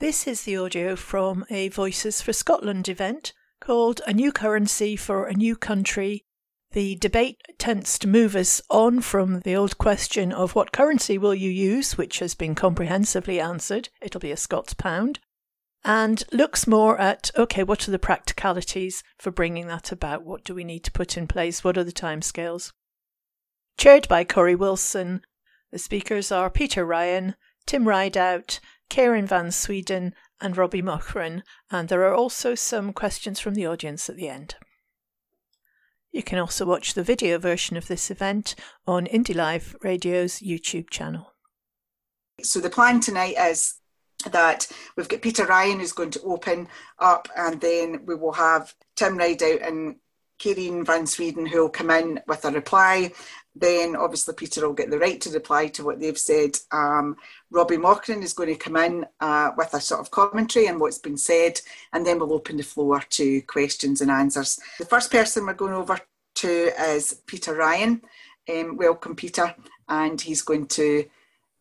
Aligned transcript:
This 0.00 0.28
is 0.28 0.42
the 0.42 0.56
audio 0.56 0.94
from 0.94 1.44
a 1.50 1.70
Voices 1.70 2.22
for 2.22 2.32
Scotland 2.32 2.88
event 2.88 3.32
called 3.58 4.00
A 4.06 4.12
New 4.12 4.30
Currency 4.30 4.94
for 4.94 5.26
a 5.26 5.34
New 5.34 5.56
Country. 5.56 6.24
The 6.70 6.94
debate 6.94 7.40
tends 7.58 7.98
to 7.98 8.06
move 8.06 8.36
us 8.36 8.62
on 8.70 9.00
from 9.00 9.40
the 9.40 9.56
old 9.56 9.76
question 9.76 10.30
of 10.32 10.54
what 10.54 10.70
currency 10.70 11.18
will 11.18 11.34
you 11.34 11.50
use, 11.50 11.98
which 11.98 12.20
has 12.20 12.36
been 12.36 12.54
comprehensively 12.54 13.40
answered. 13.40 13.88
It'll 14.00 14.20
be 14.20 14.30
a 14.30 14.36
Scots 14.36 14.72
pound. 14.72 15.18
And 15.84 16.22
looks 16.32 16.68
more 16.68 16.96
at 17.00 17.32
okay, 17.36 17.64
what 17.64 17.88
are 17.88 17.90
the 17.90 17.98
practicalities 17.98 19.02
for 19.18 19.32
bringing 19.32 19.66
that 19.66 19.90
about? 19.90 20.22
What 20.22 20.44
do 20.44 20.54
we 20.54 20.62
need 20.62 20.84
to 20.84 20.92
put 20.92 21.16
in 21.16 21.26
place? 21.26 21.64
What 21.64 21.76
are 21.76 21.82
the 21.82 21.90
timescales? 21.90 22.70
Chaired 23.76 24.06
by 24.06 24.22
Corey 24.22 24.54
Wilson, 24.54 25.22
the 25.72 25.78
speakers 25.80 26.30
are 26.30 26.50
Peter 26.50 26.86
Ryan, 26.86 27.34
Tim 27.66 27.88
Rideout, 27.88 28.60
Karen 28.88 29.26
Van 29.26 29.50
Sweden, 29.50 30.14
and 30.40 30.56
Robbie 30.56 30.82
Mochrie, 30.82 31.42
and 31.70 31.88
there 31.88 32.02
are 32.04 32.14
also 32.14 32.54
some 32.54 32.92
questions 32.92 33.40
from 33.40 33.54
the 33.54 33.66
audience 33.66 34.08
at 34.08 34.16
the 34.16 34.28
end. 34.28 34.54
You 36.12 36.22
can 36.22 36.38
also 36.38 36.64
watch 36.64 36.94
the 36.94 37.02
video 37.02 37.38
version 37.38 37.76
of 37.76 37.86
this 37.86 38.10
event 38.10 38.54
on 38.86 39.06
Indie 39.06 39.34
Live 39.34 39.76
Radio's 39.82 40.38
YouTube 40.38 40.90
channel. 40.90 41.34
So 42.42 42.60
the 42.60 42.70
plan 42.70 43.00
tonight 43.00 43.34
is 43.38 43.74
that 44.30 44.68
we've 44.96 45.08
got 45.08 45.22
Peter 45.22 45.44
Ryan 45.44 45.80
who's 45.80 45.92
going 45.92 46.10
to 46.12 46.22
open 46.22 46.68
up, 46.98 47.28
and 47.36 47.60
then 47.60 48.06
we 48.06 48.14
will 48.14 48.32
have 48.32 48.74
Tim 48.96 49.16
Rideout 49.16 49.60
and 49.60 49.96
Karen 50.38 50.84
Van 50.84 51.06
Sweden 51.06 51.46
who 51.46 51.62
will 51.62 51.68
come 51.68 51.90
in 51.90 52.20
with 52.26 52.44
a 52.44 52.50
reply, 52.50 53.12
then 53.54 53.96
obviously 53.96 54.34
Peter 54.34 54.66
will 54.66 54.74
get 54.74 54.90
the 54.90 54.98
right 54.98 55.20
to 55.20 55.30
reply 55.30 55.68
to 55.68 55.84
what 55.84 56.00
they've 56.00 56.18
said. 56.18 56.56
Um, 56.70 57.16
Robbie 57.50 57.76
Mochrie 57.76 58.22
is 58.22 58.32
going 58.32 58.50
to 58.50 58.54
come 58.56 58.76
in 58.76 59.06
uh, 59.20 59.50
with 59.56 59.74
a 59.74 59.80
sort 59.80 60.00
of 60.00 60.10
commentary 60.10 60.68
on 60.68 60.78
what's 60.78 60.98
been 60.98 61.16
said, 61.16 61.60
and 61.92 62.06
then 62.06 62.18
we'll 62.18 62.32
open 62.32 62.56
the 62.56 62.62
floor 62.62 63.00
to 63.10 63.40
questions 63.42 64.00
and 64.00 64.10
answers. 64.10 64.58
The 64.78 64.84
first 64.84 65.10
person 65.10 65.46
we're 65.46 65.54
going 65.54 65.74
over 65.74 65.98
to 66.36 66.70
is 66.92 67.22
Peter 67.26 67.54
Ryan. 67.54 68.02
Um, 68.48 68.76
welcome, 68.76 69.14
Peter, 69.14 69.54
and 69.88 70.20
he's 70.20 70.42
going 70.42 70.66
to 70.68 71.04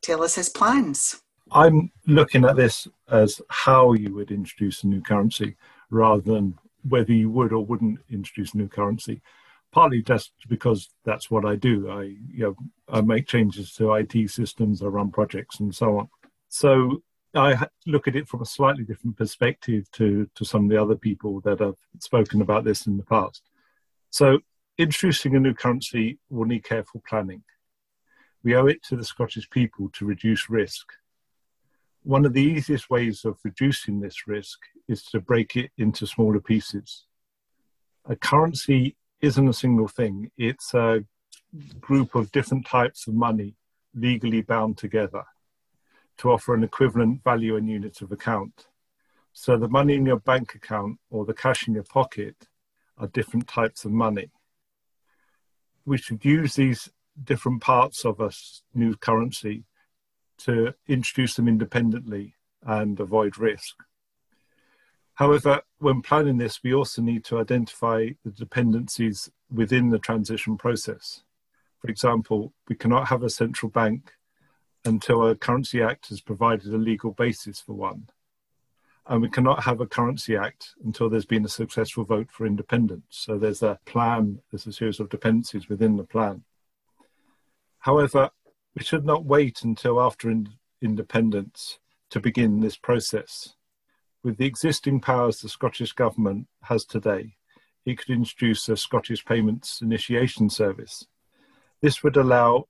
tell 0.02 0.24
us 0.24 0.36
his 0.36 0.50
plans. 0.50 1.22
I'm 1.52 1.92
looking 2.06 2.46
at 2.46 2.56
this 2.56 2.88
as 3.10 3.42
how 3.50 3.94
you 3.94 4.14
would 4.16 4.32
introduce 4.32 4.84
a 4.84 4.88
new 4.88 5.02
currency 5.02 5.56
rather 5.90 6.22
than 6.22 6.58
whether 6.88 7.14
you 7.14 7.30
would 7.30 7.54
or 7.54 7.66
wouldn't 7.66 8.00
introduce 8.10 8.54
a 8.54 8.58
new 8.58 8.68
currency 8.68 9.22
partly 9.78 10.02
just 10.02 10.32
because 10.50 10.90
that's 11.06 11.30
what 11.30 11.46
I 11.46 11.56
do. 11.56 11.88
I 11.88 12.02
you 12.38 12.44
know 12.44 12.56
I 12.90 13.02
make 13.02 13.28
changes 13.28 13.74
to 13.74 13.94
IT 13.94 14.32
systems, 14.32 14.82
I 14.82 14.88
run 14.88 15.12
projects, 15.12 15.60
and 15.60 15.74
so 15.74 16.00
on. 16.00 16.10
So 16.50 17.04
I 17.36 17.68
look 17.86 18.08
at 18.08 18.16
it 18.16 18.28
from 18.28 18.42
a 18.42 18.46
slightly 18.58 18.84
different 18.84 19.18
perspective 19.18 19.84
to 19.92 20.28
to 20.34 20.44
some 20.44 20.64
of 20.64 20.72
the 20.72 20.82
other 20.82 20.96
people 20.96 21.42
that 21.42 21.60
have 21.60 21.76
spoken 22.00 22.42
about 22.42 22.64
this 22.64 22.88
in 22.88 22.98
the 22.98 23.04
past. 23.04 23.44
So 24.10 24.40
introducing 24.80 25.36
a 25.36 25.40
new 25.40 25.54
currency 25.54 26.18
will 26.32 26.46
need 26.46 26.64
careful 26.64 27.04
planning. 27.08 27.44
We 28.44 28.56
owe 28.56 28.66
it 28.66 28.82
to 28.86 28.96
the 28.96 29.06
Scottish 29.06 29.48
people 29.48 29.90
to 29.94 30.06
reduce 30.06 30.50
risk. 30.50 30.88
One 32.02 32.26
of 32.26 32.34
the 32.34 32.42
easiest 32.42 32.90
ways 32.90 33.26
of 33.26 33.38
reducing 33.44 34.00
this 34.00 34.28
risk 34.28 34.58
is 34.88 35.04
to 35.12 35.20
break 35.20 35.56
it 35.56 35.70
into 35.78 36.08
smaller 36.08 36.40
pieces. 36.40 37.06
A 38.06 38.16
currency 38.16 38.96
isn't 39.22 39.48
a 39.48 39.54
single 39.54 39.88
thing, 39.88 40.32
it's 40.38 40.74
a 40.74 41.04
group 41.80 42.16
of 42.16 42.32
different 42.32 42.66
types 42.66 43.08
of 43.08 43.14
money 43.14 43.56
legally 43.94 44.42
bound 44.42 44.78
together 44.78 45.24
to 46.18 46.32
offer 46.32 46.54
an 46.54 46.64
equivalent 46.64 47.24
value 47.24 47.56
and 47.56 47.70
unit 47.70 48.02
of 48.02 48.12
account. 48.12 48.68
So 49.34 49.58
the 49.58 49.68
money 49.68 49.94
in 49.96 50.06
your 50.06 50.20
bank 50.20 50.56
account 50.56 50.98
or 51.10 51.26
the 51.26 51.34
cash 51.34 51.68
in 51.68 51.74
your 51.74 51.84
pocket 51.84 52.36
are 52.98 53.08
different 53.08 53.48
types 53.48 53.86
of 53.86 53.92
money. 53.92 54.32
We 55.86 55.98
should 55.98 56.26
use 56.26 56.56
these 56.56 56.90
different 57.24 57.62
parts 57.62 58.04
of 58.04 58.20
a 58.20 58.32
new 58.74 58.96
currency 58.96 59.66
to 60.40 60.74
introduce 60.88 61.36
them 61.36 61.48
independently 61.48 62.36
and 62.64 63.00
avoid 63.00 63.38
risk. 63.38 63.76
However, 65.18 65.62
when 65.80 66.04
planning 66.04 66.38
this, 66.38 66.62
we 66.64 66.76
also 66.76 67.02
need 67.02 67.26
to 67.26 67.40
identify 67.40 68.10
the 68.24 68.30
dependencies 68.30 69.32
within 69.52 69.90
the 69.90 69.98
transition 69.98 70.58
process. 70.58 71.24
For 71.80 71.90
example, 71.90 72.54
we 72.70 72.76
cannot 72.76 73.08
have 73.08 73.24
a 73.24 73.30
central 73.32 73.72
bank 73.72 74.14
until 74.86 75.26
a 75.26 75.36
Currency 75.36 75.82
Act 75.82 76.10
has 76.10 76.22
provided 76.22 76.72
a 76.72 76.78
legal 76.78 77.14
basis 77.14 77.60
for 77.60 77.74
one. 77.74 78.10
And 79.08 79.24
we 79.24 79.30
cannot 79.30 79.64
have 79.64 79.82
a 79.82 79.88
Currency 79.88 80.38
Act 80.38 80.76
until 80.86 81.10
there's 81.10 81.26
been 81.26 81.46
a 81.46 81.50
successful 81.50 82.04
vote 82.04 82.28
for 82.30 82.46
independence. 82.46 83.06
So 83.10 83.40
there's 83.40 83.64
a 83.64 83.80
plan, 83.86 84.44
there's 84.52 84.68
a 84.68 84.74
series 84.74 85.00
of 85.00 85.10
dependencies 85.10 85.68
within 85.68 85.98
the 85.98 86.04
plan. 86.04 86.44
However, 87.80 88.30
we 88.76 88.84
should 88.84 89.04
not 89.04 89.26
wait 89.26 89.64
until 89.64 90.00
after 90.00 90.30
in- 90.30 90.54
independence 90.80 91.80
to 92.12 92.20
begin 92.20 92.60
this 92.60 92.78
process 92.78 93.56
with 94.24 94.38
the 94.38 94.46
existing 94.46 95.00
powers 95.00 95.40
the 95.40 95.50
Scottish 95.50 95.94
Government 95.94 96.48
has 96.64 96.86
today, 96.86 97.36
it 97.86 97.98
could 97.98 98.10
introduce 98.10 98.68
a 98.68 98.76
Scottish 98.76 99.24
Payments 99.24 99.82
Initiation 99.82 100.50
Service. 100.50 101.06
This 101.82 102.04
would 102.04 102.18
allow 102.18 102.68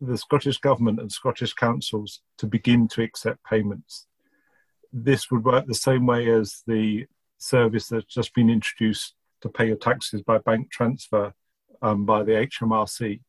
the 0.00 0.18
Scottish 0.18 0.58
Government 0.58 1.00
and 1.00 1.10
Scottish 1.10 1.54
councils 1.54 2.20
to 2.38 2.46
begin 2.46 2.88
to 2.88 3.02
accept 3.02 3.44
payments. 3.44 4.06
This 4.92 5.30
would 5.30 5.44
work 5.44 5.66
the 5.66 5.74
same 5.74 6.06
way 6.06 6.30
as 6.30 6.62
the 6.66 7.06
service 7.38 7.88
that's 7.88 8.06
just 8.06 8.34
been 8.34 8.50
introduced 8.50 9.14
to 9.42 9.48
pay 9.48 9.68
your 9.68 9.76
taxes 9.76 10.22
by 10.22 10.38
bank 10.38 10.70
transfer 10.70 11.32
um, 11.82 12.04
by 12.04 12.22
the 12.22 12.32
HMRC. 12.32 13.20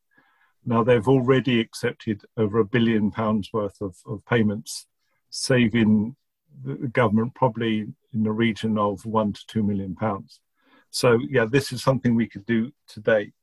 Now, 0.66 0.84
they've 0.84 1.08
already 1.08 1.60
accepted 1.60 2.24
over 2.36 2.60
a 2.60 2.66
billion 2.66 3.12
pounds 3.12 3.50
worth 3.54 3.80
of, 3.82 3.96
of 4.06 4.26
payments, 4.26 4.88
saving 5.30 6.16
the 6.64 6.88
government 6.88 7.36
probably 7.36 7.88
in 8.14 8.24
the 8.24 8.32
region 8.32 8.78
of 8.78 9.06
one 9.06 9.34
to 9.34 9.46
two 9.48 9.64
million 9.64 9.96
pounds. 9.96 10.40
So 10.90 11.20
yeah, 11.30 11.46
this 11.46 11.72
is 11.72 11.84
something 11.84 12.16
we 12.16 12.28
could 12.28 12.46
do 12.46 12.72
today. 12.88 13.34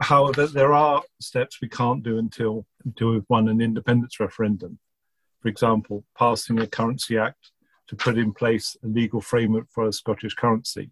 However, 0.00 0.46
there 0.46 0.72
are 0.72 1.02
steps 1.20 1.60
we 1.60 1.68
can't 1.68 2.02
do 2.02 2.18
until 2.18 2.66
until 2.84 3.10
we've 3.10 3.28
won 3.28 3.48
an 3.48 3.60
independence 3.60 4.20
referendum. 4.20 4.78
For 5.40 5.48
example, 5.48 6.04
passing 6.16 6.60
a 6.60 6.66
currency 6.66 7.18
act 7.18 7.50
to 7.88 7.96
put 7.96 8.16
in 8.16 8.32
place 8.32 8.76
a 8.84 8.86
legal 8.86 9.20
framework 9.20 9.66
for 9.70 9.86
a 9.86 9.92
Scottish 9.92 10.34
currency, 10.34 10.90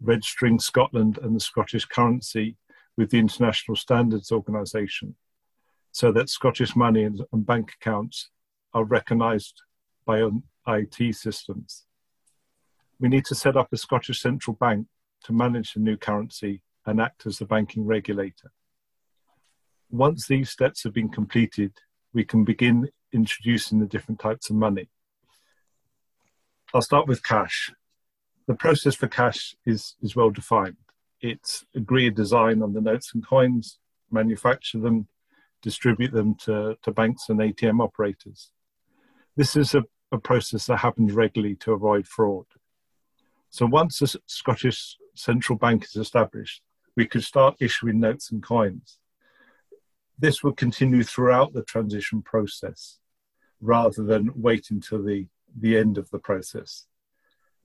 registering 0.00 0.58
Scotland 0.58 1.18
and 1.18 1.34
the 1.34 1.40
Scottish 1.40 1.84
currency 1.84 2.56
with 2.96 3.10
the 3.10 3.18
International 3.18 3.76
Standards 3.76 4.30
Organisation, 4.30 5.16
so 5.90 6.12
that 6.12 6.28
Scottish 6.28 6.76
money 6.76 7.02
and, 7.02 7.20
bank 7.32 7.72
accounts 7.80 8.30
are 8.72 8.84
recognised 8.84 9.60
by 10.04 10.22
um, 10.22 10.44
IT 10.66 11.14
systems. 11.14 11.84
We 13.00 13.08
need 13.08 13.24
to 13.26 13.34
set 13.34 13.56
up 13.56 13.72
a 13.72 13.76
Scottish 13.76 14.20
central 14.20 14.56
bank 14.56 14.86
to 15.24 15.32
manage 15.32 15.74
the 15.74 15.80
new 15.80 15.96
currency 15.96 16.62
and 16.86 17.00
act 17.00 17.26
as 17.26 17.38
the 17.38 17.46
banking 17.46 17.86
regulator. 17.86 18.52
Once 19.90 20.26
these 20.26 20.50
steps 20.50 20.84
have 20.84 20.92
been 20.92 21.08
completed, 21.08 21.72
we 22.12 22.24
can 22.24 22.44
begin 22.44 22.88
introducing 23.12 23.80
the 23.80 23.86
different 23.86 24.20
types 24.20 24.50
of 24.50 24.56
money. 24.56 24.88
I'll 26.72 26.82
start 26.82 27.06
with 27.06 27.22
cash. 27.22 27.72
The 28.46 28.54
process 28.54 28.94
for 28.94 29.06
cash 29.06 29.54
is, 29.64 29.94
is 30.02 30.16
well 30.16 30.30
defined. 30.30 30.76
It's 31.20 31.64
agree 31.74 32.06
a 32.08 32.10
design 32.10 32.62
on 32.62 32.74
the 32.74 32.80
notes 32.80 33.12
and 33.14 33.26
coins, 33.26 33.78
manufacture 34.10 34.78
them, 34.78 35.08
distribute 35.62 36.12
them 36.12 36.34
to, 36.44 36.76
to 36.82 36.92
banks 36.92 37.28
and 37.28 37.38
ATM 37.38 37.82
operators. 37.82 38.50
This 39.36 39.56
is 39.56 39.74
a 39.74 39.84
a 40.12 40.18
process 40.18 40.66
that 40.66 40.78
happens 40.78 41.12
regularly 41.12 41.56
to 41.56 41.72
avoid 41.72 42.06
fraud. 42.06 42.46
So 43.50 43.66
once 43.66 43.98
the 43.98 44.18
Scottish 44.26 44.96
Central 45.14 45.58
Bank 45.58 45.84
is 45.84 45.96
established, 45.96 46.62
we 46.96 47.06
could 47.06 47.24
start 47.24 47.56
issuing 47.60 48.00
notes 48.00 48.30
and 48.30 48.42
coins. 48.42 48.98
This 50.18 50.42
would 50.42 50.56
continue 50.56 51.02
throughout 51.02 51.52
the 51.52 51.62
transition 51.62 52.22
process 52.22 52.98
rather 53.60 54.02
than 54.02 54.32
wait 54.34 54.70
until 54.70 55.02
the, 55.02 55.26
the 55.56 55.76
end 55.76 55.98
of 55.98 56.10
the 56.10 56.18
process. 56.18 56.86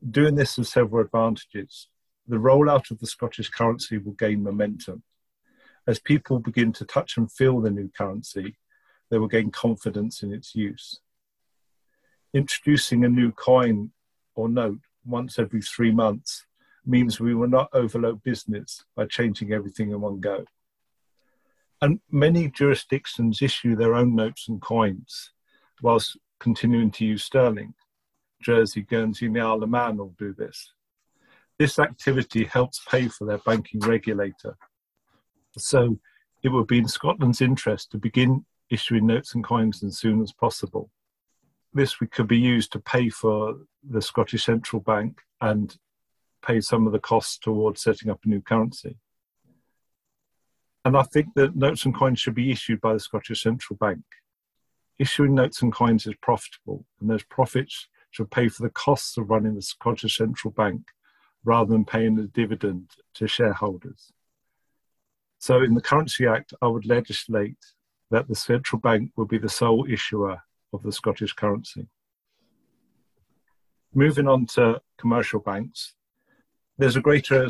Doing 0.10 0.36
this 0.36 0.56
has 0.56 0.69
several 0.69 1.04
advantages. 1.04 1.88
The 2.28 2.38
rollout 2.38 2.90
of 2.92 3.00
the 3.00 3.08
Scottish 3.08 3.50
currency 3.50 3.98
will 3.98 4.13
gain 4.13 4.44
momentum. 4.44 5.04
As 5.88 6.00
people 6.00 6.40
begin 6.40 6.72
to 6.74 6.86
touch 6.86 7.18
and 7.18 7.31
feel 7.31 7.60
the 7.60 7.72
new 7.72 7.90
currency, 7.96 8.58
they 9.10 9.18
will 9.18 9.28
gain 9.28 9.52
confidence 9.52 10.24
in 10.24 10.31
its 10.31 10.56
use 10.56 11.00
introducing 12.34 13.04
a 13.04 13.10
new 13.10 13.31
coin 13.31 13.92
or 14.36 14.50
note 14.50 14.80
once 15.06 15.40
every 15.40 15.62
three 15.62 15.92
months 15.92 16.46
means 16.86 17.20
we 17.20 17.36
will 17.36 17.50
not 17.50 17.70
overload 17.74 18.24
business 18.24 18.86
by 18.96 19.06
changing 19.06 19.52
everything 19.52 19.92
in 19.92 20.02
one 20.02 20.20
go. 20.20 20.46
And 21.81 22.00
many 22.12 22.50
jurisdictions 22.50 23.42
issue 23.42 23.76
their 23.76 23.96
own 23.96 24.16
notes 24.16 24.48
and 24.50 24.62
coins 24.62 25.31
whilst 25.81 26.18
continuing 26.40 26.92
to 26.92 27.06
use 27.06 27.24
sterling. 27.24 27.74
Jersey, 28.42 28.82
Guernsey, 28.82 29.25
and 29.25 29.36
the 29.36 29.42
Isle 29.42 29.64
of 29.64 29.70
Man 29.70 30.00
all 30.00 30.16
do 30.18 30.34
this. 30.34 30.74
This 31.58 31.78
activity 31.78 32.46
helps 32.46 32.82
pay 32.90 33.08
for 33.08 33.25
their 33.25 33.38
banking 33.40 33.82
regulator. 33.82 34.58
So 35.58 36.00
it 36.42 36.50
would 36.50 36.68
be 36.68 36.78
in 36.78 36.88
Scotland's 36.88 37.42
interest 37.42 37.92
to 37.92 37.98
begin 37.98 38.46
issuing 38.70 39.08
notes 39.08 39.36
and 39.36 39.44
coins 39.44 39.84
as 39.84 39.98
soon 39.98 40.22
as 40.22 40.32
possible. 40.32 40.90
This 41.74 41.95
could 41.95 42.27
be 42.27 42.39
used 42.39 42.71
to 42.74 42.80
pay 42.80 43.10
for 43.10 43.56
the 43.88 44.01
Scottish 44.01 44.45
Central 44.45 44.81
Bank 44.81 45.19
and 45.39 45.77
pay 46.45 46.62
some 46.62 46.88
of 46.88 46.94
the 46.94 47.00
costs 47.00 47.38
towards 47.38 47.81
setting 47.81 48.10
up 48.10 48.19
a 48.25 48.30
new 48.30 48.42
currency. 48.42 48.98
And 50.86 50.98
I 50.98 51.04
think 51.04 51.27
that 51.36 51.56
notes 51.56 51.86
and 51.86 51.94
coins 51.94 52.19
should 52.19 52.36
be 52.36 52.51
issued 52.51 52.81
by 52.81 52.94
the 52.94 53.00
Scottish 53.00 53.44
Central 53.44 53.77
Bank. 53.77 54.04
Issuing 54.98 55.36
notes 55.36 55.62
and 55.62 55.71
coins 55.71 56.07
is 56.07 56.16
profitable, 56.21 56.86
and 57.00 57.10
those 57.10 57.24
profits 57.24 57.88
should 58.12 58.31
pay 58.31 58.48
for 58.48 58.63
the 58.63 58.69
costs 58.72 59.18
of 59.18 59.30
running 59.30 59.56
the 59.56 59.62
Scottish 59.62 60.18
Central 60.18 60.51
Bank 60.51 60.81
rather 61.44 61.72
than 61.72 61.86
paying 61.86 62.18
a 62.19 62.24
dividend 62.24 62.89
to 63.13 63.27
shareholders. 63.27 64.12
So, 65.38 65.62
in 65.62 65.74
the 65.74 65.81
Currency 65.81 66.27
Act, 66.27 66.54
I 66.62 66.68
would 66.68 66.86
legislate 66.86 67.57
that 68.12 68.27
the 68.27 68.36
central 68.36 68.80
bank 68.80 69.12
will 69.15 69.25
be 69.25 69.38
the 69.38 69.48
sole 69.48 69.86
issuer 69.89 70.42
of 70.74 70.83
the 70.83 70.92
Scottish 70.92 71.33
currency. 71.33 71.88
Moving 73.94 74.27
on 74.27 74.45
to 74.48 74.81
commercial 74.98 75.39
banks, 75.39 75.95
there's 76.77 76.95
a 76.95 77.01
greater 77.01 77.48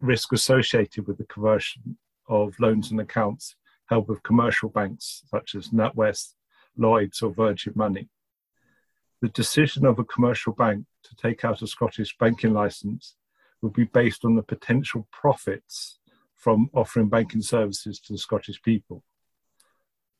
risk 0.00 0.32
associated 0.32 1.06
with 1.06 1.18
the 1.18 1.26
conversion 1.26 1.98
of 2.28 2.58
loans 2.60 2.90
and 2.90 3.00
accounts 3.00 3.56
held 3.86 4.08
with 4.08 4.22
commercial 4.22 4.68
banks 4.68 5.22
such 5.26 5.54
as 5.54 5.68
NatWest, 5.68 6.34
Lloyds, 6.76 7.20
or 7.22 7.34
Virgin 7.34 7.72
Money. 7.74 8.08
The 9.20 9.28
decision 9.28 9.84
of 9.84 9.98
a 9.98 10.04
commercial 10.04 10.52
bank 10.52 10.86
to 11.02 11.16
take 11.16 11.44
out 11.44 11.60
a 11.60 11.66
Scottish 11.66 12.16
banking 12.16 12.54
license 12.54 13.16
would 13.60 13.74
be 13.74 13.84
based 13.84 14.24
on 14.24 14.36
the 14.36 14.42
potential 14.42 15.06
profits 15.10 15.98
from 16.34 16.70
offering 16.72 17.08
banking 17.08 17.42
services 17.42 18.00
to 18.00 18.14
the 18.14 18.18
Scottish 18.18 18.62
people. 18.62 19.02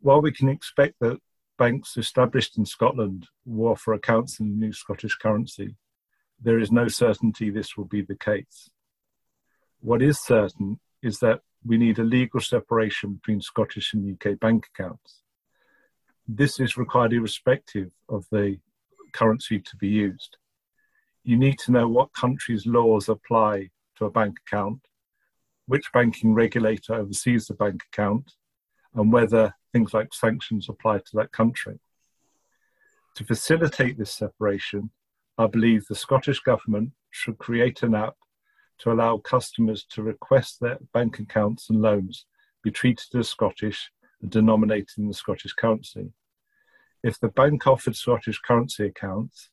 While 0.01 0.21
we 0.21 0.33
can 0.33 0.49
expect 0.49 0.97
that 1.01 1.19
banks 1.61 1.99
established 1.99 2.57
in 2.57 2.65
Scotland 2.65 3.29
will 3.45 3.73
offer 3.73 3.93
accounts 3.93 4.41
in 4.41 4.49
the 4.49 4.57
new 4.57 4.73
Scottish 4.73 5.17
currency, 5.17 5.77
there 6.41 6.59
is 6.59 6.73
no 6.73 6.89
certainty 6.89 7.51
this 7.51 7.77
will 7.77 7.85
be 7.85 8.01
the 8.01 8.17
case. 8.17 8.71
What 9.81 10.01
is 10.01 10.19
certain 10.19 10.81
is 11.03 11.19
that 11.19 11.41
we 11.63 11.77
need 11.77 11.99
a 11.99 12.03
legal 12.03 12.41
separation 12.41 13.13
between 13.13 13.43
Scottish 13.43 13.93
and 13.93 14.11
UK 14.11 14.41
bank 14.41 14.69
accounts. 14.75 15.21
This 16.27 16.59
is 16.59 16.79
required 16.79 17.13
irrespective 17.13 17.93
of 18.09 18.25
the 18.33 18.59
currency 19.13 19.61
to 19.61 19.77
be 19.77 19.89
used. 19.89 20.39
You 21.25 21.37
need 21.37 21.59
to 21.59 21.73
know 21.73 21.87
what 21.87 22.15
country's 22.15 22.65
laws 22.65 23.11
apply 23.11 23.69
to 23.99 24.07
a 24.07 24.11
bank 24.11 24.39
account, 24.47 24.81
which 25.67 25.93
banking 25.93 26.33
regulator 26.33 26.95
oversees 26.95 27.49
the 27.49 27.55
bank 27.55 27.83
account, 27.93 28.33
and 28.95 29.13
whether 29.13 29.53
things 29.73 29.95
like 29.95 30.13
sanctions 30.13 30.69
apply 30.69 30.99
to 30.99 31.17
that 31.17 31.33
country. 31.33 31.79
To 33.17 33.25
facilitate 33.25 33.99
this 33.99 34.13
separation, 34.13 34.91
I 35.39 35.47
believe 35.47 35.87
the 35.87 35.95
Scottish 35.95 36.41
Government 36.41 36.93
should 37.11 37.39
create 37.39 37.83
an 37.83 37.95
app 37.95 38.15
to 38.79 38.93
allow 38.93 39.19
customers 39.19 39.85
to 39.91 40.03
request 40.03 40.61
their 40.61 40.79
bank 40.93 41.19
accounts 41.19 41.71
and 41.71 41.83
loans 41.83 42.27
be 42.63 42.71
treated 42.71 43.15
as 43.15 43.29
Scottish 43.29 43.91
and 44.23 44.31
denominated 44.31 44.99
in 44.99 45.09
the 45.09 45.15
Scottish 45.15 45.53
currency. 45.53 46.13
If 47.03 47.19
the 47.19 47.29
bank 47.29 47.67
offered 47.67 47.97
Scottish 47.97 48.39
currency 48.39 48.87
accounts, 48.87 49.51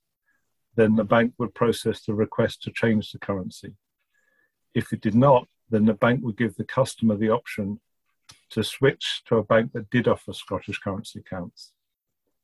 then 0.75 0.95
the 0.95 1.03
bank 1.03 1.33
would 1.37 1.55
process 1.55 2.01
the 2.01 2.13
request 2.13 2.61
to 2.63 2.71
change 2.71 3.11
the 3.11 3.19
currency. 3.19 3.73
If 4.73 4.93
it 4.93 5.01
did 5.01 5.15
not, 5.15 5.47
then 5.69 5.85
the 5.85 5.93
bank 5.93 6.21
would 6.23 6.37
give 6.37 6.55
the 6.55 6.63
customer 6.63 7.15
the 7.15 7.29
option 7.29 7.79
to 8.49 8.63
switch 8.63 9.23
to 9.25 9.37
a 9.37 9.43
bank 9.43 9.73
that 9.73 9.89
did 9.89 10.07
offer 10.07 10.33
Scottish 10.33 10.79
currency 10.79 11.19
accounts. 11.19 11.73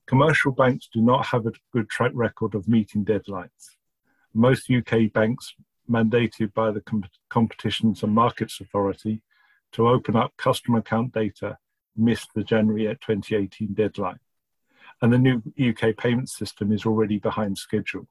Commercial 0.06 0.52
banks 0.52 0.90
do 0.94 1.02
not 1.02 1.28
have 1.28 1.46
a 1.46 1.54
good 1.72 1.90
track 1.90 2.12
record 2.14 2.56
of 2.56 2.68
meeting 2.68 3.06
deadlines. 3.06 3.76
Most 4.34 4.70
UK 4.70 5.12
banks, 5.14 5.54
mandated 5.90 6.54
by 6.54 6.72
the 6.72 6.82
Com- 6.82 7.06
Competitions 7.30 8.04
and 8.04 8.14
Markets 8.14 8.60
Authority 8.60 9.22
to 9.72 9.88
open 9.88 10.16
up 10.16 10.36
customer 10.38 10.80
account 10.80 11.14
data, 11.14 11.58
missed 11.96 12.30
the 12.36 12.44
January 12.44 12.86
2018 12.86 13.74
deadline. 13.74 14.20
And 15.02 15.14
the 15.14 15.18
new 15.18 15.42
UK 15.58 15.96
payment 15.96 16.30
system 16.30 16.72
is 16.72 16.86
already 16.86 17.20
behind 17.20 17.58
schedule. 17.58 18.08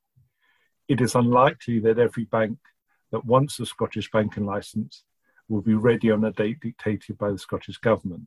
It 0.89 1.01
is 1.01 1.15
unlikely 1.15 1.81
that 1.81 1.99
every 1.99 2.25
bank 2.25 2.59
that 3.11 3.25
wants 3.25 3.61
a 3.61 3.67
Scottish 3.67 4.11
banking 4.11 4.47
licence 4.47 5.05
will 5.53 5.61
be 5.61 5.75
ready 5.75 6.11
on 6.11 6.25
a 6.25 6.33
date 6.33 6.61
dictated 6.61 7.19
by 7.19 7.31
the 7.31 7.39
Scottish 7.39 7.77
Government. 7.77 8.27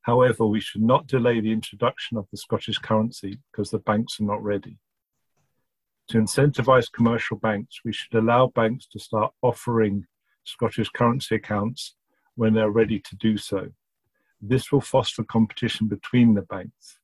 However, 0.00 0.46
we 0.46 0.58
should 0.58 0.82
not 0.82 1.06
delay 1.06 1.38
the 1.40 1.52
introduction 1.52 2.16
of 2.16 2.26
the 2.30 2.38
Scottish 2.38 2.78
currency 2.78 3.38
because 3.52 3.70
the 3.70 3.78
banks 3.78 4.18
are 4.20 4.24
not 4.24 4.42
ready. 4.42 4.78
To 6.08 6.18
incentivise 6.18 6.90
commercial 6.90 7.36
banks, 7.36 7.80
we 7.84 7.92
should 7.92 8.14
allow 8.14 8.46
banks 8.48 8.86
to 8.92 8.98
start 8.98 9.32
offering 9.42 10.06
Scottish 10.44 10.88
currency 10.90 11.34
accounts 11.36 11.94
when 12.36 12.54
they're 12.54 12.70
ready 12.70 13.00
to 13.00 13.16
do 13.16 13.36
so. 13.36 13.68
This 14.40 14.72
will 14.72 14.80
foster 14.80 15.24
competition 15.24 15.88
between 15.88 16.34
the 16.34 16.42
banks. 16.42 16.98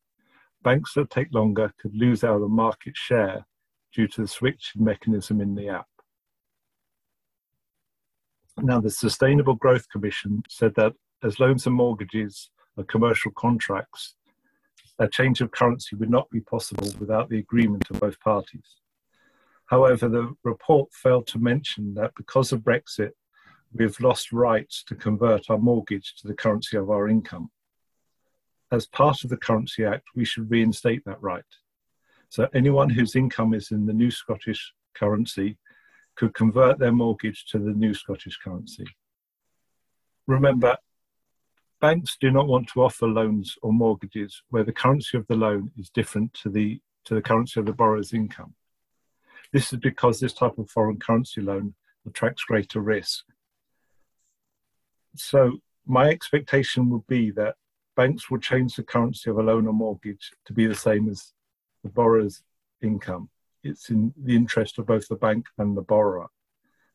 Banks 0.63 0.95
that 0.95 1.11
take 1.11 1.33
longer 1.33 1.73
could 1.81 1.95
lose 1.95 2.25
out 2.25 2.43
on 2.43 2.51
market 2.51 2.97
share 2.97 3.47
due 3.95 4.09
to 4.09 4.23
the 4.23 4.29
switching 4.29 4.83
mechanism 4.83 5.43
in 5.43 5.55
the 5.55 5.69
app. 5.69 5.90
Now, 8.63 8.81
the 8.81 8.91
Sustainable 8.91 9.55
Growth 9.55 9.89
Commission 9.89 10.43
said 10.49 10.75
that 10.77 10.93
as 11.23 11.41
loans 11.41 11.67
and 11.67 11.75
mortgages 11.75 12.51
are 12.77 12.85
commercial 12.85 13.33
contracts, 13.33 14.17
a 14.99 15.09
change 15.09 15.41
of 15.41 15.51
currency 15.51 15.97
would 15.97 16.11
not 16.11 16.29
be 16.31 16.41
possible 16.41 16.91
without 16.99 17.31
the 17.31 17.39
agreement 17.39 17.89
of 17.91 18.01
both 18.01 18.21
parties. 18.21 18.77
However, 19.67 20.09
the 20.09 20.35
report 20.45 20.93
failed 20.93 21.27
to 21.29 21.39
mention 21.39 21.95
that 21.95 22.13
because 22.17 22.53
of 22.53 22.61
Brexit, 22.61 23.13
we've 23.73 23.99
lost 24.01 24.33
rights 24.33 24.85
to 24.89 24.95
convert 24.95 25.49
our 25.49 25.59
mortgage 25.59 26.15
to 26.17 26.29
the 26.29 26.35
currency 26.35 26.77
of 26.77 26.91
our 26.91 27.09
income. 27.09 27.51
As 28.71 28.87
part 28.87 29.25
of 29.25 29.31
the 29.31 29.37
Currency 29.37 29.85
Act, 29.85 30.09
we 30.15 30.25
should 30.25 30.51
reinstate 30.51 31.05
that 31.07 31.23
right. 31.23 31.45
So 32.29 32.49
anyone 32.53 32.91
whose 32.91 33.17
income 33.17 33.55
is 33.55 33.71
in 33.71 33.87
the 33.87 33.93
new 33.93 34.11
Scottish 34.11 34.73
currency 34.95 35.57
could 36.17 36.35
convert 36.35 36.79
their 36.79 36.93
mortgage 36.93 37.47
to 37.47 37.59
the 37.59 37.73
new 37.73 37.95
Scottish 37.95 38.39
currency. 38.39 38.85
Remember, 40.27 40.77
banks 41.81 42.17
do 42.21 42.31
not 42.31 42.47
want 42.47 42.69
to 42.69 42.83
offer 42.83 43.07
loans 43.07 43.57
or 43.63 43.73
mortgages 43.73 44.43
where 44.51 44.65
the 44.65 44.73
currency 44.73 45.17
of 45.17 45.27
the 45.27 45.37
loan 45.37 45.71
is 45.79 45.91
different 45.91 46.35
to 46.35 46.51
the, 46.51 46.81
to 47.05 47.15
the 47.15 47.23
currency 47.23 47.59
of 47.59 47.67
the 47.67 47.73
borrower's 47.73 48.13
income. 48.13 48.55
This 49.53 49.73
is 49.73 49.79
because 49.81 50.21
this 50.21 50.35
type 50.35 50.59
of 50.59 50.71
foreign 50.71 50.99
currency 50.99 51.41
loan 51.41 51.75
attracts 52.07 52.45
greater 52.45 52.81
risk. 52.81 53.25
So, 55.17 55.59
my 55.87 56.09
expectation 56.09 56.89
would 56.91 57.07
be 57.09 57.33
that 57.33 57.57
banks 57.97 58.31
will 58.31 58.39
change 58.39 58.77
the 58.77 58.85
currency 58.85 59.29
of 59.29 59.39
a 59.39 59.43
loan 59.43 59.67
or 59.67 59.73
mortgage 59.73 60.31
to 60.45 60.53
be 60.53 60.67
the 60.67 60.75
same 60.75 61.09
as 61.09 61.33
the 61.83 61.91
borrower's 61.91 62.43
income 62.81 63.29
it's 63.63 63.91
in 63.91 64.13
the 64.17 64.35
interest 64.35 64.79
of 64.79 64.87
both 64.87 65.09
the 65.09 65.17
bank 65.17 65.47
and 65.59 65.77
the 65.77 65.83
borrower. 65.83 66.29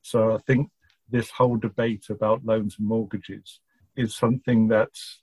So 0.02 0.34
I 0.34 0.38
think 0.40 0.70
this 1.10 1.30
whole 1.30 1.58
debate 1.58 2.06
about 2.10 2.46
loans 2.46 2.76
and 2.80 2.88
mortgages 2.88 3.60
is 3.96 4.16
something 4.16 4.68
that's 4.68 5.22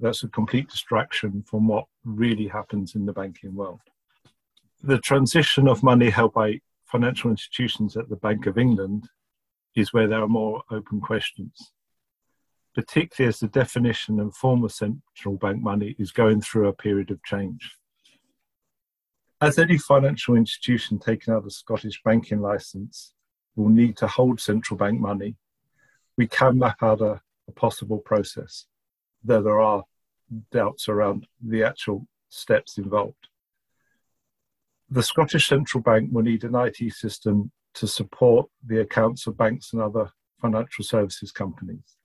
that's 0.00 0.24
a 0.24 0.28
complete 0.28 0.68
distraction 0.68 1.44
from 1.46 1.68
what 1.68 1.86
really 2.04 2.48
happens 2.48 2.96
in 2.96 3.06
the 3.06 3.12
banking 3.12 3.54
world. 3.54 3.80
The 4.82 4.98
transition 4.98 5.68
of 5.68 5.84
money 5.84 6.10
held 6.10 6.32
by 6.32 6.60
financial 6.86 7.30
institutions 7.30 7.96
at 7.96 8.08
the 8.08 8.16
Bank 8.16 8.46
of 8.46 8.58
England 8.58 9.08
is 9.76 9.92
where 9.92 10.08
there 10.08 10.22
are 10.22 10.28
more 10.28 10.62
open 10.72 11.00
questions, 11.00 11.72
particularly 12.74 13.28
as 13.28 13.38
the 13.38 13.46
definition 13.46 14.18
and 14.18 14.34
form 14.34 14.64
of 14.64 14.72
central 14.72 15.36
bank 15.36 15.62
money 15.62 15.94
is 15.98 16.10
going 16.10 16.40
through 16.40 16.68
a 16.68 16.72
period 16.72 17.12
of 17.12 17.22
change. 17.24 17.76
As 19.42 19.58
any 19.58 19.76
financial 19.76 20.36
institution 20.36 21.00
taking 21.00 21.34
out 21.34 21.44
a 21.44 21.50
Scottish 21.50 22.00
banking 22.04 22.40
licence 22.40 23.12
will 23.56 23.70
need 23.70 23.96
to 23.96 24.06
hold 24.06 24.38
central 24.40 24.78
bank 24.78 25.00
money, 25.00 25.34
we 26.16 26.28
can 26.28 26.60
map 26.60 26.80
out 26.80 27.00
a, 27.00 27.20
a 27.48 27.52
possible 27.52 27.98
process, 27.98 28.66
though 29.24 29.42
there 29.42 29.58
are 29.58 29.82
doubts 30.52 30.88
around 30.88 31.26
the 31.44 31.64
actual 31.64 32.06
steps 32.28 32.78
involved. 32.78 33.26
The 34.88 35.02
Scottish 35.02 35.48
Central 35.48 35.82
Bank 35.82 36.10
will 36.12 36.22
need 36.22 36.44
an 36.44 36.54
IT 36.54 36.92
system 36.92 37.50
to 37.74 37.88
support 37.88 38.48
the 38.64 38.82
accounts 38.82 39.26
of 39.26 39.36
banks 39.36 39.72
and 39.72 39.82
other 39.82 40.12
financial 40.40 40.84
services 40.84 41.32
companies. 41.32 41.96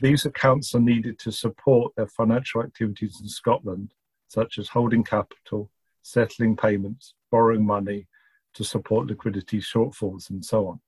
These 0.00 0.24
accounts 0.24 0.72
are 0.76 0.80
needed 0.80 1.18
to 1.18 1.32
support 1.32 1.94
their 1.96 2.06
financial 2.06 2.62
activities 2.62 3.18
in 3.20 3.26
Scotland, 3.26 3.92
such 4.28 4.56
as 4.58 4.68
holding 4.68 5.02
capital, 5.02 5.71
settling 6.02 6.56
payments, 6.56 7.14
borrowing 7.30 7.64
money 7.64 8.06
to 8.54 8.64
support 8.64 9.06
liquidity 9.06 9.60
shortfalls 9.60 10.30
and 10.30 10.44
so 10.44 10.68
on. 10.68 10.80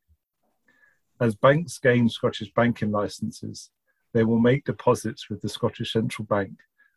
As 1.21 1.35
banks 1.35 1.79
gain 1.79 2.09
Scottish 2.09 2.53
banking 2.55 2.91
licenses, 2.91 3.71
they 4.13 4.25
will 4.25 4.39
make 4.39 4.65
deposits 4.65 5.31
with 5.31 5.41
the 5.41 5.49
Scottish 5.49 5.93
Central 5.93 6.27
Bank 6.27 6.53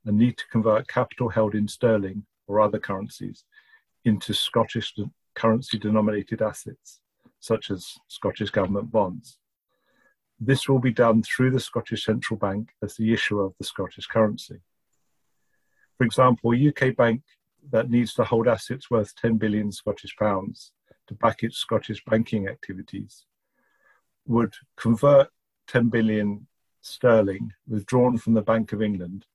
and 0.06 0.18
need 0.18 0.38
to 0.38 0.48
convert 0.52 0.88
capital 0.88 1.30
held 1.30 1.56
in 1.56 1.68
sterling 1.68 2.26
or 2.48 2.60
other 2.60 2.80
currencies 2.80 3.46
into 4.06 4.34
Scottish 4.34 4.94
currency 5.36 5.78
denominated 5.78 6.42
assets, 6.42 7.02
such 7.40 7.70
as 7.70 7.96
Scottish 8.08 8.50
government 8.50 8.92
bonds. 8.92 9.38
This 10.40 10.70
will 10.70 10.80
be 10.80 10.92
done 10.92 11.24
through 11.24 11.52
the 11.52 11.60
Scottish 11.60 12.06
Central 12.06 12.38
Bank 12.38 12.70
as 12.84 12.96
the 12.96 13.12
issuer 13.12 13.44
of 13.44 13.54
the 13.58 13.66
Scottish 13.66 14.08
currency. 14.08 14.62
For 15.98 16.06
example, 16.06 16.54
a 16.54 16.68
UK 16.70 16.96
bank 16.96 17.24
that 17.72 17.90
needs 17.90 18.14
to 18.14 18.24
hold 18.24 18.48
assets 18.48 18.90
worth 18.90 19.16
10 19.16 19.38
billion 19.38 19.72
Scottish 19.72 20.16
pounds 20.16 20.72
to 21.08 21.14
back 21.16 21.44
its 21.44 21.58
Scottish 21.58 22.04
banking 22.06 22.48
activities 22.48 23.26
would 24.26 24.54
convert 24.76 25.30
10 25.68 25.90
billion 25.90 26.48
sterling 26.82 27.52
withdrawn 27.68 28.18
from 28.18 28.34
the 28.34 28.42
Bank 28.42 28.74
of 28.74 28.82
England 28.82 29.26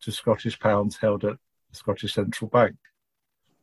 to 0.00 0.12
Scottish 0.12 0.58
pounds 0.58 0.96
held 0.96 1.24
at 1.24 1.36
the 1.70 1.76
Scottish 1.76 2.14
Central 2.14 2.48
Bank. 2.48 2.76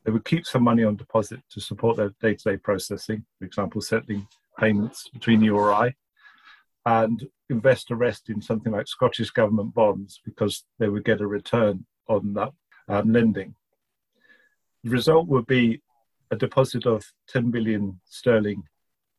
They 0.03 0.11
would 0.11 0.25
keep 0.25 0.45
some 0.45 0.63
money 0.63 0.83
on 0.83 0.95
deposit 0.95 1.41
to 1.51 1.61
support 1.61 1.97
their 1.97 2.13
day 2.21 2.35
to 2.35 2.51
day 2.51 2.57
processing, 2.57 3.25
for 3.39 3.45
example, 3.45 3.81
settling 3.81 4.27
payments 4.59 5.09
between 5.09 5.41
you 5.41 5.57
or 5.57 5.73
I, 5.73 5.95
and 6.85 7.27
invest 7.49 7.87
the 7.87 7.95
rest 7.95 8.29
in 8.29 8.41
something 8.41 8.71
like 8.71 8.87
Scottish 8.87 9.31
government 9.31 9.73
bonds 9.73 10.21
because 10.23 10.63
they 10.77 10.89
would 10.89 11.05
get 11.05 11.21
a 11.21 11.27
return 11.27 11.85
on 12.07 12.33
that 12.33 12.51
um, 12.87 13.11
lending. 13.11 13.55
The 14.85 14.91
result 14.91 15.27
would 15.29 15.47
be 15.47 15.81
a 16.29 16.35
deposit 16.35 16.85
of 16.85 17.11
10 17.29 17.49
billion 17.49 18.01
sterling 18.05 18.65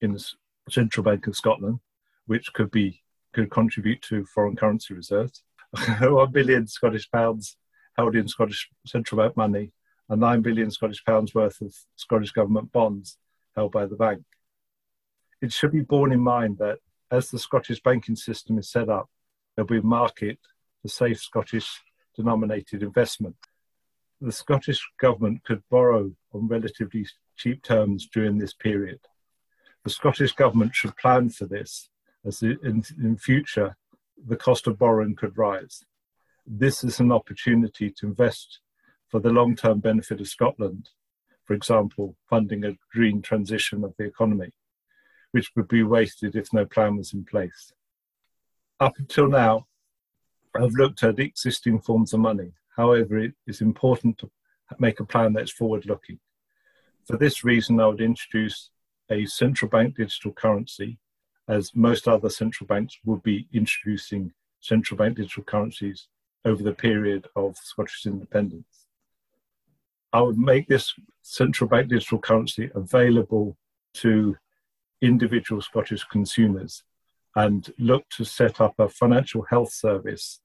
in 0.01 0.13
the 0.13 0.25
Central 0.71 1.03
Bank 1.03 1.27
of 1.27 1.35
Scotland, 1.35 1.81
which 2.27 2.53
could 2.53 2.71
be 2.71 3.03
could 3.33 3.51
contribute 3.51 4.01
to 4.03 4.25
foreign 4.27 4.55
currency 4.55 4.95
reserves. 4.95 5.43
1 6.01 6.31
billion 6.31 6.69
Scottish 6.69 7.11
pounds 7.11 7.57
held 7.97 8.15
in 8.15 8.29
Scottish 8.29 8.71
central 8.87 9.21
bank 9.21 9.37
money 9.37 9.73
and 10.09 10.21
9 10.21 10.41
billion 10.41 10.71
Scottish 10.71 11.05
pounds 11.05 11.35
worth 11.35 11.61
of 11.61 11.75
Scottish 11.97 12.31
government 12.31 12.71
bonds 12.71 13.19
held 13.57 13.73
by 13.73 13.87
the 13.87 13.97
bank. 13.97 14.23
It 15.43 15.53
should 15.53 15.73
be 15.73 15.81
borne 15.81 16.13
in 16.13 16.21
mind 16.21 16.59
that 16.59 16.79
as 17.11 17.31
the 17.31 17.41
Scottish 17.41 17.83
banking 17.83 18.15
system 18.15 18.57
is 18.57 18.71
set 18.71 18.89
up, 18.89 19.11
there'll 19.57 19.67
be 19.67 19.79
a 19.79 19.83
market 19.83 20.39
for 20.81 20.87
safe 20.87 21.21
Scottish 21.21 21.83
denominated 22.15 22.85
investment. 22.85 23.35
The 24.21 24.33
Scottish 24.33 24.81
government 24.99 25.45
could 25.45 25.63
borrow 25.71 26.13
on 26.33 26.49
relatively 26.49 27.07
cheap 27.37 27.63
terms 27.63 28.09
during 28.13 28.39
this 28.39 28.55
period. 28.55 29.01
The 29.85 29.91
Scottish 29.91 30.33
government 30.33 30.75
should 30.75 30.97
plan 30.97 31.31
for 31.31 31.47
this, 31.47 31.91
as 32.25 32.43
in, 32.43 32.83
in 32.99 33.17
future 33.19 33.77
the 34.27 34.37
cost 34.37 34.67
of 34.67 34.79
borrowing 34.79 35.15
could 35.15 35.37
rise. 35.37 35.85
This 36.47 36.83
is 36.83 36.99
an 37.01 37.13
opportunity 37.13 37.91
to 37.99 38.07
invest 38.07 38.61
for 39.09 39.21
the 39.21 39.31
long 39.31 39.55
term 39.55 39.81
benefit 39.81 40.21
of 40.21 40.29
Scotland, 40.29 40.89
for 41.45 41.55
example, 41.55 42.17
funding 42.29 42.65
a 42.65 42.77
green 42.93 43.23
transition 43.23 43.85
of 43.85 43.95
the 43.99 44.05
economy 44.05 44.53
which 45.37 45.51
would 45.55 45.69
be 45.69 45.83
wasted 45.83 46.35
if 46.35 46.51
no 46.53 46.65
plan 46.65 46.97
was 46.97 47.13
in 47.13 47.23
place. 47.23 47.71
Up 48.81 48.95
until 48.99 49.29
now, 49.29 49.67
I've 50.55 50.73
looked 50.73 51.03
at 51.03 51.19
existing 51.19 51.81
forms 51.81 52.15
of 52.15 52.21
money. 52.21 52.53
However, 52.76 53.18
it 53.18 53.35
is 53.47 53.61
important 53.61 54.18
to 54.18 54.30
make 54.78 55.00
a 55.00 55.04
plan 55.04 55.33
that's 55.33 55.52
forward 55.52 55.87
looking. 55.87 56.18
For 57.06 57.16
this 57.16 57.45
reason, 57.45 57.80
I 57.80 57.87
would 57.87 58.00
introduce 58.00 58.71
a 59.11 59.25
central 59.26 59.71
bank 59.71 59.97
digital 59.97 60.33
currency, 60.33 60.99
as 61.49 61.75
most 61.75 62.09
other 62.09 62.28
central 62.28 62.66
banks 62.66 62.99
would 63.04 63.23
be 63.23 63.49
introducing 63.52 64.33
central 64.61 64.99
bank 64.99 65.16
digital 65.16 65.45
currencies 65.45 66.09
over 66.45 66.62
the 66.62 66.73
period 66.73 67.26
of 67.37 67.56
Scottish 67.56 68.04
independence. 68.06 68.87
I 70.12 70.21
would 70.21 70.38
make 70.38 70.66
this 70.66 70.92
central 71.23 71.68
bank 71.68 71.88
digital 71.88 72.18
currency 72.18 72.71
available 72.75 73.56
to 73.95 74.37
individual 75.00 75.62
Scottish 75.62 76.04
consumers 76.04 76.83
and 77.35 77.73
look 77.78 78.09
to 78.16 78.25
set 78.25 78.61
up 78.61 78.75
a 78.78 78.88
financial 78.88 79.42
health 79.42 79.73
service 79.73 80.40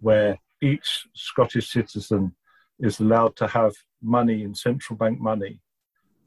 where 0.00 0.38
each 0.64 1.06
Scottish 1.14 1.70
citizen 1.70 2.34
is 2.80 3.00
allowed 3.00 3.36
to 3.36 3.46
have 3.46 3.74
money 4.02 4.42
in 4.42 4.54
central 4.54 4.96
bank 4.96 5.20
money, 5.20 5.60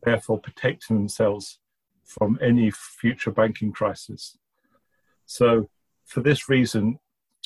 therefore 0.03 0.39
protecting 0.39 0.95
themselves 0.95 1.59
from 2.05 2.37
any 2.41 2.71
future 2.71 3.31
banking 3.31 3.71
crisis. 3.71 4.37
So, 5.25 5.69
for 6.05 6.21
this 6.21 6.47
reason, 6.47 6.99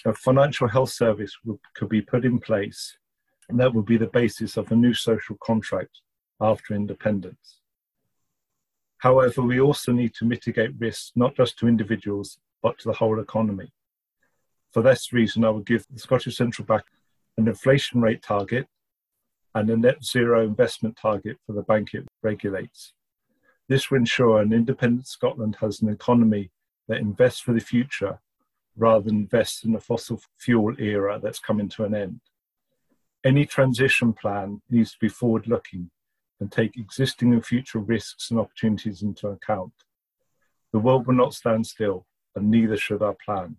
a 0.06 0.14
financial 0.14 0.68
health 0.68 0.92
service 0.92 1.38
would, 1.46 1.60
could 1.76 1.90
be 1.90 2.02
put 2.02 2.26
in 2.26 2.40
place, 2.40 2.98
and 3.50 3.60
that 3.60 3.74
would 3.74 3.86
be 3.86 3.98
the 3.98 4.08
basis 4.08 4.58
of 4.58 4.72
a 4.72 4.76
new 4.76 4.94
social 4.94 5.38
contract 5.44 6.02
after 6.40 6.76
independence. 6.76 7.60
However, 8.98 9.42
we 9.42 9.60
also 9.60 9.92
need 9.92 10.14
to 10.16 10.26
mitigate 10.26 10.80
risks 10.80 11.12
not 11.16 11.36
just 11.36 11.58
to 11.58 11.68
individuals 11.68 12.38
but 12.62 12.78
to 12.80 12.90
the 12.90 12.94
whole 12.94 13.20
economy. 13.20 13.72
For 14.72 14.82
this 14.82 15.12
reason, 15.12 15.44
I 15.44 15.50
would 15.50 15.66
give 15.66 15.86
the 15.90 16.00
Scottish 16.00 16.38
Central 16.38 16.66
Bank 16.66 16.84
an 17.38 17.48
inflation 17.48 18.02
rate 18.02 18.24
target 18.24 18.68
and 19.54 19.70
a 19.70 19.76
net 19.76 20.04
zero 20.04 20.46
investment 20.46 20.98
target 20.98 21.38
for 21.46 21.54
the 21.54 21.64
bank 21.64 21.94
it 21.94 22.06
regulates. 22.24 22.94
This 23.68 23.92
will 23.92 23.98
ensure 23.98 24.42
an 24.42 24.54
independent 24.54 25.08
Scotland 25.08 25.58
has 25.60 25.82
an 25.82 25.90
economy 25.90 26.52
that 26.88 27.00
invests 27.00 27.42
for 27.42 27.54
the 27.54 27.60
future 27.60 28.20
rather 28.78 29.06
than 29.06 29.16
invests 29.16 29.64
in 29.64 29.76
a 29.76 29.80
fossil 29.80 30.22
fuel 30.38 30.74
era 30.80 31.20
that's 31.22 31.40
coming 31.40 31.70
to 31.70 31.84
an 31.84 31.94
end. 31.94 32.22
Any 33.24 33.46
transition 33.46 34.14
plan 34.14 34.62
needs 34.70 34.94
to 34.94 34.98
be 35.00 35.10
forward 35.10 35.48
looking 35.48 35.92
and 36.40 36.52
take 36.52 36.78
existing 36.78 37.34
and 37.34 37.46
future 37.46 37.80
risks 37.80 38.32
and 38.32 38.40
opportunities 38.40 39.04
into 39.04 39.28
account. 39.28 39.74
The 40.74 40.80
world 40.80 41.06
will 41.06 41.14
not 41.14 41.34
stand 41.34 41.68
still, 41.68 42.06
and 42.36 42.50
neither 42.50 42.78
should 42.78 43.04
our 43.04 43.16
plan. 43.24 43.58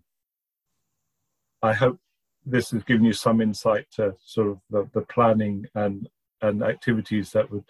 I 1.63 1.71
hope 1.71 1.97
this 2.45 2.71
has 2.71 2.83
given 2.83 3.05
you 3.05 3.13
some 3.13 3.39
insight 3.39 3.87
to 3.93 4.13
sort 4.23 4.49
of 4.49 4.59
the, 4.69 4.89
the 4.93 5.05
planning 5.05 5.65
and, 5.75 6.09
and 6.41 6.61
activities 6.61 7.31
that 7.31 7.49
would 7.49 7.63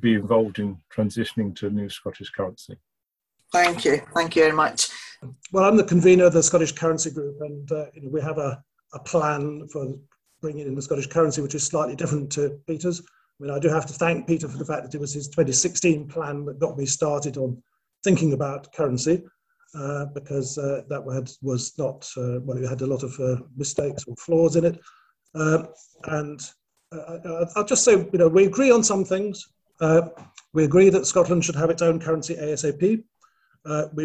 be 0.00 0.14
involved 0.14 0.58
in 0.58 0.78
transitioning 0.94 1.54
to 1.56 1.66
a 1.66 1.70
new 1.70 1.90
Scottish 1.90 2.30
currency. 2.30 2.78
Thank 3.52 3.84
you. 3.84 4.00
Thank 4.14 4.34
you 4.34 4.42
very 4.42 4.54
much. 4.54 4.88
Well, 5.52 5.64
I'm 5.64 5.76
the 5.76 5.84
convener 5.84 6.24
of 6.24 6.32
the 6.32 6.42
Scottish 6.42 6.72
Currency 6.72 7.10
Group, 7.10 7.40
and 7.40 7.70
uh, 7.72 7.86
you 7.94 8.02
know, 8.02 8.10
we 8.10 8.20
have 8.20 8.38
a, 8.38 8.62
a 8.94 8.98
plan 9.00 9.66
for 9.68 9.94
bringing 10.40 10.66
in 10.66 10.74
the 10.74 10.82
Scottish 10.82 11.08
currency, 11.08 11.42
which 11.42 11.54
is 11.54 11.64
slightly 11.64 11.96
different 11.96 12.30
to 12.32 12.60
Peter's. 12.66 13.00
I 13.00 13.44
mean, 13.44 13.50
I 13.50 13.58
do 13.58 13.68
have 13.68 13.86
to 13.86 13.92
thank 13.92 14.26
Peter 14.26 14.48
for 14.48 14.58
the 14.58 14.64
fact 14.64 14.84
that 14.84 14.94
it 14.94 15.00
was 15.00 15.12
his 15.12 15.28
2016 15.28 16.08
plan 16.08 16.44
that 16.44 16.58
got 16.58 16.76
me 16.78 16.86
started 16.86 17.36
on 17.36 17.60
thinking 18.04 18.32
about 18.32 18.72
currency, 18.72 19.22
uh, 19.74 20.06
because 20.06 20.56
uh, 20.56 20.82
that 20.88 21.02
had, 21.12 21.30
was 21.42 21.76
not, 21.78 22.08
uh, 22.16 22.40
well, 22.42 22.56
it 22.56 22.68
had 22.68 22.80
a 22.82 22.86
lot 22.86 23.02
of 23.02 23.18
uh, 23.20 23.36
mistakes 23.56 24.04
or 24.06 24.14
flaws 24.16 24.56
in 24.56 24.64
it. 24.64 24.80
Um, 25.34 25.68
and 26.04 26.40
I'll 27.54 27.64
just 27.66 27.84
say, 27.84 27.92
you 27.92 28.18
know, 28.18 28.28
we 28.28 28.46
agree 28.46 28.70
on 28.70 28.82
some 28.82 29.04
things. 29.04 29.46
We 30.54 30.64
agree 30.64 30.88
that 30.88 31.06
Scotland 31.06 31.44
should 31.44 31.56
have 31.56 31.70
its 31.70 31.82
own 31.82 32.00
currency 32.00 32.34
ASAP. 32.34 33.04
we 33.94 34.04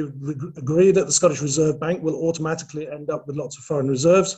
agree 0.57 0.91
that 0.91 1.05
the 1.05 1.11
Scottish 1.11 1.41
Reserve 1.41 1.79
Bank 1.79 2.03
will 2.03 2.27
automatically 2.27 2.89
end 2.89 3.09
up 3.09 3.25
with 3.25 3.37
lots 3.37 3.57
of 3.57 3.63
foreign 3.63 3.87
reserves. 3.87 4.37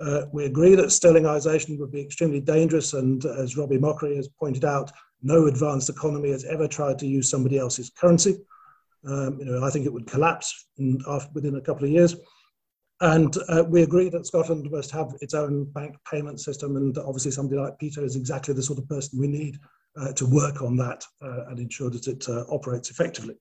Uh, 0.00 0.22
we 0.32 0.44
agree 0.44 0.74
that 0.74 0.86
sterlingization 0.86 1.78
would 1.78 1.92
be 1.92 2.00
extremely 2.00 2.40
dangerous, 2.40 2.94
and 2.94 3.24
as 3.24 3.56
Robbie 3.56 3.78
Mochrie 3.78 4.16
has 4.16 4.28
pointed 4.28 4.64
out, 4.64 4.90
no 5.22 5.46
advanced 5.46 5.88
economy 5.88 6.30
has 6.30 6.44
ever 6.44 6.66
tried 6.66 6.98
to 6.98 7.06
use 7.06 7.30
somebody 7.30 7.58
else's 7.58 7.90
currency. 7.90 8.36
Um, 9.06 9.38
you 9.38 9.44
know, 9.44 9.64
I 9.64 9.70
think 9.70 9.86
it 9.86 9.92
would 9.92 10.06
collapse 10.06 10.68
in, 10.78 11.00
after, 11.06 11.30
within 11.34 11.56
a 11.56 11.60
couple 11.60 11.84
of 11.84 11.90
years. 11.90 12.16
And 13.00 13.36
uh, 13.48 13.64
we 13.66 13.82
agree 13.82 14.08
that 14.08 14.26
Scotland 14.26 14.70
must 14.70 14.90
have 14.92 15.14
its 15.20 15.34
own 15.34 15.64
bank 15.72 15.96
payment 16.10 16.40
system, 16.40 16.76
and 16.76 16.96
obviously 16.98 17.32
somebody 17.32 17.60
like 17.60 17.78
Peter 17.78 18.04
is 18.04 18.16
exactly 18.16 18.54
the 18.54 18.62
sort 18.62 18.78
of 18.78 18.88
person 18.88 19.20
we 19.20 19.26
need 19.26 19.58
uh, 20.00 20.12
to 20.12 20.26
work 20.26 20.62
on 20.62 20.76
that 20.76 21.04
uh, 21.22 21.46
and 21.48 21.58
ensure 21.58 21.90
that 21.90 22.06
it 22.06 22.28
uh, 22.28 22.44
operates 22.50 22.90
effectively. 22.90 23.34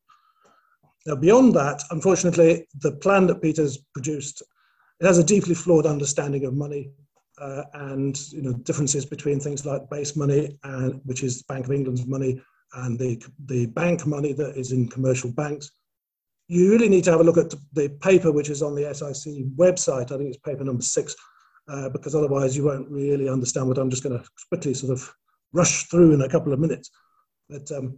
Now, 1.06 1.16
beyond 1.16 1.54
that, 1.56 1.84
unfortunately, 1.92 2.68
the 2.80 2.94
plan 2.94 3.28
that 3.28 3.42
Peter's 3.42 3.78
produced 3.94 4.42
it 5.00 5.08
has 5.08 5.18
a 5.18 5.24
deeply 5.24 5.54
flawed 5.54 5.86
understanding 5.86 6.46
of 6.46 6.54
money 6.54 6.92
uh, 7.40 7.64
and 7.74 8.20
you 8.32 8.42
know 8.42 8.54
differences 8.54 9.06
between 9.06 9.40
things 9.40 9.66
like 9.66 9.90
base 9.90 10.16
money, 10.16 10.58
and 10.64 11.02
which 11.04 11.24
is 11.24 11.44
Bank 11.44 11.66
of 11.66 11.72
England's 11.72 12.06
money, 12.06 12.42
and 12.76 12.98
the 12.98 13.22
the 13.46 13.68
bank 13.68 14.06
money 14.06 14.34
that 14.34 14.58
is 14.58 14.72
in 14.72 14.88
commercial 14.88 15.32
banks. 15.32 15.72
You 16.48 16.72
really 16.72 16.90
need 16.90 17.04
to 17.06 17.12
have 17.12 17.22
a 17.22 17.24
look 17.24 17.38
at 17.38 17.54
the 17.74 17.90
paper 18.02 18.32
which 18.32 18.50
is 18.50 18.62
on 18.62 18.76
the 18.76 18.94
SIC 18.94 19.56
website. 19.56 20.12
I 20.12 20.18
think 20.18 20.30
it's 20.30 20.38
paper 20.38 20.64
number 20.64 20.84
six, 20.84 21.16
uh, 21.68 21.90
because 21.90 22.16
otherwise 22.16 22.56
you 22.56 22.66
won't 22.66 22.90
really 22.90 23.30
understand 23.30 23.68
what 23.68 23.78
I'm 23.78 23.90
just 23.90 24.04
going 24.04 24.18
to 24.18 24.28
quickly 24.50 24.74
sort 24.74 24.92
of 24.92 25.14
rush 25.54 25.84
through 25.84 26.14
in 26.14 26.22
a 26.22 26.30
couple 26.30 26.52
of 26.52 26.60
minutes. 26.60 26.92
But 27.50 27.72
um, 27.72 27.98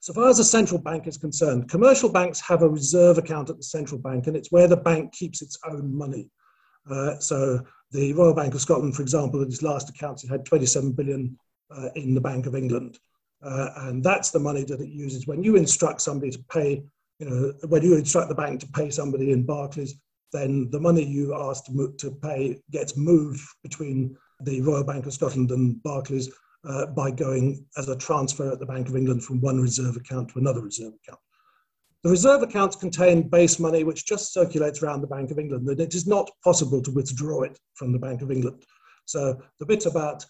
so 0.00 0.12
far 0.12 0.28
as 0.28 0.38
the 0.38 0.44
central 0.44 0.80
bank 0.80 1.06
is 1.06 1.16
concerned, 1.16 1.68
commercial 1.68 2.08
banks 2.08 2.40
have 2.40 2.62
a 2.62 2.68
reserve 2.68 3.18
account 3.18 3.50
at 3.50 3.56
the 3.56 3.62
central 3.62 4.00
bank, 4.00 4.26
and 4.26 4.36
it's 4.36 4.52
where 4.52 4.68
the 4.68 4.76
bank 4.76 5.12
keeps 5.12 5.42
its 5.42 5.58
own 5.68 5.96
money. 5.96 6.30
Uh, 6.88 7.18
so 7.18 7.60
the 7.90 8.12
Royal 8.12 8.34
Bank 8.34 8.54
of 8.54 8.60
Scotland, 8.60 8.94
for 8.94 9.02
example, 9.02 9.42
in 9.42 9.48
its 9.48 9.62
last 9.62 9.90
accounts, 9.90 10.24
it 10.24 10.30
had 10.30 10.44
27 10.44 10.92
billion 10.92 11.38
uh, 11.70 11.88
in 11.96 12.14
the 12.14 12.20
Bank 12.20 12.46
of 12.46 12.54
England. 12.54 12.98
Uh, 13.42 13.70
and 13.76 14.02
that's 14.02 14.30
the 14.30 14.38
money 14.38 14.64
that 14.64 14.80
it 14.80 14.88
uses 14.88 15.26
when 15.26 15.42
you 15.42 15.56
instruct 15.56 16.00
somebody 16.00 16.30
to 16.30 16.42
pay, 16.50 16.82
you 17.18 17.28
know, 17.28 17.52
when 17.68 17.82
you 17.82 17.96
instruct 17.96 18.28
the 18.28 18.34
bank 18.34 18.60
to 18.60 18.66
pay 18.68 18.90
somebody 18.90 19.32
in 19.32 19.44
Barclays, 19.44 19.94
then 20.32 20.68
the 20.70 20.80
money 20.80 21.04
you 21.04 21.34
ask 21.34 21.64
to, 21.66 21.94
to 21.98 22.10
pay 22.10 22.60
gets 22.70 22.96
moved 22.96 23.42
between 23.62 24.16
the 24.40 24.60
Royal 24.60 24.84
Bank 24.84 25.06
of 25.06 25.14
Scotland 25.14 25.50
and 25.50 25.82
Barclays 25.82 26.30
uh, 26.68 26.86
by 26.86 27.10
going 27.10 27.64
as 27.76 27.88
a 27.88 27.96
transfer 27.96 28.50
at 28.50 28.58
the 28.58 28.66
Bank 28.66 28.88
of 28.88 28.96
England 28.96 29.24
from 29.24 29.40
one 29.40 29.60
reserve 29.60 29.96
account 29.96 30.30
to 30.30 30.38
another 30.38 30.60
reserve 30.60 30.92
account. 31.02 31.20
The 32.04 32.10
reserve 32.10 32.42
accounts 32.42 32.76
contain 32.76 33.28
base 33.28 33.58
money 33.58 33.82
which 33.84 34.06
just 34.06 34.32
circulates 34.32 34.82
around 34.82 35.00
the 35.00 35.08
Bank 35.08 35.30
of 35.30 35.38
England, 35.38 35.68
and 35.68 35.80
it 35.80 35.94
is 35.94 36.06
not 36.06 36.30
possible 36.44 36.80
to 36.82 36.90
withdraw 36.92 37.42
it 37.42 37.58
from 37.74 37.92
the 37.92 37.98
Bank 37.98 38.22
of 38.22 38.30
England. 38.30 38.64
So 39.04 39.40
the 39.58 39.66
bit 39.66 39.86
about 39.86 40.24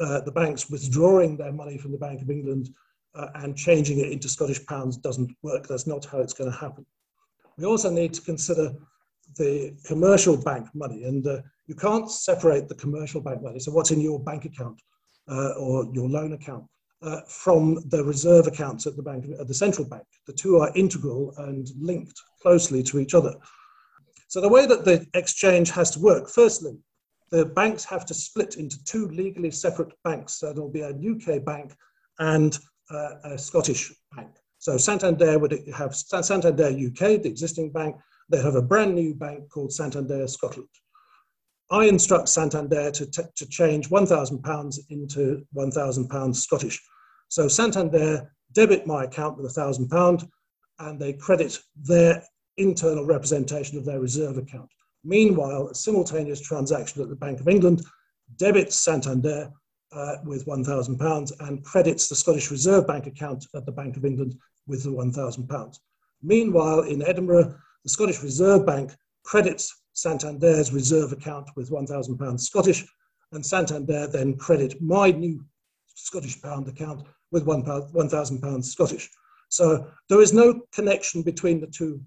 uh, 0.00 0.20
the 0.20 0.32
banks 0.32 0.70
withdrawing 0.70 1.36
their 1.36 1.52
money 1.52 1.78
from 1.78 1.92
the 1.92 1.98
Bank 1.98 2.22
of 2.22 2.30
England 2.30 2.70
uh, 3.14 3.28
and 3.36 3.56
changing 3.56 3.98
it 3.98 4.12
into 4.12 4.28
Scottish 4.28 4.64
pounds 4.66 4.96
doesn't 4.96 5.30
work. 5.42 5.66
That's 5.66 5.86
not 5.86 6.04
how 6.04 6.18
it's 6.18 6.34
going 6.34 6.50
to 6.50 6.56
happen. 6.56 6.84
We 7.56 7.64
also 7.64 7.90
need 7.90 8.14
to 8.14 8.22
consider 8.22 8.72
the 9.36 9.76
commercial 9.84 10.36
bank 10.36 10.68
money, 10.74 11.04
and 11.04 11.26
uh, 11.26 11.42
you 11.66 11.74
can't 11.74 12.10
separate 12.10 12.68
the 12.68 12.74
commercial 12.74 13.20
bank 13.20 13.42
money. 13.42 13.60
So 13.60 13.72
what's 13.72 13.90
in 13.90 14.00
your 14.00 14.18
bank 14.18 14.44
account 14.44 14.80
uh, 15.28 15.52
or 15.52 15.88
your 15.92 16.08
loan 16.08 16.32
account 16.32 16.64
uh, 17.02 17.20
from 17.28 17.78
the 17.88 18.04
reserve 18.04 18.46
accounts 18.46 18.86
at 18.86 18.96
the 18.96 19.02
bank, 19.02 19.24
at 19.38 19.48
the 19.48 19.54
central 19.54 19.88
bank. 19.88 20.04
The 20.26 20.32
two 20.32 20.58
are 20.58 20.70
integral 20.74 21.32
and 21.38 21.68
linked 21.78 22.20
closely 22.42 22.82
to 22.84 22.98
each 22.98 23.14
other. 23.14 23.34
So 24.28 24.40
the 24.40 24.48
way 24.48 24.66
that 24.66 24.84
the 24.84 25.06
exchange 25.14 25.70
has 25.70 25.90
to 25.92 26.00
work, 26.00 26.28
firstly, 26.28 26.76
the 27.30 27.46
banks 27.46 27.84
have 27.84 28.04
to 28.06 28.14
split 28.14 28.56
into 28.56 28.82
two 28.84 29.08
legally 29.08 29.50
separate 29.50 29.92
banks. 30.04 30.34
So 30.34 30.52
there'll 30.52 30.70
be 30.70 30.80
a 30.80 30.90
UK 30.90 31.44
bank 31.44 31.74
and 32.18 32.58
uh, 32.90 33.10
a 33.24 33.38
Scottish 33.38 33.92
bank. 34.14 34.30
So 34.58 34.76
Santander 34.76 35.38
would 35.38 35.58
have 35.74 35.94
Santander 35.94 36.66
UK, 36.66 37.22
the 37.22 37.28
existing 37.28 37.70
bank. 37.70 37.96
They 38.28 38.42
have 38.42 38.56
a 38.56 38.62
brand 38.62 38.94
new 38.94 39.14
bank 39.14 39.48
called 39.48 39.72
Santander 39.72 40.26
Scotland. 40.28 40.68
I 41.70 41.84
instruct 41.84 42.28
Santander 42.28 42.90
to, 42.90 43.06
t- 43.10 43.22
to 43.36 43.46
change 43.46 43.88
£1,000 43.90 44.78
into 44.90 45.46
£1,000 45.56 46.36
Scottish. 46.36 46.80
So 47.28 47.46
Santander 47.46 48.32
debit 48.52 48.86
my 48.86 49.04
account 49.04 49.38
with 49.38 49.54
£1,000 49.54 50.28
and 50.80 51.00
they 51.00 51.12
credit 51.12 51.60
their 51.80 52.24
internal 52.56 53.06
representation 53.06 53.78
of 53.78 53.84
their 53.84 54.00
reserve 54.00 54.36
account. 54.36 54.68
Meanwhile, 55.04 55.68
a 55.68 55.74
simultaneous 55.74 56.40
transaction 56.40 57.02
at 57.02 57.08
the 57.08 57.16
Bank 57.16 57.40
of 57.40 57.48
England 57.48 57.84
debits 58.36 58.76
Santander 58.76 59.50
uh, 59.92 60.16
with 60.24 60.46
£1,000 60.46 61.48
and 61.48 61.64
credits 61.64 62.08
the 62.08 62.14
Scottish 62.14 62.50
Reserve 62.50 62.86
Bank 62.86 63.06
account 63.06 63.46
at 63.54 63.66
the 63.66 63.72
Bank 63.72 63.96
of 63.96 64.04
England 64.04 64.36
with 64.66 64.84
the 64.84 64.90
£1,000. 64.90 65.78
Meanwhile, 66.22 66.80
in 66.82 67.02
Edinburgh, 67.02 67.54
the 67.82 67.88
Scottish 67.88 68.22
Reserve 68.22 68.66
Bank 68.66 68.92
credits 69.24 69.74
Santander's 69.94 70.72
reserve 70.72 71.12
account 71.12 71.50
with 71.56 71.70
£1,000 71.70 72.40
Scottish, 72.40 72.86
and 73.32 73.44
Santander 73.44 74.06
then 74.06 74.36
credit 74.36 74.80
my 74.80 75.10
new 75.10 75.44
Scottish 75.94 76.40
pound 76.40 76.68
account 76.68 77.06
with 77.32 77.46
£1,000 77.46 78.64
Scottish. 78.64 79.10
So 79.48 79.86
there 80.08 80.20
is 80.20 80.32
no 80.32 80.62
connection 80.72 81.22
between 81.22 81.60
the 81.60 81.66
two 81.66 82.00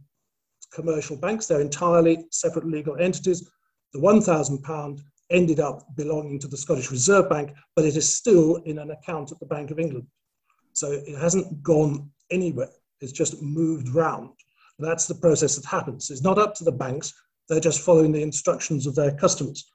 commercial 0.73 1.15
banks. 1.15 1.47
They're 1.47 1.61
entirely 1.61 2.25
separate 2.31 2.67
legal 2.67 2.97
entities. 2.97 3.49
The 3.93 3.99
£1,000 3.99 5.01
ended 5.29 5.59
up 5.59 5.83
belonging 5.95 6.39
to 6.39 6.47
the 6.47 6.57
Scottish 6.57 6.91
Reserve 6.91 7.29
Bank, 7.29 7.53
but 7.75 7.85
it 7.85 7.95
is 7.95 8.15
still 8.15 8.57
in 8.65 8.79
an 8.79 8.91
account 8.91 9.31
at 9.31 9.39
the 9.39 9.45
Bank 9.45 9.71
of 9.71 9.79
England. 9.79 10.07
So 10.73 10.91
it 10.91 11.17
hasn't 11.17 11.61
gone 11.63 12.09
anywhere. 12.31 12.69
It's 13.01 13.11
just 13.11 13.41
moved 13.41 13.89
round. 13.89 14.31
That's 14.79 15.07
the 15.07 15.15
process 15.15 15.55
that 15.55 15.65
happens. 15.65 16.09
It's 16.09 16.23
not 16.23 16.37
up 16.37 16.55
to 16.55 16.63
the 16.63 16.71
banks. 16.71 17.13
They're 17.47 17.59
just 17.59 17.81
following 17.81 18.11
the 18.11 18.23
instructions 18.23 18.87
of 18.87 18.95
their 18.95 19.11
customers. 19.11 19.69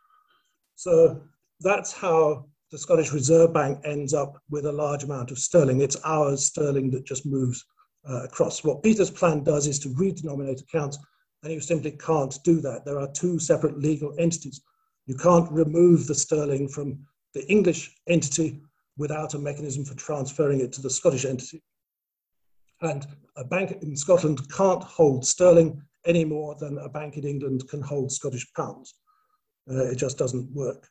So 0.74 1.22
that's 1.61 1.92
how 1.92 2.46
the 2.70 2.78
Scottish 2.78 3.12
Reserve 3.12 3.52
Bank 3.52 3.80
ends 3.84 4.12
up 4.12 4.38
with 4.50 4.66
a 4.66 4.72
large 4.72 5.04
amount 5.04 5.30
of 5.30 5.38
sterling. 5.38 5.80
It's 5.80 5.96
our 6.04 6.37
sterling 6.37 6.90
that 6.90 7.06
just 7.06 7.24
moves 7.24 7.64
uh, 8.09 8.25
across. 8.25 8.64
What 8.64 8.83
Peter's 8.83 9.11
plan 9.11 9.42
does 9.42 9.66
is 9.66 9.79
to 9.81 9.88
redenominate 9.90 10.62
accounts, 10.62 10.99
and 11.42 11.53
you 11.53 11.61
simply 11.61 11.92
can't 11.92 12.37
do 12.44 12.61
that. 12.61 12.85
There 12.85 12.99
are 12.99 13.11
two 13.12 13.38
separate 13.38 13.79
legal 13.79 14.14
entities. 14.18 14.61
You 15.07 15.14
can't 15.14 15.51
remove 15.51 16.07
the 16.07 16.14
sterling 16.14 16.68
from 16.68 16.99
the 17.35 17.47
English 17.51 17.94
entity 18.09 18.61
without 18.97 19.35
a 19.35 19.38
mechanism 19.38 19.85
for 19.85 19.94
transferring 19.94 20.61
it 20.61 20.73
to 20.73 20.83
the 20.83 20.90
Scottish 20.90 21.25
entity. 21.25 21.62
And 22.81 23.07
a 23.37 23.44
bank 23.44 23.79
in 23.83 23.97
Scotland 23.97 24.40
can't 24.53 24.83
hold 24.83 25.25
sterling 25.27 25.81
any 26.07 26.25
more 26.25 26.55
than 26.57 26.79
a 26.79 26.88
bank 26.88 27.16
in 27.16 27.25
England 27.25 27.68
can 27.68 27.83
hold 27.83 28.12
Scottish 28.12 28.53
pounds. 28.55 28.94
Uh, 29.71 29.85
it 29.87 29.97
just 29.97 30.18
doesn't 30.18 30.51
work. 30.53 30.88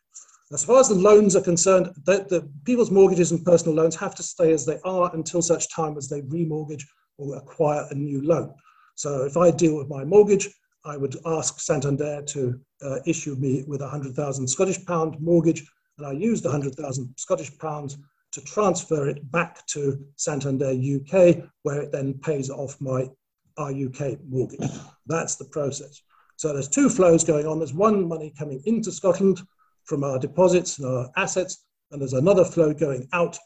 As 0.53 0.63
far 0.63 0.79
as 0.79 0.87
the 0.87 0.95
loans 0.95 1.35
are 1.35 1.41
concerned, 1.41 1.89
the, 2.05 2.25
the, 2.29 2.49
people's 2.63 2.91
mortgages 2.91 3.31
and 3.31 3.43
personal 3.43 3.75
loans 3.75 3.95
have 3.95 4.15
to 4.15 4.23
stay 4.23 4.53
as 4.53 4.65
they 4.65 4.79
are 4.85 5.13
until 5.13 5.41
such 5.41 5.69
time 5.69 5.97
as 5.97 6.07
they 6.07 6.21
remortgage 6.21 6.83
or 7.17 7.37
acquire 7.37 7.85
a 7.89 7.95
new 7.95 8.21
loan. 8.25 8.53
So 8.95 9.25
if 9.25 9.37
I 9.37 9.51
deal 9.51 9.77
with 9.77 9.89
my 9.89 10.03
mortgage, 10.03 10.49
I 10.85 10.97
would 10.97 11.15
ask 11.25 11.59
Santander 11.59 12.21
to 12.21 12.59
uh, 12.81 12.99
issue 13.05 13.35
me 13.35 13.63
with 13.67 13.81
a 13.81 13.85
100,000 13.85 14.47
Scottish 14.47 14.85
pound 14.85 15.19
mortgage, 15.19 15.65
and 15.97 16.07
I 16.07 16.13
use 16.13 16.41
the 16.41 16.49
100,000 16.49 17.13
Scottish 17.17 17.57
pounds 17.57 17.97
to 18.31 18.41
transfer 18.41 19.07
it 19.07 19.31
back 19.31 19.65
to 19.67 20.05
Santander 20.15 20.71
UK, 20.71 21.43
where 21.63 21.81
it 21.81 21.91
then 21.91 22.13
pays 22.15 22.49
off 22.49 22.79
my 22.79 23.09
our 23.57 23.71
UK 23.71 24.19
mortgage. 24.27 24.69
That's 25.07 25.35
the 25.35 25.45
process. 25.45 26.01
So 26.35 26.53
there's 26.53 26.69
two 26.69 26.89
flows 26.89 27.23
going 27.23 27.47
on. 27.47 27.57
There's 27.57 27.73
one 27.73 28.07
money 28.07 28.31
coming 28.37 28.61
into 28.65 28.91
Scotland 28.91 29.41
from 29.85 30.03
our 30.03 30.19
deposits 30.19 30.77
and 30.77 30.87
our 30.87 31.09
assets, 31.17 31.65
and 31.91 31.99
there's 31.99 32.13
another 32.13 32.45
flow 32.45 32.73
going 32.73 33.07
out, 33.13 33.37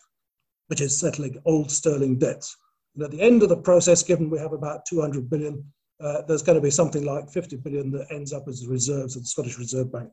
which 0.68 0.82
is 0.82 0.98
settling 0.98 1.42
old 1.46 1.72
sterling 1.72 2.20
debts. 2.20 2.58
And 2.96 3.04
at 3.04 3.12
the 3.12 3.22
end 3.22 3.44
of 3.44 3.50
the 3.50 3.58
process, 3.58 4.04
given 4.04 4.30
we 4.30 4.40
have 4.40 4.54
about 4.54 4.86
200 4.86 5.30
billion, 5.30 5.64
uh, 6.02 6.24
there's 6.28 6.42
going 6.42 6.58
to 6.58 6.62
be 6.62 6.72
something 6.72 7.06
like 7.06 7.30
50 7.30 7.58
billion 7.58 7.92
that 7.92 8.08
ends 8.12 8.34
up 8.34 8.48
as 8.48 8.68
reserves 8.68 9.16
at 9.16 9.24
the 9.24 9.28
Scottish 9.28 9.58
Reserve 9.58 9.92
Bank. 9.92 10.10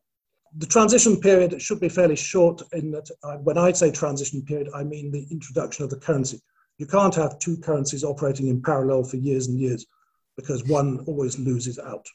The 0.56 0.66
transition 0.66 1.20
period 1.20 1.60
should 1.60 1.80
be 1.80 1.88
fairly 1.88 2.16
short 2.16 2.62
in 2.72 2.90
that 2.92 3.10
uh, 3.22 3.36
when 3.38 3.58
I 3.58 3.72
say 3.72 3.90
transition 3.90 4.42
period, 4.42 4.68
I 4.74 4.84
mean 4.84 5.10
the 5.10 5.26
introduction 5.30 5.84
of 5.84 5.90
the 5.90 5.98
currency. 5.98 6.40
You 6.78 6.86
can't 6.86 7.14
have 7.16 7.38
two 7.38 7.56
currencies 7.58 8.04
operating 8.04 8.48
in 8.48 8.62
parallel 8.62 9.02
for 9.04 9.16
years 9.16 9.48
and 9.48 9.58
years 9.58 9.84
because 10.36 10.64
one 10.64 11.00
always 11.06 11.38
loses 11.38 11.78
out. 11.78 12.06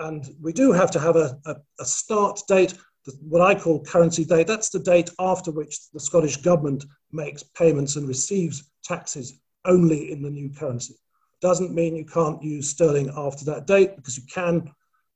And 0.00 0.28
we 0.42 0.52
do 0.52 0.72
have 0.72 0.90
to 0.92 0.98
have 0.98 1.16
a, 1.16 1.38
a, 1.46 1.56
a 1.78 1.84
start 1.84 2.40
date, 2.48 2.74
what 3.20 3.42
I 3.42 3.54
call 3.58 3.84
currency 3.84 4.24
date. 4.24 4.46
That's 4.46 4.70
the 4.70 4.80
date 4.80 5.10
after 5.18 5.52
which 5.52 5.90
the 5.92 6.00
Scottish 6.00 6.38
government 6.38 6.84
makes 7.12 7.42
payments 7.42 7.96
and 7.96 8.08
receives 8.08 8.70
taxes 8.82 9.40
only 9.64 10.10
in 10.12 10.22
the 10.22 10.30
new 10.30 10.50
currency. 10.50 10.94
Doesn't 11.40 11.74
mean 11.74 11.96
you 11.96 12.04
can't 12.04 12.42
use 12.42 12.68
sterling 12.68 13.10
after 13.16 13.44
that 13.46 13.66
date 13.66 13.96
because 13.96 14.16
you 14.16 14.24
can, 14.32 14.70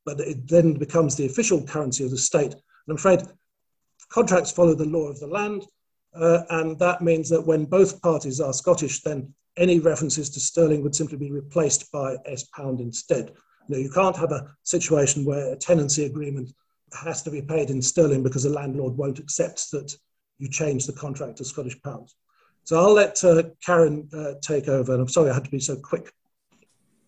but 0.05 0.21
it 0.21 0.49
then 0.49 0.75
becomes 0.75 1.17
the 1.17 1.27
official 1.27 1.63
currency 1.63 2.05
of 2.05 2.11
the 2.11 2.19
state. 2.19 2.53
And 2.53 2.63
I'm 2.89 2.97
afraid 2.97 3.23
contracts 4.09 4.53
follow 4.53 4.75
the 4.75 4.85
law 4.85 5.09
of 5.09 5.21
the 5.21 5.27
land. 5.27 5.67
Uh, 6.15 6.43
and 6.51 6.79
that 6.79 7.03
means 7.03 7.29
that 7.29 7.45
when 7.45 7.65
both 7.65 8.01
parties 8.01 8.41
are 8.41 8.53
Scottish, 8.53 9.03
then 9.03 9.35
any 9.57 9.81
references 9.81 10.31
to 10.31 10.41
sterling 10.41 10.83
would 10.83 10.95
simply 10.95 11.19
be 11.19 11.31
replaced 11.31 11.91
by 11.93 12.17
S 12.25 12.45
pound 12.45 12.81
instead. 12.81 13.33
You, 13.69 13.77
know, 13.77 13.79
you 13.79 13.91
can't 13.91 14.17
have 14.17 14.33
a 14.33 14.55
situation 14.63 15.25
where 15.25 15.53
a 15.53 15.57
tenancy 15.57 16.05
agreement 16.05 16.53
has 16.93 17.23
to 17.23 17.31
be 17.31 17.43
paid 17.43 17.71
in 17.71 17.83
sterling 17.83 18.23
because 18.23 18.45
the 18.45 18.51
landlord 18.51 18.97
won't 18.97 19.19
accept 19.19 19.71
that 19.73 19.97
you 20.39 20.49
change 20.49 20.87
the 20.87 20.93
contract 20.93 21.39
to 21.39 21.45
Scottish 21.45 21.81
pounds. 21.83 22.15
So 22.65 22.79
I'll 22.79 22.95
let 22.95 23.23
uh, 23.23 23.43
Karen 23.65 24.09
uh, 24.13 24.35
take 24.41 24.69
over. 24.69 24.93
And 24.93 25.03
I'm 25.03 25.09
sorry 25.09 25.31
I 25.31 25.35
had 25.35 25.45
to 25.45 25.51
be 25.51 25.61
so 25.61 25.77
quick. 25.77 26.11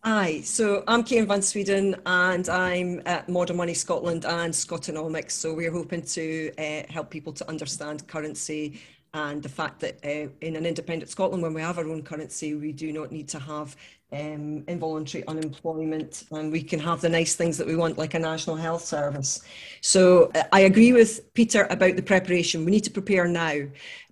Hi, 0.05 0.41
so 0.43 0.85
I'm 0.87 1.03
Karen 1.03 1.27
Van 1.27 1.43
Sweden 1.43 1.97
and 2.07 2.49
I'm 2.49 3.03
at 3.07 3.29
Modern 3.29 3.57
Money 3.57 3.75
Scotland 3.75 4.25
and 4.25 4.55
Scotonomics. 4.55 5.33
So 5.33 5.53
we're 5.53 5.73
hoping 5.73 6.03
to 6.03 6.53
uh, 6.59 6.83
help 6.93 7.11
people 7.11 7.33
to 7.33 7.49
understand 7.49 8.07
currency 8.07 8.81
and 9.15 9.43
the 9.43 9.49
fact 9.49 9.81
that 9.81 9.99
uh, 10.05 10.29
in 10.43 10.57
an 10.57 10.67
independent 10.67 11.11
Scotland, 11.11 11.43
when 11.43 11.55
we 11.55 11.63
have 11.63 11.79
our 11.79 11.89
own 11.89 12.03
currency, 12.03 12.55
we 12.55 12.71
do 12.71 12.93
not 12.93 13.11
need 13.11 13.29
to 13.29 13.39
have 13.39 13.75
um, 14.13 14.65
involuntary 14.69 15.27
unemployment, 15.27 16.25
and 16.31 16.53
we 16.53 16.63
can 16.63 16.79
have 16.81 17.01
the 17.01 17.09
nice 17.09 17.35
things 17.35 17.59
that 17.59 17.67
we 17.67 17.77
want, 17.77 17.99
like 17.99 18.15
a 18.15 18.19
national 18.19 18.57
health 18.57 18.85
service. 18.85 19.41
So 19.81 20.31
I 20.53 20.61
agree 20.61 20.93
with 20.93 21.33
Peter 21.35 21.67
about 21.71 21.97
the 21.97 22.03
preparation. 22.03 22.65
We 22.65 22.71
need 22.71 22.85
to 22.85 22.91
prepare 22.91 23.27
now 23.27 23.67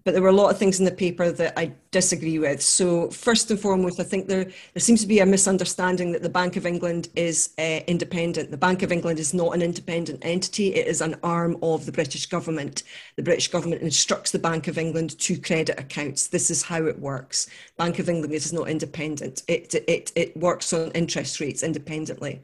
but 0.05 0.13
there 0.13 0.23
were 0.23 0.29
a 0.29 0.33
lot 0.33 0.51
of 0.51 0.59
things 0.59 0.79
in 0.79 0.85
the 0.85 0.91
paper 0.91 1.33
that 1.33 1.59
I 1.59 1.73
disagree 1.91 2.39
with. 2.39 2.61
So 2.61 3.09
first 3.09 3.51
and 3.51 3.59
foremost, 3.59 3.99
I 3.99 4.03
think 4.03 4.29
there, 4.29 4.45
there 4.45 4.81
seems 4.81 5.01
to 5.01 5.07
be 5.07 5.21
a 5.21 5.27
misunderstanding 5.27 6.13
that 6.13 6.23
the 6.23 6.29
Bank 6.29 6.57
of 6.57 6.67
England 6.67 7.09
is 7.17 7.55
uh, 7.59 7.81
independent. 7.87 8.51
The 8.51 8.59
Bank 8.59 8.83
of 8.83 8.93
England 8.93 9.19
is 9.19 9.33
not 9.33 9.55
an 9.55 9.63
independent 9.63 10.21
entity. 10.23 10.75
It 10.75 10.87
is 10.87 11.01
an 11.01 11.17
arm 11.23 11.57
of 11.63 11.87
the 11.87 11.93
British 11.93 12.27
government. 12.27 12.83
The 13.17 13.23
British 13.23 13.49
government 13.49 13.81
instructs 13.81 14.31
the 14.31 14.39
Bank 14.39 14.69
of 14.69 14.77
England 14.77 15.19
to 15.21 15.41
credit 15.41 15.81
accounts. 15.81 16.29
This 16.29 16.51
is 16.51 16.63
how 16.63 16.85
it 16.85 16.99
works. 16.99 17.49
Bank 17.79 17.99
of 17.99 18.11
England 18.11 18.35
is 18.35 18.53
not 18.53 18.69
independent. 18.69 19.43
It, 19.49 19.75
it 19.89 20.37
works 20.37 20.73
on 20.73 20.91
interest 20.93 21.41
rates 21.41 21.63
independently. 21.63 22.43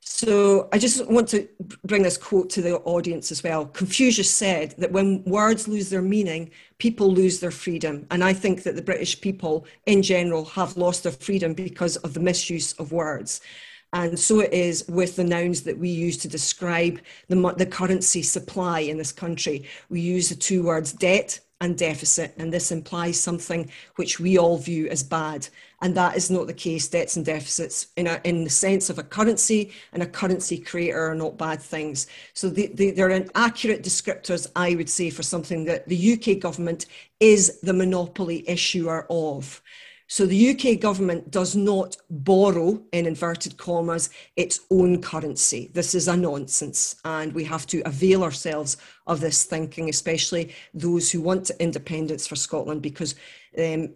So 0.00 0.68
I 0.72 0.78
just 0.78 1.06
want 1.08 1.28
to 1.28 1.46
bring 1.84 2.02
this 2.02 2.16
quote 2.16 2.50
to 2.50 2.62
the 2.62 2.76
audience 2.78 3.30
as 3.30 3.42
well. 3.42 3.66
Confucius 3.66 4.30
said 4.30 4.74
that 4.78 4.92
when 4.92 5.22
words 5.24 5.68
lose 5.68 5.90
their 5.90 6.02
meaning, 6.02 6.50
people 6.78 7.12
lose 7.12 7.40
their 7.40 7.50
freedom. 7.50 8.06
And 8.10 8.24
I 8.24 8.32
think 8.32 8.62
that 8.62 8.74
the 8.74 8.82
British 8.82 9.20
people 9.20 9.66
in 9.86 10.02
general 10.02 10.44
have 10.46 10.76
lost 10.76 11.02
their 11.02 11.12
freedom 11.12 11.52
because 11.52 11.96
of 11.98 12.14
the 12.14 12.20
misuse 12.20 12.72
of 12.74 12.92
words. 12.92 13.40
And 13.92 14.18
so 14.18 14.40
it 14.40 14.52
is 14.52 14.86
with 14.88 15.16
the 15.16 15.24
nouns 15.24 15.62
that 15.62 15.78
we 15.78 15.88
use 15.88 16.18
to 16.18 16.28
describe 16.28 17.00
the, 17.28 17.54
the 17.56 17.66
currency 17.66 18.22
supply 18.22 18.80
in 18.80 18.98
this 18.98 19.12
country. 19.12 19.64
We 19.88 20.00
use 20.00 20.28
the 20.28 20.34
two 20.34 20.62
words 20.62 20.92
debt 20.92 21.40
and 21.60 21.76
deficit, 21.76 22.34
and 22.38 22.52
this 22.52 22.70
implies 22.70 23.18
something 23.18 23.70
which 23.96 24.20
we 24.20 24.38
all 24.38 24.58
view 24.58 24.88
as 24.88 25.02
bad. 25.02 25.48
And 25.80 25.94
that 25.94 26.16
is 26.16 26.30
not 26.30 26.46
the 26.48 26.54
case. 26.54 26.88
Debts 26.88 27.16
and 27.16 27.24
deficits, 27.24 27.88
in, 27.96 28.08
a, 28.08 28.20
in 28.24 28.42
the 28.44 28.50
sense 28.50 28.90
of 28.90 28.98
a 28.98 29.02
currency 29.02 29.72
and 29.92 30.02
a 30.02 30.06
currency 30.06 30.58
creator, 30.58 31.10
are 31.10 31.14
not 31.14 31.38
bad 31.38 31.60
things. 31.60 32.08
So 32.34 32.48
they, 32.48 32.66
they, 32.66 32.90
they're 32.90 33.10
an 33.10 33.30
accurate 33.36 33.84
descriptors, 33.84 34.50
I 34.56 34.74
would 34.74 34.88
say, 34.90 35.10
for 35.10 35.22
something 35.22 35.64
that 35.66 35.86
the 35.88 36.14
UK 36.14 36.40
government 36.40 36.86
is 37.20 37.60
the 37.60 37.72
monopoly 37.72 38.44
issuer 38.48 39.06
of. 39.08 39.62
So 40.10 40.24
the 40.24 40.50
UK 40.50 40.80
government 40.80 41.30
does 41.30 41.54
not 41.54 41.98
borrow, 42.08 42.82
in 42.92 43.04
inverted 43.04 43.58
commas, 43.58 44.08
its 44.36 44.60
own 44.70 45.02
currency. 45.02 45.70
This 45.74 45.94
is 45.94 46.08
a 46.08 46.16
nonsense, 46.16 46.96
and 47.04 47.34
we 47.34 47.44
have 47.44 47.66
to 47.66 47.82
avail 47.84 48.24
ourselves 48.24 48.78
of 49.06 49.20
this 49.20 49.44
thinking, 49.44 49.90
especially 49.90 50.54
those 50.72 51.12
who 51.12 51.20
want 51.20 51.50
independence 51.60 52.26
for 52.26 52.36
Scotland, 52.36 52.80
because 52.80 53.16
um, 53.56 53.94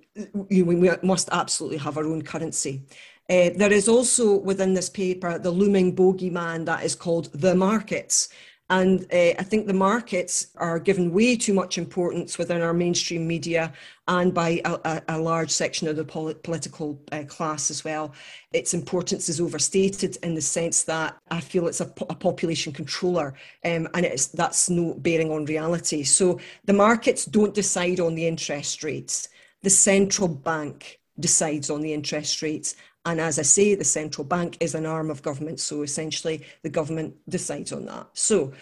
we 0.48 0.62
must 1.02 1.28
absolutely 1.32 1.78
have 1.78 1.96
our 1.96 2.04
own 2.04 2.22
currency. 2.22 2.82
Uh, 3.30 3.50
there 3.56 3.72
is 3.72 3.88
also 3.88 4.36
within 4.38 4.74
this 4.74 4.90
paper 4.90 5.38
the 5.38 5.50
looming 5.50 5.94
bogeyman 5.94 6.64
that 6.66 6.84
is 6.84 6.94
called 6.94 7.32
the 7.32 7.54
markets. 7.54 8.28
And 8.70 9.02
uh, 9.12 9.34
I 9.38 9.42
think 9.42 9.66
the 9.66 9.74
markets 9.74 10.46
are 10.56 10.78
given 10.78 11.12
way 11.12 11.36
too 11.36 11.52
much 11.52 11.76
importance 11.76 12.38
within 12.38 12.62
our 12.62 12.72
mainstream 12.72 13.26
media 13.26 13.70
and 14.08 14.32
by 14.32 14.62
a, 14.64 15.02
a, 15.08 15.18
large 15.18 15.50
section 15.50 15.88
of 15.88 15.96
the 15.96 16.04
pol- 16.04 16.32
political 16.32 16.98
uh, 17.12 17.24
class 17.28 17.70
as 17.70 17.84
well. 17.84 18.14
Its 18.54 18.72
importance 18.72 19.28
is 19.28 19.42
overstated 19.42 20.16
in 20.22 20.34
the 20.34 20.40
sense 20.40 20.84
that 20.84 21.18
I 21.30 21.40
feel 21.40 21.68
it's 21.68 21.82
a, 21.82 21.86
po- 21.86 22.06
a 22.08 22.14
population 22.14 22.72
controller 22.72 23.34
um, 23.64 23.88
and 23.92 24.06
it's, 24.06 24.28
that's 24.28 24.70
no 24.70 24.94
bearing 24.94 25.30
on 25.30 25.44
reality. 25.44 26.02
So 26.02 26.40
the 26.64 26.72
markets 26.72 27.26
don't 27.26 27.54
decide 27.54 28.00
on 28.00 28.14
the 28.14 28.26
interest 28.26 28.82
rates. 28.82 29.28
The 29.62 29.70
central 29.70 30.28
bank 30.28 31.00
decides 31.18 31.70
on 31.70 31.82
the 31.82 31.92
interest 31.92 32.42
rates 32.42 32.74
and 33.04 33.20
as 33.20 33.38
I 33.38 33.42
say, 33.42 33.74
the 33.74 33.84
central 33.84 34.24
bank 34.24 34.56
is 34.60 34.74
an 34.74 34.86
arm 34.86 35.10
of 35.10 35.22
government. 35.22 35.58
So 35.58 35.82
essentially, 35.82 36.42
the 36.62 36.68
government 36.68 37.16
decides 37.28 37.72
on 37.72 37.86
that. 37.86 38.06
So 38.12 38.52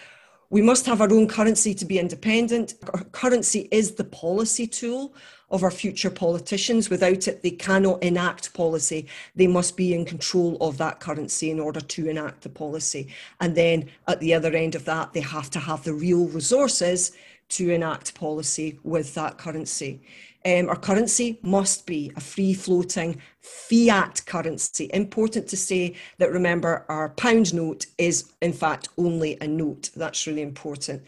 we 0.48 0.62
must 0.62 0.86
have 0.86 1.00
our 1.00 1.12
own 1.12 1.28
currency 1.28 1.74
to 1.74 1.84
be 1.84 1.98
independent. 1.98 2.74
Our 2.94 3.04
currency 3.04 3.68
is 3.70 3.92
the 3.92 4.04
policy 4.04 4.66
tool 4.66 5.14
of 5.50 5.62
our 5.62 5.70
future 5.70 6.10
politicians. 6.10 6.88
Without 6.88 7.28
it, 7.28 7.42
they 7.42 7.50
cannot 7.50 8.02
enact 8.02 8.54
policy. 8.54 9.06
They 9.36 9.46
must 9.46 9.76
be 9.76 9.94
in 9.94 10.06
control 10.06 10.56
of 10.60 10.78
that 10.78 11.00
currency 11.00 11.50
in 11.50 11.60
order 11.60 11.80
to 11.80 12.08
enact 12.08 12.42
the 12.42 12.48
policy. 12.48 13.08
And 13.40 13.54
then 13.54 13.90
at 14.08 14.20
the 14.20 14.32
other 14.32 14.54
end 14.54 14.74
of 14.74 14.86
that, 14.86 15.12
they 15.12 15.20
have 15.20 15.50
to 15.50 15.58
have 15.58 15.84
the 15.84 15.94
real 15.94 16.26
resources 16.28 17.12
to 17.50 17.70
enact 17.70 18.14
policy 18.14 18.78
with 18.84 19.14
that 19.14 19.36
currency. 19.36 20.00
Um, 20.44 20.68
our 20.68 20.76
currency 20.76 21.38
must 21.42 21.86
be 21.86 22.12
a 22.16 22.20
free 22.20 22.54
floating 22.54 23.20
fiat 23.40 24.22
currency. 24.26 24.90
Important 24.94 25.48
to 25.48 25.56
say 25.56 25.96
that 26.18 26.32
remember, 26.32 26.86
our 26.88 27.10
pound 27.10 27.52
note 27.52 27.86
is 27.98 28.32
in 28.40 28.52
fact 28.52 28.88
only 28.96 29.36
a 29.40 29.46
note. 29.46 29.90
That's 29.94 30.26
really 30.26 30.42
important. 30.42 31.02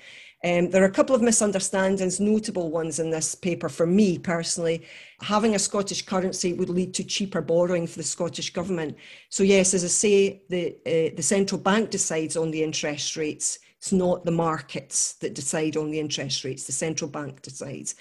Um, 0.44 0.70
there 0.70 0.82
are 0.82 0.86
a 0.86 0.90
couple 0.90 1.14
of 1.14 1.22
misunderstandings, 1.22 2.18
notable 2.18 2.70
ones 2.70 2.98
in 2.98 3.10
this 3.10 3.34
paper 3.34 3.68
for 3.68 3.86
me 3.86 4.18
personally. 4.18 4.82
Having 5.20 5.54
a 5.54 5.58
Scottish 5.58 6.04
currency 6.04 6.52
would 6.52 6.68
lead 6.68 6.94
to 6.94 7.04
cheaper 7.04 7.40
borrowing 7.40 7.86
for 7.86 7.98
the 7.98 8.02
Scottish 8.02 8.52
government. 8.52 8.96
So, 9.28 9.44
yes, 9.44 9.72
as 9.72 9.84
I 9.84 9.88
say, 9.88 10.42
the, 10.48 10.76
uh, 10.84 11.14
the 11.14 11.22
central 11.22 11.60
bank 11.60 11.90
decides 11.90 12.36
on 12.36 12.50
the 12.50 12.64
interest 12.64 13.16
rates. 13.16 13.60
It's 13.78 13.92
not 13.92 14.24
the 14.24 14.32
markets 14.32 15.14
that 15.14 15.34
decide 15.34 15.76
on 15.76 15.90
the 15.90 16.00
interest 16.00 16.44
rates, 16.44 16.64
the 16.64 16.72
central 16.72 17.10
bank 17.10 17.42
decides 17.42 17.94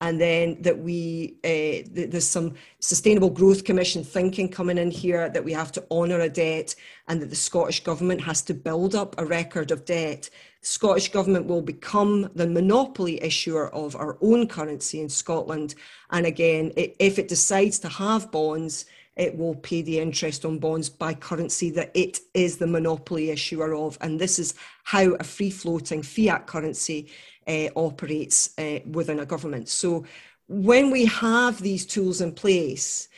and 0.00 0.20
then 0.20 0.60
that 0.62 0.78
we 0.78 1.34
uh, 1.44 1.88
there's 1.90 2.26
some 2.26 2.54
sustainable 2.78 3.30
growth 3.30 3.64
commission 3.64 4.04
thinking 4.04 4.48
coming 4.48 4.78
in 4.78 4.90
here 4.90 5.28
that 5.28 5.44
we 5.44 5.52
have 5.52 5.72
to 5.72 5.84
honour 5.90 6.20
a 6.20 6.28
debt 6.28 6.74
and 7.08 7.20
that 7.20 7.30
the 7.30 7.36
scottish 7.36 7.82
government 7.82 8.20
has 8.20 8.42
to 8.42 8.54
build 8.54 8.94
up 8.94 9.14
a 9.18 9.24
record 9.24 9.70
of 9.70 9.84
debt 9.84 10.30
the 10.60 10.66
scottish 10.66 11.10
government 11.10 11.46
will 11.46 11.62
become 11.62 12.30
the 12.34 12.46
monopoly 12.46 13.22
issuer 13.22 13.72
of 13.74 13.96
our 13.96 14.16
own 14.20 14.46
currency 14.46 15.00
in 15.00 15.08
scotland 15.08 15.74
and 16.10 16.26
again 16.26 16.72
it, 16.76 16.94
if 16.98 17.18
it 17.18 17.28
decides 17.28 17.78
to 17.78 17.88
have 17.88 18.30
bonds 18.30 18.84
it 19.18 19.36
will 19.36 19.56
pay 19.56 19.82
the 19.82 19.98
interest 19.98 20.44
on 20.44 20.58
bonds 20.58 20.88
by 20.88 21.12
currency 21.12 21.70
that 21.70 21.90
it 21.94 22.20
is 22.34 22.56
the 22.56 22.66
monopoly 22.66 23.30
issuer 23.30 23.74
of. 23.74 23.98
And 24.00 24.18
this 24.18 24.38
is 24.38 24.54
how 24.84 25.14
a 25.14 25.24
free 25.24 25.50
floating 25.50 26.02
fiat 26.02 26.46
currency 26.46 27.10
uh, 27.48 27.68
operates 27.74 28.50
uh, 28.58 28.80
within 28.90 29.20
a 29.20 29.26
government. 29.26 29.68
So 29.68 30.04
when 30.48 30.90
we 30.90 31.04
have 31.06 31.60
these 31.60 31.86
tools 31.86 32.20
in 32.20 32.32
place, 32.32 33.08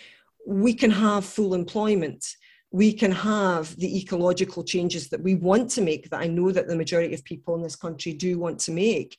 we 0.46 0.74
can 0.74 0.90
have 0.90 1.24
full 1.24 1.54
employment. 1.54 2.24
We 2.72 2.92
can 2.92 3.12
have 3.12 3.76
the 3.76 3.98
ecological 3.98 4.62
changes 4.64 5.08
that 5.08 5.22
we 5.22 5.34
want 5.34 5.70
to 5.72 5.82
make, 5.82 6.08
that 6.10 6.20
I 6.20 6.28
know 6.28 6.52
that 6.52 6.68
the 6.68 6.76
majority 6.76 7.14
of 7.14 7.24
people 7.24 7.54
in 7.56 7.62
this 7.62 7.76
country 7.76 8.12
do 8.12 8.38
want 8.38 8.58
to 8.60 8.72
make. 8.72 9.16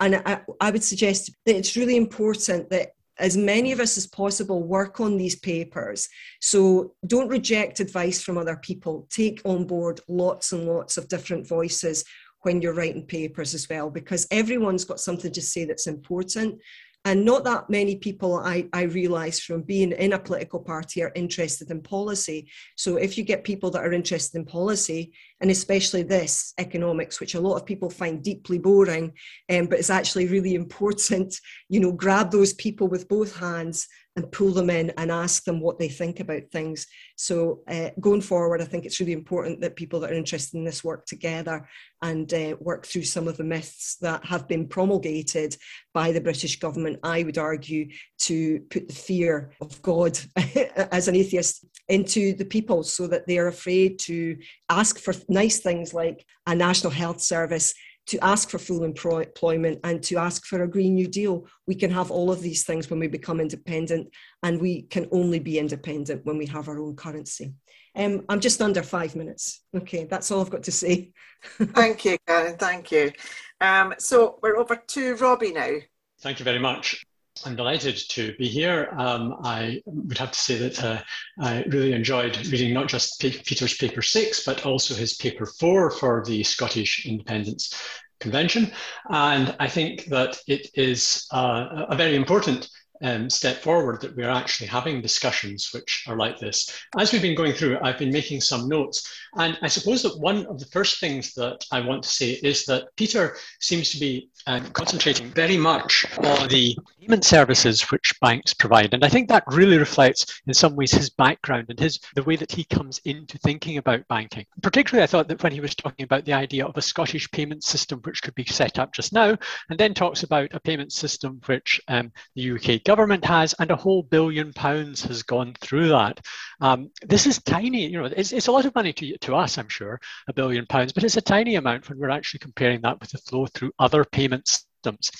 And 0.00 0.16
I, 0.24 0.40
I 0.60 0.70
would 0.70 0.84
suggest 0.84 1.30
that 1.46 1.56
it's 1.56 1.76
really 1.76 1.96
important 1.96 2.70
that 2.70 2.92
as 3.18 3.36
many 3.36 3.72
of 3.72 3.80
us 3.80 3.96
as 3.96 4.06
possible 4.06 4.62
work 4.62 4.98
on 5.00 5.16
these 5.16 5.36
papers. 5.36 6.08
So 6.40 6.94
don't 7.06 7.28
reject 7.28 7.78
advice 7.78 8.22
from 8.22 8.38
other 8.38 8.56
people. 8.56 9.06
Take 9.10 9.40
on 9.44 9.66
board 9.66 10.00
lots 10.08 10.52
and 10.52 10.66
lots 10.66 10.96
of 10.96 11.08
different 11.08 11.46
voices 11.46 12.04
when 12.42 12.60
you're 12.60 12.74
writing 12.74 13.06
papers 13.06 13.54
as 13.54 13.68
well, 13.68 13.90
because 13.90 14.26
everyone's 14.30 14.84
got 14.84 15.00
something 15.00 15.32
to 15.32 15.42
say 15.42 15.64
that's 15.64 15.86
important. 15.86 16.60
And 17.04 17.24
not 17.24 17.42
that 17.44 17.68
many 17.68 17.96
people 17.96 18.36
I, 18.36 18.68
I 18.72 18.82
realize 18.82 19.40
from 19.40 19.62
being 19.62 19.90
in 19.90 20.12
a 20.12 20.18
political 20.18 20.60
party 20.60 21.02
are 21.02 21.10
interested 21.16 21.68
in 21.72 21.82
policy. 21.82 22.48
So 22.76 22.96
if 22.96 23.18
you 23.18 23.24
get 23.24 23.42
people 23.42 23.72
that 23.72 23.82
are 23.82 23.92
interested 23.92 24.38
in 24.38 24.44
policy, 24.44 25.12
and 25.40 25.50
especially 25.50 26.04
this 26.04 26.54
economics, 26.58 27.18
which 27.18 27.34
a 27.34 27.40
lot 27.40 27.56
of 27.56 27.66
people 27.66 27.90
find 27.90 28.22
deeply 28.22 28.58
boring, 28.58 29.12
um, 29.50 29.66
but 29.66 29.80
it's 29.80 29.90
actually 29.90 30.28
really 30.28 30.54
important, 30.62 31.34
you 31.68 31.80
know, 31.80 31.90
grab 31.90 32.30
those 32.30 32.52
people 32.54 32.86
with 32.86 33.08
both 33.08 33.36
hands 33.36 33.88
and 34.16 34.30
pull 34.30 34.50
them 34.50 34.68
in 34.68 34.90
and 34.98 35.10
ask 35.10 35.44
them 35.44 35.60
what 35.60 35.78
they 35.78 35.88
think 35.88 36.20
about 36.20 36.42
things. 36.50 36.86
So 37.16 37.62
uh, 37.66 37.90
going 38.00 38.20
forward, 38.20 38.60
I 38.60 38.64
think 38.64 38.84
it's 38.84 39.00
really 39.00 39.12
important 39.12 39.60
that 39.60 39.76
people 39.76 40.00
that 40.00 40.10
are 40.10 40.14
interested 40.14 40.58
in 40.58 40.64
this 40.64 40.84
work 40.84 41.06
together 41.06 41.66
and 42.02 42.32
uh, 42.34 42.56
work 42.60 42.84
through 42.84 43.04
some 43.04 43.26
of 43.26 43.38
the 43.38 43.44
myths 43.44 43.96
that 44.02 44.24
have 44.26 44.48
been 44.48 44.68
promulgated 44.68 45.56
by 45.94 46.12
the 46.12 46.20
British 46.20 46.58
government. 46.58 46.98
I 47.02 47.22
would 47.22 47.38
argue 47.38 47.88
to 48.20 48.60
put 48.70 48.88
the 48.88 48.94
fear 48.94 49.52
of 49.62 49.80
God 49.80 50.18
as 50.76 51.08
an 51.08 51.16
atheist 51.16 51.64
into 51.88 52.34
the 52.34 52.44
people 52.44 52.82
so 52.82 53.06
that 53.06 53.26
they 53.26 53.38
are 53.38 53.48
afraid 53.48 53.98
to 54.00 54.36
ask 54.68 54.98
for 54.98 55.14
nice 55.28 55.60
things 55.60 55.94
like 55.94 56.24
a 56.46 56.54
national 56.54 56.92
health 56.92 57.20
service 57.20 57.74
to 58.06 58.18
ask 58.24 58.50
for 58.50 58.58
full 58.58 58.84
employment 58.84 59.80
and 59.84 60.02
to 60.02 60.16
ask 60.16 60.44
for 60.44 60.62
a 60.62 60.68
Green 60.68 60.94
New 60.94 61.06
Deal. 61.06 61.46
We 61.66 61.74
can 61.74 61.90
have 61.90 62.10
all 62.10 62.30
of 62.30 62.42
these 62.42 62.64
things 62.64 62.90
when 62.90 62.98
we 62.98 63.06
become 63.06 63.40
independent, 63.40 64.08
and 64.42 64.60
we 64.60 64.82
can 64.82 65.08
only 65.12 65.38
be 65.38 65.58
independent 65.58 66.24
when 66.24 66.38
we 66.38 66.46
have 66.46 66.68
our 66.68 66.80
own 66.80 66.96
currency. 66.96 67.54
Um, 67.94 68.24
I'm 68.28 68.40
just 68.40 68.62
under 68.62 68.82
five 68.82 69.14
minutes. 69.14 69.62
Okay, 69.76 70.04
that's 70.04 70.30
all 70.30 70.40
I've 70.40 70.50
got 70.50 70.62
to 70.64 70.72
say. 70.72 71.12
thank 71.42 72.04
you, 72.04 72.16
Karen. 72.26 72.56
Thank 72.56 72.90
you. 72.90 73.12
Um, 73.60 73.94
so 73.98 74.38
we're 74.42 74.56
over 74.56 74.76
to 74.76 75.16
Robbie 75.16 75.52
now. 75.52 75.76
Thank 76.20 76.38
you 76.38 76.44
very 76.44 76.58
much. 76.58 77.04
I'm 77.44 77.56
delighted 77.56 77.96
to 78.10 78.34
be 78.36 78.46
here. 78.46 78.88
Um, 78.96 79.36
I 79.42 79.82
would 79.86 80.18
have 80.18 80.32
to 80.32 80.38
say 80.38 80.56
that 80.58 80.84
uh, 80.84 81.02
I 81.40 81.64
really 81.64 81.92
enjoyed 81.92 82.36
reading 82.48 82.72
not 82.74 82.88
just 82.88 83.20
Peter's 83.20 83.76
paper 83.76 84.02
six, 84.02 84.44
but 84.44 84.66
also 84.66 84.94
his 84.94 85.14
paper 85.14 85.46
four 85.46 85.90
for 85.90 86.22
the 86.26 86.42
Scottish 86.42 87.06
Independence 87.06 87.74
Convention. 88.20 88.70
And 89.08 89.56
I 89.58 89.68
think 89.68 90.06
that 90.06 90.38
it 90.46 90.68
is 90.74 91.26
uh, 91.32 91.86
a 91.88 91.96
very 91.96 92.16
important 92.16 92.68
um, 93.02 93.28
step 93.28 93.58
forward 93.58 94.00
that 94.00 94.16
we're 94.16 94.30
actually 94.30 94.66
having 94.66 95.00
discussions 95.00 95.70
which 95.72 96.04
are 96.06 96.16
like 96.16 96.38
this. 96.38 96.70
As 96.98 97.12
we've 97.12 97.22
been 97.22 97.36
going 97.36 97.52
through, 97.52 97.78
I've 97.82 97.98
been 97.98 98.12
making 98.12 98.40
some 98.40 98.68
notes. 98.68 99.08
And 99.36 99.58
I 99.62 99.68
suppose 99.68 100.02
that 100.02 100.18
one 100.18 100.46
of 100.46 100.58
the 100.58 100.66
first 100.66 101.00
things 101.00 101.34
that 101.34 101.64
I 101.72 101.80
want 101.80 102.02
to 102.04 102.08
say 102.08 102.32
is 102.42 102.64
that 102.66 102.94
Peter 102.96 103.36
seems 103.60 103.90
to 103.90 103.98
be 104.00 104.30
um, 104.46 104.64
concentrating 104.70 105.28
very 105.28 105.56
much 105.56 106.04
on 106.18 106.48
the 106.48 106.76
payment 107.00 107.24
services 107.24 107.90
which 107.90 108.14
banks 108.20 108.54
provide. 108.54 108.94
And 108.94 109.04
I 109.04 109.08
think 109.08 109.28
that 109.28 109.44
really 109.48 109.78
reflects 109.78 110.40
in 110.46 110.54
some 110.54 110.76
ways 110.76 110.92
his 110.92 111.10
background 111.10 111.66
and 111.68 111.78
his 111.78 111.98
the 112.14 112.22
way 112.22 112.36
that 112.36 112.52
he 112.52 112.64
comes 112.64 113.00
into 113.04 113.38
thinking 113.38 113.78
about 113.78 114.06
banking. 114.08 114.46
Particularly, 114.62 115.02
I 115.02 115.06
thought 115.06 115.28
that 115.28 115.42
when 115.42 115.52
he 115.52 115.60
was 115.60 115.74
talking 115.74 116.04
about 116.04 116.24
the 116.24 116.32
idea 116.32 116.66
of 116.66 116.76
a 116.76 116.82
Scottish 116.82 117.30
payment 117.30 117.64
system 117.64 118.00
which 118.04 118.22
could 118.22 118.34
be 118.34 118.44
set 118.44 118.78
up 118.78 118.92
just 118.92 119.12
now, 119.12 119.36
and 119.70 119.78
then 119.78 119.94
talks 119.94 120.22
about 120.22 120.52
a 120.52 120.60
payment 120.60 120.92
system 120.92 121.40
which 121.46 121.80
um, 121.88 122.12
the 122.34 122.52
UK 122.52 122.84
government 122.84 122.91
has, 123.24 123.54
and 123.58 123.70
a 123.70 123.76
whole 123.76 124.02
billion 124.02 124.52
pounds 124.52 125.02
has 125.04 125.22
gone 125.22 125.54
through 125.60 125.88
that. 125.88 126.20
Um, 126.60 126.90
this 127.02 127.26
is 127.26 127.42
tiny, 127.42 127.86
you 127.86 127.98
know, 127.98 128.04
it's, 128.04 128.32
it's 128.32 128.48
a 128.48 128.52
lot 128.52 128.64
of 128.64 128.74
money 128.74 128.92
to, 128.92 129.18
to 129.18 129.36
us, 129.36 129.58
I'm 129.58 129.68
sure, 129.68 130.00
a 130.28 130.32
billion 130.32 130.66
pounds, 130.66 130.92
but 130.92 131.04
it's 131.04 131.16
a 131.16 131.22
tiny 131.22 131.56
amount 131.56 131.88
when 131.88 131.98
we're 131.98 132.10
actually 132.10 132.40
comparing 132.40 132.80
that 132.82 133.00
with 133.00 133.10
the 133.10 133.18
flow 133.18 133.46
through 133.46 133.72
other 133.78 134.04
payment 134.04 134.48
systems. 134.48 135.10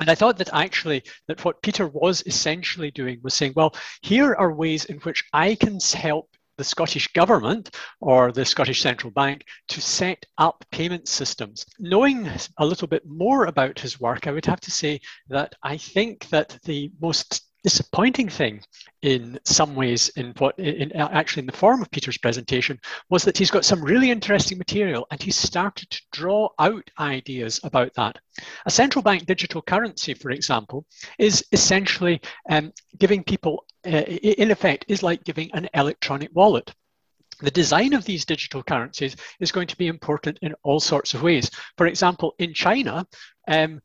And 0.00 0.10
I 0.10 0.14
thought 0.14 0.38
that 0.38 0.50
actually 0.52 1.02
that 1.28 1.44
what 1.44 1.62
Peter 1.62 1.86
was 1.86 2.22
essentially 2.26 2.90
doing 2.90 3.20
was 3.22 3.34
saying, 3.34 3.52
well, 3.54 3.74
here 4.00 4.34
are 4.34 4.52
ways 4.52 4.86
in 4.86 4.96
which 4.98 5.24
I 5.32 5.54
can 5.54 5.78
help 5.94 6.30
the 6.60 6.64
Scottish 6.64 7.08
Government 7.14 7.74
or 8.02 8.32
the 8.32 8.44
Scottish 8.44 8.82
Central 8.82 9.10
Bank 9.10 9.46
to 9.68 9.80
set 9.80 10.26
up 10.36 10.62
payment 10.70 11.08
systems. 11.08 11.64
Knowing 11.78 12.30
a 12.58 12.66
little 12.66 12.86
bit 12.86 13.02
more 13.06 13.46
about 13.46 13.78
his 13.78 13.98
work, 13.98 14.26
I 14.26 14.32
would 14.32 14.44
have 14.44 14.60
to 14.60 14.70
say 14.70 15.00
that 15.30 15.54
I 15.62 15.78
think 15.78 16.28
that 16.28 16.58
the 16.64 16.92
most 17.00 17.49
disappointing 17.62 18.28
thing 18.28 18.60
in 19.02 19.38
some 19.44 19.74
ways 19.74 20.08
in 20.10 20.32
what 20.38 20.58
in, 20.58 20.92
actually 20.92 21.40
in 21.40 21.46
the 21.46 21.52
form 21.52 21.82
of 21.82 21.90
peter's 21.90 22.18
presentation 22.18 22.78
was 23.10 23.22
that 23.22 23.36
he's 23.36 23.50
got 23.50 23.64
some 23.64 23.82
really 23.82 24.10
interesting 24.10 24.58
material 24.58 25.06
and 25.10 25.22
he's 25.22 25.36
started 25.36 25.88
to 25.90 26.00
draw 26.12 26.48
out 26.58 26.90
ideas 26.98 27.60
about 27.64 27.92
that 27.94 28.18
a 28.66 28.70
central 28.70 29.02
bank 29.02 29.26
digital 29.26 29.62
currency 29.62 30.14
for 30.14 30.30
example 30.30 30.84
is 31.18 31.44
essentially 31.52 32.20
um, 32.50 32.72
giving 32.98 33.22
people 33.22 33.64
uh, 33.86 33.90
in 33.90 34.50
effect 34.50 34.84
is 34.88 35.02
like 35.02 35.24
giving 35.24 35.50
an 35.54 35.68
electronic 35.74 36.30
wallet 36.34 36.74
the 37.40 37.50
design 37.50 37.94
of 37.94 38.04
these 38.04 38.24
digital 38.24 38.62
currencies 38.62 39.16
is 39.40 39.52
going 39.52 39.66
to 39.66 39.76
be 39.76 39.86
important 39.86 40.38
in 40.42 40.54
all 40.62 40.80
sorts 40.80 41.14
of 41.14 41.22
ways. 41.22 41.50
For 41.76 41.86
example, 41.86 42.34
in 42.38 42.52
China, 42.52 43.06
um, 43.48 43.80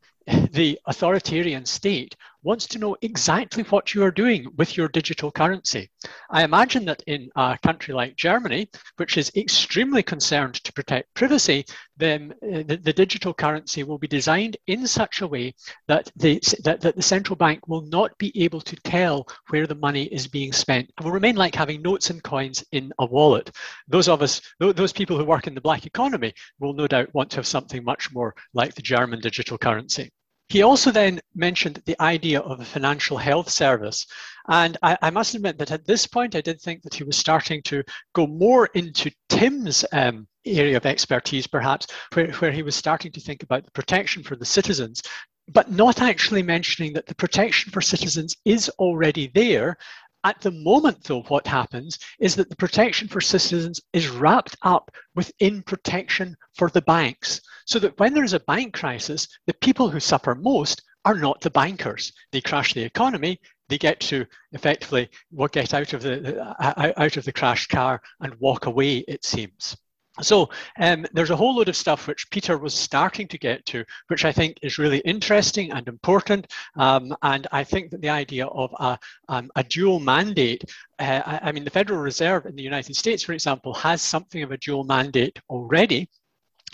the 0.52 0.78
authoritarian 0.86 1.64
state 1.64 2.16
wants 2.46 2.68
to 2.68 2.78
know 2.78 2.96
exactly 3.02 3.64
what 3.64 3.92
you 3.92 4.04
are 4.04 4.10
doing 4.12 4.46
with 4.56 4.76
your 4.76 4.86
digital 4.86 5.32
currency. 5.32 5.90
I 6.30 6.44
imagine 6.44 6.84
that 6.84 7.02
in 7.08 7.28
a 7.34 7.58
country 7.60 7.92
like 7.92 8.14
Germany, 8.14 8.68
which 8.98 9.18
is 9.18 9.32
extremely 9.34 10.04
concerned 10.04 10.54
to 10.62 10.72
protect 10.72 11.12
privacy, 11.14 11.64
then 11.96 12.32
uh, 12.44 12.62
the, 12.62 12.76
the, 12.76 12.92
digital 12.92 13.34
currency 13.34 13.82
will 13.82 13.98
be 13.98 14.06
designed 14.06 14.56
in 14.68 14.86
such 14.86 15.22
a 15.22 15.26
way 15.26 15.54
that 15.88 16.08
the, 16.14 16.40
that, 16.62 16.80
that 16.82 16.94
the 16.94 17.02
central 17.02 17.34
bank 17.34 17.66
will 17.66 17.82
not 17.82 18.16
be 18.18 18.30
able 18.44 18.60
to 18.60 18.76
tell 18.76 19.26
where 19.48 19.66
the 19.66 19.74
money 19.74 20.04
is 20.04 20.28
being 20.28 20.52
spent. 20.52 20.88
It 20.96 21.04
will 21.04 21.10
remain 21.10 21.34
like 21.34 21.56
having 21.56 21.82
notes 21.82 22.10
and 22.10 22.22
coins 22.22 22.64
in 22.70 22.92
a 23.00 23.06
wallet. 23.06 23.50
Those 23.88 24.08
of 24.08 24.22
us, 24.22 24.40
those 24.60 24.92
people 24.92 25.18
who 25.18 25.24
work 25.24 25.48
in 25.48 25.54
the 25.56 25.60
black 25.60 25.84
economy 25.84 26.32
will 26.60 26.74
no 26.74 26.86
doubt 26.86 27.12
want 27.12 27.30
to 27.30 27.36
have 27.38 27.46
something 27.46 27.82
much 27.82 28.12
more 28.12 28.36
like 28.54 28.76
the 28.76 28.82
German 28.82 29.20
digital 29.20 29.58
currency. 29.58 30.12
He 30.48 30.62
also 30.62 30.90
then 30.92 31.20
mentioned 31.34 31.82
the 31.86 32.00
idea 32.00 32.40
of 32.40 32.60
a 32.60 32.64
financial 32.64 33.16
health 33.16 33.50
service. 33.50 34.06
And 34.48 34.76
I, 34.82 34.96
I, 35.02 35.10
must 35.10 35.34
admit 35.34 35.58
that 35.58 35.72
at 35.72 35.86
this 35.86 36.06
point, 36.06 36.36
I 36.36 36.40
did 36.40 36.60
think 36.60 36.82
that 36.82 36.94
he 36.94 37.02
was 37.02 37.16
starting 37.16 37.62
to 37.62 37.82
go 38.14 38.28
more 38.28 38.66
into 38.74 39.10
Tim's 39.28 39.84
um, 39.92 40.28
area 40.44 40.76
of 40.76 40.86
expertise, 40.86 41.48
perhaps, 41.48 41.88
where, 42.12 42.30
where 42.34 42.52
he 42.52 42.62
was 42.62 42.76
starting 42.76 43.10
to 43.12 43.20
think 43.20 43.42
about 43.42 43.64
the 43.64 43.72
protection 43.72 44.22
for 44.22 44.36
the 44.36 44.44
citizens, 44.44 45.02
but 45.48 45.70
not 45.72 46.00
actually 46.00 46.44
mentioning 46.44 46.92
that 46.92 47.06
the 47.06 47.14
protection 47.16 47.72
for 47.72 47.80
citizens 47.80 48.36
is 48.44 48.68
already 48.78 49.30
there 49.34 49.76
at 50.26 50.40
the 50.40 50.50
moment, 50.50 51.04
though, 51.04 51.22
what 51.22 51.46
happens 51.46 52.00
is 52.18 52.34
that 52.34 52.50
the 52.50 52.56
protection 52.56 53.06
for 53.06 53.20
citizens 53.20 53.80
is 53.92 54.08
wrapped 54.08 54.56
up 54.62 54.90
within 55.14 55.62
protection 55.62 56.36
for 56.56 56.68
the 56.68 56.82
banks. 56.82 57.40
So 57.64 57.78
that 57.78 57.98
when 58.00 58.12
there 58.12 58.24
is 58.24 58.32
a 58.32 58.40
bank 58.40 58.74
crisis, 58.74 59.28
the 59.46 59.54
people 59.54 59.88
who 59.88 60.00
suffer 60.00 60.34
most 60.34 60.82
are 61.04 61.14
not 61.14 61.40
the 61.40 61.50
bankers. 61.50 62.12
They 62.32 62.40
crash 62.40 62.74
the 62.74 62.82
economy, 62.82 63.38
they 63.68 63.78
get 63.78 64.00
to 64.00 64.26
effectively 64.50 65.08
get 65.52 65.74
out 65.74 65.92
of 65.92 66.02
the 66.02 66.42
uh, 66.42 66.54
uh, 66.58 66.92
out 66.96 67.16
of 67.16 67.24
the 67.24 67.32
crashed 67.32 67.70
car 67.70 68.02
and 68.20 68.34
walk 68.40 68.66
away, 68.66 69.04
it 69.06 69.24
seems. 69.24 69.76
So 70.22 70.48
um, 70.78 71.06
there's 71.12 71.30
a 71.30 71.36
whole 71.36 71.56
load 71.56 71.68
of 71.68 71.76
stuff 71.76 72.06
which 72.06 72.30
Peter 72.30 72.56
was 72.58 72.74
starting 72.74 73.28
to 73.28 73.38
get 73.38 73.64
to, 73.66 73.84
which 74.08 74.24
I 74.24 74.32
think 74.32 74.58
is 74.62 74.78
really 74.78 74.98
interesting 74.98 75.72
and 75.72 75.86
important. 75.88 76.46
Um, 76.76 77.14
and 77.22 77.46
I 77.52 77.64
think 77.64 77.90
that 77.90 78.00
the 78.00 78.08
idea 78.08 78.46
of 78.46 78.74
a, 78.78 78.98
um, 79.28 79.50
a 79.56 79.64
dual 79.64 80.00
mandate, 80.00 80.64
uh, 80.98 81.22
I, 81.26 81.40
I 81.44 81.52
mean, 81.52 81.64
the 81.64 81.70
Federal 81.70 82.00
Reserve 82.00 82.46
in 82.46 82.56
the 82.56 82.62
United 82.62 82.96
States, 82.96 83.22
for 83.22 83.32
example, 83.32 83.74
has 83.74 84.00
something 84.00 84.42
of 84.42 84.52
a 84.52 84.58
dual 84.58 84.84
mandate 84.84 85.38
already 85.50 86.08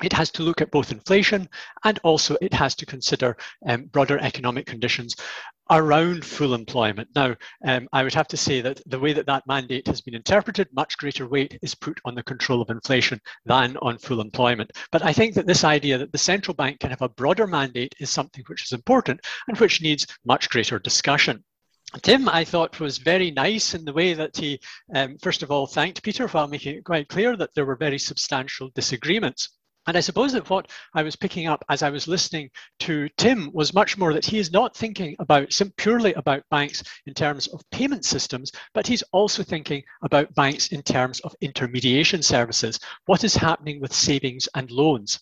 it 0.03 0.13
has 0.13 0.31
to 0.31 0.43
look 0.43 0.63
at 0.63 0.71
both 0.71 0.91
inflation 0.91 1.49
and 1.85 2.01
also 2.03 2.37
it 2.41 2.55
has 2.55 2.75
to 2.75 2.87
consider 2.87 3.37
um, 3.67 3.85
broader 3.85 4.19
economic 4.19 4.65
conditions 4.65 5.15
around 5.71 6.25
full 6.25 6.55
employment. 6.55 7.09
Now, 7.15 7.35
um, 7.67 7.89
I 7.93 8.03
would 8.03 8.15
have 8.15 8.29
to 8.29 8.37
say 8.37 8.61
that 8.61 8.81
the 8.87 8.99
way 8.99 9.13
that 9.13 9.27
that 9.27 9.47
mandate 9.47 9.87
has 9.87 10.01
been 10.01 10.15
interpreted, 10.15 10.69
much 10.73 10.99
greater 10.99 11.27
weight 11.27 11.59
is 11.63 11.75
put 11.75 12.01
on 12.05 12.15
the 12.15 12.23
control 12.23 12.61
of 12.61 12.71
inflation 12.71 13.21
than 13.47 13.77
on 13.79 13.99
full 13.99 14.21
employment. 14.21 14.73
But 14.91 15.03
I 15.03 15.13
think 15.13 15.35
that 15.35 15.47
this 15.47 15.65
idea 15.65 15.99
that 15.99 16.13
the 16.13 16.19
central 16.19 16.55
bank 16.55 16.81
can 16.81 16.91
have 16.91 17.03
a 17.03 17.09
broader 17.09 17.47
mandate 17.47 17.95
is 18.01 18.11
something 18.11 18.45
which 18.47 18.65
is 18.65 18.73
important 18.73 19.21
and 19.49 19.59
which 19.59 19.83
needs 19.83 20.07
much 20.25 20.49
greater 20.51 20.79
discussion. 20.79 21.45
Tim, 22.01 22.29
I 22.29 22.45
thought, 22.45 22.81
was 22.81 22.97
very 22.97 23.31
nice 23.31 23.75
in 23.75 23.85
the 23.85 23.93
way 23.93 24.15
that 24.15 24.37
he, 24.37 24.59
um, 24.95 25.19
first 25.19 25.43
of 25.43 25.51
all, 25.51 25.67
thanked 25.67 26.03
Peter 26.03 26.27
while 26.27 26.49
making 26.49 26.77
it 26.77 26.85
quite 26.85 27.09
clear 27.09 27.37
that 27.37 27.55
there 27.55 27.67
were 27.67 27.77
very 27.77 27.99
substantial 27.99 28.71
disagreements. 28.75 29.51
And 29.87 29.97
I 29.97 30.01
suppose 30.01 30.33
that 30.33 30.49
what 30.49 30.71
I 30.95 31.03
was 31.03 31.17
picking 31.17 31.49
up 31.49 31.65
as 31.69 31.83
I 31.83 31.91
was 31.91 32.07
listening 32.07 32.51
to 32.81 33.09
Tim 33.19 33.51
was 33.53 33.75
much 33.75 33.99
more 33.99 34.15
that 34.15 34.25
he 34.25 34.39
is 34.39 34.53
not 34.53 34.77
thinking 34.77 35.17
about 35.19 35.53
purely 35.77 36.13
about 36.15 36.49
banks 36.51 36.83
in 37.07 37.15
terms 37.15 37.49
of 37.49 37.69
payment 37.71 38.05
systems, 38.05 38.53
but 38.75 38.87
he's 38.87 39.03
also 39.13 39.43
thinking 39.43 39.83
about 40.03 40.35
banks 40.35 40.69
in 40.69 40.83
terms 40.83 41.19
of 41.21 41.35
intermediation 41.41 42.23
services. 42.23 42.79
What 43.07 43.25
is 43.25 43.35
happening 43.35 43.81
with 43.81 43.93
savings 43.93 44.49
and 44.55 44.71
loans? 44.71 45.19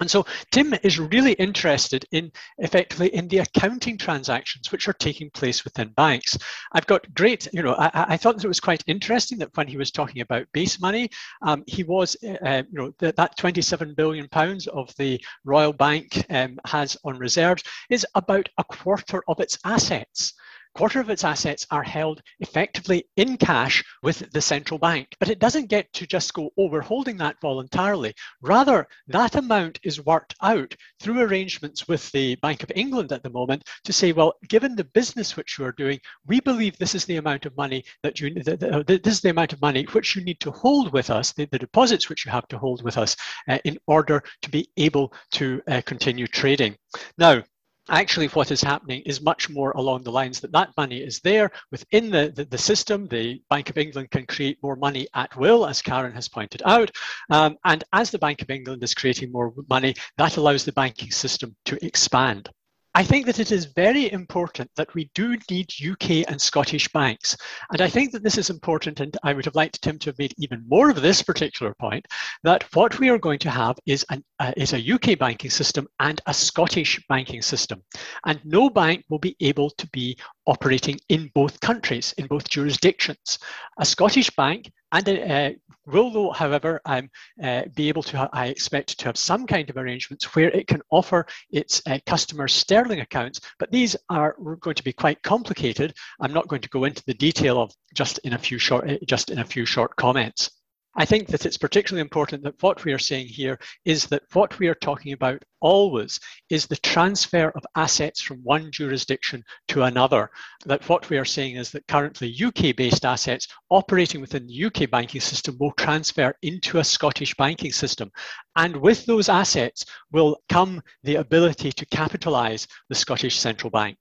And 0.00 0.10
so 0.10 0.26
Tim 0.50 0.74
is 0.82 0.98
really 0.98 1.32
interested 1.34 2.04
in 2.12 2.32
effectively 2.58 3.14
in 3.14 3.28
the 3.28 3.38
accounting 3.38 3.98
transactions 3.98 4.70
which 4.72 4.88
are 4.88 4.94
taking 4.94 5.30
place 5.30 5.64
within 5.64 5.88
banks. 5.90 6.36
I've 6.72 6.86
got 6.86 7.12
great, 7.14 7.48
you 7.52 7.62
know, 7.62 7.74
I, 7.74 7.90
I 7.92 8.16
thought 8.16 8.36
that 8.36 8.44
it 8.44 8.48
was 8.48 8.60
quite 8.60 8.84
interesting 8.86 9.38
that 9.38 9.56
when 9.56 9.68
he 9.68 9.76
was 9.76 9.90
talking 9.90 10.22
about 10.22 10.46
base 10.52 10.80
money, 10.80 11.10
um, 11.42 11.62
he 11.66 11.84
was, 11.84 12.16
uh, 12.24 12.36
uh 12.44 12.62
you 12.70 12.78
know, 12.78 12.92
that, 12.98 13.16
that 13.16 13.36
27 13.36 13.94
billion 13.94 14.28
pounds 14.28 14.66
of 14.68 14.94
the 14.96 15.22
Royal 15.44 15.72
Bank 15.72 16.24
um, 16.30 16.58
has 16.66 16.96
on 17.04 17.18
reserves 17.18 17.62
is 17.90 18.06
about 18.14 18.48
a 18.58 18.64
quarter 18.64 19.22
of 19.28 19.40
its 19.40 19.58
assets 19.64 20.34
quarter 20.74 21.00
of 21.00 21.10
its 21.10 21.24
assets 21.24 21.66
are 21.70 21.82
held 21.82 22.20
effectively 22.40 23.04
in 23.16 23.36
cash 23.36 23.84
with 24.02 24.30
the 24.32 24.40
central 24.40 24.78
bank. 24.78 25.08
But 25.20 25.28
it 25.28 25.38
doesn't 25.38 25.68
get 25.68 25.92
to 25.94 26.06
just 26.06 26.34
go 26.34 26.50
over 26.56 26.80
holding 26.80 27.16
that 27.18 27.36
voluntarily. 27.40 28.14
Rather, 28.40 28.86
that 29.08 29.34
amount 29.36 29.78
is 29.82 30.04
worked 30.04 30.34
out 30.42 30.74
through 31.00 31.20
arrangements 31.20 31.88
with 31.88 32.10
the 32.12 32.36
Bank 32.36 32.62
of 32.62 32.72
England 32.74 33.12
at 33.12 33.22
the 33.22 33.30
moment 33.30 33.64
to 33.84 33.92
say, 33.92 34.12
well, 34.12 34.34
given 34.48 34.74
the 34.74 34.84
business 34.84 35.36
which 35.36 35.58
you 35.58 35.64
are 35.64 35.72
doing, 35.72 35.98
we 36.26 36.40
believe 36.40 36.76
this 36.78 36.94
is 36.94 37.04
the 37.04 37.16
amount 37.16 37.46
of 37.46 37.56
money 37.56 37.84
that 38.02 38.20
you, 38.20 38.32
this 38.34 39.14
is 39.14 39.20
the 39.20 39.30
amount 39.30 39.52
of 39.52 39.60
money 39.60 39.84
which 39.92 40.16
you 40.16 40.24
need 40.24 40.40
to 40.40 40.50
hold 40.50 40.92
with 40.92 41.10
us, 41.10 41.32
the, 41.32 41.46
the 41.46 41.58
deposits 41.58 42.08
which 42.08 42.24
you 42.24 42.32
have 42.32 42.48
to 42.48 42.58
hold 42.58 42.82
with 42.82 42.98
us 42.98 43.16
uh, 43.48 43.58
in 43.64 43.78
order 43.86 44.22
to 44.42 44.50
be 44.50 44.68
able 44.76 45.12
to 45.32 45.60
uh, 45.68 45.80
continue 45.84 46.26
trading. 46.26 46.76
Now, 47.18 47.42
actually 47.88 48.28
what 48.28 48.50
is 48.50 48.60
happening 48.60 49.02
is 49.04 49.20
much 49.20 49.50
more 49.50 49.72
along 49.72 50.02
the 50.02 50.12
lines 50.12 50.40
that 50.40 50.52
that 50.52 50.70
money 50.76 50.98
is 50.98 51.20
there 51.20 51.50
within 51.70 52.10
the, 52.10 52.32
the, 52.34 52.44
the, 52.44 52.58
system. 52.58 53.08
The 53.08 53.42
Bank 53.50 53.70
of 53.70 53.78
England 53.78 54.10
can 54.10 54.26
create 54.26 54.62
more 54.62 54.76
money 54.76 55.08
at 55.14 55.34
will, 55.36 55.66
as 55.66 55.82
Karen 55.82 56.12
has 56.12 56.28
pointed 56.28 56.62
out. 56.64 56.90
Um, 57.30 57.56
and 57.64 57.84
as 57.92 58.10
the 58.10 58.18
Bank 58.18 58.42
of 58.42 58.50
England 58.50 58.82
is 58.82 58.94
creating 58.94 59.32
more 59.32 59.52
money, 59.68 59.94
that 60.16 60.36
allows 60.36 60.64
the 60.64 60.72
banking 60.72 61.10
system 61.10 61.56
to 61.66 61.84
expand. 61.84 62.50
I 62.94 63.04
think 63.04 63.24
that 63.24 63.38
it 63.38 63.50
is 63.50 63.64
very 63.64 64.12
important 64.12 64.70
that 64.76 64.94
we 64.94 65.10
do 65.14 65.38
need 65.50 65.72
UK 65.82 66.28
and 66.28 66.40
Scottish 66.40 66.88
banks. 66.88 67.34
And 67.70 67.80
I 67.80 67.88
think 67.88 68.12
that 68.12 68.22
this 68.22 68.36
is 68.36 68.50
important, 68.50 69.00
and 69.00 69.16
I 69.22 69.32
would 69.32 69.46
have 69.46 69.54
liked 69.54 69.80
Tim 69.80 69.98
to 70.00 70.10
have 70.10 70.18
made 70.18 70.34
even 70.36 70.62
more 70.68 70.90
of 70.90 71.00
this 71.00 71.22
particular 71.22 71.74
point, 71.74 72.06
that 72.42 72.64
what 72.74 72.98
we 72.98 73.08
are 73.08 73.18
going 73.18 73.38
to 73.40 73.50
have 73.50 73.78
is, 73.86 74.04
an, 74.10 74.22
uh, 74.40 74.52
is 74.58 74.74
a 74.74 74.92
UK 74.92 75.18
banking 75.18 75.50
system 75.50 75.88
and 76.00 76.20
a 76.26 76.34
Scottish 76.34 77.02
banking 77.08 77.40
system. 77.40 77.82
And 78.26 78.38
no 78.44 78.68
bank 78.68 79.04
will 79.08 79.18
be 79.18 79.36
able 79.40 79.70
to 79.70 79.88
be 79.88 80.18
operating 80.46 80.98
in 81.08 81.30
both 81.34 81.60
countries, 81.60 82.12
in 82.18 82.26
both 82.26 82.46
jurisdictions. 82.50 83.38
A 83.78 83.86
Scottish 83.86 84.28
bank 84.36 84.70
and 84.92 85.08
uh, 85.08 85.50
will, 85.86 86.10
though, 86.10 86.30
however, 86.30 86.80
um, 86.84 87.08
uh, 87.42 87.62
be 87.74 87.88
able 87.88 88.02
to, 88.04 88.28
I 88.32 88.46
expect, 88.46 88.98
to 88.98 89.06
have 89.06 89.16
some 89.16 89.46
kind 89.46 89.68
of 89.70 89.76
arrangements 89.76 90.34
where 90.36 90.50
it 90.50 90.66
can 90.66 90.82
offer 90.90 91.26
its 91.50 91.82
uh, 91.86 91.98
customers 92.06 92.54
sterling 92.54 93.00
accounts, 93.00 93.40
but 93.58 93.70
these 93.70 93.96
are 94.08 94.36
going 94.60 94.76
to 94.76 94.84
be 94.84 94.92
quite 94.92 95.22
complicated. 95.22 95.94
I'm 96.20 96.32
not 96.32 96.48
going 96.48 96.62
to 96.62 96.68
go 96.68 96.84
into 96.84 97.02
the 97.06 97.14
detail 97.14 97.60
of 97.60 97.72
just 97.94 98.18
in 98.18 98.34
a 98.34 98.38
few 98.38 98.58
short, 98.58 98.88
uh, 98.90 98.98
just 99.06 99.30
in 99.30 99.38
a 99.38 99.44
few 99.44 99.66
short 99.66 99.96
comments. 99.96 100.50
I 100.94 101.06
think 101.06 101.28
that 101.28 101.46
it's 101.46 101.56
particularly 101.56 102.02
important 102.02 102.42
that 102.42 102.62
what 102.62 102.84
we 102.84 102.92
are 102.92 102.98
saying 102.98 103.28
here 103.28 103.58
is 103.86 104.06
that 104.06 104.24
what 104.34 104.58
we 104.58 104.68
are 104.68 104.74
talking 104.74 105.14
about 105.14 105.42
always 105.60 106.20
is 106.50 106.66
the 106.66 106.76
transfer 106.76 107.48
of 107.48 107.64
assets 107.76 108.20
from 108.20 108.40
one 108.42 108.70
jurisdiction 108.70 109.42
to 109.68 109.84
another. 109.84 110.30
That 110.66 110.86
what 110.90 111.08
we 111.08 111.16
are 111.16 111.24
saying 111.24 111.56
is 111.56 111.70
that 111.70 111.88
currently 111.88 112.36
UK 112.44 112.76
based 112.76 113.06
assets 113.06 113.48
operating 113.70 114.20
within 114.20 114.46
the 114.46 114.64
UK 114.66 114.90
banking 114.90 115.22
system 115.22 115.56
will 115.58 115.72
transfer 115.72 116.34
into 116.42 116.78
a 116.78 116.84
Scottish 116.84 117.34
banking 117.36 117.72
system. 117.72 118.10
And 118.56 118.76
with 118.76 119.06
those 119.06 119.30
assets 119.30 119.86
will 120.10 120.42
come 120.50 120.82
the 121.04 121.16
ability 121.16 121.72
to 121.72 121.86
capitalise 121.86 122.66
the 122.90 122.94
Scottish 122.94 123.38
Central 123.38 123.70
Bank. 123.70 123.96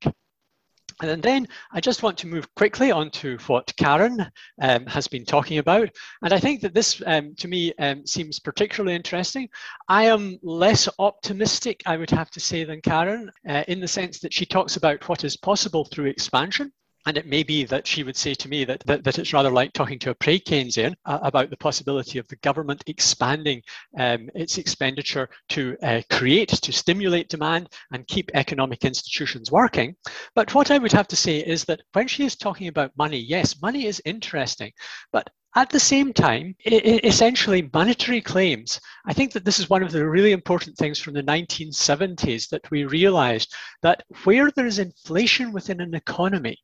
And 1.01 1.23
then 1.23 1.47
I 1.71 1.81
just 1.81 2.03
want 2.03 2.17
to 2.19 2.27
move 2.27 2.53
quickly 2.55 2.91
on 2.91 3.09
to 3.11 3.37
what 3.47 3.75
Karen 3.77 4.31
um, 4.61 4.85
has 4.85 5.07
been 5.07 5.25
talking 5.25 5.57
about. 5.57 5.89
And 6.21 6.31
I 6.31 6.39
think 6.39 6.61
that 6.61 6.75
this, 6.75 7.01
um, 7.07 7.33
to 7.35 7.47
me, 7.47 7.73
um, 7.79 8.05
seems 8.05 8.39
particularly 8.39 8.95
interesting. 8.95 9.49
I 9.87 10.05
am 10.05 10.37
less 10.43 10.87
optimistic, 10.99 11.81
I 11.87 11.97
would 11.97 12.11
have 12.11 12.29
to 12.31 12.39
say, 12.39 12.63
than 12.63 12.81
Karen, 12.81 13.31
uh, 13.49 13.63
in 13.67 13.79
the 13.79 13.87
sense 13.87 14.19
that 14.19 14.33
she 14.33 14.45
talks 14.45 14.75
about 14.75 15.07
what 15.09 15.23
is 15.23 15.35
possible 15.35 15.85
through 15.85 16.05
expansion. 16.05 16.71
And 17.05 17.17
it 17.17 17.25
may 17.25 17.43
be 17.43 17.63
that 17.65 17.87
she 17.87 18.03
would 18.03 18.15
say 18.15 18.33
to 18.35 18.49
me 18.49 18.63
that, 18.65 18.83
that, 18.85 19.03
that 19.03 19.17
it's 19.17 19.33
rather 19.33 19.49
like 19.49 19.73
talking 19.73 19.97
to 19.99 20.11
a 20.11 20.15
pre 20.15 20.39
Keynesian 20.39 20.93
uh, 21.05 21.19
about 21.23 21.49
the 21.49 21.57
possibility 21.57 22.19
of 22.19 22.27
the 22.27 22.35
government 22.37 22.83
expanding 22.87 23.61
um, 23.97 24.29
its 24.35 24.57
expenditure 24.57 25.29
to 25.49 25.75
uh, 25.81 26.01
create, 26.11 26.49
to 26.49 26.71
stimulate 26.71 27.29
demand 27.29 27.69
and 27.91 28.07
keep 28.07 28.29
economic 28.33 28.85
institutions 28.85 29.51
working. 29.51 29.95
But 30.35 30.53
what 30.53 30.69
I 30.69 30.77
would 30.77 30.91
have 30.91 31.07
to 31.07 31.15
say 31.15 31.39
is 31.39 31.65
that 31.65 31.81
when 31.93 32.07
she 32.07 32.23
is 32.23 32.35
talking 32.35 32.67
about 32.67 32.95
money, 32.97 33.17
yes, 33.17 33.61
money 33.61 33.85
is 33.85 34.01
interesting, 34.05 34.71
but 35.11 35.29
at 35.55 35.69
the 35.69 35.79
same 35.79 36.13
time, 36.13 36.55
essentially 36.65 37.69
monetary 37.73 38.21
claims. 38.21 38.79
I 39.05 39.11
think 39.11 39.33
that 39.33 39.43
this 39.43 39.59
is 39.59 39.69
one 39.69 39.83
of 39.83 39.91
the 39.91 40.07
really 40.07 40.31
important 40.31 40.77
things 40.77 40.97
from 40.97 41.13
the 41.13 41.23
1970s 41.23 42.47
that 42.49 42.71
we 42.71 42.85
realized 42.85 43.53
that 43.81 44.03
where 44.23 44.49
there 44.51 44.65
is 44.65 44.79
inflation 44.79 45.51
within 45.51 45.81
an 45.81 45.93
economy, 45.93 46.57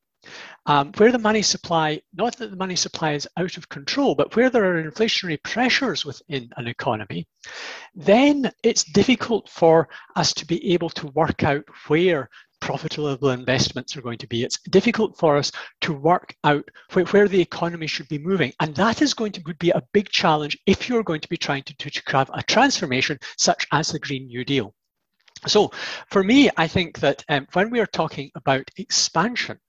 um, 0.65 0.91
where 0.97 1.11
the 1.11 1.19
money 1.19 1.41
supply, 1.41 2.01
not 2.13 2.37
that 2.37 2.51
the 2.51 2.57
money 2.57 2.75
supply 2.75 3.13
is 3.13 3.27
out 3.37 3.57
of 3.57 3.69
control, 3.69 4.15
but 4.15 4.35
where 4.35 4.49
there 4.49 4.65
are 4.65 4.83
inflationary 4.83 5.41
pressures 5.43 6.05
within 6.05 6.49
an 6.57 6.67
economy, 6.67 7.27
then 7.95 8.51
it's 8.63 8.83
difficult 8.83 9.49
for 9.49 9.87
us 10.15 10.33
to 10.33 10.45
be 10.45 10.73
able 10.73 10.89
to 10.89 11.07
work 11.07 11.43
out 11.43 11.63
where 11.87 12.29
profitable 12.59 13.29
investments 13.29 13.95
are 13.95 14.01
going 14.01 14.17
to 14.17 14.27
be. 14.27 14.43
It's 14.43 14.59
difficult 14.69 15.17
for 15.17 15.37
us 15.37 15.51
to 15.81 15.93
work 15.93 16.35
out 16.43 16.67
where, 16.93 17.05
where 17.05 17.27
the 17.27 17.41
economy 17.41 17.87
should 17.87 18.07
be 18.09 18.17
moving. 18.17 18.51
And 18.59 18.75
that 18.75 19.01
is 19.01 19.13
going 19.13 19.31
to 19.33 19.41
be 19.59 19.69
a 19.69 19.83
big 19.93 20.09
challenge 20.09 20.57
if 20.65 20.89
you're 20.89 21.03
going 21.03 21.21
to 21.21 21.29
be 21.29 21.37
trying 21.37 21.63
to, 21.63 21.75
to 21.75 22.01
have 22.07 22.31
a 22.33 22.43
transformation 22.43 23.19
such 23.37 23.67
as 23.71 23.89
the 23.89 23.99
Green 23.99 24.27
New 24.27 24.43
Deal. 24.43 24.73
So 25.45 25.71
for 26.09 26.23
me, 26.23 26.49
I 26.57 26.67
think 26.67 26.99
that 26.99 27.23
um, 27.29 27.47
when 27.53 27.69
we 27.69 27.79
are 27.79 27.87
talking 27.87 28.31
about 28.35 28.69
expansion, 28.77 29.59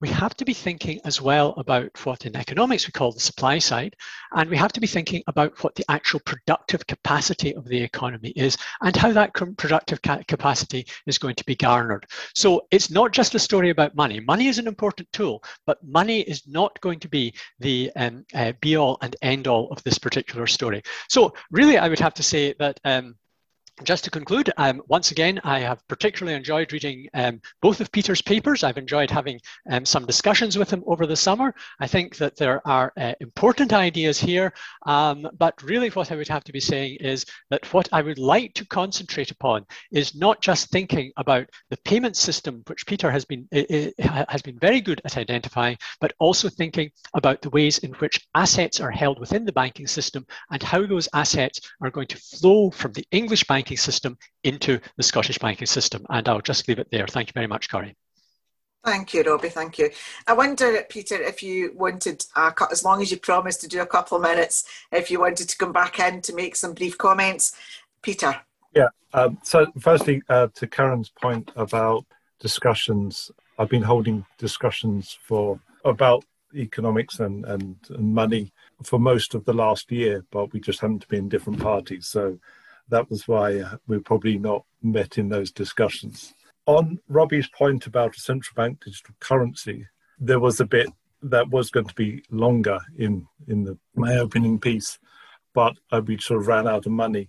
we 0.00 0.08
have 0.08 0.36
to 0.36 0.44
be 0.44 0.54
thinking 0.54 1.00
as 1.04 1.20
well 1.20 1.54
about 1.56 1.90
what 2.04 2.26
in 2.26 2.36
economics 2.36 2.86
we 2.86 2.92
call 2.92 3.12
the 3.12 3.20
supply 3.20 3.58
side, 3.58 3.96
and 4.32 4.48
we 4.48 4.56
have 4.56 4.72
to 4.72 4.80
be 4.80 4.86
thinking 4.86 5.22
about 5.26 5.62
what 5.62 5.74
the 5.74 5.84
actual 5.88 6.20
productive 6.20 6.86
capacity 6.86 7.54
of 7.54 7.64
the 7.64 7.82
economy 7.82 8.30
is 8.36 8.56
and 8.82 8.94
how 8.96 9.12
that 9.12 9.34
productive 9.56 10.00
ca 10.02 10.22
capacity 10.28 10.86
is 11.06 11.18
going 11.18 11.34
to 11.34 11.44
be 11.44 11.56
garnered. 11.56 12.06
So 12.34 12.66
it's 12.70 12.90
not 12.90 13.12
just 13.12 13.34
a 13.34 13.38
story 13.38 13.70
about 13.70 13.96
money. 13.96 14.20
Money 14.20 14.48
is 14.48 14.58
an 14.58 14.68
important 14.68 15.10
tool, 15.12 15.42
but 15.66 15.82
money 15.82 16.20
is 16.20 16.46
not 16.46 16.80
going 16.80 17.00
to 17.00 17.08
be 17.08 17.34
the 17.58 17.90
um, 17.96 18.24
uh, 18.34 18.52
be 18.60 18.76
all 18.76 18.98
and 19.02 19.16
end 19.22 19.46
all 19.46 19.68
of 19.70 19.82
this 19.82 19.98
particular 19.98 20.46
story. 20.46 20.82
So 21.08 21.34
really, 21.50 21.78
I 21.78 21.88
would 21.88 22.00
have 22.00 22.14
to 22.14 22.22
say 22.22 22.54
that 22.58 22.78
um, 22.84 23.16
just 23.84 24.04
to 24.04 24.10
conclude, 24.10 24.50
um, 24.56 24.80
once 24.88 25.10
again, 25.10 25.38
I 25.44 25.60
have 25.60 25.86
particularly 25.86 26.34
enjoyed 26.34 26.72
reading 26.72 27.08
um, 27.12 27.40
both 27.60 27.80
of 27.80 27.92
Peter's 27.92 28.22
papers. 28.22 28.64
I've 28.64 28.78
enjoyed 28.78 29.10
having 29.10 29.38
um, 29.70 29.84
some 29.84 30.06
discussions 30.06 30.56
with 30.56 30.70
him 30.70 30.82
over 30.86 31.06
the 31.06 31.16
summer. 31.16 31.54
I 31.78 31.86
think 31.86 32.16
that 32.16 32.36
there 32.36 32.66
are 32.66 32.92
uh, 32.96 33.12
important 33.20 33.74
ideas 33.74 34.18
here, 34.18 34.54
um, 34.86 35.28
but 35.38 35.62
really 35.62 35.90
what 35.90 36.10
I 36.10 36.16
would 36.16 36.28
have 36.28 36.44
to 36.44 36.52
be 36.52 36.60
saying 36.60 36.96
is 37.00 37.26
that 37.50 37.70
what 37.74 37.88
I 37.92 38.00
would 38.00 38.18
like 38.18 38.54
to 38.54 38.66
concentrate 38.66 39.30
upon 39.30 39.66
is 39.92 40.14
not 40.14 40.40
just 40.40 40.70
thinking 40.70 41.12
about 41.18 41.46
the 41.68 41.76
payment 41.84 42.16
system, 42.16 42.62
which 42.68 42.86
Peter 42.86 43.10
has 43.10 43.26
been, 43.26 43.46
has 43.98 44.40
been 44.40 44.58
very 44.58 44.80
good 44.80 45.02
at 45.04 45.18
identifying, 45.18 45.76
but 46.00 46.14
also 46.18 46.48
thinking 46.48 46.90
about 47.12 47.42
the 47.42 47.50
ways 47.50 47.78
in 47.78 47.92
which 47.94 48.26
assets 48.34 48.80
are 48.80 48.90
held 48.90 49.20
within 49.20 49.44
the 49.44 49.52
banking 49.52 49.86
system 49.86 50.26
and 50.50 50.62
how 50.62 50.86
those 50.86 51.08
assets 51.12 51.60
are 51.82 51.90
going 51.90 52.06
to 52.06 52.16
flow 52.16 52.70
from 52.70 52.92
the 52.92 53.06
English 53.10 53.44
banking 53.44 53.65
banking 53.66 53.76
system 53.76 54.16
into 54.44 54.78
the 54.96 55.02
Scottish 55.02 55.38
banking 55.38 55.66
system. 55.66 56.06
And 56.08 56.28
I'll 56.28 56.40
just 56.40 56.68
leave 56.68 56.78
it 56.78 56.88
there. 56.92 57.06
Thank 57.08 57.28
you 57.28 57.32
very 57.34 57.48
much, 57.48 57.68
Corey. 57.68 57.96
Thank 58.84 59.12
you, 59.12 59.24
Robbie. 59.24 59.48
Thank 59.48 59.78
you. 59.78 59.90
I 60.28 60.34
wonder, 60.34 60.84
Peter, 60.88 61.20
if 61.20 61.42
you 61.42 61.72
wanted, 61.74 62.24
uh, 62.36 62.52
as 62.70 62.84
long 62.84 63.02
as 63.02 63.10
you 63.10 63.16
promised 63.16 63.60
to 63.62 63.68
do 63.68 63.82
a 63.82 63.86
couple 63.86 64.16
of 64.16 64.22
minutes, 64.22 64.64
if 64.92 65.10
you 65.10 65.18
wanted 65.18 65.48
to 65.48 65.56
come 65.58 65.72
back 65.72 65.98
in 65.98 66.22
to 66.22 66.32
make 66.32 66.54
some 66.54 66.74
brief 66.74 66.96
comments. 66.96 67.56
Peter. 68.02 68.40
Yeah. 68.72 68.90
Um, 69.12 69.38
so, 69.42 69.66
firstly, 69.80 70.22
uh, 70.28 70.46
to 70.54 70.68
Karen's 70.68 71.08
point 71.08 71.50
about 71.56 72.04
discussions, 72.38 73.32
I've 73.58 73.70
been 73.70 73.82
holding 73.82 74.24
discussions 74.38 75.18
for 75.20 75.58
about 75.84 76.24
economics 76.54 77.18
and, 77.18 77.44
and, 77.44 77.76
and 77.90 78.14
money 78.14 78.52
for 78.84 79.00
most 79.00 79.34
of 79.34 79.44
the 79.44 79.52
last 79.52 79.90
year, 79.90 80.24
but 80.30 80.52
we 80.52 80.60
just 80.60 80.78
happen 80.80 81.00
to 81.00 81.08
be 81.08 81.16
in 81.16 81.28
different 81.28 81.60
parties. 81.60 82.06
So 82.06 82.38
that 82.88 83.08
was 83.10 83.26
why 83.26 83.58
uh, 83.58 83.76
we're 83.86 84.00
probably 84.00 84.38
not 84.38 84.64
met 84.82 85.18
in 85.18 85.28
those 85.28 85.50
discussions. 85.50 86.34
On 86.66 86.98
Robbie's 87.08 87.48
point 87.48 87.86
about 87.86 88.16
a 88.16 88.20
central 88.20 88.54
bank 88.54 88.84
digital 88.84 89.14
currency, 89.20 89.86
there 90.18 90.40
was 90.40 90.60
a 90.60 90.66
bit 90.66 90.88
that 91.22 91.48
was 91.50 91.70
going 91.70 91.86
to 91.86 91.94
be 91.94 92.22
longer 92.30 92.78
in 92.98 93.26
in 93.48 93.64
the, 93.64 93.78
my 93.94 94.16
opening 94.16 94.58
piece, 94.58 94.98
but 95.54 95.74
uh, 95.92 96.00
we 96.04 96.18
sort 96.18 96.40
of 96.40 96.48
ran 96.48 96.66
out 96.68 96.86
of 96.86 96.92
money. 96.92 97.28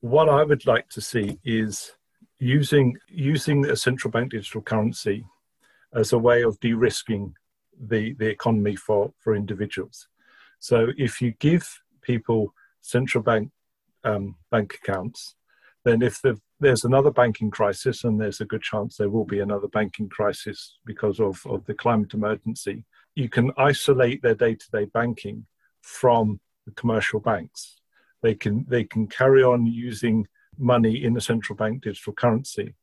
What 0.00 0.28
I 0.28 0.42
would 0.42 0.66
like 0.66 0.88
to 0.90 1.00
see 1.00 1.38
is 1.44 1.92
using 2.38 2.96
using 3.08 3.64
a 3.66 3.76
central 3.76 4.10
bank 4.10 4.32
digital 4.32 4.62
currency 4.62 5.24
as 5.94 6.12
a 6.12 6.18
way 6.18 6.42
of 6.42 6.58
de-risking 6.60 7.34
the, 7.80 8.14
the 8.14 8.28
economy 8.28 8.76
for, 8.76 9.12
for 9.18 9.34
individuals. 9.34 10.08
So 10.58 10.88
if 10.96 11.20
you 11.20 11.32
give 11.38 11.82
people 12.02 12.52
central 12.80 13.22
bank 13.22 13.50
um, 14.04 14.36
bank 14.50 14.78
accounts, 14.82 15.34
then 15.84 16.02
if 16.02 16.20
the, 16.22 16.40
there's 16.60 16.84
another 16.84 17.10
banking 17.10 17.50
crisis, 17.50 18.04
and 18.04 18.20
there's 18.20 18.40
a 18.40 18.46
good 18.46 18.62
chance 18.62 18.96
there 18.96 19.10
will 19.10 19.24
be 19.24 19.40
another 19.40 19.68
banking 19.68 20.08
crisis 20.08 20.78
because 20.84 21.20
of, 21.20 21.44
of 21.46 21.64
the 21.66 21.74
climate 21.74 22.14
emergency, 22.14 22.84
you 23.14 23.28
can 23.28 23.52
isolate 23.56 24.22
their 24.22 24.34
day-to-day 24.34 24.86
banking 24.86 25.46
from 25.82 26.40
the 26.66 26.72
commercial 26.72 27.20
banks. 27.20 27.80
They 28.22 28.34
can 28.34 28.64
they 28.68 28.84
can 28.84 29.06
carry 29.06 29.42
on 29.42 29.66
using 29.66 30.26
money 30.56 31.04
in 31.04 31.12
the 31.12 31.20
central 31.20 31.56
bank 31.56 31.82
digital 31.82 32.14
currency. 32.14 32.74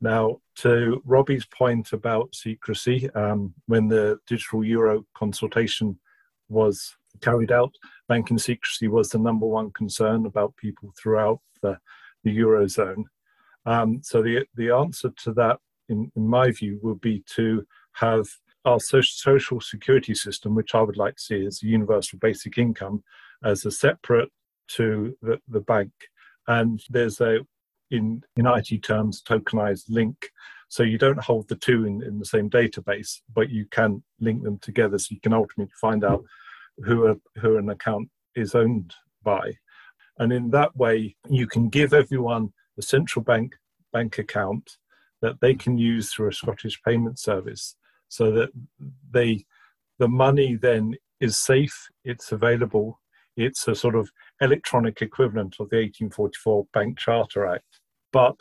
Now, 0.00 0.40
to 0.56 1.00
Robbie's 1.06 1.46
point 1.46 1.92
about 1.92 2.34
secrecy, 2.34 3.08
um, 3.14 3.54
when 3.66 3.88
the 3.88 4.18
digital 4.26 4.62
euro 4.62 5.06
consultation 5.14 5.98
was 6.48 6.96
carried 7.20 7.52
out, 7.52 7.74
banking 8.08 8.38
secrecy 8.38 8.88
was 8.88 9.10
the 9.10 9.18
number 9.18 9.46
one 9.46 9.70
concern 9.70 10.26
about 10.26 10.56
people 10.56 10.92
throughout 11.00 11.40
the, 11.62 11.78
the 12.22 12.36
eurozone. 12.36 13.04
Um, 13.66 14.00
so 14.02 14.22
the 14.22 14.44
the 14.54 14.70
answer 14.70 15.10
to 15.24 15.32
that, 15.34 15.58
in, 15.88 16.10
in 16.16 16.28
my 16.28 16.50
view, 16.50 16.78
would 16.82 17.00
be 17.00 17.24
to 17.34 17.66
have 17.92 18.26
our 18.64 18.80
social 18.80 19.60
security 19.60 20.14
system, 20.14 20.54
which 20.54 20.74
I 20.74 20.82
would 20.82 20.96
like 20.96 21.16
to 21.16 21.22
see 21.22 21.46
as 21.46 21.62
a 21.62 21.66
universal 21.66 22.18
basic 22.18 22.58
income, 22.58 23.02
as 23.42 23.64
a 23.66 23.70
separate 23.70 24.30
to 24.68 25.16
the, 25.20 25.38
the 25.48 25.60
bank. 25.60 25.92
And 26.48 26.82
there's 26.88 27.20
a, 27.20 27.40
in, 27.90 28.22
in 28.36 28.46
IT 28.46 28.82
terms, 28.82 29.22
tokenized 29.22 29.84
link 29.88 30.30
So 30.68 30.82
you 30.82 30.98
don't 30.98 31.22
hold 31.22 31.48
the 31.48 31.56
two 31.56 31.84
in, 31.84 32.02
in 32.02 32.18
the 32.18 32.24
same 32.24 32.50
database, 32.50 33.20
but 33.32 33.50
you 33.50 33.66
can 33.66 34.02
link 34.18 34.42
them 34.42 34.58
together 34.58 34.98
so 34.98 35.08
you 35.10 35.20
can 35.20 35.32
ultimately 35.32 35.72
find 35.80 36.04
out 36.04 36.24
who, 36.78 37.08
a, 37.08 37.16
who 37.40 37.56
an 37.56 37.68
account 37.70 38.08
is 38.34 38.54
owned 38.54 38.94
by. 39.22 39.52
And 40.18 40.32
in 40.32 40.50
that 40.50 40.76
way, 40.76 41.16
you 41.28 41.46
can 41.46 41.68
give 41.68 41.92
everyone 41.92 42.52
a 42.78 42.82
central 42.82 43.24
bank 43.24 43.54
bank 43.92 44.18
account 44.18 44.76
that 45.22 45.40
they 45.40 45.54
can 45.54 45.78
use 45.78 46.12
through 46.12 46.28
a 46.28 46.32
Scottish 46.32 46.82
payment 46.82 47.18
service 47.18 47.76
so 48.08 48.30
that 48.32 48.50
they 49.10 49.44
the 49.98 50.08
money 50.08 50.56
then 50.56 50.94
is 51.20 51.38
safe, 51.38 51.88
it's 52.04 52.32
available, 52.32 53.00
it's 53.36 53.66
a 53.68 53.74
sort 53.74 53.94
of 53.94 54.10
electronic 54.40 55.00
equivalent 55.02 55.54
of 55.60 55.70
the 55.70 55.76
1844 55.76 56.66
Bank 56.72 56.98
Charter 56.98 57.46
Act. 57.46 57.80
But 58.12 58.40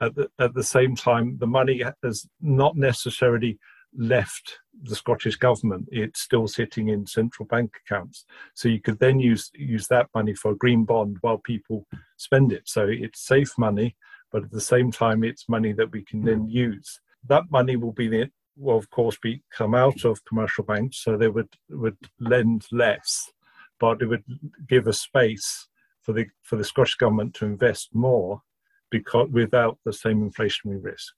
at 0.00 0.14
the, 0.14 0.28
at 0.38 0.54
the 0.54 0.62
same 0.62 0.94
time, 0.94 1.38
the 1.38 1.46
money 1.46 1.82
has 2.02 2.26
not 2.40 2.76
necessarily 2.76 3.58
left 3.96 4.59
the 4.82 4.96
Scottish 4.96 5.36
government. 5.36 5.88
It's 5.90 6.20
still 6.20 6.48
sitting 6.48 6.88
in 6.88 7.06
central 7.06 7.46
bank 7.46 7.72
accounts. 7.84 8.24
So 8.54 8.68
you 8.68 8.80
could 8.80 8.98
then 8.98 9.20
use 9.20 9.50
use 9.54 9.86
that 9.88 10.08
money 10.14 10.34
for 10.34 10.52
a 10.52 10.56
green 10.56 10.84
bond 10.84 11.18
while 11.20 11.38
people 11.38 11.86
spend 12.16 12.52
it. 12.52 12.68
So 12.68 12.86
it's 12.88 13.20
safe 13.20 13.52
money, 13.58 13.96
but 14.30 14.44
at 14.44 14.50
the 14.50 14.60
same 14.60 14.90
time, 14.90 15.24
it's 15.24 15.48
money 15.48 15.72
that 15.72 15.92
we 15.92 16.02
can 16.04 16.24
then 16.24 16.48
use. 16.48 17.00
That 17.28 17.44
money 17.50 17.76
will 17.76 17.92
be 17.92 18.08
the, 18.08 18.30
will 18.56 18.78
of 18.78 18.90
course 18.90 19.18
be 19.22 19.42
come 19.50 19.74
out 19.74 20.04
of 20.04 20.24
commercial 20.24 20.64
banks, 20.64 20.98
so 20.98 21.16
they 21.16 21.28
would 21.28 21.48
would 21.68 21.98
lend 22.18 22.66
less, 22.72 23.30
but 23.78 24.02
it 24.02 24.06
would 24.06 24.24
give 24.68 24.86
a 24.86 24.92
space 24.92 25.68
for 26.02 26.12
the 26.12 26.26
for 26.42 26.56
the 26.56 26.64
Scottish 26.64 26.96
government 26.96 27.34
to 27.34 27.44
invest 27.44 27.90
more, 27.92 28.42
because 28.90 29.28
without 29.30 29.78
the 29.84 29.92
same 29.92 30.28
inflationary 30.28 30.82
risk. 30.82 31.12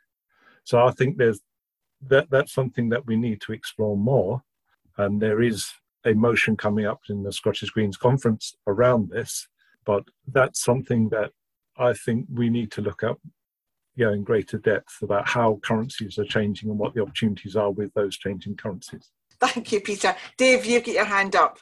So 0.64 0.84
I 0.84 0.90
think 0.92 1.16
there's 1.16 1.40
that 2.09 2.30
that's 2.30 2.53
something 2.53 2.88
that 2.90 3.07
we 3.07 3.16
need 3.16 3.40
to 3.42 3.53
explore 3.53 3.96
more, 3.96 4.42
and 4.98 5.20
there 5.20 5.42
is 5.42 5.72
a 6.05 6.14
motion 6.14 6.57
coming 6.57 6.86
up 6.86 7.00
in 7.09 7.22
the 7.22 7.32
Scottish 7.32 7.70
Greens 7.70 7.96
conference 7.96 8.57
around 8.66 9.11
this, 9.11 9.48
but 9.84 10.05
that's 10.26 10.62
something 10.62 11.09
that 11.11 11.30
I 11.76 11.92
think 11.92 12.26
we 12.32 12.50
need 12.50 12.70
to 12.72 12.80
look 12.80 13.03
at 13.03 13.16
you 13.94 14.07
know, 14.07 14.12
in 14.12 14.24
greater 14.24 14.59
depth 14.59 15.03
about 15.03 15.28
how 15.28 15.61
currencies 15.62 16.18
are 16.18 16.24
changing 16.24 16.70
and 16.70 16.78
what 16.78 16.94
the 16.94 17.03
opportunities 17.03 17.57
are 17.57 17.70
with 17.70 17.92
those 17.94 18.16
changing 18.16 18.57
currencies. 18.57 19.11
Thank 19.40 19.72
you, 19.72 19.80
Peter. 19.80 20.14
Dave, 20.36 20.64
you've 20.64 20.84
got 20.84 20.94
your 20.94 21.05
hand 21.05 21.36
up. 21.36 21.59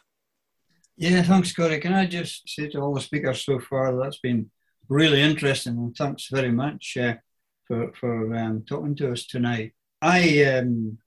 Yeah, 0.97 1.23
thanks, 1.23 1.53
Corey. 1.55 1.81
Can 1.81 1.95
I 1.95 2.07
just 2.07 2.49
say 2.49 2.69
to 2.69 2.81
all 2.81 2.95
the 2.95 3.01
speakers 3.01 3.45
so 3.45 3.59
far, 3.59 3.97
that's 3.97 4.19
been 4.19 4.51
really 4.89 5.23
interesting, 5.23 5.77
and 5.77 5.97
thanks 5.97 6.29
very 6.31 6.53
much 6.53 6.97
uh, 7.01 7.15
for, 7.67 7.93
for 7.95 8.35
um, 8.35 8.65
talking 8.69 8.95
to 8.97 9.13
us 9.13 9.27
tonight. 9.27 9.73
I 10.03 10.45
um, 10.45 10.99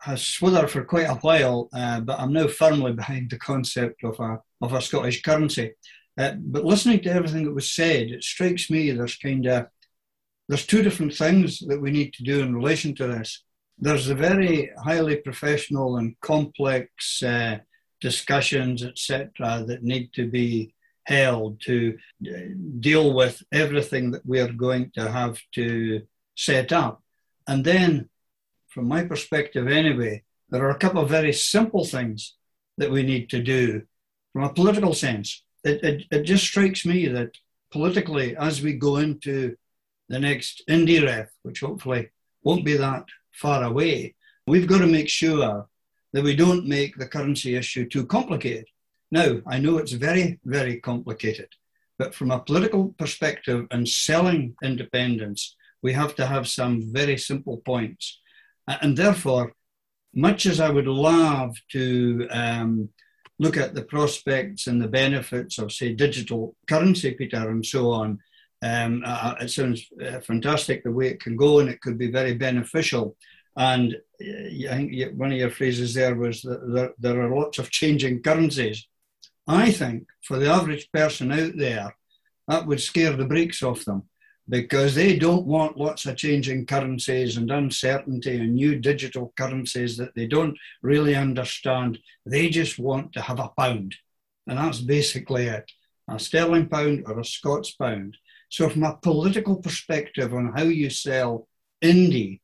have 0.00 0.20
swithered 0.20 0.70
for 0.70 0.84
quite 0.84 1.08
a 1.08 1.14
while, 1.14 1.68
uh, 1.72 2.00
but 2.00 2.18
I'm 2.18 2.32
now 2.32 2.48
firmly 2.48 2.92
behind 2.92 3.30
the 3.30 3.38
concept 3.38 4.04
of 4.04 4.18
a, 4.20 4.40
of 4.60 4.72
a 4.72 4.80
Scottish 4.80 5.22
currency. 5.22 5.72
Uh, 6.18 6.32
but 6.38 6.64
listening 6.64 7.00
to 7.00 7.12
everything 7.12 7.44
that 7.44 7.54
was 7.54 7.72
said, 7.72 8.10
it 8.10 8.22
strikes 8.22 8.70
me 8.70 8.90
there's 8.90 9.16
kind 9.16 9.46
of 9.46 9.66
there's 10.48 10.66
two 10.66 10.82
different 10.82 11.14
things 11.14 11.60
that 11.60 11.80
we 11.80 11.90
need 11.90 12.12
to 12.14 12.24
do 12.24 12.40
in 12.40 12.54
relation 12.54 12.94
to 12.96 13.06
this. 13.06 13.42
There's 13.78 14.06
the 14.06 14.14
very 14.14 14.70
highly 14.84 15.16
professional 15.16 15.96
and 15.96 16.18
complex 16.20 17.22
uh, 17.22 17.58
discussions, 18.00 18.84
etc., 18.84 19.64
that 19.66 19.82
need 19.82 20.12
to 20.14 20.28
be 20.28 20.74
held 21.04 21.60
to 21.62 21.96
uh, 22.28 22.38
deal 22.80 23.14
with 23.14 23.42
everything 23.52 24.10
that 24.10 24.26
we 24.26 24.40
are 24.40 24.52
going 24.52 24.90
to 24.94 25.10
have 25.10 25.40
to 25.54 26.02
set 26.36 26.72
up. 26.72 27.02
And 27.46 27.64
then, 27.64 28.08
from 28.72 28.88
my 28.88 29.04
perspective 29.04 29.68
anyway, 29.68 30.22
there 30.50 30.64
are 30.64 30.70
a 30.70 30.78
couple 30.78 31.02
of 31.02 31.08
very 31.08 31.32
simple 31.32 31.84
things 31.84 32.36
that 32.78 32.90
we 32.90 33.02
need 33.02 33.28
to 33.30 33.42
do 33.42 33.82
from 34.32 34.44
a 34.44 34.52
political 34.52 34.94
sense 34.94 35.42
it, 35.64 35.82
it, 35.84 36.04
it 36.10 36.22
just 36.22 36.44
strikes 36.44 36.84
me 36.84 37.06
that 37.08 37.36
politically, 37.70 38.36
as 38.36 38.62
we 38.62 38.74
go 38.74 38.96
into 38.96 39.56
the 40.08 40.18
next 40.18 40.62
IndyRef, 40.68 41.28
which 41.42 41.60
hopefully 41.60 42.10
won't 42.42 42.64
be 42.64 42.76
that 42.76 43.04
far 43.32 43.62
away, 43.64 44.14
we've 44.46 44.66
got 44.66 44.78
to 44.78 44.86
make 44.86 45.08
sure 45.08 45.68
that 46.12 46.24
we 46.24 46.36
don't 46.36 46.66
make 46.66 46.96
the 46.96 47.06
currency 47.06 47.56
issue 47.56 47.88
too 47.88 48.06
complicated. 48.06 48.66
Now, 49.10 49.40
I 49.46 49.58
know 49.58 49.78
it's 49.78 49.92
very, 49.92 50.40
very 50.44 50.80
complicated, 50.80 51.48
but 51.98 52.14
from 52.14 52.30
a 52.30 52.40
political 52.40 52.94
perspective 52.98 53.66
and 53.70 53.88
selling 53.88 54.56
independence, 54.62 55.56
we 55.82 55.92
have 55.92 56.14
to 56.16 56.26
have 56.26 56.48
some 56.48 56.92
very 56.92 57.18
simple 57.18 57.58
points. 57.58 58.20
And 58.68 58.96
therefore, 58.96 59.52
much 60.14 60.46
as 60.46 60.60
I 60.60 60.70
would 60.70 60.86
love 60.86 61.56
to 61.72 62.28
um, 62.30 62.88
look 63.38 63.56
at 63.56 63.74
the 63.74 63.82
prospects 63.82 64.66
and 64.66 64.80
the 64.80 64.88
benefits 64.88 65.58
of, 65.58 65.72
say, 65.72 65.92
digital 65.94 66.54
currency, 66.68 67.12
Peter, 67.12 67.50
and 67.50 67.64
so 67.64 67.90
on. 67.90 68.18
Um, 68.62 69.02
uh, 69.04 69.34
it 69.40 69.50
sounds 69.50 69.84
uh, 70.00 70.20
fantastic 70.20 70.84
the 70.84 70.92
way 70.92 71.08
it 71.08 71.20
can 71.20 71.36
go, 71.36 71.58
and 71.58 71.68
it 71.68 71.80
could 71.80 71.98
be 71.98 72.10
very 72.10 72.34
beneficial. 72.34 73.16
And 73.56 73.94
uh, 73.94 74.70
I 74.70 74.76
think 74.76 75.18
one 75.18 75.32
of 75.32 75.38
your 75.38 75.50
phrases 75.50 75.94
there 75.94 76.14
was 76.14 76.42
that 76.42 76.72
there, 76.72 76.92
there 76.98 77.20
are 77.22 77.34
lots 77.34 77.58
of 77.58 77.70
changing 77.70 78.22
currencies. 78.22 78.86
I 79.48 79.72
think 79.72 80.06
for 80.22 80.38
the 80.38 80.48
average 80.48 80.88
person 80.92 81.32
out 81.32 81.56
there, 81.56 81.96
that 82.46 82.66
would 82.66 82.80
scare 82.80 83.16
the 83.16 83.24
brakes 83.24 83.62
off 83.62 83.84
them 83.84 84.04
because 84.52 84.94
they 84.94 85.16
don't 85.16 85.46
want 85.46 85.78
lots 85.78 86.04
of 86.04 86.14
changing 86.14 86.66
currencies 86.66 87.38
and 87.38 87.50
uncertainty 87.50 88.36
and 88.36 88.54
new 88.54 88.78
digital 88.78 89.32
currencies 89.34 89.96
that 89.96 90.14
they 90.14 90.26
don't 90.26 90.58
really 90.82 91.16
understand. 91.16 91.98
They 92.26 92.50
just 92.50 92.78
want 92.78 93.14
to 93.14 93.22
have 93.22 93.40
a 93.40 93.50
pound. 93.58 93.96
And 94.46 94.58
that's 94.58 94.80
basically 94.80 95.46
it 95.46 95.72
a 96.06 96.18
sterling 96.18 96.68
pound 96.68 97.04
or 97.06 97.18
a 97.18 97.24
Scots 97.24 97.70
pound. 97.70 98.18
So, 98.50 98.68
from 98.68 98.82
a 98.82 98.98
political 99.00 99.56
perspective 99.56 100.34
on 100.34 100.52
how 100.54 100.64
you 100.64 100.90
sell 100.90 101.48
indie, 101.82 102.40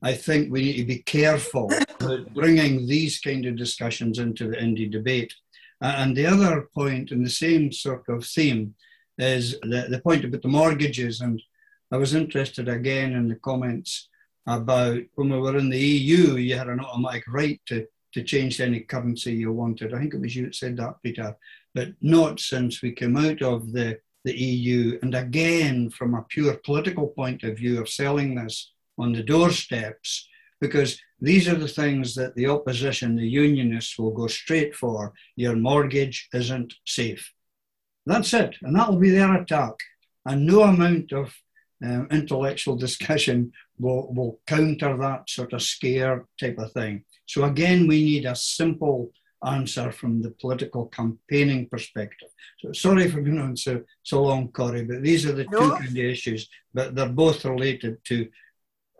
I 0.00 0.12
think 0.12 0.52
we 0.52 0.62
need 0.62 0.76
to 0.76 0.84
be 0.84 0.98
careful 0.98 1.72
about 2.00 2.32
bringing 2.34 2.86
these 2.86 3.18
kind 3.18 3.44
of 3.46 3.56
discussions 3.56 4.20
into 4.20 4.48
the 4.48 4.56
indie 4.58 4.88
debate. 4.88 5.34
And 5.80 6.16
the 6.16 6.26
other 6.26 6.68
point 6.72 7.10
in 7.10 7.24
the 7.24 7.30
same 7.30 7.72
sort 7.72 8.08
of 8.08 8.24
theme 8.24 8.76
is 9.18 9.58
the, 9.62 9.88
the 9.90 10.00
point 10.00 10.24
about 10.24 10.42
the 10.42 10.48
mortgages. 10.48 11.20
And 11.20 11.42
I 11.90 11.96
was 11.96 12.14
interested 12.14 12.68
again 12.68 13.14
in 13.14 13.28
the 13.28 13.36
comments 13.36 14.08
about 14.46 15.00
when 15.14 15.30
we 15.30 15.38
were 15.38 15.56
in 15.56 15.70
the 15.70 15.78
EU, 15.78 16.36
you 16.36 16.56
had 16.56 16.68
an 16.68 16.80
automatic 16.80 17.24
right 17.28 17.60
to, 17.66 17.86
to 18.12 18.22
change 18.22 18.60
any 18.60 18.80
currency 18.80 19.32
you 19.32 19.52
wanted. 19.52 19.94
I 19.94 19.98
think 19.98 20.14
it 20.14 20.20
was 20.20 20.36
you 20.36 20.44
that 20.44 20.54
said 20.54 20.76
that, 20.78 21.02
Peter, 21.02 21.36
but 21.74 21.88
not 22.00 22.40
since 22.40 22.82
we 22.82 22.92
came 22.92 23.16
out 23.16 23.42
of 23.42 23.72
the, 23.72 23.98
the 24.24 24.36
EU. 24.36 24.98
And 25.02 25.14
again, 25.14 25.90
from 25.90 26.14
a 26.14 26.24
pure 26.28 26.54
political 26.64 27.08
point 27.08 27.42
of 27.42 27.56
view 27.56 27.80
of 27.80 27.88
selling 27.88 28.34
this 28.34 28.72
on 28.98 29.12
the 29.12 29.22
doorsteps, 29.22 30.28
because 30.60 31.00
these 31.20 31.48
are 31.48 31.56
the 31.56 31.68
things 31.68 32.14
that 32.14 32.34
the 32.34 32.48
opposition, 32.48 33.16
the 33.16 33.26
unionists, 33.26 33.98
will 33.98 34.10
go 34.10 34.26
straight 34.26 34.74
for. 34.74 35.12
Your 35.36 35.56
mortgage 35.56 36.28
isn't 36.34 36.74
safe. 36.86 37.32
That's 38.06 38.32
it. 38.34 38.56
And 38.62 38.76
that 38.76 38.90
will 38.90 38.98
be 38.98 39.10
their 39.10 39.34
attack. 39.34 39.74
And 40.24 40.46
no 40.46 40.62
amount 40.62 41.12
of 41.12 41.34
um, 41.84 42.08
intellectual 42.10 42.76
discussion 42.76 43.52
will, 43.78 44.12
will 44.12 44.40
counter 44.46 44.96
that 44.96 45.28
sort 45.30 45.52
of 45.52 45.62
scare 45.62 46.26
type 46.40 46.58
of 46.58 46.72
thing. 46.72 47.04
So, 47.26 47.44
again, 47.44 47.86
we 47.86 48.04
need 48.04 48.24
a 48.24 48.34
simple 48.34 49.12
answer 49.46 49.92
from 49.92 50.20
the 50.20 50.30
political 50.32 50.86
campaigning 50.86 51.68
perspective. 51.68 52.28
So, 52.60 52.72
sorry 52.72 53.08
for 53.08 53.20
being 53.20 53.38
on 53.38 53.56
so, 53.56 53.82
so 54.02 54.22
long, 54.22 54.48
Corey, 54.48 54.84
but 54.84 55.02
these 55.02 55.26
are 55.26 55.32
the 55.32 55.44
no. 55.44 55.60
two 55.60 55.70
kind 55.70 55.88
of 55.88 55.96
issues, 55.96 56.48
but 56.74 56.94
they're 56.94 57.08
both 57.08 57.44
related 57.44 57.98
to 58.06 58.28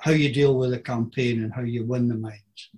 how 0.01 0.13
you 0.13 0.33
deal 0.33 0.57
with 0.57 0.73
a 0.73 0.79
campaign 0.79 1.43
and 1.43 1.53
how 1.53 1.63
you 1.63 1.85
win 1.85 2.09
the 2.09 2.15
minds. 2.15 2.71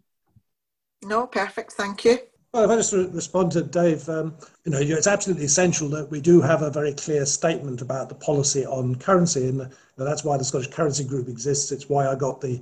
No, 1.03 1.27
perfect. 1.27 1.73
Thank 1.73 2.05
you. 2.05 2.19
Well, 2.53 2.65
if 2.65 2.71
I 2.71 2.77
just 2.77 2.93
respond 2.93 3.53
to 3.53 3.63
Dave, 3.63 4.09
um, 4.09 4.35
you 4.65 4.73
know, 4.73 4.81
it's 4.81 5.07
absolutely 5.07 5.45
essential 5.45 5.89
that 5.91 6.11
we 6.11 6.21
do 6.21 6.41
have 6.41 6.63
a 6.63 6.71
very 6.71 6.93
clear 6.93 7.25
statement 7.25 7.81
about 7.81 8.09
the 8.09 8.17
policy 8.17 8.67
on 8.67 8.97
currency, 8.97 9.49
and 9.49 9.71
that's 9.97 10.25
why 10.25 10.37
the 10.37 10.43
Scottish 10.43 10.67
Currency 10.67 11.05
Group 11.05 11.29
exists. 11.29 11.71
It's 11.71 11.89
why 11.89 12.09
I 12.09 12.17
got 12.17 12.41
the 12.41 12.61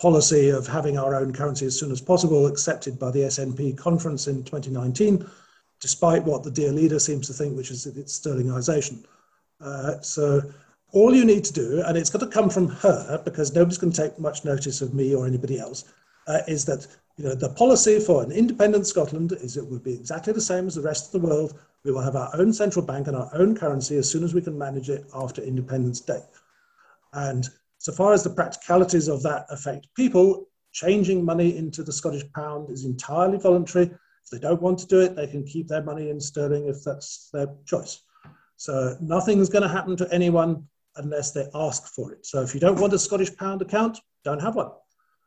policy 0.00 0.48
of 0.48 0.66
having 0.66 0.96
our 0.96 1.14
own 1.14 1.34
currency 1.34 1.66
as 1.66 1.78
soon 1.78 1.92
as 1.92 2.00
possible 2.00 2.46
accepted 2.46 2.98
by 2.98 3.10
the 3.10 3.20
SNP 3.20 3.76
conference 3.76 4.26
in 4.26 4.42
2019, 4.42 5.28
despite 5.80 6.24
what 6.24 6.42
the 6.42 6.50
dear 6.50 6.72
leader 6.72 6.98
seems 6.98 7.26
to 7.26 7.34
think, 7.34 7.58
which 7.58 7.70
is 7.70 7.84
its 7.86 8.18
sterlingization. 8.18 9.04
Uh, 9.60 10.00
so 10.00 10.40
all 10.92 11.14
you 11.14 11.26
need 11.26 11.44
to 11.44 11.52
do, 11.52 11.82
and 11.84 11.98
it's 11.98 12.08
got 12.08 12.20
to 12.20 12.26
come 12.26 12.48
from 12.48 12.68
her 12.68 13.20
because 13.22 13.54
nobody's 13.54 13.76
going 13.76 13.92
to 13.92 14.02
take 14.02 14.18
much 14.18 14.46
notice 14.46 14.80
of 14.80 14.94
me 14.94 15.14
or 15.14 15.26
anybody 15.26 15.58
else, 15.58 15.84
uh, 16.26 16.40
is 16.48 16.64
that 16.64 16.86
you 17.16 17.24
know, 17.24 17.34
the 17.34 17.48
policy 17.50 17.98
for 17.98 18.22
an 18.22 18.30
independent 18.30 18.86
Scotland 18.86 19.32
is 19.32 19.56
it 19.56 19.66
would 19.66 19.82
be 19.82 19.94
exactly 19.94 20.32
the 20.32 20.40
same 20.40 20.66
as 20.66 20.74
the 20.74 20.82
rest 20.82 21.06
of 21.06 21.20
the 21.20 21.26
world. 21.26 21.58
We 21.84 21.92
will 21.92 22.02
have 22.02 22.16
our 22.16 22.30
own 22.34 22.52
central 22.52 22.84
bank 22.84 23.06
and 23.06 23.16
our 23.16 23.30
own 23.32 23.56
currency 23.56 23.96
as 23.96 24.10
soon 24.10 24.22
as 24.22 24.34
we 24.34 24.42
can 24.42 24.58
manage 24.58 24.90
it 24.90 25.06
after 25.14 25.40
Independence 25.40 26.00
Day. 26.00 26.20
And 27.14 27.48
so 27.78 27.92
far 27.92 28.12
as 28.12 28.22
the 28.22 28.30
practicalities 28.30 29.08
of 29.08 29.22
that 29.22 29.46
affect 29.48 29.86
people, 29.94 30.48
changing 30.72 31.24
money 31.24 31.56
into 31.56 31.82
the 31.82 31.92
Scottish 31.92 32.30
pound 32.34 32.70
is 32.70 32.84
entirely 32.84 33.38
voluntary. 33.38 33.86
If 33.86 34.30
they 34.30 34.38
don't 34.38 34.60
want 34.60 34.78
to 34.80 34.86
do 34.86 35.00
it, 35.00 35.16
they 35.16 35.26
can 35.26 35.44
keep 35.44 35.68
their 35.68 35.82
money 35.82 36.10
in 36.10 36.20
sterling 36.20 36.66
if 36.66 36.84
that's 36.84 37.30
their 37.32 37.48
choice. 37.64 38.02
So 38.58 38.96
nothing's 39.00 39.48
going 39.48 39.62
to 39.62 39.68
happen 39.68 39.96
to 39.96 40.12
anyone 40.12 40.66
unless 40.96 41.30
they 41.30 41.46
ask 41.54 41.94
for 41.94 42.12
it. 42.12 42.26
So 42.26 42.42
if 42.42 42.52
you 42.52 42.60
don't 42.60 42.80
want 42.80 42.92
a 42.92 42.98
Scottish 42.98 43.34
pound 43.36 43.62
account, 43.62 44.00
don't 44.24 44.42
have 44.42 44.56
one. 44.56 44.70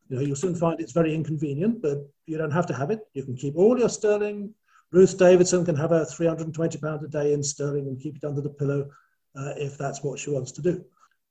You 0.09 0.15
know, 0.17 0.21
you'll 0.23 0.35
soon 0.35 0.55
find 0.55 0.79
it's 0.79 0.91
very 0.91 1.13
inconvenient, 1.13 1.81
but 1.81 1.99
you 2.25 2.37
don't 2.37 2.51
have 2.51 2.65
to 2.67 2.73
have 2.73 2.89
it. 2.89 3.01
You 3.13 3.23
can 3.23 3.35
keep 3.35 3.55
all 3.55 3.77
your 3.77 3.89
sterling. 3.89 4.53
Ruth 4.91 5.17
Davidson 5.17 5.63
can 5.65 5.75
have 5.75 5.91
her 5.91 6.03
320 6.03 6.79
pound 6.79 7.05
a 7.05 7.07
day 7.07 7.33
in 7.33 7.43
sterling 7.43 7.87
and 7.87 8.01
keep 8.01 8.17
it 8.17 8.23
under 8.23 8.41
the 8.41 8.49
pillow 8.49 8.89
uh, 9.35 9.53
if 9.57 9.77
that's 9.77 10.03
what 10.03 10.17
she 10.17 10.31
wants 10.31 10.51
to 10.53 10.61
do. 10.63 10.83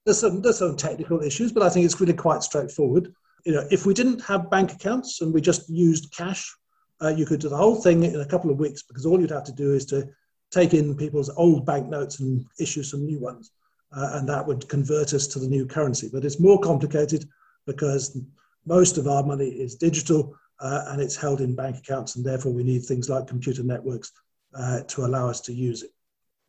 There's 0.05 0.21
some, 0.21 0.41
there's 0.41 0.59
some 0.59 0.77
technical 0.77 1.21
issues, 1.23 1.53
but 1.53 1.65
I 1.65 1.69
think 1.69 1.85
it's 1.85 2.01
really 2.01 2.15
quite 2.15 2.43
straightforward. 2.43 3.13
You 3.45 3.53
know, 3.53 3.67
if 3.71 3.85
we 3.85 3.95
didn't 3.95 4.21
have 4.23 4.51
bank 4.51 4.73
accounts 4.73 5.21
and 5.21 5.35
we 5.35 5.41
just 5.41 5.69
used 5.69 6.15
cash, 6.17 6.55
uh, 7.03 7.09
you 7.09 7.27
could 7.27 7.41
do 7.41 7.49
the 7.49 7.57
whole 7.57 7.77
thing 7.77 8.05
in 8.05 8.21
a 8.21 8.27
couple 8.27 8.51
of 8.51 8.59
weeks 8.59 8.83
because 8.83 9.05
all 9.05 9.21
you'd 9.21 9.31
have 9.31 9.45
to 9.45 9.53
do 9.53 9.75
is 9.75 9.85
to 9.87 10.09
take 10.51 10.73
in 10.73 10.97
people's 10.97 11.31
old 11.31 11.67
banknotes 11.67 12.21
and 12.21 12.47
issue 12.59 12.83
some 12.83 13.05
new 13.05 13.19
ones. 13.19 13.51
Uh, 13.97 14.11
and 14.15 14.29
that 14.29 14.47
would 14.47 14.69
convert 14.69 15.15
us 15.15 15.27
to 15.27 15.39
the 15.39 15.49
new 15.49 15.67
currency. 15.67 16.11
But 16.13 16.25
it's 16.25 16.41
more 16.41 16.61
complicated 16.61 17.27
because 17.67 18.21
most 18.69 18.99
of 18.99 19.09
our 19.09 19.23
money 19.23 19.49
is 19.49 19.75
digital 19.75 20.37
uh, 20.61 20.85
and 20.89 21.01
it's 21.01 21.17
held 21.17 21.41
in 21.41 21.55
bank 21.55 21.79
accounts, 21.79 22.17
and 22.17 22.25
therefore 22.25 22.53
we 22.53 22.63
need 22.63 22.85
things 22.85 23.09
like 23.09 23.27
computer 23.27 23.63
networks 23.63 24.13
uh, 24.55 24.81
to 24.83 25.05
allow 25.07 25.29
us 25.29 25.41
to 25.41 25.53
use 25.53 25.83
it. 25.83 25.91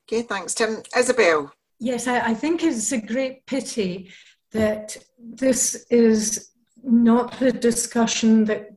Okay, 0.07 0.23
thanks, 0.23 0.53
Tim. 0.53 0.83
Isabel. 0.97 1.51
Yes, 1.79 2.07
I, 2.07 2.19
I 2.19 2.33
think 2.33 2.63
it's 2.63 2.91
a 2.91 2.99
great 2.99 3.45
pity 3.45 4.11
that 4.51 4.97
this 5.17 5.85
is 5.89 6.49
not 6.83 7.39
the 7.39 7.51
discussion 7.51 8.45
that 8.45 8.69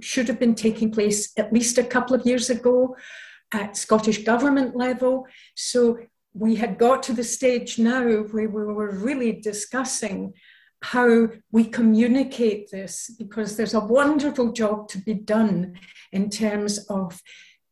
should 0.00 0.28
have 0.28 0.40
been 0.40 0.54
taking 0.54 0.90
place 0.90 1.32
at 1.38 1.52
least 1.52 1.78
a 1.78 1.84
couple 1.84 2.16
of 2.16 2.26
years 2.26 2.50
ago 2.50 2.96
at 3.52 3.76
Scottish 3.76 4.24
government 4.24 4.74
level. 4.76 5.26
So 5.54 5.98
we 6.32 6.56
had 6.56 6.78
got 6.78 7.04
to 7.04 7.12
the 7.12 7.22
stage 7.22 7.78
now 7.78 8.02
where 8.04 8.48
we 8.48 8.48
were 8.48 8.90
really 8.90 9.32
discussing 9.32 10.34
how 10.84 11.28
we 11.50 11.64
communicate 11.64 12.70
this 12.70 13.10
because 13.18 13.56
there's 13.56 13.72
a 13.72 13.80
wonderful 13.80 14.52
job 14.52 14.86
to 14.86 14.98
be 14.98 15.14
done 15.14 15.74
in 16.12 16.28
terms 16.28 16.78
of 16.90 17.22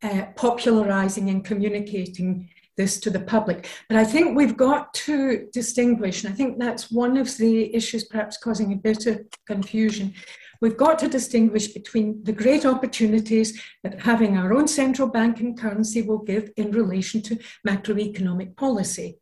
uh, 0.03 0.25
popularizing 0.35 1.29
and 1.29 1.45
communicating 1.45 2.49
this 2.79 2.99
to 2.99 3.11
the 3.11 3.21
public. 3.21 3.69
But 3.87 3.99
I 3.99 4.05
think 4.05 4.35
we've 4.35 4.57
got 4.57 4.95
to 5.07 5.47
distinguish, 5.53 6.25
and 6.25 6.33
I 6.33 6.37
think 6.37 6.59
that's 6.59 6.91
one 6.91 7.19
of 7.19 7.37
the 7.37 7.75
issues 7.75 8.05
perhaps 8.05 8.39
causing 8.39 8.73
a 8.73 8.77
bit 8.77 9.07
of 9.07 9.21
confusion. 9.47 10.15
We've 10.63 10.79
got 10.79 10.99
to 11.01 11.09
distinguish 11.09 11.69
between 11.69 12.25
the 12.25 12.33
great 12.33 12.65
opportunities 12.65 13.61
that 13.83 14.01
having 14.01 14.39
our 14.39 14.55
own 14.55 14.69
central 14.69 15.09
bank 15.09 15.41
and 15.41 15.59
currency 15.59 16.01
will 16.01 16.23
give 16.33 16.51
in 16.57 16.71
relation 16.71 17.21
to 17.23 17.39
macroeconomic 17.69 18.57
policy. 18.57 19.19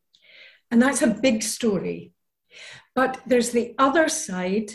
And 0.71 0.81
that's 0.81 1.03
a 1.03 1.09
big 1.09 1.43
story. 1.43 2.13
But 2.95 3.21
there's 3.27 3.51
the 3.51 3.75
other 3.79 4.09
side, 4.09 4.73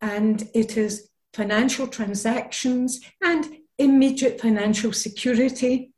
and 0.00 0.48
it 0.54 0.76
is 0.76 1.08
financial 1.32 1.86
transactions 1.86 3.00
and 3.22 3.56
immediate 3.78 4.40
financial 4.40 4.92
security 4.92 5.94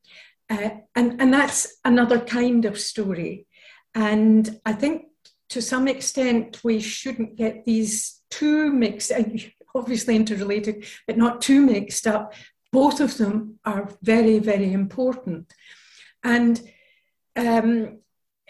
uh, 0.49 0.71
and, 0.95 1.21
and 1.21 1.33
that's 1.33 1.77
another 1.85 2.21
kind 2.21 2.65
of 2.65 2.79
story. 2.79 3.47
And 3.95 4.61
I 4.65 4.73
think 4.73 5.07
to 5.51 5.63
some 5.63 5.89
extent 5.89 6.61
we 6.63 6.81
shouldn't 6.81 7.37
get 7.37 7.65
these 7.65 8.21
two 8.31 8.73
mixed, 8.73 9.13
obviously 9.75 10.17
interrelated, 10.17 10.85
but 11.07 11.17
not 11.17 11.41
too 11.41 11.61
mixed 11.61 12.07
up. 12.07 12.35
Both 12.73 13.01
of 13.01 13.17
them 13.17 13.59
are 13.65 13.91
very, 14.03 14.39
very 14.39 14.73
important. 14.73 15.53
And 16.23 16.61
um, 17.37 18.01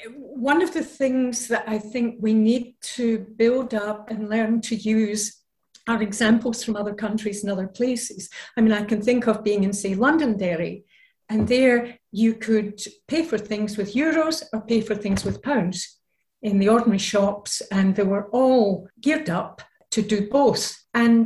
one 0.05 0.63
of 0.63 0.75
the 0.75 0.85
things 0.85 1.49
that 1.49 1.65
I 1.67 1.79
think 1.79 2.17
we 2.21 2.35
need 2.35 2.75
to 2.97 3.27
build 3.37 3.75
up 3.75 4.11
and 4.11 4.29
learn 4.29 4.61
to 4.63 4.77
use 4.77 5.43
are 5.89 6.03
examples 6.03 6.63
from 6.63 6.77
other 6.77 6.95
countries 6.95 7.43
and 7.43 7.53
other 7.53 7.69
places. 7.69 8.29
I 8.57 8.61
mean, 8.61 8.73
I 8.73 8.83
can 8.83 9.01
think 9.01 9.27
of 9.27 9.45
being 9.45 9.65
in, 9.65 9.73
say, 9.73 9.95
Londonderry, 9.95 10.85
and 11.29 11.49
there 11.49 11.99
you 12.13 12.35
could 12.35 12.81
pay 13.09 13.25
for 13.25 13.39
things 13.39 13.77
with 13.77 13.95
euros 13.95 14.43
or 14.53 14.61
pay 14.61 14.81
for 14.81 14.95
things 14.95 15.25
with 15.25 15.43
pounds 15.43 15.99
in 16.43 16.59
the 16.59 16.69
ordinary 16.69 16.99
shops, 16.99 17.63
and 17.73 17.95
they 17.95 18.03
were 18.03 18.29
all 18.31 18.89
geared 19.01 19.31
up 19.31 19.63
to 19.97 20.03
do 20.03 20.29
both. 20.29 20.77
And 20.93 21.25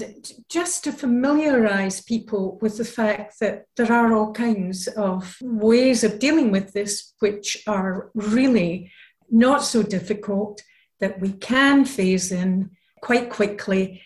just 0.48 0.84
to 0.84 0.92
familiarize 0.92 2.02
people 2.02 2.56
with 2.62 2.78
the 2.78 2.84
fact 2.84 3.40
that 3.40 3.64
there 3.76 3.92
are 3.92 4.12
all 4.12 4.32
kinds 4.32 4.86
of 4.86 5.36
ways 5.42 6.04
of 6.04 6.20
dealing 6.20 6.52
with 6.52 6.72
this, 6.72 7.12
which 7.18 7.64
are 7.66 8.10
really 8.14 8.92
not 9.28 9.64
so 9.64 9.82
difficult, 9.82 10.62
that 11.00 11.20
we 11.20 11.32
can 11.32 11.84
phase 11.84 12.30
in 12.30 12.70
quite 13.02 13.28
quickly, 13.28 14.02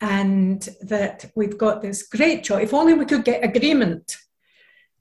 and 0.00 0.68
that 0.82 1.30
we've 1.36 1.58
got 1.58 1.80
this 1.80 2.02
great 2.02 2.42
joy. 2.42 2.62
If 2.62 2.74
only 2.74 2.94
we 2.94 3.04
could 3.04 3.24
get 3.24 3.44
agreement 3.44 4.16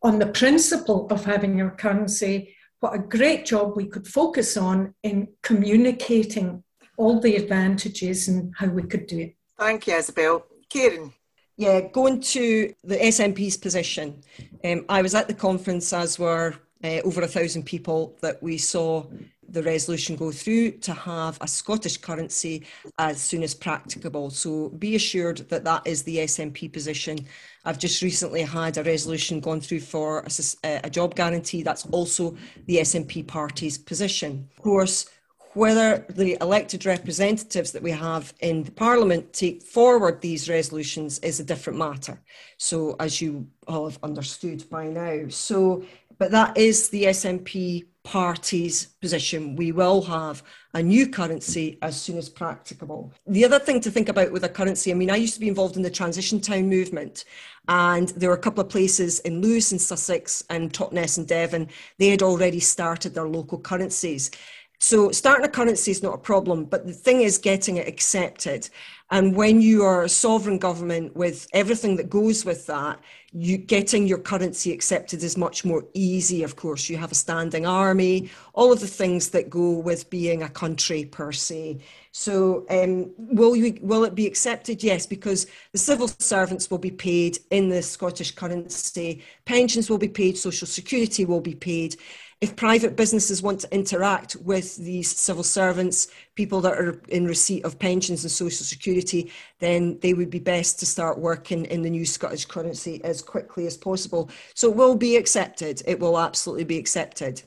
on 0.04 0.20
the 0.20 0.28
principle 0.28 1.08
of 1.10 1.26
having 1.26 1.58
your 1.58 1.72
currency, 1.72 2.56
what 2.82 2.94
a 2.94 3.00
great 3.18 3.48
job 3.48 3.76
we 3.76 3.88
could 3.88 4.08
focus 4.08 4.58
on 4.58 4.94
in 5.02 5.30
communicating 5.42 6.64
all 6.98 7.20
the 7.20 7.36
advantages 7.36 8.28
and 8.28 8.54
how 8.58 8.68
we 8.68 8.84
could 8.84 9.08
do 9.08 9.20
it. 9.20 9.36
Thank 9.58 9.88
you, 9.88 9.96
Isabel. 9.96 10.46
Kieran. 10.70 11.14
Yeah, 11.56 11.82
going 11.82 12.22
to 12.22 12.74
the 12.84 12.98
SNP's 12.98 13.58
position. 13.58 14.22
Um, 14.64 14.86
I 14.90 15.02
was 15.02 15.16
at 15.16 15.28
the 15.28 15.34
conference, 15.34 15.92
as 15.94 16.20
were 16.20 16.54
uh, 16.84 17.00
over 17.04 17.22
a 17.22 17.28
thousand 17.28 17.64
people 17.64 18.16
that 18.22 18.42
we 18.44 18.58
saw 18.58 19.06
the 19.50 19.64
resolution 19.64 20.16
go 20.16 20.32
through 20.32 20.72
to 20.72 20.94
have 20.94 21.38
a 21.42 21.48
Scottish 21.48 21.98
currency 21.98 22.66
as 23.00 23.22
soon 23.22 23.44
as 23.44 23.54
practicable. 23.54 24.30
So 24.30 24.70
be 24.70 24.96
assured 24.96 25.38
that 25.50 25.64
that 25.64 25.84
is 25.86 26.04
the 26.04 26.18
SNP 26.18 26.74
position. 26.74 27.26
I've 27.64 27.80
just 27.80 28.02
recently 28.02 28.42
had 28.42 28.78
a 28.78 28.84
resolution 28.84 29.40
gone 29.40 29.62
through 29.62 29.80
for 29.80 30.26
a, 30.64 30.82
a 30.84 30.90
job 30.90 31.16
guarantee. 31.16 31.64
That's 31.64 31.86
also 31.88 32.36
the 32.66 32.78
SNP 32.78 33.28
party's 33.28 33.78
position. 33.78 34.48
Of 34.58 34.64
course, 34.64 35.10
whether 35.54 36.06
the 36.10 36.38
elected 36.42 36.86
representatives 36.86 37.72
that 37.72 37.82
we 37.82 37.92
have 37.92 38.34
in 38.42 38.64
the 38.64 38.72
Parliament 38.72 39.34
take 39.34 39.64
forward 39.64 40.22
these 40.22 40.50
resolutions 40.50 41.20
is 41.20 41.40
a 41.40 41.44
different 41.44 41.80
matter. 41.80 42.22
So, 42.58 42.96
as 43.00 43.22
you 43.22 43.48
all 43.68 43.90
have 43.90 44.00
understood 44.04 44.70
by 44.70 44.88
now. 44.88 45.28
So, 45.30 45.84
but 46.18 46.32
that 46.32 46.58
is 46.58 46.90
the 46.90 47.06
SNP 47.06 47.86
party's 48.08 48.86
position. 49.02 49.58
We 49.58 49.74
will 49.74 50.02
have 50.04 50.42
a 50.74 50.82
new 50.82 51.10
currency 51.10 51.78
as 51.82 52.02
soon 52.02 52.18
as 52.18 52.30
practicable. 52.30 53.12
The 53.28 53.44
other 53.44 53.60
thing 53.60 53.82
to 53.82 53.92
think 53.92 54.08
about 54.08 54.32
with 54.32 54.46
a 54.46 54.50
currency, 54.50 54.92
I 54.92 54.96
mean, 54.96 55.12
I 55.12 55.18
used 55.18 55.34
to 55.34 55.42
be 55.42 55.50
involved 55.50 55.76
in 55.76 55.82
the 55.82 55.90
transition 55.90 56.40
town 56.40 56.70
movement, 56.70 57.26
and 57.68 58.08
there 58.10 58.30
were 58.30 58.36
a 58.36 58.40
couple 58.40 58.64
of 58.64 58.70
places 58.70 59.20
in 59.22 59.42
Lewes 59.42 59.74
and 59.74 59.82
Sussex 59.82 60.42
and 60.50 60.72
Totnes 60.72 61.18
and 61.18 61.28
Devon, 61.28 61.68
they 61.98 62.08
had 62.08 62.24
already 62.24 62.62
started 62.62 63.14
their 63.14 63.28
local 63.28 63.60
currencies. 63.60 64.32
So 64.80 65.12
starting 65.12 65.46
a 65.46 65.50
currency 65.50 65.90
is 65.90 66.04
not 66.04 66.14
a 66.14 66.20
problem, 66.20 66.66
but 66.66 66.86
the 66.86 66.94
thing 66.94 67.22
is 67.22 67.40
getting 67.40 67.78
it 67.78 67.88
accepted. 67.88 68.70
And 69.10 69.36
when 69.36 69.60
you 69.60 69.84
are 69.84 70.04
a 70.04 70.10
sovereign 70.10 70.60
government 70.60 71.16
with 71.16 71.48
everything 71.54 71.96
that 71.96 72.10
goes 72.10 72.46
with 72.46 72.68
that, 72.68 73.00
you 73.32 73.58
getting 73.58 74.06
your 74.06 74.20
currency 74.20 74.72
accepted 74.72 75.24
is 75.24 75.38
much 75.38 75.66
more 75.66 75.86
easy. 75.94 76.44
Of 76.44 76.58
course, 76.58 76.90
you 76.90 76.98
have 76.98 77.12
a 77.12 77.16
standing 77.16 77.66
army, 77.66 78.30
all 78.54 78.72
of 78.72 78.80
the 78.80 78.88
things 78.88 79.30
that 79.30 79.50
go 79.50 79.80
with 79.80 80.10
being 80.10 80.44
a 80.44 80.50
country 80.50 81.06
per 81.06 81.32
se. 81.32 81.80
So, 82.12 82.66
um, 82.70 83.12
will 83.18 83.56
you 83.56 83.80
will 83.82 84.04
it 84.04 84.16
be 84.16 84.28
accepted? 84.28 84.84
Yes, 84.84 85.06
because 85.06 85.48
the 85.72 85.78
civil 85.78 86.08
servants 86.08 86.70
will 86.70 86.78
be 86.78 86.92
paid 86.92 87.40
in 87.50 87.70
the 87.70 87.82
Scottish 87.82 88.32
currency, 88.32 89.24
pensions 89.46 89.90
will 89.90 89.98
be 89.98 90.10
paid, 90.10 90.38
social 90.38 90.68
security 90.68 91.26
will 91.26 91.42
be 91.42 91.56
paid 91.56 91.96
if 92.40 92.56
private 92.56 92.96
businesses 92.96 93.42
want 93.42 93.62
to 93.62 93.74
interact 93.74 94.36
with 94.36 94.76
these 94.78 95.10
civil 95.10 95.44
servants, 95.44 96.10
people 96.36 96.62
that 96.62 96.74
are 96.74 97.02
in 97.10 97.26
receipt 97.26 97.66
of 97.66 97.80
pensions 97.80 98.24
and 98.24 98.32
social 98.32 98.64
security, 98.64 99.32
then 99.60 99.98
they 100.02 100.14
would 100.14 100.30
be 100.30 100.40
best 100.40 100.80
to 100.80 100.86
start 100.86 101.18
working 101.18 101.66
in 101.66 101.82
the 101.82 101.90
new 101.90 102.06
Scottish 102.06 102.46
currency 102.46 103.04
as 103.04 103.24
quickly 103.24 103.66
as 103.66 103.76
possible. 103.76 104.30
So 104.54 104.70
it 104.70 104.76
will 104.76 104.96
be 104.96 105.16
accepted. 105.16 105.82
It 105.88 106.00
will 106.00 106.20
absolutely 106.20 106.66
be 106.66 106.78
accepted. 106.78 107.42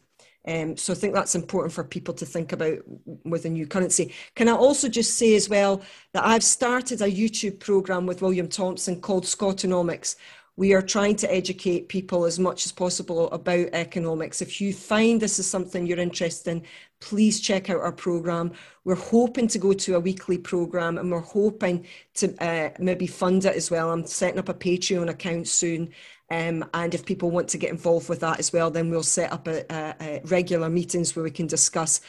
Um, 0.48 0.76
so 0.76 0.92
I 0.92 0.96
think 0.96 1.14
that's 1.14 1.34
important 1.34 1.72
for 1.72 1.84
people 1.84 2.14
to 2.14 2.24
think 2.24 2.52
about 2.52 2.78
with 3.24 3.44
a 3.44 3.50
new 3.50 3.66
currency. 3.66 4.14
Can 4.34 4.48
I 4.48 4.52
also 4.52 4.88
just 4.88 5.18
say 5.18 5.34
as 5.34 5.48
well 5.48 5.82
that 6.14 6.26
I've 6.26 6.42
started 6.42 7.02
a 7.02 7.10
YouTube 7.10 7.60
program 7.60 8.06
with 8.06 8.22
William 8.22 8.48
Thompson 8.48 9.00
called 9.00 9.24
Scotonomics, 9.24 10.16
we 10.56 10.74
are 10.74 10.82
trying 10.82 11.16
to 11.16 11.32
educate 11.32 11.88
people 11.88 12.24
as 12.24 12.38
much 12.38 12.66
as 12.66 12.72
possible 12.72 13.30
about 13.30 13.68
economics. 13.72 14.42
If 14.42 14.60
you 14.60 14.72
find 14.72 15.20
this 15.20 15.38
is 15.38 15.48
something 15.48 15.86
you're 15.86 15.98
interested 15.98 16.50
in, 16.50 16.62
please 17.00 17.40
check 17.40 17.70
out 17.70 17.80
our 17.80 17.92
program. 17.92 18.52
We're 18.84 18.94
hoping 18.94 19.48
to 19.48 19.58
go 19.58 19.72
to 19.72 19.94
a 19.94 20.00
weekly 20.00 20.38
program 20.38 20.98
and 20.98 21.10
we're 21.10 21.20
hoping 21.20 21.86
to 22.14 22.34
uh, 22.44 22.70
maybe 22.78 23.06
fund 23.06 23.44
it 23.44 23.56
as 23.56 23.70
well. 23.70 23.90
I'm 23.90 24.06
setting 24.06 24.38
up 24.38 24.48
a 24.48 24.54
Patreon 24.54 25.08
account 25.08 25.48
soon. 25.48 25.92
Um, 26.30 26.64
and 26.74 26.94
if 26.94 27.04
people 27.04 27.30
want 27.30 27.48
to 27.48 27.58
get 27.58 27.70
involved 27.70 28.08
with 28.08 28.20
that 28.20 28.38
as 28.38 28.52
well, 28.52 28.70
then 28.70 28.90
we'll 28.90 29.02
set 29.02 29.32
up 29.32 29.48
a, 29.48 29.64
a, 29.72 29.94
a 30.00 30.20
regular 30.24 30.68
meetings 30.68 31.16
where 31.16 31.24
we 31.24 31.30
can 31.30 31.46
discuss 31.46 32.00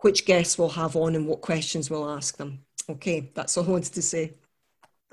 which 0.00 0.26
guests 0.26 0.58
we'll 0.58 0.68
have 0.68 0.96
on 0.96 1.14
and 1.14 1.26
what 1.26 1.40
questions 1.40 1.90
we'll 1.90 2.08
ask 2.08 2.36
them. 2.36 2.60
Okay, 2.88 3.30
that's 3.34 3.56
all 3.56 3.64
I 3.64 3.70
wanted 3.70 3.94
to 3.94 4.02
say. 4.02 4.34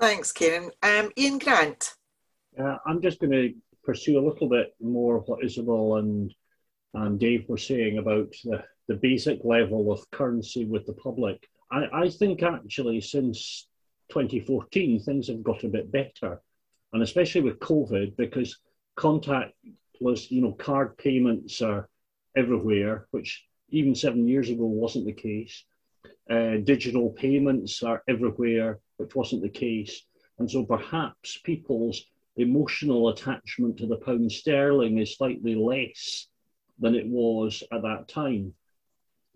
Thanks, 0.00 0.32
Karen. 0.32 0.70
Um, 0.82 1.10
Ian 1.16 1.38
Grant. 1.38 1.94
Uh, 2.58 2.76
I'm 2.86 3.00
just 3.00 3.20
going 3.20 3.30
to 3.30 3.54
pursue 3.84 4.18
a 4.18 4.26
little 4.26 4.48
bit 4.48 4.74
more 4.80 5.20
what 5.20 5.44
Isabel 5.44 5.96
and 5.96 6.34
and 6.94 7.20
Dave 7.20 7.48
were 7.48 7.58
saying 7.58 7.98
about 7.98 8.34
the, 8.44 8.64
the 8.88 8.94
basic 8.94 9.44
level 9.44 9.92
of 9.92 10.10
currency 10.10 10.64
with 10.64 10.86
the 10.86 10.94
public. 10.94 11.46
I, 11.70 11.86
I 11.92 12.08
think 12.08 12.42
actually 12.42 13.00
since 13.02 13.68
2014 14.08 15.00
things 15.00 15.28
have 15.28 15.42
got 15.42 15.64
a 15.64 15.68
bit 15.68 15.92
better, 15.92 16.40
and 16.92 17.02
especially 17.02 17.42
with 17.42 17.60
COVID 17.60 18.16
because 18.16 18.58
contactless, 18.96 20.30
you 20.30 20.40
know, 20.40 20.52
card 20.52 20.96
payments 20.96 21.60
are 21.62 21.88
everywhere, 22.36 23.06
which 23.10 23.44
even 23.68 23.94
seven 23.94 24.26
years 24.26 24.48
ago 24.48 24.64
wasn't 24.64 25.04
the 25.04 25.12
case. 25.12 25.64
Uh, 26.28 26.56
digital 26.64 27.10
payments 27.10 27.82
are 27.82 28.02
everywhere, 28.08 28.80
which 28.96 29.14
wasn't 29.14 29.42
the 29.42 29.48
case. 29.48 30.02
And 30.38 30.50
so 30.50 30.64
perhaps 30.64 31.38
people's 31.38 32.04
emotional 32.38 33.08
attachment 33.08 33.76
to 33.78 33.86
the 33.86 33.96
pound 33.96 34.30
sterling 34.30 34.98
is 34.98 35.16
slightly 35.16 35.54
less 35.54 36.26
than 36.78 36.94
it 36.94 37.06
was 37.06 37.62
at 37.72 37.82
that 37.82 38.08
time. 38.08 38.54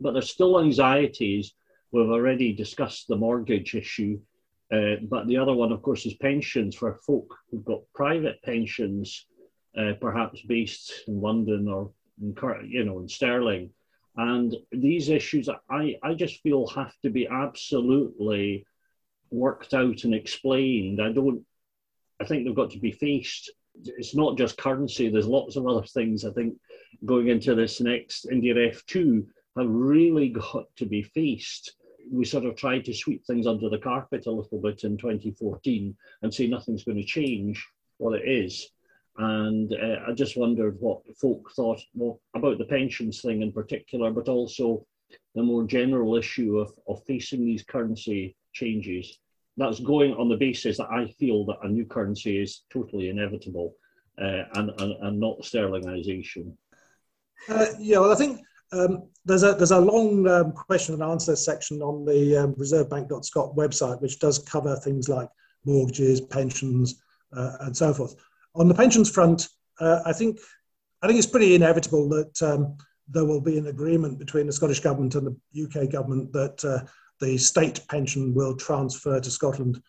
But 0.01 0.13
there's 0.13 0.31
still 0.31 0.61
anxieties. 0.61 1.55
We've 1.91 2.09
already 2.09 2.53
discussed 2.53 3.09
the 3.09 3.17
mortgage 3.17 3.75
issue. 3.75 4.21
Uh, 4.73 4.97
but 5.03 5.27
the 5.27 5.37
other 5.37 5.53
one, 5.53 5.73
of 5.73 5.83
course, 5.83 6.07
is 6.07 6.15
pensions 6.15 6.75
for 6.75 7.01
folk 7.07 7.35
who've 7.51 7.65
got 7.65 7.83
private 7.95 8.41
pensions, 8.43 9.27
uh, 9.77 9.93
perhaps 10.01 10.41
based 10.43 10.93
in 11.07 11.21
London 11.21 11.69
or 11.69 11.91
in, 12.21 12.35
you 12.69 12.85
know 12.85 13.01
in 13.01 13.09
sterling. 13.09 13.71
And 14.17 14.55
these 14.71 15.09
issues, 15.09 15.49
I, 15.71 15.97
I 16.03 16.15
just 16.15 16.41
feel 16.43 16.67
have 16.69 16.95
to 17.03 17.11
be 17.11 17.27
absolutely 17.27 18.67
worked 19.31 19.75
out 19.75 20.05
and 20.05 20.15
explained. 20.15 21.01
I 21.03 21.13
don't 21.13 21.43
I 22.23 22.25
think 22.25 22.45
they've 22.45 22.55
got 22.55 22.71
to 22.71 22.79
be 22.79 22.93
faced. 22.93 23.51
It's 23.85 24.15
not 24.15 24.39
just 24.39 24.57
currency, 24.57 25.09
there's 25.09 25.27
lots 25.27 25.57
of 25.57 25.67
other 25.67 25.83
things 25.83 26.25
I 26.25 26.31
think 26.31 26.55
going 27.05 27.29
into 27.29 27.57
this 27.57 27.81
next 27.81 28.27
IndyRef2 28.31 29.27
have 29.57 29.69
really 29.69 30.29
got 30.53 30.67
to 30.77 30.87
be 30.87 31.03
faced. 31.03 31.73
We 32.11 32.25
sort 32.25 32.45
of 32.45 32.55
tried 32.55 32.85
to 32.85 32.95
sweep 32.95 33.27
things 33.27 33.47
under 33.47 33.69
the 33.69 33.79
carpet 33.79 34.27
a 34.27 34.31
little 34.31 34.61
bit 34.61 34.85
in 34.85 34.97
2014 34.97 35.97
and 36.23 36.33
say 36.33 36.47
nothing's 36.47 36.85
going 36.85 36.99
to 36.99 37.05
change 37.05 37.67
what 37.99 38.21
it 38.21 38.29
is. 38.29 38.71
And 39.19 39.73
uh, 39.75 40.09
I 40.09 40.13
just 40.13 40.37
wondered 40.37 40.77
what 40.81 41.01
folk 41.17 41.51
thought 41.57 41.81
well, 41.95 42.21
about 42.37 42.59
the 42.59 42.65
pensions 42.67 43.21
thing 43.21 43.43
in 43.43 43.53
particular, 43.53 44.13
but 44.13 44.29
also 44.29 44.87
the 45.35 45.43
more 45.43 45.65
general 45.65 46.15
issue 46.17 46.59
of, 46.59 46.73
of 46.87 47.03
facing 47.05 47.45
these 47.45 47.65
currency 47.65 48.37
changes 48.53 49.19
that's 49.57 49.81
going 49.81 50.15
on 50.15 50.29
the 50.29 50.37
basis 50.37 50.79
that 50.79 50.91
I 50.91 51.07
feel 51.19 51.45
that 51.47 51.59
a 51.63 51.69
new 51.69 51.85
currency 51.85 52.41
is 52.41 52.63
totally 52.73 53.11
inevitable 53.11 53.75
uh, 54.21 54.45
and, 54.55 54.71
and, 54.79 54.93
and 55.03 55.21
not 55.21 55.43
sterlingization. 55.43 56.53
Uh, 57.49 57.67
yeah, 57.79 57.99
well, 57.99 58.13
I 58.13 58.15
think 58.15 58.41
um, 58.73 59.09
there's 59.25 59.43
a 59.43 59.53
there's 59.53 59.73
a 59.73 59.81
long 59.81 60.27
um, 60.29 60.53
question 60.53 60.95
and 60.95 61.03
answer 61.03 61.37
section 61.37 61.83
on 61.83 62.05
the 62.05 62.37
um, 62.37 62.55
reservebank.scot 62.55 63.55
website, 63.55 64.01
which 64.01 64.19
does 64.19 64.39
cover 64.39 64.77
things 64.77 65.09
like 65.09 65.29
mortgages, 65.65 66.21
pensions, 66.21 67.03
uh, 67.37 67.53
and 67.61 67.77
so 67.77 67.93
forth. 67.93 68.15
On 68.55 68.69
the 68.69 68.75
pensions 68.75 69.11
front, 69.11 69.49
uh, 69.81 70.01
I 70.07 70.13
think 70.13 70.39
I 71.03 71.07
think 71.07 71.19
it's 71.19 71.27
pretty 71.27 71.55
inevitable 71.55 72.09
that 72.11 72.43
um, 72.43 72.77
there 73.09 73.25
will 73.25 73.41
be 73.41 73.59
an 73.59 73.67
agreement 73.67 74.19
between 74.19 74.47
the 74.47 74.53
Scottish 74.53 74.81
government 74.81 75.15
and 75.17 75.37
the 75.53 75.63
UK 75.65 75.91
government 75.91 76.33
that 76.33 76.65
uh, 76.65 76.87
the 77.23 77.39
state 77.39 77.81
pension 77.89 78.35
will 78.35 78.57
transfer 78.57 79.21
to 79.21 79.31
Scotland. 79.31 79.81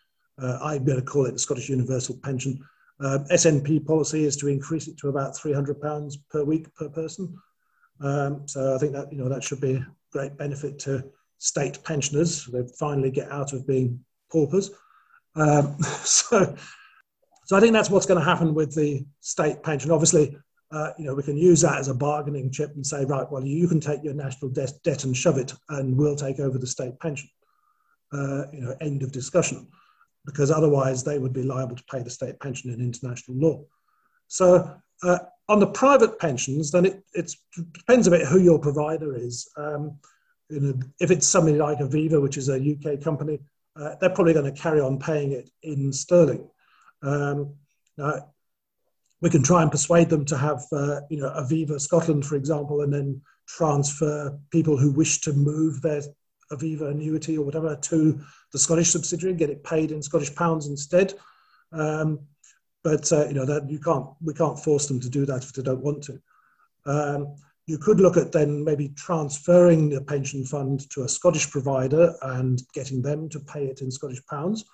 Uh, 0.42 0.60
I'm 0.62 0.86
going 0.86 1.00
to 1.00 1.06
call 1.06 1.26
it 1.26 1.34
the 1.34 1.40
Scottish 1.40 1.68
Universal 1.68 2.20
Pension. 2.24 2.64
Uh, 3.04 3.20
SNP 3.32 3.86
policy 3.86 4.24
is 4.24 4.38
to 4.38 4.48
increase 4.48 4.88
it 4.88 4.98
to 5.00 5.10
about 5.10 5.34
£300 5.34 6.16
per 6.30 6.44
week 6.44 6.74
per 6.76 6.88
person. 6.90 7.36
Um, 8.02 8.48
so 8.48 8.76
I 8.76 8.78
think 8.78 8.94
that 8.94 9.12
you 9.12 9.18
know 9.18 9.30
that 9.30 9.44
should 9.44 9.62
be 9.62 9.74
a 9.74 9.88
great 10.12 10.38
benefit 10.38 10.78
to 10.80 11.04
state 11.40 11.84
pensioners. 11.84 12.46
They 12.46 12.62
finally 12.80 13.10
get 13.10 13.32
out 13.32 13.54
of 13.54 13.66
being 13.66 14.00
paupers. 14.32 14.72
Um, 15.36 15.78
so, 15.82 16.56
so 17.46 17.58
I 17.58 17.60
think 17.60 17.74
that's 17.74 17.90
what's 17.90 18.06
going 18.06 18.20
to 18.20 18.26
happen 18.26 18.54
with 18.54 18.76
the 18.76 19.06
state 19.22 19.64
pension. 19.64 19.90
Obviously, 19.92 20.38
uh, 20.74 20.92
you 20.98 21.06
know, 21.06 21.14
we 21.14 21.22
can 21.22 21.38
use 21.38 21.62
that 21.62 21.78
as 21.78 21.88
a 21.88 21.94
bargaining 21.94 22.50
chip 22.50 22.72
and 22.76 22.86
say, 22.86 23.06
right, 23.06 23.32
well, 23.32 23.46
you 23.46 23.68
can 23.68 23.80
take 23.80 24.04
your 24.04 24.14
national 24.14 24.50
debt, 24.50 24.74
debt 24.84 25.04
and 25.04 25.16
shove 25.16 25.38
it, 25.38 25.54
and 25.70 25.96
we'll 25.96 26.16
take 26.16 26.40
over 26.40 26.58
the 26.58 26.68
state 26.68 27.00
pension. 27.00 27.30
Uh, 28.12 28.46
you 28.52 28.62
know, 28.62 28.76
end 28.82 29.02
of 29.02 29.12
discussion, 29.12 29.68
because 30.26 30.52
otherwise 30.52 31.04
they 31.04 31.18
would 31.18 31.34
be 31.34 31.44
liable 31.44 31.76
to 31.76 31.84
pay 31.92 32.02
the 32.02 32.10
state 32.10 32.40
pension 32.40 32.72
in 32.72 32.80
international 32.80 33.38
law. 33.38 33.64
So 34.28 34.76
uh, 35.04 35.20
on 35.50 35.60
the 35.60 35.68
private 35.68 36.20
pensions, 36.20 36.72
then 36.72 36.86
it 36.86 37.36
depends 37.74 38.08
a 38.08 38.12
bit 38.12 38.28
who 38.28 38.40
your 38.40 38.60
provider 38.60 39.16
is. 39.16 39.50
Um, 39.58 39.98
you 40.50 40.60
know, 40.60 40.80
if 41.00 41.10
it's 41.12 41.28
somebody 41.28 41.58
like 41.58 41.80
Aviva, 41.80 42.22
which 42.22 42.38
is 42.38 42.50
a 42.50 42.56
UK 42.56 43.02
company, 43.02 43.40
uh, 43.76 43.96
they're 44.00 44.12
probably 44.12 44.34
going 44.34 44.54
to 44.54 44.62
carry 44.62 44.80
on 44.80 45.00
paying 45.00 45.32
it 45.32 45.50
in 45.64 45.92
sterling. 45.92 46.48
Um, 47.02 47.56
now, 47.98 48.33
we 49.24 49.30
can 49.30 49.42
try 49.42 49.62
and 49.62 49.72
persuade 49.72 50.10
them 50.10 50.26
to 50.26 50.38
have, 50.38 50.66
uh, 50.74 51.00
you 51.10 51.18
know, 51.18 51.30
Aviva 51.30 51.80
Scotland, 51.80 52.26
for 52.26 52.36
example, 52.36 52.82
and 52.82 52.94
then 52.94 53.22
transfer 53.48 54.38
people 54.52 54.78
who 54.78 54.92
wish 54.92 55.22
to 55.22 55.32
move 55.32 55.82
their 55.82 56.02
Aviva 56.52 56.92
annuity 56.92 57.38
or 57.38 57.46
whatever 57.46 57.74
to 57.74 58.20
the 58.52 58.60
Scottish 58.60 58.90
subsidiary 58.90 59.32
and 59.32 59.40
get 59.40 59.50
it 59.50 59.64
paid 59.64 59.94
in 59.94 60.04
Scottish 60.04 60.36
pounds 60.36 60.68
instead. 60.68 61.14
Um, 61.72 62.20
but 62.84 63.10
uh, 63.14 63.26
you 63.28 63.34
know 63.34 63.46
that 63.46 63.70
you 63.70 63.80
can't, 63.80 64.08
we 64.22 64.34
can't 64.34 64.60
force 64.60 64.88
them 64.88 65.00
to 65.00 65.10
do 65.10 65.26
that 65.26 65.46
if 65.46 65.54
they 65.54 65.64
don't 65.64 65.82
want 65.82 66.04
to. 66.04 66.22
Um, 66.86 67.36
you 67.66 67.78
could 67.78 68.02
look 68.02 68.18
at 68.18 68.34
then 68.34 68.62
maybe 68.62 68.90
transferring 68.90 69.88
the 69.88 70.02
pension 70.02 70.44
fund 70.44 70.90
to 70.90 71.04
a 71.04 71.10
Scottish 71.10 71.50
provider 71.50 72.14
and 72.24 72.62
getting 72.74 73.02
them 73.02 73.30
to 73.30 73.40
pay 73.40 73.68
it 73.68 73.80
in 73.80 73.90
Scottish 73.90 74.24
pounds. 74.26 74.66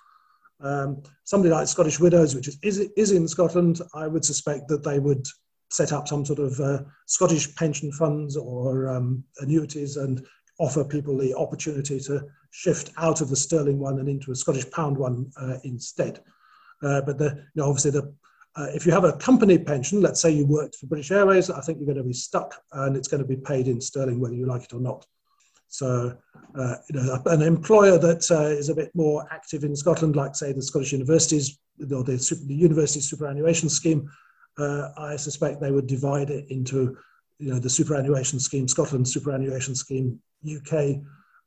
Um, 0.62 1.02
somebody 1.24 1.52
like 1.52 1.68
Scottish 1.68 2.00
Widows, 2.00 2.34
which 2.34 2.48
is, 2.48 2.58
is, 2.62 2.78
is 2.96 3.12
in 3.12 3.26
Scotland, 3.26 3.80
I 3.94 4.06
would 4.06 4.24
suspect 4.24 4.68
that 4.68 4.84
they 4.84 4.98
would 4.98 5.26
set 5.70 5.92
up 5.92 6.08
some 6.08 6.24
sort 6.24 6.38
of 6.38 6.58
uh, 6.60 6.82
Scottish 7.06 7.54
pension 7.54 7.92
funds 7.92 8.36
or 8.36 8.88
um, 8.88 9.24
annuities 9.38 9.96
and 9.96 10.24
offer 10.58 10.84
people 10.84 11.16
the 11.16 11.34
opportunity 11.34 11.98
to 12.00 12.22
shift 12.50 12.90
out 12.98 13.20
of 13.20 13.30
the 13.30 13.36
sterling 13.36 13.78
one 13.78 13.98
and 13.98 14.08
into 14.08 14.32
a 14.32 14.34
Scottish 14.34 14.68
pound 14.70 14.98
one 14.98 15.30
uh, 15.40 15.56
instead. 15.64 16.20
Uh, 16.82 17.00
but 17.02 17.18
the, 17.18 17.26
you 17.26 17.62
know, 17.62 17.68
obviously, 17.68 17.92
the, 17.92 18.12
uh, 18.56 18.66
if 18.74 18.84
you 18.84 18.92
have 18.92 19.04
a 19.04 19.12
company 19.14 19.58
pension, 19.58 20.00
let's 20.00 20.20
say 20.20 20.30
you 20.30 20.44
worked 20.46 20.76
for 20.76 20.86
British 20.86 21.12
Airways, 21.12 21.50
I 21.50 21.60
think 21.60 21.78
you're 21.78 21.86
going 21.86 21.96
to 21.96 22.04
be 22.04 22.12
stuck 22.12 22.60
and 22.72 22.96
it's 22.96 23.08
going 23.08 23.22
to 23.22 23.28
be 23.28 23.36
paid 23.36 23.68
in 23.68 23.80
sterling 23.80 24.18
whether 24.20 24.34
you 24.34 24.46
like 24.46 24.64
it 24.64 24.74
or 24.74 24.80
not. 24.80 25.06
So, 25.70 26.16
uh, 26.58 26.74
you 26.90 27.00
know, 27.00 27.22
an 27.26 27.42
employer 27.42 27.96
that 27.96 28.28
uh, 28.30 28.48
is 28.48 28.68
a 28.68 28.74
bit 28.74 28.90
more 28.94 29.24
active 29.30 29.62
in 29.62 29.76
Scotland, 29.76 30.16
like 30.16 30.34
say 30.34 30.52
the 30.52 30.60
Scottish 30.60 30.92
universities 30.92 31.58
or 31.94 32.02
the, 32.02 32.18
super, 32.18 32.44
the 32.44 32.54
university 32.54 33.00
superannuation 33.00 33.68
scheme, 33.68 34.10
uh, 34.58 34.88
I 34.98 35.14
suspect 35.14 35.60
they 35.60 35.70
would 35.70 35.86
divide 35.86 36.30
it 36.30 36.50
into, 36.50 36.96
you 37.38 37.52
know, 37.52 37.60
the 37.60 37.70
superannuation 37.70 38.40
scheme, 38.40 38.66
Scotland 38.66 39.06
superannuation 39.06 39.76
scheme, 39.76 40.20
UK, 40.44 40.96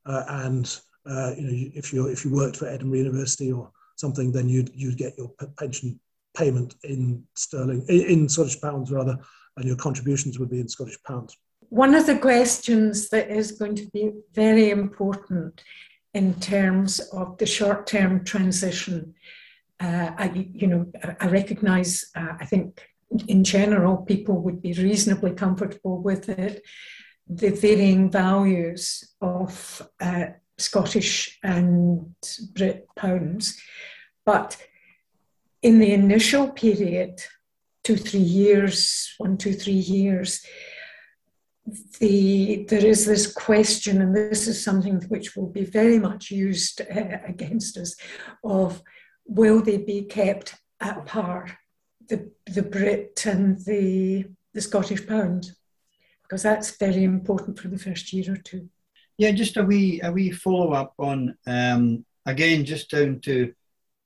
uh, 0.06 0.24
and 0.28 0.80
uh, 1.06 1.32
you 1.36 1.42
know, 1.42 1.70
if 1.74 1.92
you 1.92 2.06
if 2.08 2.24
you 2.24 2.32
worked 2.32 2.56
for 2.56 2.66
Edinburgh 2.66 3.00
University 3.00 3.52
or 3.52 3.70
something, 3.96 4.32
then 4.32 4.48
you'd 4.48 4.70
you'd 4.74 4.96
get 4.96 5.18
your 5.18 5.30
pension 5.58 6.00
payment 6.34 6.76
in 6.82 7.22
sterling, 7.36 7.84
in, 7.90 8.00
in 8.06 8.28
Scottish 8.28 8.60
pounds 8.60 8.90
rather, 8.90 9.18
and 9.58 9.66
your 9.66 9.76
contributions 9.76 10.38
would 10.38 10.50
be 10.50 10.60
in 10.60 10.68
Scottish 10.68 11.00
pounds. 11.02 11.36
One 11.74 11.96
of 11.96 12.06
the 12.06 12.18
questions 12.18 13.08
that 13.08 13.32
is 13.32 13.50
going 13.50 13.74
to 13.74 13.86
be 13.92 14.12
very 14.32 14.70
important 14.70 15.60
in 16.14 16.34
terms 16.34 17.00
of 17.00 17.36
the 17.38 17.46
short 17.46 17.88
term 17.88 18.24
transition, 18.24 19.16
uh, 19.80 20.12
I, 20.16 20.48
you 20.52 20.68
know, 20.68 20.92
I 21.18 21.26
recognise, 21.26 22.12
uh, 22.14 22.34
I 22.38 22.44
think 22.46 22.80
in 23.26 23.42
general, 23.42 23.96
people 23.96 24.40
would 24.42 24.62
be 24.62 24.74
reasonably 24.74 25.32
comfortable 25.32 26.00
with 26.00 26.28
it. 26.28 26.62
The 27.28 27.50
varying 27.50 28.08
values 28.08 29.12
of 29.20 29.82
uh, 30.00 30.26
Scottish 30.56 31.40
and 31.42 32.14
Brit 32.52 32.86
pounds. 32.94 33.60
But 34.24 34.56
in 35.60 35.80
the 35.80 35.92
initial 35.92 36.50
period, 36.50 37.20
two, 37.82 37.96
three 37.96 38.20
years, 38.20 39.12
one, 39.18 39.38
two, 39.38 39.54
three 39.54 39.72
years, 39.72 40.46
the, 41.98 42.66
there 42.68 42.84
is 42.84 43.06
this 43.06 43.32
question, 43.32 44.02
and 44.02 44.14
this 44.14 44.46
is 44.46 44.62
something 44.62 45.00
which 45.08 45.34
will 45.34 45.48
be 45.48 45.64
very 45.64 45.98
much 45.98 46.30
used 46.30 46.82
uh, 46.82 47.18
against 47.26 47.78
us, 47.78 47.96
of 48.42 48.82
will 49.26 49.62
they 49.62 49.78
be 49.78 50.02
kept 50.02 50.56
at 50.80 51.06
par, 51.06 51.58
the, 52.08 52.30
the 52.46 52.62
Brit 52.62 53.24
and 53.26 53.58
the, 53.64 54.26
the 54.52 54.60
Scottish 54.60 55.06
pound? 55.06 55.52
Because 56.22 56.42
that's 56.42 56.76
very 56.76 57.04
important 57.04 57.58
for 57.58 57.68
the 57.68 57.78
first 57.78 58.12
year 58.12 58.32
or 58.32 58.36
two. 58.36 58.68
Yeah, 59.16 59.30
just 59.30 59.56
a 59.56 59.62
wee, 59.62 60.00
a 60.02 60.10
wee 60.10 60.32
follow 60.32 60.72
up 60.72 60.94
on, 60.98 61.36
um, 61.46 62.04
again, 62.26 62.64
just 62.64 62.90
down 62.90 63.20
to 63.20 63.54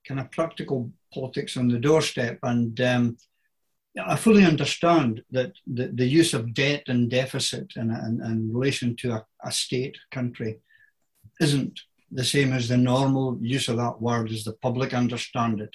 kind 0.07 0.21
of 0.21 0.31
practical 0.31 0.93
politics 1.13 1.57
on 1.57 1.69
the 1.69 1.79
doorstep. 1.79 2.39
And 2.43 2.79
um, 2.81 3.17
I 4.07 4.17
fully 4.17 4.45
understand 4.45 5.23
that 5.31 5.53
the, 5.67 5.89
the 5.89 6.07
use 6.07 6.35
of 6.35 6.55
debt 6.55 6.85
and 6.87 7.11
deficit 7.11 7.73
in, 7.77 7.91
in, 7.91 8.21
in 8.25 8.53
relation 8.53 8.97
to 8.97 9.13
a, 9.13 9.27
a 9.45 9.53
state 9.53 9.97
country 10.11 10.59
isn't 11.41 11.81
the 12.11 12.25
same 12.25 12.53
as 12.53 12.69
the 12.69 12.77
normal 12.77 13.39
use 13.41 13.69
of 13.69 13.77
that 13.77 14.01
word 14.01 14.31
as 14.31 14.45
the 14.45 14.53
public 14.53 14.95
understand 14.95 15.61
it. 15.61 15.75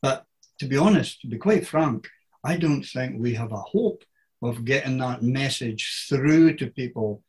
But 0.00 0.24
to 0.58 0.66
be 0.66 0.76
honest, 0.76 1.20
to 1.20 1.26
be 1.26 1.38
quite 1.38 1.66
frank, 1.66 2.08
I 2.44 2.56
don't 2.56 2.84
think 2.84 3.16
we 3.16 3.34
have 3.34 3.52
a 3.52 3.56
hope 3.56 4.04
of 4.42 4.64
getting 4.64 4.98
that 4.98 5.22
message 5.22 6.06
through 6.08 6.56
to 6.56 6.66
people 6.66 7.22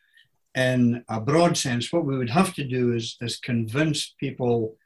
in 0.55 1.03
a 1.09 1.19
broad 1.19 1.57
sense. 1.57 1.91
What 1.91 2.05
we 2.05 2.17
would 2.17 2.29
have 2.29 2.53
to 2.55 2.63
do 2.63 2.93
is, 2.93 3.17
is 3.21 3.37
convince 3.37 4.13
people 4.19 4.77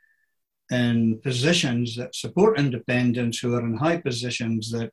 in 0.70 1.20
positions 1.24 1.96
that 1.96 2.16
support 2.16 2.60
independence 2.60 3.40
who 3.40 3.56
are 3.56 3.66
in 3.66 3.78
high 3.78 3.98
positions 3.98 4.72
that 4.72 4.92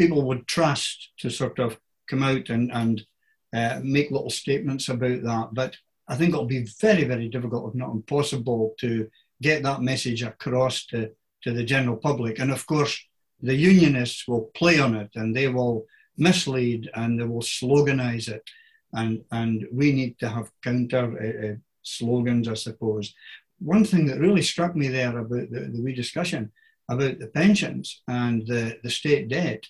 people 0.00 0.22
would 0.22 0.46
trust 0.46 1.10
to 1.18 1.28
sort 1.28 1.58
of 1.58 1.78
come 2.08 2.22
out 2.22 2.48
and, 2.48 2.72
and 2.72 3.02
uh, 3.54 3.78
make 3.82 4.10
little 4.10 4.30
statements 4.30 4.88
about 4.88 5.22
that. 5.22 5.48
But 5.52 5.76
I 6.08 6.16
think 6.16 6.30
it'll 6.30 6.46
be 6.46 6.66
very, 6.80 7.04
very 7.04 7.28
difficult, 7.28 7.68
if 7.68 7.74
not 7.74 7.90
impossible, 7.90 8.74
to 8.80 9.10
get 9.42 9.62
that 9.62 9.82
message 9.82 10.22
across 10.22 10.86
to, 10.86 11.10
to 11.42 11.52
the 11.52 11.64
general 11.64 11.98
public. 11.98 12.38
And 12.38 12.50
of 12.50 12.66
course, 12.66 12.98
the 13.42 13.54
unionists 13.54 14.26
will 14.26 14.50
play 14.54 14.80
on 14.80 14.94
it 14.96 15.10
and 15.16 15.36
they 15.36 15.48
will 15.48 15.84
mislead 16.16 16.88
and 16.94 17.20
they 17.20 17.24
will 17.24 17.42
sloganize 17.42 18.26
it. 18.28 18.42
And, 18.94 19.22
and 19.30 19.68
we 19.70 19.92
need 19.92 20.18
to 20.20 20.30
have 20.30 20.50
counter 20.64 21.04
uh, 21.12 21.46
uh, 21.46 21.56
slogans, 21.82 22.48
I 22.48 22.54
suppose. 22.54 23.14
One 23.58 23.84
thing 23.84 24.06
that 24.06 24.18
really 24.18 24.42
struck 24.42 24.74
me 24.74 24.88
there 24.88 25.18
about 25.18 25.50
the, 25.50 25.70
the 25.74 25.82
wee 25.82 25.94
discussion 25.94 26.52
about 26.88 27.18
the 27.18 27.28
pensions 27.28 28.02
and 28.08 28.46
the, 28.46 28.78
the 28.82 28.90
state 28.90 29.28
debt 29.28 29.62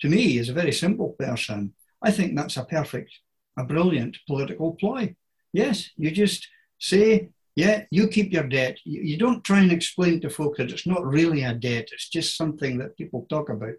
to 0.00 0.08
me, 0.08 0.38
as 0.38 0.48
a 0.48 0.54
very 0.54 0.72
simple 0.72 1.10
person, 1.18 1.72
I 2.02 2.10
think 2.10 2.36
that's 2.36 2.56
a 2.56 2.64
perfect, 2.64 3.10
a 3.58 3.64
brilliant 3.64 4.18
political 4.26 4.74
ploy. 4.74 5.16
Yes, 5.52 5.90
you 5.96 6.10
just 6.10 6.46
say, 6.78 7.30
yeah, 7.54 7.84
you 7.90 8.08
keep 8.08 8.32
your 8.32 8.46
debt. 8.46 8.78
You, 8.84 9.16
don't 9.16 9.42
try 9.42 9.60
and 9.60 9.72
explain 9.72 10.20
to 10.20 10.30
folk 10.30 10.58
that 10.58 10.70
it's 10.70 10.86
not 10.86 11.04
really 11.06 11.42
a 11.42 11.54
debt. 11.54 11.88
It's 11.90 12.10
just 12.10 12.36
something 12.36 12.76
that 12.78 12.96
people 12.98 13.26
talk 13.30 13.48
about 13.48 13.76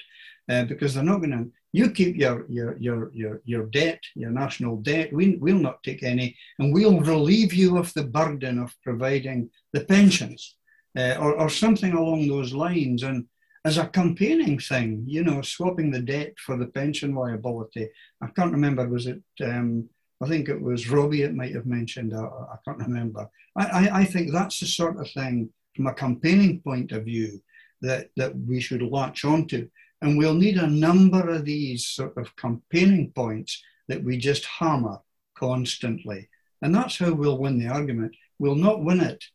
uh, 0.50 0.66
because 0.66 0.96
they're 0.96 1.04
not 1.04 1.20
going 1.20 1.32
to. 1.32 1.52
You 1.74 1.92
keep 1.92 2.16
your, 2.16 2.46
your 2.50 2.76
your 2.80 3.12
your 3.14 3.42
your 3.46 3.66
debt, 3.68 4.00
your 4.16 4.32
national 4.32 4.78
debt. 4.78 5.14
We 5.14 5.36
will 5.36 5.60
not 5.60 5.84
take 5.84 6.02
any, 6.02 6.36
and 6.58 6.74
we'll 6.74 7.02
relieve 7.02 7.54
you 7.54 7.78
of 7.78 7.94
the 7.94 8.06
burden 8.06 8.58
of 8.58 8.74
providing 8.84 9.52
the 9.74 9.82
pensions, 9.82 10.56
uh, 10.98 11.18
or 11.20 11.36
or 11.40 11.50
something 11.50 11.94
along 11.94 12.28
those 12.28 12.54
lines. 12.54 13.04
And 13.04 13.26
as 13.68 13.78
a 13.78 13.86
campaigning 13.86 14.58
thing, 14.58 15.04
you 15.06 15.22
know, 15.22 15.42
swapping 15.42 15.92
the 15.92 16.00
debt 16.00 16.34
for 16.40 16.56
the 16.58 16.68
pension 16.68 17.14
liability. 17.14 17.90
I 18.22 18.28
can't 18.28 18.54
remember, 18.54 18.88
was 18.88 19.08
it, 19.08 19.22
um, 19.44 19.90
I 20.24 20.28
think 20.30 20.48
it 20.48 20.62
was 20.62 20.90
Robbie 20.90 21.24
it 21.24 21.36
might 21.36 21.54
have 21.54 21.66
mentioned, 21.66 22.14
I, 22.16 22.24
I 22.24 22.56
can't 22.64 22.78
remember. 22.78 23.30
I, 23.58 23.66
I, 23.66 24.00
I, 24.00 24.06
think 24.06 24.32
that's 24.32 24.62
the 24.62 24.68
sort 24.68 24.98
of 24.98 25.12
thing 25.12 25.50
from 25.76 25.88
a 25.88 25.94
campaigning 25.94 26.62
point 26.62 26.94
of 26.94 27.04
view 27.04 27.42
that, 27.82 28.08
that 28.16 28.34
we 28.40 28.62
should 28.62 28.84
latch 28.84 29.26
onto. 29.26 29.68
And 30.02 30.18
we'll 30.18 30.34
need 30.34 30.56
a 30.56 30.68
number 30.68 31.30
of 31.30 31.44
these 31.44 31.88
sort 31.88 32.16
of 32.16 32.34
campaigning 32.38 33.12
points 33.12 33.62
that 33.90 34.02
we 34.02 34.16
just 34.16 34.46
hammer 34.46 35.00
constantly. 35.38 36.30
And 36.62 36.74
that's 36.74 37.00
how 37.00 37.12
we'll 37.12 37.38
win 37.38 37.60
the 37.60 37.68
argument. 37.68 38.16
We'll 38.40 38.56
not 38.56 38.82
win 38.82 39.02
it 39.02 39.26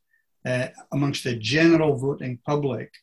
uh, 0.47 0.69
amongst 0.91 1.25
the 1.25 1.37
general 1.37 1.99
voting 1.99 2.39
public 2.47 2.95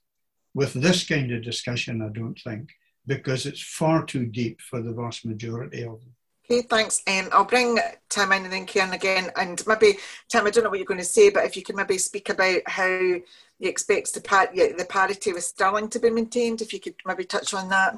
with 0.54 0.74
this 0.74 1.08
kind 1.08 1.32
of 1.32 1.44
discussion, 1.44 2.02
I 2.02 2.10
don't 2.10 2.40
think, 2.40 2.70
because 3.06 3.46
it's 3.46 3.62
far 3.62 4.06
too 4.06 4.26
deep 4.26 4.62
for 4.62 4.82
the 4.82 4.94
vast 4.94 5.26
majority 5.26 5.84
of 5.84 6.00
them. 6.00 6.16
Okay, 6.52 6.64
thanks. 6.64 7.04
Um, 7.08 7.30
I'll 7.32 7.46
bring 7.46 7.78
Tim 8.10 8.32
in 8.32 8.44
and 8.44 8.52
then 8.52 8.66
Kieran 8.66 8.94
again. 8.94 9.30
And 9.36 9.62
maybe, 9.68 10.00
Tim, 10.30 10.48
I 10.48 10.50
don't 10.50 10.64
know 10.64 10.72
what 10.72 10.80
you're 10.80 10.86
going 10.86 11.00
to 11.00 11.06
say, 11.06 11.30
but 11.30 11.46
if 11.46 11.56
you 11.56 11.62
could 11.62 11.76
maybe 11.76 12.00
speak 12.00 12.30
about 12.30 12.62
how 12.66 12.88
you 12.88 13.24
expect 13.60 14.16
the, 14.16 14.22
par- 14.22 14.50
the 14.54 14.88
parity 14.90 15.32
with 15.32 15.44
Sterling 15.44 15.90
to 15.90 16.00
be 16.00 16.10
maintained, 16.10 16.62
if 16.62 16.74
you 16.74 16.80
could 16.80 16.96
maybe 17.06 17.24
touch 17.24 17.54
on 17.54 17.70
that. 17.70 17.98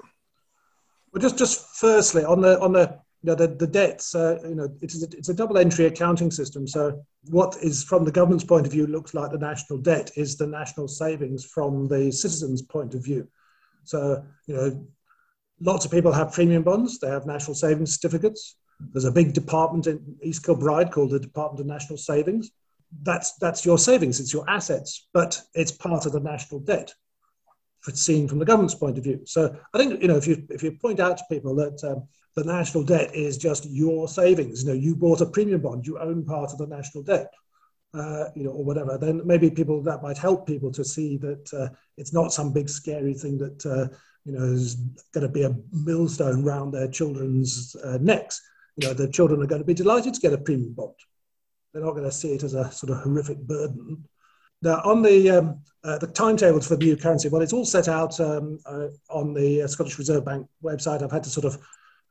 Well, 1.14 1.22
just 1.22 1.38
just 1.38 1.76
firstly 1.76 2.24
on 2.24 2.42
the 2.42 2.60
on 2.62 2.72
the 2.72 3.00
you 3.24 3.28
know, 3.30 3.36
the, 3.36 3.48
the 3.48 3.68
debts, 3.68 4.16
uh, 4.16 4.40
you 4.44 4.56
know, 4.56 4.70
it's 4.82 5.02
a, 5.04 5.08
it's 5.18 5.30
a 5.30 5.34
double 5.34 5.58
entry 5.58 5.86
accounting 5.86 6.32
system. 6.32 6.68
So 6.68 7.06
what 7.30 7.56
is, 7.62 7.84
from 7.84 8.04
the 8.04 8.12
government's 8.12 8.44
point 8.44 8.66
of 8.66 8.72
view, 8.72 8.88
looks 8.88 9.14
like 9.14 9.32
the 9.32 9.38
national 9.38 9.80
debt 9.80 10.12
is 10.16 10.38
the 10.38 10.48
national 10.48 10.88
savings 10.88 11.46
from 11.46 11.88
the 11.88 12.12
citizens' 12.12 12.64
point 12.64 12.96
of 12.96 13.04
view. 13.04 13.28
So, 13.84 14.24
you 14.48 14.56
know, 14.56 14.88
lots 15.60 15.86
of 15.86 15.92
people 15.92 16.12
have 16.12 16.34
premium 16.34 16.64
bonds. 16.64 17.00
They 17.00 17.10
have 17.10 17.28
national 17.28 17.56
savings 17.56 17.94
certificates. 17.94 18.56
There's 18.92 19.06
a 19.06 19.12
big 19.12 19.34
department 19.34 19.86
in 19.86 20.18
East 20.24 20.44
Kilbride 20.44 20.92
called 20.92 21.12
the 21.12 21.20
Department 21.20 21.62
of 21.62 21.68
National 21.68 21.98
Savings. 21.98 22.50
That's, 23.04 23.36
that's 23.36 23.66
your 23.66 23.78
savings, 23.78 24.20
it's 24.20 24.34
your 24.34 24.50
assets, 24.50 25.08
but 25.14 25.40
it's 25.54 25.72
part 25.72 26.06
of 26.06 26.12
the 26.12 26.20
national 26.20 26.60
debt 26.62 26.94
seen 27.94 28.28
from 28.28 28.38
the 28.38 28.46
government's 28.46 28.76
point 28.76 28.98
of 28.98 29.04
view. 29.04 29.22
So 29.26 29.56
I 29.74 29.78
think, 29.78 30.02
you 30.02 30.08
know, 30.08 30.18
if 30.18 30.28
you, 30.28 30.46
if 30.50 30.62
you 30.62 30.74
point 30.74 31.00
out 31.00 31.18
to 31.18 31.24
people 31.32 31.56
that 31.56 31.84
um, 31.84 32.08
the 32.36 32.44
national 32.44 32.84
debt 32.84 33.14
is 33.14 33.38
just 33.38 33.70
your 33.70 34.08
savings. 34.08 34.64
You 34.64 34.70
know, 34.70 34.76
you 34.76 34.96
bought 34.96 35.22
a 35.22 35.26
premium 35.26 35.62
bond, 35.62 35.86
you 35.86 36.00
own 36.00 36.24
part 36.24 36.52
of 36.52 36.58
the 36.58 36.68
national 36.68 37.04
debt, 37.04 37.34
uh, 37.94 38.26
you 38.36 38.44
know, 38.44 38.52
or 38.52 38.64
whatever. 38.64 38.98
Then 38.98 39.22
maybe 39.26 39.50
people 39.50 39.82
that 39.84 40.02
might 40.02 40.18
help 40.18 40.48
people 40.48 40.72
to 40.72 40.84
see 40.86 41.18
that 41.18 41.54
uh, 41.54 41.70
it's 41.98 42.14
not 42.14 42.34
some 42.34 42.54
big 42.54 42.70
scary 42.70 43.14
thing 43.14 43.38
that 43.40 43.66
uh, 43.66 43.96
you 44.26 44.34
know 44.34 44.46
is 44.46 44.76
going 45.14 45.28
to 45.28 45.30
be 45.30 45.44
a 45.44 45.56
millstone 45.72 46.44
round 46.44 46.74
their 46.74 46.88
children's 46.88 47.76
uh, 47.84 47.98
necks. 48.00 48.42
You 48.78 48.88
know, 48.88 48.94
the 48.94 49.10
children 49.10 49.42
are 49.42 49.48
going 49.48 49.62
to 49.62 49.68
be 49.68 49.74
delighted 49.74 50.14
to 50.14 50.22
get 50.22 50.34
a 50.34 50.38
premium 50.38 50.74
bond. 50.74 50.96
They're 51.74 51.84
not 51.84 51.92
going 51.92 52.06
to 52.06 52.12
see 52.12 52.34
it 52.34 52.44
as 52.44 52.54
a 52.54 52.72
sort 52.72 52.92
of 52.92 53.04
horrific 53.04 53.40
burden. 53.40 54.06
Now, 54.62 54.82
on 54.86 55.02
the 55.02 55.30
um, 55.30 55.62
uh, 55.84 55.98
the 55.98 56.08
timetables 56.08 56.68
for 56.68 56.76
the 56.76 56.86
new 56.86 56.96
currency, 56.96 57.28
well, 57.28 57.42
it's 57.42 57.54
all 57.54 57.66
set 57.66 57.88
out 57.88 58.18
um, 58.20 58.60
uh, 58.66 58.88
on 59.10 59.34
the 59.34 59.68
Scottish 59.68 59.98
Reserve 59.98 60.24
Bank 60.24 60.48
website. 60.64 61.02
I've 61.02 61.12
had 61.12 61.24
to 61.24 61.30
sort 61.30 61.46
of 61.46 61.60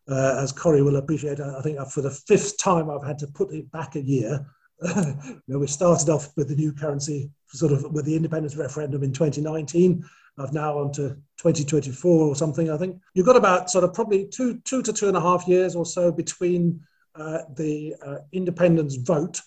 uh, 0.09 0.37
as 0.39 0.53
Corey 0.53 0.83
will 0.83 0.97
appreciate, 0.97 1.41
I 1.41 1.61
think 1.63 1.79
for 1.91 2.01
the 2.01 2.11
fifth 2.11 2.59
time 2.59 2.91
I've 2.91 3.07
had 3.07 3.19
to 3.19 3.27
put 3.27 3.53
it 3.53 3.71
back 3.71 3.97
a 3.97 4.01
year. 4.01 4.47
you 4.97 5.43
know, 5.47 5.59
we 5.59 5.67
started 5.67 6.09
off 6.09 6.35
with 6.37 6.49
the 6.49 6.57
new 6.57 6.73
currency, 6.73 7.31
sort 7.49 7.73
of 7.73 7.93
with 7.93 8.07
the 8.07 8.17
independence 8.17 8.57
referendum 8.57 9.03
in 9.03 9.13
2019. 9.13 10.05
I've 10.39 10.53
now 10.53 10.79
on 10.79 10.93
to 10.93 11.11
2024 11.39 12.27
or 12.27 12.35
something. 12.35 12.71
I 12.71 12.79
think 12.79 13.01
you've 13.15 13.27
got 13.27 13.37
about 13.37 13.71
sort 13.71 13.85
of 13.85 13.93
probably 13.93 14.27
two, 14.27 14.59
two 14.61 14.83
to 14.83 14.93
two 14.93 15.09
and 15.09 15.17
a 15.17 15.21
half 15.21 15.47
years 15.47 15.77
or 15.77 15.85
so 15.85 16.11
between 16.11 16.81
uh, 17.15 17.41
the 17.57 17.95
uh, 18.05 18.19
independence 18.33 18.97
vote 18.97 19.41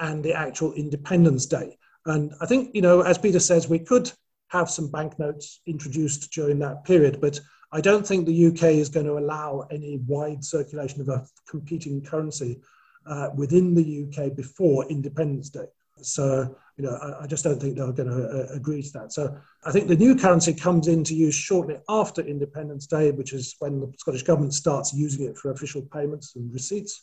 and 0.00 0.24
the 0.24 0.32
actual 0.32 0.72
Independence 0.72 1.46
Day. 1.46 1.78
And 2.06 2.32
I 2.40 2.46
think, 2.46 2.74
you 2.74 2.82
know, 2.82 3.02
as 3.02 3.18
Peter 3.18 3.38
says, 3.38 3.68
we 3.68 3.78
could 3.78 4.10
have 4.48 4.70
some 4.70 4.90
banknotes 4.90 5.60
introduced 5.66 6.32
during 6.32 6.58
that 6.60 6.84
period, 6.84 7.20
but 7.20 7.38
I 7.72 7.80
don't 7.80 8.06
think 8.06 8.26
the 8.26 8.46
UK 8.46 8.74
is 8.74 8.88
going 8.88 9.06
to 9.06 9.18
allow 9.18 9.66
any 9.70 9.98
wide 10.06 10.44
circulation 10.44 11.00
of 11.00 11.08
a 11.08 11.26
competing 11.48 12.02
currency 12.02 12.60
uh, 13.06 13.28
within 13.34 13.74
the 13.74 14.06
UK 14.06 14.34
before 14.34 14.88
Independence 14.88 15.50
Day. 15.50 15.66
So, 16.02 16.56
you 16.76 16.84
know, 16.84 16.96
I, 16.96 17.24
I 17.24 17.26
just 17.26 17.44
don't 17.44 17.60
think 17.60 17.76
they're 17.76 17.92
going 17.92 18.08
to 18.08 18.50
uh, 18.50 18.54
agree 18.54 18.82
to 18.82 18.92
that. 18.92 19.12
So, 19.12 19.36
I 19.64 19.72
think 19.72 19.88
the 19.88 19.96
new 19.96 20.16
currency 20.16 20.54
comes 20.54 20.88
into 20.88 21.14
use 21.14 21.34
shortly 21.34 21.76
after 21.88 22.22
Independence 22.22 22.86
Day, 22.86 23.10
which 23.10 23.32
is 23.32 23.54
when 23.58 23.80
the 23.80 23.92
Scottish 23.98 24.22
Government 24.22 24.54
starts 24.54 24.94
using 24.94 25.26
it 25.26 25.36
for 25.36 25.50
official 25.50 25.82
payments 25.82 26.36
and 26.36 26.52
receipts. 26.52 27.02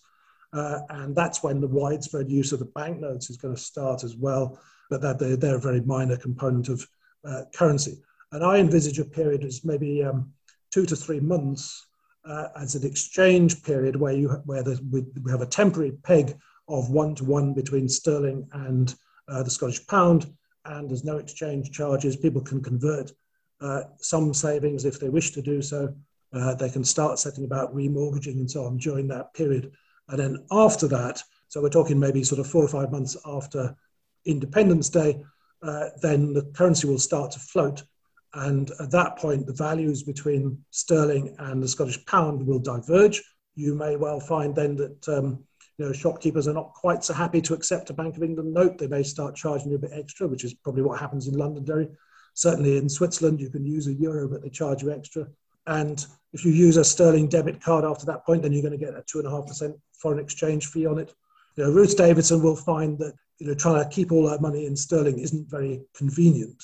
Uh, 0.53 0.79
and 0.89 1.15
that's 1.15 1.43
when 1.43 1.61
the 1.61 1.67
widespread 1.67 2.29
use 2.29 2.51
of 2.51 2.59
the 2.59 2.65
banknotes 2.65 3.29
is 3.29 3.37
going 3.37 3.55
to 3.55 3.61
start 3.61 4.03
as 4.03 4.15
well. 4.15 4.59
But 4.89 5.01
that 5.01 5.19
they're, 5.19 5.35
they're 5.35 5.57
a 5.57 5.61
very 5.61 5.81
minor 5.81 6.17
component 6.17 6.69
of 6.69 6.87
uh, 7.25 7.43
currency. 7.53 8.01
And 8.31 8.43
I 8.43 8.57
envisage 8.57 8.99
a 8.99 9.05
period 9.05 9.43
as 9.43 9.63
maybe 9.63 10.03
um, 10.03 10.33
two 10.77 10.85
to 10.85 10.95
three 10.95 11.19
months 11.19 11.87
uh, 12.23 12.49
as 12.55 12.75
an 12.75 12.85
exchange 12.85 13.63
period 13.63 13.95
where 13.95 14.13
you 14.13 14.29
where 14.45 14.61
the, 14.61 14.79
we, 14.91 15.03
we 15.23 15.31
have 15.31 15.41
a 15.41 15.53
temporary 15.61 15.93
peg 16.03 16.37
of 16.67 16.91
one 16.91 17.15
to 17.15 17.23
one 17.23 17.51
between 17.51 17.89
sterling 17.89 18.47
and 18.53 18.93
uh, 19.27 19.41
the 19.41 19.49
Scottish 19.49 19.87
pound, 19.87 20.31
and 20.65 20.87
there's 20.87 21.03
no 21.03 21.17
exchange 21.17 21.71
charges. 21.71 22.15
People 22.15 22.41
can 22.41 22.61
convert 22.61 23.11
uh, 23.59 23.85
some 23.97 24.35
savings 24.35 24.85
if 24.85 24.99
they 24.99 25.09
wish 25.09 25.31
to 25.31 25.41
do 25.41 25.63
so, 25.63 25.91
uh, 26.33 26.53
they 26.53 26.69
can 26.69 26.83
start 26.83 27.17
setting 27.17 27.45
about 27.45 27.73
remortgaging 27.73 28.37
and 28.37 28.51
so 28.51 28.63
on 28.65 28.77
during 28.77 29.07
that 29.07 29.33
period. 29.33 29.71
And 30.09 30.19
then 30.19 30.45
after 30.51 30.87
that, 30.89 31.23
so 31.47 31.59
we're 31.59 31.69
talking 31.69 31.99
maybe 31.99 32.23
sort 32.23 32.39
of 32.39 32.45
four 32.45 32.63
or 32.63 32.67
five 32.67 32.91
months 32.91 33.17
after 33.25 33.75
Independence 34.25 34.89
Day, 34.89 35.23
uh, 35.63 35.85
then 36.03 36.33
the 36.33 36.43
currency 36.53 36.85
will 36.85 36.99
start 36.99 37.31
to 37.31 37.39
float. 37.39 37.81
And 38.33 38.71
at 38.79 38.91
that 38.91 39.17
point, 39.17 39.47
the 39.47 39.53
values 39.53 40.03
between 40.03 40.63
sterling 40.71 41.35
and 41.39 41.61
the 41.61 41.67
Scottish 41.67 42.03
pound 42.05 42.45
will 42.45 42.59
diverge. 42.59 43.23
You 43.55 43.73
may 43.73 43.95
well 43.95 44.19
find 44.19 44.55
then 44.55 44.75
that 44.75 45.09
um, 45.09 45.43
you 45.77 45.85
know, 45.85 45.93
shopkeepers 45.93 46.47
are 46.47 46.53
not 46.53 46.73
quite 46.73 47.03
so 47.03 47.13
happy 47.13 47.41
to 47.41 47.53
accept 47.53 47.89
a 47.89 47.93
Bank 47.93 48.17
of 48.17 48.23
England 48.23 48.53
note. 48.53 48.77
They 48.77 48.87
may 48.87 49.03
start 49.03 49.35
charging 49.35 49.69
you 49.69 49.75
a 49.75 49.79
bit 49.79 49.91
extra, 49.93 50.27
which 50.27 50.43
is 50.43 50.53
probably 50.53 50.81
what 50.81 50.99
happens 50.99 51.27
in 51.27 51.35
Londonderry. 51.35 51.87
Certainly 52.33 52.77
in 52.77 52.89
Switzerland, 52.89 53.39
you 53.39 53.49
can 53.49 53.65
use 53.65 53.87
a 53.87 53.93
euro, 53.93 54.27
but 54.27 54.41
they 54.41 54.49
charge 54.49 54.83
you 54.83 54.91
extra. 54.91 55.27
And 55.65 56.05
if 56.33 56.45
you 56.45 56.51
use 56.51 56.77
a 56.77 56.83
sterling 56.83 57.27
debit 57.27 57.61
card 57.61 57.85
after 57.85 58.05
that 58.07 58.25
point, 58.25 58.41
then 58.41 58.53
you're 58.53 58.61
going 58.61 58.77
to 58.77 58.85
get 58.85 58.95
a 58.95 59.03
two 59.05 59.19
and 59.19 59.27
a 59.27 59.31
half 59.31 59.47
percent 59.47 59.75
foreign 59.93 60.19
exchange 60.19 60.67
fee 60.67 60.85
on 60.85 60.99
it. 60.99 61.13
You 61.55 61.63
know, 61.63 61.71
Ruth 61.71 61.97
Davidson 61.97 62.41
will 62.41 62.55
find 62.55 62.97
that 62.99 63.13
you 63.39 63.47
know 63.47 63.53
trying 63.53 63.83
to 63.83 63.89
keep 63.89 64.11
all 64.11 64.29
our 64.29 64.39
money 64.39 64.65
in 64.65 64.75
sterling 64.75 65.19
isn't 65.19 65.49
very 65.49 65.81
convenient 65.95 66.63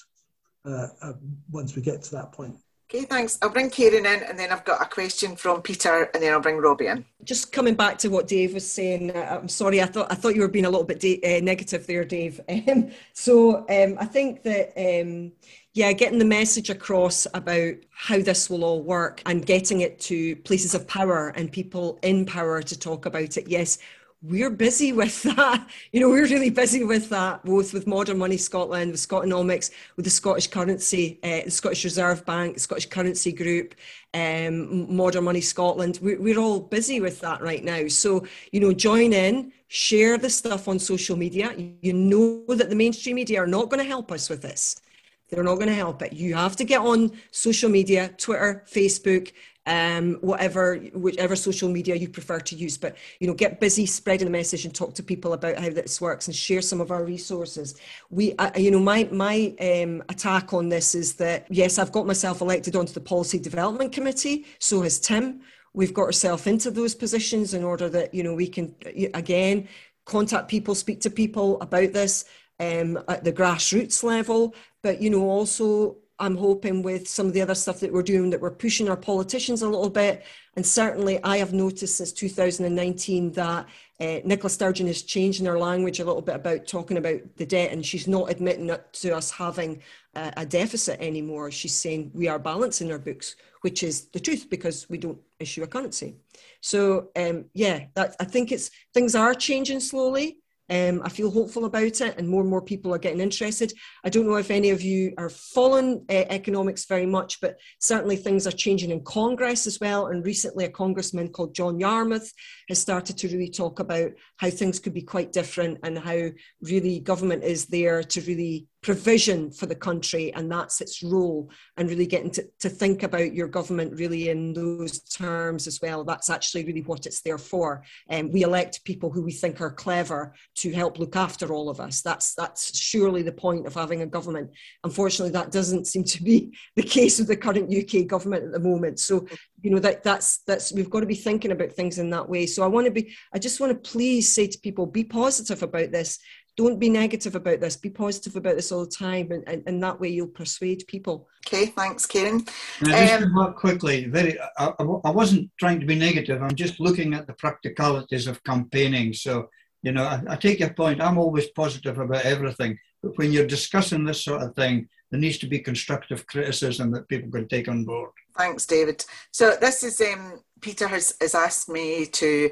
uh, 0.65 0.87
uh, 1.01 1.13
once 1.51 1.75
we 1.75 1.81
get 1.81 2.01
to 2.03 2.11
that 2.11 2.31
point. 2.31 2.55
Okay, 2.93 3.05
thanks. 3.05 3.39
I'll 3.41 3.49
bring 3.49 3.71
Karen 3.71 4.05
in 4.05 4.21
and 4.21 4.37
then 4.37 4.51
I've 4.51 4.65
got 4.65 4.79
a 4.79 4.85
question 4.85 5.35
from 5.35 5.63
Peter 5.63 6.11
and 6.13 6.21
then 6.21 6.31
I'll 6.31 6.39
bring 6.39 6.57
Robbie 6.57 6.87
in. 6.87 7.03
Just 7.23 7.51
coming 7.51 7.73
back 7.73 7.97
to 7.99 8.09
what 8.09 8.27
Dave 8.27 8.53
was 8.53 8.69
saying, 8.69 9.09
uh, 9.09 9.39
I'm 9.41 9.49
sorry, 9.49 9.81
I 9.81 9.85
thought 9.85 10.11
I 10.11 10.15
thought 10.15 10.35
you 10.35 10.41
were 10.41 10.47
being 10.47 10.65
a 10.65 10.69
little 10.69 10.85
bit 10.85 11.03
uh, 11.03 11.43
negative 11.43 11.87
there, 11.87 12.05
Dave. 12.05 12.39
Um, 12.73 12.91
so 13.13 13.65
um, 13.69 13.97
I 13.99 14.05
think 14.05 14.43
that, 14.43 14.73
um, 14.77 15.31
yeah, 15.73 15.91
getting 15.91 16.19
the 16.19 16.25
message 16.25 16.69
across 16.69 17.25
about 17.33 17.73
how 17.89 18.19
this 18.21 18.49
will 18.49 18.63
all 18.63 18.81
work 18.81 19.21
and 19.25 19.45
getting 19.45 19.81
it 19.81 19.99
to 20.01 20.35
places 20.37 20.75
of 20.75 20.87
power 20.87 21.29
and 21.29 21.51
people 21.51 21.99
in 22.03 22.25
power 22.25 22.61
to 22.61 22.79
talk 22.79 23.05
about 23.05 23.37
it. 23.37 23.47
Yes, 23.47 23.79
we're 24.23 24.49
busy 24.49 24.93
with 24.93 25.21
that. 25.23 25.67
You 25.91 25.99
know, 25.99 26.09
we're 26.09 26.23
really 26.23 26.49
busy 26.49 26.83
with 26.83 27.09
that, 27.09 27.43
both 27.45 27.73
with 27.73 27.85
Modern 27.85 28.17
Money 28.17 28.37
Scotland, 28.37 28.91
with 28.91 28.99
Scotonomics, 28.99 29.69
with 29.95 30.05
the 30.05 30.11
Scottish 30.11 30.47
Currency, 30.47 31.19
uh, 31.23 31.41
the 31.45 31.51
Scottish 31.51 31.83
Reserve 31.83 32.25
Bank, 32.25 32.57
Scottish 32.57 32.87
Currency 32.87 33.31
Group, 33.31 33.75
um, 34.13 34.95
Modern 34.95 35.25
Money 35.25 35.41
Scotland. 35.41 35.99
We, 36.01 36.15
we're 36.15 36.39
all 36.39 36.59
busy 36.59 36.99
with 36.99 37.19
that 37.21 37.41
right 37.41 37.63
now. 37.63 37.87
So, 37.89 38.25
you 38.51 38.59
know, 38.59 38.73
join 38.73 39.13
in, 39.13 39.51
share 39.67 40.17
the 40.17 40.29
stuff 40.29 40.67
on 40.67 40.79
social 40.79 41.15
media. 41.15 41.53
You 41.81 41.93
know 41.93 42.43
that 42.47 42.69
the 42.69 42.75
mainstream 42.75 43.17
media 43.17 43.43
are 43.43 43.47
not 43.47 43.69
going 43.69 43.83
to 43.83 43.89
help 43.89 44.11
us 44.11 44.29
with 44.29 44.41
this. 44.41 44.81
They're 45.29 45.43
not 45.43 45.55
going 45.55 45.67
to 45.67 45.75
help 45.75 46.01
it. 46.01 46.13
You 46.13 46.35
have 46.35 46.55
to 46.57 46.63
get 46.63 46.81
on 46.81 47.11
social 47.31 47.69
media, 47.69 48.13
Twitter, 48.17 48.63
Facebook, 48.67 49.31
um, 49.65 50.15
whatever 50.21 50.75
whichever 50.93 51.35
social 51.35 51.69
media 51.69 51.95
you 51.95 52.09
prefer 52.09 52.39
to 52.39 52.55
use. 52.55 52.77
But 52.77 52.97
you 53.19 53.27
know, 53.27 53.33
get 53.33 53.59
busy 53.59 53.85
spreading 53.85 54.25
the 54.25 54.31
message 54.31 54.65
and 54.65 54.73
talk 54.73 54.93
to 54.95 55.03
people 55.03 55.33
about 55.33 55.57
how 55.57 55.69
this 55.69 56.01
works 56.01 56.27
and 56.27 56.35
share 56.35 56.61
some 56.61 56.81
of 56.81 56.91
our 56.91 57.03
resources. 57.03 57.75
We, 58.09 58.35
uh, 58.35 58.51
you 58.57 58.71
know, 58.71 58.79
my 58.79 59.07
my 59.11 59.55
um, 59.59 60.03
attack 60.09 60.53
on 60.53 60.69
this 60.69 60.95
is 60.95 61.15
that 61.15 61.47
yes, 61.49 61.79
I've 61.79 61.91
got 61.91 62.07
myself 62.07 62.41
elected 62.41 62.75
onto 62.75 62.93
the 62.93 63.01
policy 63.01 63.39
development 63.39 63.91
committee. 63.91 64.45
So 64.59 64.81
has 64.81 64.99
Tim. 64.99 65.41
We've 65.75 65.93
got 65.93 66.03
ourselves 66.03 66.45
into 66.45 66.69
those 66.69 66.93
positions 66.93 67.53
in 67.53 67.63
order 67.63 67.89
that 67.89 68.13
you 68.13 68.23
know 68.23 68.35
we 68.35 68.47
can 68.47 68.75
again 69.13 69.67
contact 70.05 70.49
people, 70.49 70.75
speak 70.75 70.99
to 71.01 71.09
people 71.09 71.59
about 71.61 71.93
this 71.93 72.25
um, 72.59 73.01
at 73.07 73.23
the 73.23 73.31
grassroots 73.31 74.03
level, 74.03 74.55
but 74.81 75.01
you 75.01 75.09
know 75.09 75.23
also 75.23 75.97
I'm 76.19 76.37
hoping 76.37 76.83
with 76.83 77.07
some 77.07 77.27
of 77.27 77.33
the 77.33 77.41
other 77.41 77.55
stuff 77.55 77.79
that 77.79 77.91
we're 77.91 78.03
doing 78.03 78.29
that 78.29 78.41
we're 78.41 78.51
pushing 78.51 78.87
our 78.89 78.97
politicians 78.97 79.61
a 79.61 79.69
little 79.69 79.89
bit. 79.89 80.23
And 80.55 80.65
certainly 80.65 81.21
I 81.23 81.37
have 81.37 81.53
noticed 81.53 81.97
since 81.97 82.11
2019 82.11 83.31
that 83.31 83.65
uh, 83.99 84.19
Nicola 84.23 84.49
Sturgeon 84.49 84.87
is 84.87 85.03
changing 85.03 85.45
her 85.45 85.57
language 85.57 85.99
a 85.99 86.05
little 86.05 86.21
bit 86.21 86.35
about 86.35 86.67
talking 86.67 86.97
about 86.97 87.21
the 87.37 87.45
debt 87.45 87.71
and 87.71 87.85
she's 87.85 88.07
not 88.07 88.29
admitting 88.29 88.69
it 88.69 88.91
to 88.93 89.15
us 89.15 89.31
having 89.31 89.81
a, 90.15 90.45
deficit 90.45 90.99
anymore. 90.99 91.49
She's 91.51 91.75
saying 91.75 92.11
we 92.13 92.27
are 92.27 92.39
balancing 92.39 92.91
our 92.91 92.99
books, 92.99 93.35
which 93.61 93.81
is 93.81 94.05
the 94.07 94.19
truth 94.19 94.47
because 94.49 94.87
we 94.89 94.97
don't 94.97 95.19
issue 95.39 95.63
a 95.63 95.67
currency. 95.67 96.15
So 96.61 97.09
um, 97.15 97.45
yeah, 97.53 97.85
that, 97.95 98.15
I 98.19 98.25
think 98.25 98.51
it's 98.51 98.69
things 98.93 99.15
are 99.15 99.33
changing 99.33 99.79
slowly. 99.79 100.37
Um, 100.73 101.03
I 101.03 101.09
feel 101.09 101.29
hopeful 101.29 101.65
about 101.65 102.01
it, 102.01 102.15
and 102.17 102.27
more 102.27 102.41
and 102.41 102.49
more 102.49 102.61
people 102.61 102.95
are 102.95 102.97
getting 102.97 103.19
interested. 103.19 103.71
I 104.03 104.09
don't 104.09 104.25
know 104.25 104.37
if 104.37 104.49
any 104.49 104.71
of 104.71 104.81
you 104.81 105.13
are 105.19 105.29
following 105.29 106.03
uh, 106.09 106.25
economics 106.29 106.85
very 106.85 107.05
much, 107.05 107.39
but 107.41 107.57
certainly 107.79 108.15
things 108.15 108.47
are 108.47 108.51
changing 108.51 108.89
in 108.89 109.03
Congress 109.03 109.67
as 109.67 109.79
well. 109.79 110.07
And 110.07 110.25
recently, 110.25 110.65
a 110.65 110.69
congressman 110.69 111.29
called 111.29 111.53
John 111.53 111.79
Yarmuth 111.79 112.33
has 112.69 112.79
started 112.79 113.19
to 113.19 113.27
really 113.27 113.51
talk 113.51 113.81
about 113.81 114.13
how 114.37 114.49
things 114.49 114.79
could 114.79 114.95
be 114.95 115.03
quite 115.03 115.31
different 115.31 115.77
and 115.83 115.99
how 115.99 116.29
really 116.63 116.99
government 116.99 117.43
is 117.43 117.67
there 117.67 118.01
to 118.01 118.21
really 118.21 118.65
provision 118.83 119.49
for 119.49 119.65
the 119.65 119.75
country 119.75 120.31
and 120.33 120.51
that's 120.51 120.81
its 120.81 121.01
role 121.01 121.49
and 121.77 121.89
really 121.89 122.05
getting 122.05 122.29
to, 122.29 122.45
to 122.59 122.69
think 122.69 123.03
about 123.03 123.33
your 123.33 123.47
government 123.47 123.97
really 123.97 124.29
in 124.29 124.53
those 124.53 124.99
terms 124.99 125.65
as 125.65 125.79
well. 125.81 126.03
That's 126.03 126.29
actually 126.29 126.65
really 126.65 126.81
what 126.81 127.05
it's 127.05 127.21
there 127.21 127.37
for. 127.37 127.83
And 128.09 128.27
um, 128.27 128.33
we 128.33 128.43
elect 128.43 128.83
people 128.83 129.09
who 129.09 129.23
we 129.23 129.31
think 129.31 129.61
are 129.61 129.71
clever 129.71 130.33
to 130.55 130.71
help 130.71 130.99
look 130.99 131.15
after 131.15 131.53
all 131.53 131.69
of 131.69 131.79
us. 131.79 132.01
That's 132.01 132.35
that's 132.35 132.77
surely 132.77 133.23
the 133.23 133.31
point 133.31 133.65
of 133.65 133.73
having 133.73 134.01
a 134.01 134.05
government. 134.05 134.51
Unfortunately 134.83 135.31
that 135.31 135.51
doesn't 135.51 135.87
seem 135.87 136.03
to 136.03 136.21
be 136.21 136.53
the 136.75 136.83
case 136.83 137.17
with 137.17 137.29
the 137.29 137.37
current 137.37 137.73
uk 137.73 138.07
government 138.07 138.45
at 138.45 138.51
the 138.51 138.59
moment. 138.59 138.99
So 138.99 139.25
you 139.61 139.71
know 139.71 139.79
that 139.79 140.03
that's 140.03 140.39
that's 140.39 140.73
we've 140.73 140.89
got 140.89 140.99
to 140.99 141.05
be 141.05 141.15
thinking 141.15 141.51
about 141.51 141.71
things 141.71 141.97
in 141.97 142.09
that 142.09 142.27
way. 142.27 142.45
So 142.45 142.63
i 142.63 142.67
want 142.67 142.85
to 142.85 142.91
be 142.91 143.13
i 143.33 143.39
just 143.39 143.59
want 143.59 143.71
to 143.71 143.89
please 143.91 144.33
say 144.33 144.47
to 144.47 144.59
people 144.59 144.85
be 144.85 145.03
positive 145.03 145.63
about 145.63 145.91
this 145.91 146.19
don't 146.55 146.79
be 146.79 146.89
negative 146.89 147.35
about 147.35 147.59
this 147.59 147.75
be 147.75 147.89
positive 147.89 148.35
about 148.35 148.55
this 148.55 148.71
all 148.71 148.85
the 148.85 148.91
time 148.91 149.31
and, 149.31 149.43
and, 149.47 149.63
and 149.65 149.81
that 149.83 149.99
way 149.99 150.09
you'll 150.09 150.27
persuade 150.27 150.83
people. 150.87 151.27
Okay 151.47 151.67
thanks 151.67 152.05
karen. 152.05 152.45
Just 152.83 153.23
um, 153.23 153.53
quickly 153.53 154.05
very 154.05 154.37
I, 154.57 154.73
I 155.05 155.11
wasn't 155.11 155.51
trying 155.59 155.79
to 155.79 155.85
be 155.85 155.95
negative 155.95 156.41
i'm 156.41 156.55
just 156.55 156.79
looking 156.79 157.13
at 157.13 157.27
the 157.27 157.33
practicalities 157.33 158.27
of 158.27 158.43
campaigning 158.43 159.13
so 159.13 159.49
you 159.81 159.91
know 159.91 160.03
I, 160.03 160.21
I 160.29 160.35
take 160.35 160.59
your 160.59 160.73
point 160.73 161.01
i'm 161.01 161.17
always 161.17 161.49
positive 161.49 161.97
about 161.97 162.25
everything 162.25 162.77
but 163.01 163.17
when 163.17 163.31
you're 163.31 163.47
discussing 163.47 164.03
this 164.03 164.23
sort 164.23 164.41
of 164.41 164.55
thing 164.55 164.87
there 165.11 165.19
needs 165.19 165.37
to 165.39 165.47
be 165.47 165.59
constructive 165.59 166.25
criticism 166.25 166.89
that 166.91 167.07
people 167.07 167.29
can 167.29 167.47
take 167.47 167.67
on 167.67 167.85
board. 167.85 168.09
Thanks 168.35 168.65
david. 168.65 169.05
So 169.31 169.55
this 169.59 169.83
is 169.83 170.01
um, 170.01 170.41
peter 170.61 170.87
has, 170.87 171.15
has 171.21 171.35
asked 171.35 171.69
me 171.69 172.05
to 172.07 172.49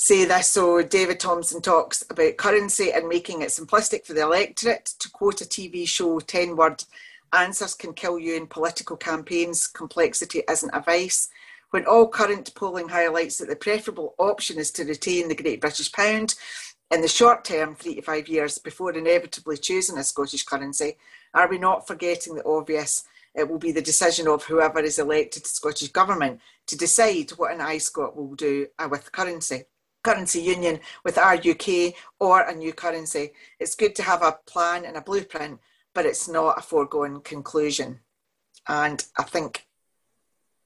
say 0.00 0.24
this. 0.24 0.50
So 0.50 0.82
David 0.82 1.20
Thompson 1.20 1.60
talks 1.60 2.02
about 2.08 2.38
currency 2.38 2.90
and 2.90 3.06
making 3.06 3.42
it 3.42 3.48
simplistic 3.48 4.06
for 4.06 4.14
the 4.14 4.22
electorate. 4.22 4.86
To 4.98 5.10
quote 5.10 5.42
a 5.42 5.44
TV 5.44 5.86
show, 5.86 6.20
10 6.20 6.56
word 6.56 6.82
answers 7.34 7.74
can 7.74 7.92
kill 7.92 8.18
you 8.18 8.34
in 8.34 8.46
political 8.46 8.96
campaigns. 8.96 9.66
Complexity 9.66 10.42
isn't 10.48 10.74
a 10.74 10.80
vice. 10.80 11.28
When 11.68 11.84
all 11.84 12.08
current 12.08 12.54
polling 12.54 12.88
highlights 12.88 13.36
that 13.38 13.50
the 13.50 13.56
preferable 13.56 14.14
option 14.16 14.58
is 14.58 14.70
to 14.72 14.84
retain 14.84 15.28
the 15.28 15.34
Great 15.34 15.60
British 15.60 15.92
Pound 15.92 16.34
in 16.90 17.02
the 17.02 17.06
short 17.06 17.44
term, 17.44 17.74
three 17.74 17.96
to 17.96 18.02
five 18.02 18.26
years, 18.26 18.56
before 18.56 18.92
inevitably 18.92 19.58
choosing 19.58 19.98
a 19.98 20.02
Scottish 20.02 20.44
currency, 20.44 20.96
are 21.34 21.46
we 21.46 21.58
not 21.58 21.86
forgetting 21.86 22.36
the 22.36 22.44
obvious? 22.46 23.04
It 23.34 23.48
will 23.48 23.58
be 23.58 23.70
the 23.70 23.82
decision 23.82 24.28
of 24.28 24.44
whoever 24.44 24.80
is 24.80 24.98
elected 24.98 25.44
to 25.44 25.50
Scottish 25.50 25.88
Government 25.88 26.40
to 26.68 26.76
decide 26.76 27.30
what 27.32 27.52
an 27.52 27.60
iScot 27.60 28.16
will 28.16 28.34
do 28.34 28.66
with 28.88 29.12
currency 29.12 29.64
currency 30.02 30.40
union 30.40 30.80
with 31.04 31.18
our 31.18 31.34
UK 31.34 31.94
or 32.18 32.42
a 32.42 32.54
new 32.54 32.72
currency. 32.72 33.32
It's 33.58 33.74
good 33.74 33.94
to 33.96 34.02
have 34.02 34.22
a 34.22 34.38
plan 34.46 34.84
and 34.84 34.96
a 34.96 35.02
blueprint, 35.02 35.60
but 35.94 36.06
it's 36.06 36.28
not 36.28 36.58
a 36.58 36.62
foregone 36.62 37.20
conclusion. 37.20 38.00
And 38.68 39.04
I 39.18 39.24
think, 39.24 39.66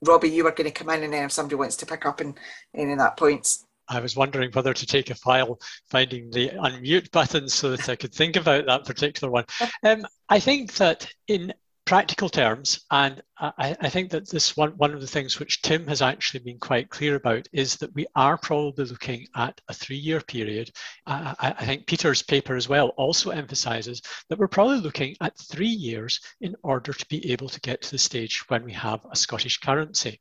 Robbie, 0.03 0.31
you 0.31 0.45
were 0.45 0.53
going 0.53 0.71
to 0.71 0.71
come 0.71 0.91
in 0.91 1.03
and 1.03 1.13
then 1.13 1.25
if 1.25 1.33
somebody 1.33 1.57
wants 1.57 1.77
to 1.77 1.87
pick 1.87 2.07
up 2.07 2.21
in 2.21 2.35
any 2.75 2.93
of 2.93 2.99
that 2.99 3.17
points. 3.17 3.67
I 3.89 4.01
was 4.01 4.17
wondering 4.17 4.51
whether 4.53 4.73
to 4.73 4.87
take 4.87 5.11
a 5.11 5.15
file, 5.15 5.61
finding 5.91 6.31
the 6.31 6.51
unmute 6.51 7.11
button 7.11 7.49
so 7.49 7.71
that 7.71 7.89
I 7.89 7.97
could 7.97 8.15
think 8.15 8.37
about 8.37 8.67
that 8.67 8.85
particular 8.85 9.31
one. 9.31 9.45
Um, 9.83 10.07
I 10.31 10.41
think 10.41 10.75
that 10.75 11.07
in 11.29 11.53
practical 11.85 12.31
terms, 12.31 12.85
and 12.91 13.23
I, 13.39 13.77
I, 13.81 13.89
think 13.89 14.11
that 14.11 14.31
this 14.31 14.57
one, 14.57 14.71
one 14.77 14.95
of 14.95 15.01
the 15.01 15.09
things 15.09 15.41
which 15.41 15.61
Tim 15.61 15.89
has 15.89 16.03
actually 16.03 16.41
been 16.41 16.59
quite 16.59 16.89
clear 16.89 17.17
about 17.17 17.49
is 17.53 17.75
that 17.77 17.93
we 17.93 18.07
are 18.15 18.37
probably 18.37 18.85
looking 18.85 19.27
at 19.35 19.61
a 19.69 19.75
three-year 19.75 20.21
period. 20.21 20.71
I, 21.07 21.35
I 21.59 21.65
think 21.65 21.87
Peter's 21.87 22.23
paper 22.23 22.55
as 22.55 22.69
well 22.69 22.89
also 22.91 23.31
emphasizes 23.31 24.03
that 24.29 24.39
we're 24.39 24.47
probably 24.47 24.79
looking 24.79 25.17
at 25.21 25.37
three 25.37 25.67
years 25.67 26.21
in 26.43 26.55
order 26.63 26.93
to 26.93 27.07
be 27.07 27.33
able 27.33 27.49
to 27.49 27.61
get 27.61 27.83
to 27.83 27.91
the 27.91 27.99
stage 27.99 28.49
when 28.49 28.63
we 28.63 28.73
have 28.73 29.05
a 29.11 29.17
Scottish 29.17 29.59
currency. 29.59 30.21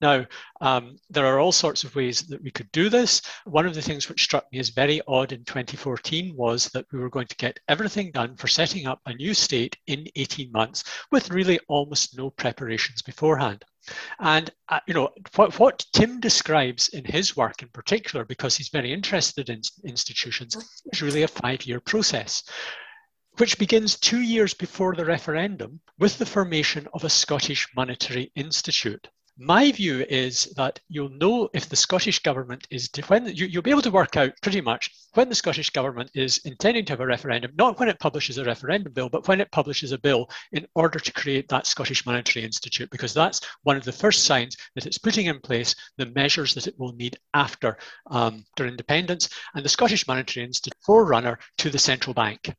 Now, 0.00 0.24
um, 0.62 0.96
there 1.10 1.26
are 1.26 1.40
all 1.40 1.52
sorts 1.52 1.84
of 1.84 1.94
ways 1.94 2.22
that 2.28 2.42
we 2.42 2.50
could 2.50 2.72
do 2.72 2.88
this. 2.88 3.20
One 3.44 3.66
of 3.66 3.74
the 3.74 3.82
things 3.82 4.08
which 4.08 4.24
struck 4.24 4.46
me 4.52 4.58
as 4.58 4.70
very 4.70 5.02
odd 5.06 5.32
in 5.32 5.44
2014 5.44 6.34
was 6.34 6.70
that 6.70 6.86
we 6.92 6.98
were 6.98 7.10
going 7.10 7.26
to 7.26 7.36
get 7.36 7.60
everything 7.68 8.10
done 8.10 8.36
for 8.36 8.48
setting 8.48 8.86
up 8.86 9.00
a 9.04 9.12
new 9.12 9.34
state 9.34 9.76
in 9.86 10.06
18 10.16 10.50
months 10.50 10.84
with 11.10 11.30
really 11.30 11.60
almost 11.68 12.16
no 12.16 12.30
preparation 12.30 12.53
preparations 12.54 13.02
beforehand. 13.02 13.64
And 14.18 14.50
uh, 14.68 14.80
you 14.86 14.94
know 14.94 15.10
what, 15.34 15.58
what 15.58 15.84
Tim 15.92 16.20
describes 16.20 16.88
in 16.88 17.04
his 17.04 17.36
work 17.36 17.62
in 17.62 17.68
particular, 17.68 18.24
because 18.24 18.56
he's 18.56 18.68
very 18.68 18.92
interested 18.92 19.50
in 19.50 19.60
institutions, 19.84 20.56
is 20.92 21.02
really 21.02 21.24
a 21.24 21.28
five-year 21.28 21.80
process, 21.80 22.44
which 23.38 23.58
begins 23.58 23.98
two 23.98 24.20
years 24.20 24.54
before 24.54 24.94
the 24.94 25.04
referendum 25.04 25.80
with 25.98 26.16
the 26.18 26.26
formation 26.26 26.86
of 26.94 27.04
a 27.04 27.10
Scottish 27.10 27.68
Monetary 27.76 28.30
Institute. 28.36 29.08
My 29.36 29.72
view 29.72 30.06
is 30.08 30.44
that 30.56 30.78
you'll 30.88 31.08
know 31.08 31.48
if 31.52 31.68
the 31.68 31.74
Scottish 31.74 32.20
Government 32.20 32.68
is, 32.70 32.88
when 33.08 33.26
you, 33.26 33.46
you'll 33.46 33.62
be 33.62 33.72
able 33.72 33.82
to 33.82 33.90
work 33.90 34.16
out 34.16 34.30
pretty 34.42 34.60
much 34.60 34.88
when 35.14 35.28
the 35.28 35.34
Scottish 35.34 35.70
Government 35.70 36.08
is 36.14 36.38
intending 36.44 36.84
to 36.84 36.92
have 36.92 37.00
a 37.00 37.06
referendum, 37.06 37.50
not 37.56 37.80
when 37.80 37.88
it 37.88 37.98
publishes 37.98 38.38
a 38.38 38.44
referendum 38.44 38.92
bill, 38.92 39.08
but 39.08 39.26
when 39.26 39.40
it 39.40 39.50
publishes 39.50 39.90
a 39.90 39.98
bill 39.98 40.30
in 40.52 40.64
order 40.76 41.00
to 41.00 41.12
create 41.12 41.48
that 41.48 41.66
Scottish 41.66 42.06
Monetary 42.06 42.44
Institute, 42.44 42.88
because 42.90 43.12
that's 43.12 43.40
one 43.64 43.76
of 43.76 43.82
the 43.82 43.90
first 43.90 44.22
signs 44.22 44.56
that 44.76 44.86
it's 44.86 44.98
putting 44.98 45.26
in 45.26 45.40
place 45.40 45.74
the 45.98 46.06
measures 46.06 46.54
that 46.54 46.68
it 46.68 46.78
will 46.78 46.92
need 46.92 47.18
after 47.34 47.76
um, 48.12 48.44
their 48.56 48.68
independence. 48.68 49.30
And 49.54 49.64
the 49.64 49.68
Scottish 49.68 50.06
Monetary 50.06 50.46
Institute, 50.46 50.78
forerunner 50.86 51.40
to 51.58 51.70
the 51.70 51.78
central 51.78 52.14
bank. 52.14 52.54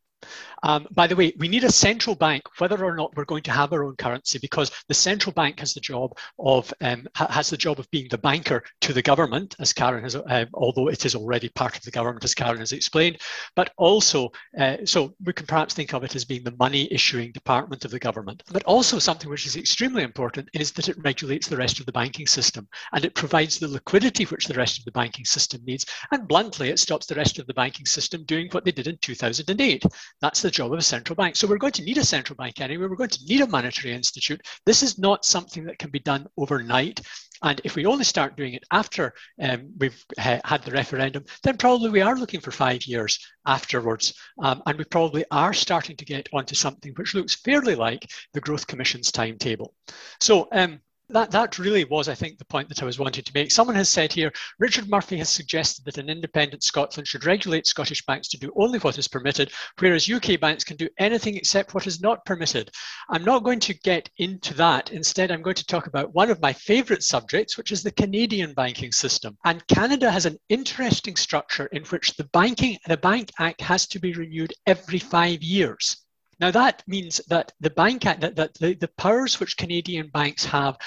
Um, 0.64 0.88
by 0.92 1.08
the 1.08 1.16
way, 1.16 1.34
we 1.38 1.48
need 1.48 1.64
a 1.64 1.72
central 1.72 2.16
bank, 2.16 2.44
whether 2.58 2.84
or 2.84 2.96
not 2.96 3.16
we're 3.16 3.26
going 3.26 3.44
to 3.44 3.52
have 3.52 3.72
our 3.74 3.84
own 3.84 3.96
currency, 3.96 4.40
because 4.40 4.72
the 4.88 4.94
central 4.94 5.34
bank 5.34 5.60
has 5.60 5.74
the 5.74 5.80
job 5.80 6.18
of 6.40 6.74
um, 6.82 7.08
ha- 7.16 7.28
has 7.30 7.50
the 7.50 7.58
job 7.58 7.80
of 7.80 7.90
being 7.92 8.08
the 8.10 8.18
banker 8.18 8.64
to 8.82 8.94
the 8.94 9.02
government, 9.02 9.56
as 9.60 9.74
Karen 9.74 10.04
has, 10.04 10.16
uh, 10.16 10.46
although 10.54 10.88
it 10.88 11.06
is 11.06 11.16
already 11.16 11.50
part 11.50 11.78
of 11.78 11.84
the 11.84 11.92
government, 11.92 12.24
as 12.24 12.34
Karen 12.34 12.60
has 12.60 12.72
explained. 12.72 13.20
But 13.56 13.72
also, 13.78 14.32
uh, 14.60 14.78
so 14.86 15.14
we 15.24 15.34
can 15.34 15.46
perhaps 15.46 15.74
think 15.74 15.94
of 15.94 16.04
it 16.04 16.16
as 16.16 16.26
being 16.26 16.44
the 16.44 16.56
money 16.58 16.88
issuing 16.92 17.32
department 17.32 17.86
of 17.86 17.92
the 17.92 18.00
government. 18.00 18.44
But 18.52 18.64
also 18.64 19.00
something 19.00 19.30
which 19.30 19.46
is 19.46 19.56
extremely 19.56 20.04
important 20.04 20.50
is 20.54 20.72
that 20.74 20.90
it 20.90 20.98
regulates 21.04 21.48
the 21.48 21.58
rest 21.58 21.80
of 21.80 21.86
the 21.86 21.92
banking 21.92 22.28
system 22.28 22.68
and 22.94 23.06
it 23.06 23.16
provides 23.16 23.60
the 23.60 23.68
liquidity 23.68 24.26
which 24.26 24.48
the 24.48 24.54
rest 24.54 24.80
of 24.80 24.86
the 24.86 24.92
banking 24.92 25.26
system 25.26 25.62
needs. 25.66 25.86
And 26.12 26.28
bluntly, 26.28 26.70
it 26.70 26.80
stops 26.80 27.06
the 27.06 27.16
rest 27.16 27.40
of 27.40 27.48
the 27.48 27.54
banking 27.54 27.86
system 27.86 28.24
doing 28.24 28.50
what 28.52 28.66
they 28.66 28.72
did 28.72 28.88
in 28.88 28.98
2008. 29.02 29.84
That's 30.22 30.42
the 30.42 30.52
job 30.52 30.74
of 30.74 30.80
a 30.80 30.84
central 30.84 31.16
bank. 31.16 31.36
So 31.36 31.48
we're 31.48 31.58
going 31.58 31.74
to 31.74 31.84
need 31.84 31.98
a 31.98 32.06
central 32.06 32.36
bank 32.36 32.62
anyway. 32.62 32.88
We're 32.88 32.96
going 32.96 33.10
to 33.10 33.26
need 33.26 33.42
a 33.42 33.48
monetary 33.48 33.94
institute. 33.94 34.42
This 34.66 34.82
is 34.82 34.98
not 34.98 35.26
something 35.26 35.66
that 35.66 35.80
can 35.80 35.90
be 35.90 36.00
done 36.00 36.28
overnight. 36.38 37.02
And 37.44 37.60
if 37.64 37.76
we 37.76 37.86
only 37.86 38.06
start 38.06 38.38
doing 38.38 38.54
it 38.54 38.64
after 38.72 39.14
um, 39.42 39.70
we've 39.78 40.04
had 40.18 40.64
the 40.64 40.72
referendum, 40.72 41.26
then 41.44 41.58
probably 41.58 41.90
we 41.90 42.02
are 42.02 42.16
looking 42.16 42.40
for 42.40 42.52
five 42.52 42.86
years 42.86 43.20
afterwards. 43.46 44.14
Um, 44.42 44.64
and 44.66 44.78
we 44.78 44.86
probably 44.86 45.26
are 45.32 45.54
starting 45.54 45.98
to 45.98 46.06
get 46.06 46.30
onto 46.34 46.56
something 46.56 46.94
which 46.96 47.14
looks 47.14 47.36
fairly 47.36 47.76
like 47.76 48.10
the 48.34 48.42
Growth 48.42 48.68
Commission's 48.68 49.12
timetable. 49.12 49.74
So 50.22 50.48
um, 50.54 50.80
that, 51.10 51.32
that 51.32 51.60
really 51.60 51.86
was, 51.86 52.10
I 52.10 52.16
think, 52.16 52.38
the 52.38 52.46
point 52.46 52.68
that 52.70 52.82
I 52.82 52.86
was 52.86 52.98
wanting 52.98 53.24
to 53.24 53.32
make. 53.34 53.52
Someone 53.52 53.76
has 53.76 53.90
said 53.90 54.12
here, 54.12 54.32
Richard 54.60 54.90
Murphy 54.90 55.18
has 55.18 55.30
suggested 55.30 55.86
that 55.86 55.98
an 55.98 56.10
independent 56.10 56.64
Scotland 56.64 57.08
should 57.08 57.26
regulate 57.26 57.68
Scottish 57.68 58.06
banks 58.06 58.28
to 58.30 58.38
do 58.38 58.52
only 58.56 58.80
what 58.80 58.98
is 58.98 59.08
permitted, 59.08 59.52
whereas 59.80 60.10
UK 60.10 60.40
banks 60.40 60.64
can 60.64 60.78
do 60.78 60.90
anything 60.98 61.36
except 61.36 61.74
what 61.74 61.86
is 61.86 62.02
not 62.02 62.26
permitted. 62.26 62.72
I'm 63.10 63.24
not 63.24 63.44
going 63.44 63.60
to 63.62 63.74
get 63.74 64.10
into 64.18 64.54
that. 64.56 64.92
Instead, 64.92 65.32
I'm 65.32 65.42
going 65.42 65.56
to 65.56 65.66
talk 65.66 65.88
about 65.88 66.14
one 66.14 66.30
of 66.30 66.42
my 66.42 66.54
favourite 66.54 67.04
subjects, 67.04 67.58
which 67.58 67.72
is 67.72 67.84
the 67.84 67.92
Canadian 67.92 68.54
banking 68.54 68.92
system. 68.92 69.38
And 69.46 69.66
Canada 69.68 70.10
has 70.10 70.26
an 70.26 70.40
interesting 70.50 71.16
structure 71.16 71.68
in 71.68 71.84
which 71.86 72.16
the 72.16 72.26
banking, 72.26 72.78
the 72.88 72.98
Bank 72.98 73.30
Act 73.40 73.62
has 73.62 73.86
to 73.88 74.00
be 74.00 74.14
renewed 74.14 74.54
every 74.66 75.00
five 75.00 75.44
years. 75.44 76.05
Now, 76.40 76.52
that 76.52 76.84
means 76.88 77.22
that 77.28 77.54
the 77.60 77.70
bank 77.70 78.04
that, 78.04 78.36
that 78.36 78.54
the, 78.56 78.74
the 78.74 78.90
powers 78.98 79.40
which 79.40 79.58
Canadian 79.58 80.08
banks 80.08 80.46
have 80.46 80.78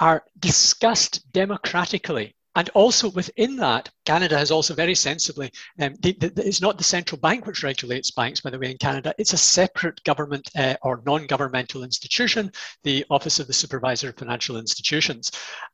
are 0.00 0.24
discussed 0.38 1.30
democratically. 1.32 2.34
And 2.56 2.70
also 2.70 3.10
within 3.10 3.56
that, 3.56 3.90
Canada 4.06 4.38
has 4.38 4.50
also 4.50 4.72
very 4.72 4.94
sensibly, 4.94 5.52
um, 5.78 5.94
the, 6.00 6.12
the, 6.12 6.32
it's 6.36 6.62
not 6.62 6.78
the 6.78 6.84
central 6.84 7.20
bank 7.20 7.46
which 7.46 7.62
regulates 7.62 8.10
banks, 8.10 8.40
by 8.40 8.48
the 8.48 8.58
way, 8.58 8.70
in 8.70 8.78
Canada. 8.78 9.14
It's 9.18 9.34
a 9.34 9.38
separate 9.38 10.02
government 10.04 10.48
uh, 10.56 10.74
or 10.80 11.02
non 11.04 11.26
governmental 11.26 11.84
institution, 11.84 12.50
the 12.82 13.04
Office 13.10 13.38
of 13.38 13.46
the 13.46 13.52
Supervisor 13.52 14.08
of 14.08 14.16
Financial 14.16 14.56
Institutions. 14.56 15.30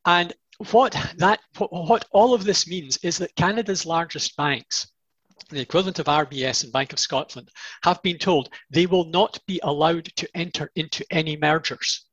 And 0.06 0.34
what, 0.70 0.96
that, 1.18 1.40
what 1.56 2.04
all 2.10 2.34
of 2.34 2.42
this 2.42 2.66
means 2.66 2.98
is 3.04 3.16
that 3.18 3.36
Canada's 3.36 3.86
largest 3.86 4.36
banks, 4.36 4.91
the 5.56 5.62
equivalent 5.62 5.98
of 5.98 6.06
RBS 6.06 6.64
and 6.64 6.72
Bank 6.72 6.92
of 6.92 6.98
Scotland, 6.98 7.50
have 7.82 8.02
been 8.02 8.18
told 8.18 8.48
they 8.70 8.86
will 8.86 9.04
not 9.04 9.38
be 9.46 9.60
allowed 9.62 10.06
to 10.16 10.28
enter 10.34 10.70
into 10.74 11.04
any 11.10 11.36
mergers. 11.36 12.04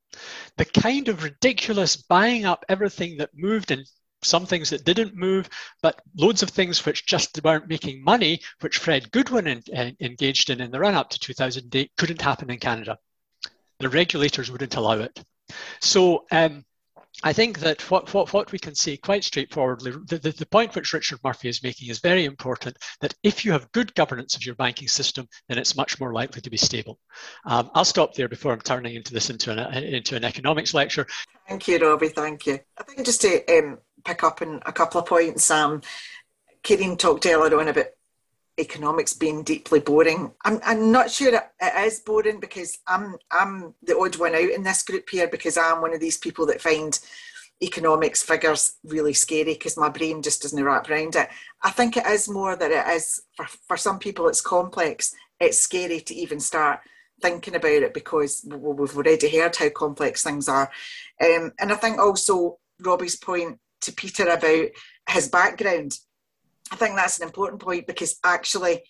The 0.58 0.66
kind 0.66 1.08
of 1.08 1.24
ridiculous 1.24 1.96
buying 1.96 2.46
up 2.46 2.66
everything 2.68 3.18
that 3.18 3.30
moved 3.34 3.72
and 3.72 3.86
some 4.22 4.46
things 4.46 4.70
that 4.70 4.84
didn't 4.84 5.16
move, 5.16 5.50
but 5.82 6.02
loads 6.18 6.44
of 6.44 6.50
things 6.50 6.86
which 6.86 7.06
just 7.06 7.42
weren't 7.44 7.70
making 7.70 8.04
money, 8.04 8.42
which 8.60 8.78
Fred 8.78 9.12
Goodwin 9.12 9.48
in, 9.48 9.64
in, 9.68 9.96
engaged 10.02 10.50
in 10.50 10.62
in 10.62 10.72
the 10.72 10.80
run 10.80 10.96
up 10.96 11.10
to 11.12 11.20
2008, 11.20 11.92
couldn't 11.98 12.22
happen 12.22 12.50
in 12.50 12.60
Canada. 12.60 12.98
The 13.80 13.90
regulators 13.90 14.52
wouldn't 14.52 14.76
allow 14.76 15.00
it. 15.00 15.24
So 15.80 16.26
um, 16.32 16.66
I 17.22 17.34
think 17.34 17.59
that 17.59 17.82
what, 17.91 18.13
what, 18.13 18.32
what 18.32 18.51
we 18.51 18.59
can 18.59 18.76
say 18.76 18.95
quite 18.95 19.26
straightforwardly, 19.26 19.91
the, 20.07 20.17
the, 20.17 20.32
the, 20.32 20.45
point 20.45 20.74
which 20.74 20.93
Richard 20.93 21.20
Murphy 21.24 21.49
is 21.49 21.61
making 21.61 21.89
is 21.89 21.99
very 21.99 22.24
important, 22.24 22.78
that 23.01 23.13
if 23.24 23.43
you 23.43 23.51
have 23.51 23.72
good 23.74 23.93
governance 23.93 24.36
of 24.36 24.45
your 24.45 24.55
banking 24.55 24.88
system, 24.88 25.28
then 25.49 25.57
it's 25.57 25.76
much 25.76 25.99
more 25.99 26.13
likely 26.13 26.41
to 26.41 26.49
be 26.49 26.55
stable. 26.55 26.97
Um, 27.45 27.72
I'll 27.76 27.84
stop 27.84 28.13
there 28.13 28.30
before 28.30 28.53
I'm 28.53 28.61
turning 28.61 28.95
into 28.95 29.13
this 29.13 29.30
into 29.30 29.51
an, 29.51 29.84
into 29.84 30.15
an 30.15 30.24
economics 30.24 30.74
lecture. 30.74 31.07
Thank 31.47 31.67
you, 31.67 31.80
Robbie, 31.80 32.09
thank 32.09 32.47
you. 32.47 32.59
I 32.78 32.84
think 32.84 33.05
just 33.05 33.22
to 33.22 33.45
um, 33.57 33.80
pick 34.05 34.24
up 34.24 34.41
on 34.41 34.61
a 34.65 34.72
couple 34.72 35.01
of 35.01 35.07
points, 35.07 35.51
um, 35.51 35.82
Kieran 36.63 36.95
talked 36.95 37.26
earlier 37.26 37.59
on 37.59 37.67
about 37.67 37.88
economics 38.60 39.14
being 39.14 39.43
deeply 39.43 39.80
boring. 39.80 40.32
I'm, 40.43 40.60
I'm 40.64 40.91
not 40.91 41.10
sure 41.10 41.34
it, 41.34 41.43
it 41.62 41.86
is 41.86 41.99
boring 41.99 42.39
because 42.39 42.78
I'm 42.88 43.16
I'm 43.32 43.74
the 43.84 43.97
odd 43.97 44.18
one 44.18 44.36
out 44.36 44.49
in 44.49 44.64
this 44.64 44.84
group 44.84 45.10
here 45.10 45.28
because 45.28 45.57
I'm 45.57 45.82
one 45.82 45.93
of 45.93 45.99
these 45.99 46.18
people 46.18 46.45
that 46.47 46.62
find 46.62 46.99
economics 47.62 48.24
figures 48.24 48.78
really 48.84 49.14
scary 49.14 49.53
because 49.53 49.78
my 49.78 49.89
brain 49.89 50.22
just 50.22 50.41
doesn't 50.41 50.64
wrap 50.64 50.89
around 50.89 51.16
it. 51.16 51.30
I 51.64 51.72
think 51.72 51.97
it 51.97 52.05
is 52.05 52.30
more 52.30 52.55
that 52.55 52.72
it 52.72 52.95
is 52.95 53.22
for, 53.36 53.45
for 53.68 53.78
some 53.78 53.99
people 53.99 54.28
it's 54.28 54.41
complex. 54.41 55.14
It's 55.39 55.57
scary 55.57 56.01
to 56.01 56.16
even 56.16 56.39
start 56.39 56.80
thinking 57.22 57.55
about 57.55 57.72
it 57.72 57.93
because 57.93 58.45
we've 58.45 58.95
already 58.95 59.38
heard 59.38 59.55
how 59.55 59.70
complex 59.70 60.24
things 60.24 60.47
are. 60.47 60.72
Um, 61.22 61.51
and 61.60 61.72
I 61.72 61.76
think 61.76 61.99
also 61.99 62.60
Robbie's 62.82 63.18
point 63.18 63.60
to 63.82 63.91
Peter 63.93 64.28
about 64.30 64.68
his 65.10 65.28
background 65.28 65.97
I 66.72 66.76
think 66.76 66.95
that's 66.95 67.20
an 67.20 67.28
important 67.28 67.61
point 67.61 67.88
because 67.88 68.17
actually 68.24 68.84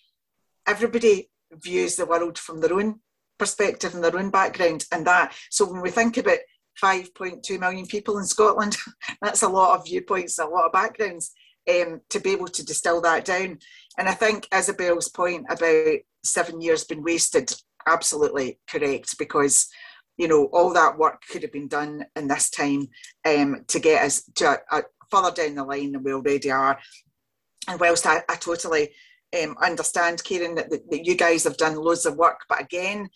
everybody 0.66 1.30
views 1.52 1.96
the 1.96 2.06
world 2.06 2.38
from 2.38 2.60
their 2.60 2.74
own 2.74 3.00
perspective 3.38 3.94
and 3.94 4.04
their 4.04 4.16
own 4.16 4.30
background 4.30 4.84
and 4.92 5.06
that 5.06 5.34
so 5.48 5.64
when 5.64 5.80
we 5.80 5.90
think 5.90 6.18
about 6.18 6.38
5.2 6.80 7.58
million 7.58 7.86
people 7.86 8.18
in 8.18 8.24
Scotland 8.24 8.76
that's 9.22 9.42
a 9.42 9.48
lot 9.48 9.78
of 9.78 9.86
viewpoints 9.86 10.38
a 10.38 10.44
lot 10.44 10.66
of 10.66 10.72
backgrounds 10.72 11.32
um, 11.68 12.00
to 12.10 12.20
be 12.20 12.30
able 12.30 12.48
to 12.48 12.64
distill 12.64 13.00
that 13.02 13.24
down. 13.24 13.58
And 13.98 14.08
I 14.08 14.12
think 14.12 14.48
Isabel's 14.54 15.08
point 15.08 15.46
about 15.48 15.98
seven 16.24 16.60
years 16.60 16.84
been 16.84 17.02
wasted 17.02 17.54
absolutely 17.86 18.58
correct 18.68 19.16
because 19.18 19.68
you 20.18 20.28
know 20.28 20.44
all 20.52 20.72
that 20.74 20.98
work 20.98 21.22
could 21.30 21.42
have 21.42 21.52
been 21.52 21.68
done 21.68 22.04
in 22.14 22.28
this 22.28 22.50
time 22.50 22.88
um, 23.26 23.64
to 23.68 23.78
get 23.78 24.04
us 24.04 24.22
to 24.34 24.46
a, 24.46 24.78
a 24.78 24.82
further 25.10 25.30
down 25.30 25.54
the 25.54 25.64
line 25.64 25.92
than 25.92 26.02
we 26.02 26.12
already 26.12 26.50
are 26.50 26.78
and 27.68 27.80
whilst 27.80 28.06
I, 28.06 28.22
I 28.28 28.36
totally 28.36 28.90
um, 29.42 29.56
understand, 29.62 30.18
that, 30.18 30.70
that, 30.70 30.90
that 30.90 31.04
you 31.04 31.14
guys 31.14 31.44
have 31.44 31.56
done 31.56 31.76
loads 31.76 32.06
of 32.06 32.16
work, 32.16 32.40
but 32.48 32.60
again, 32.60 33.08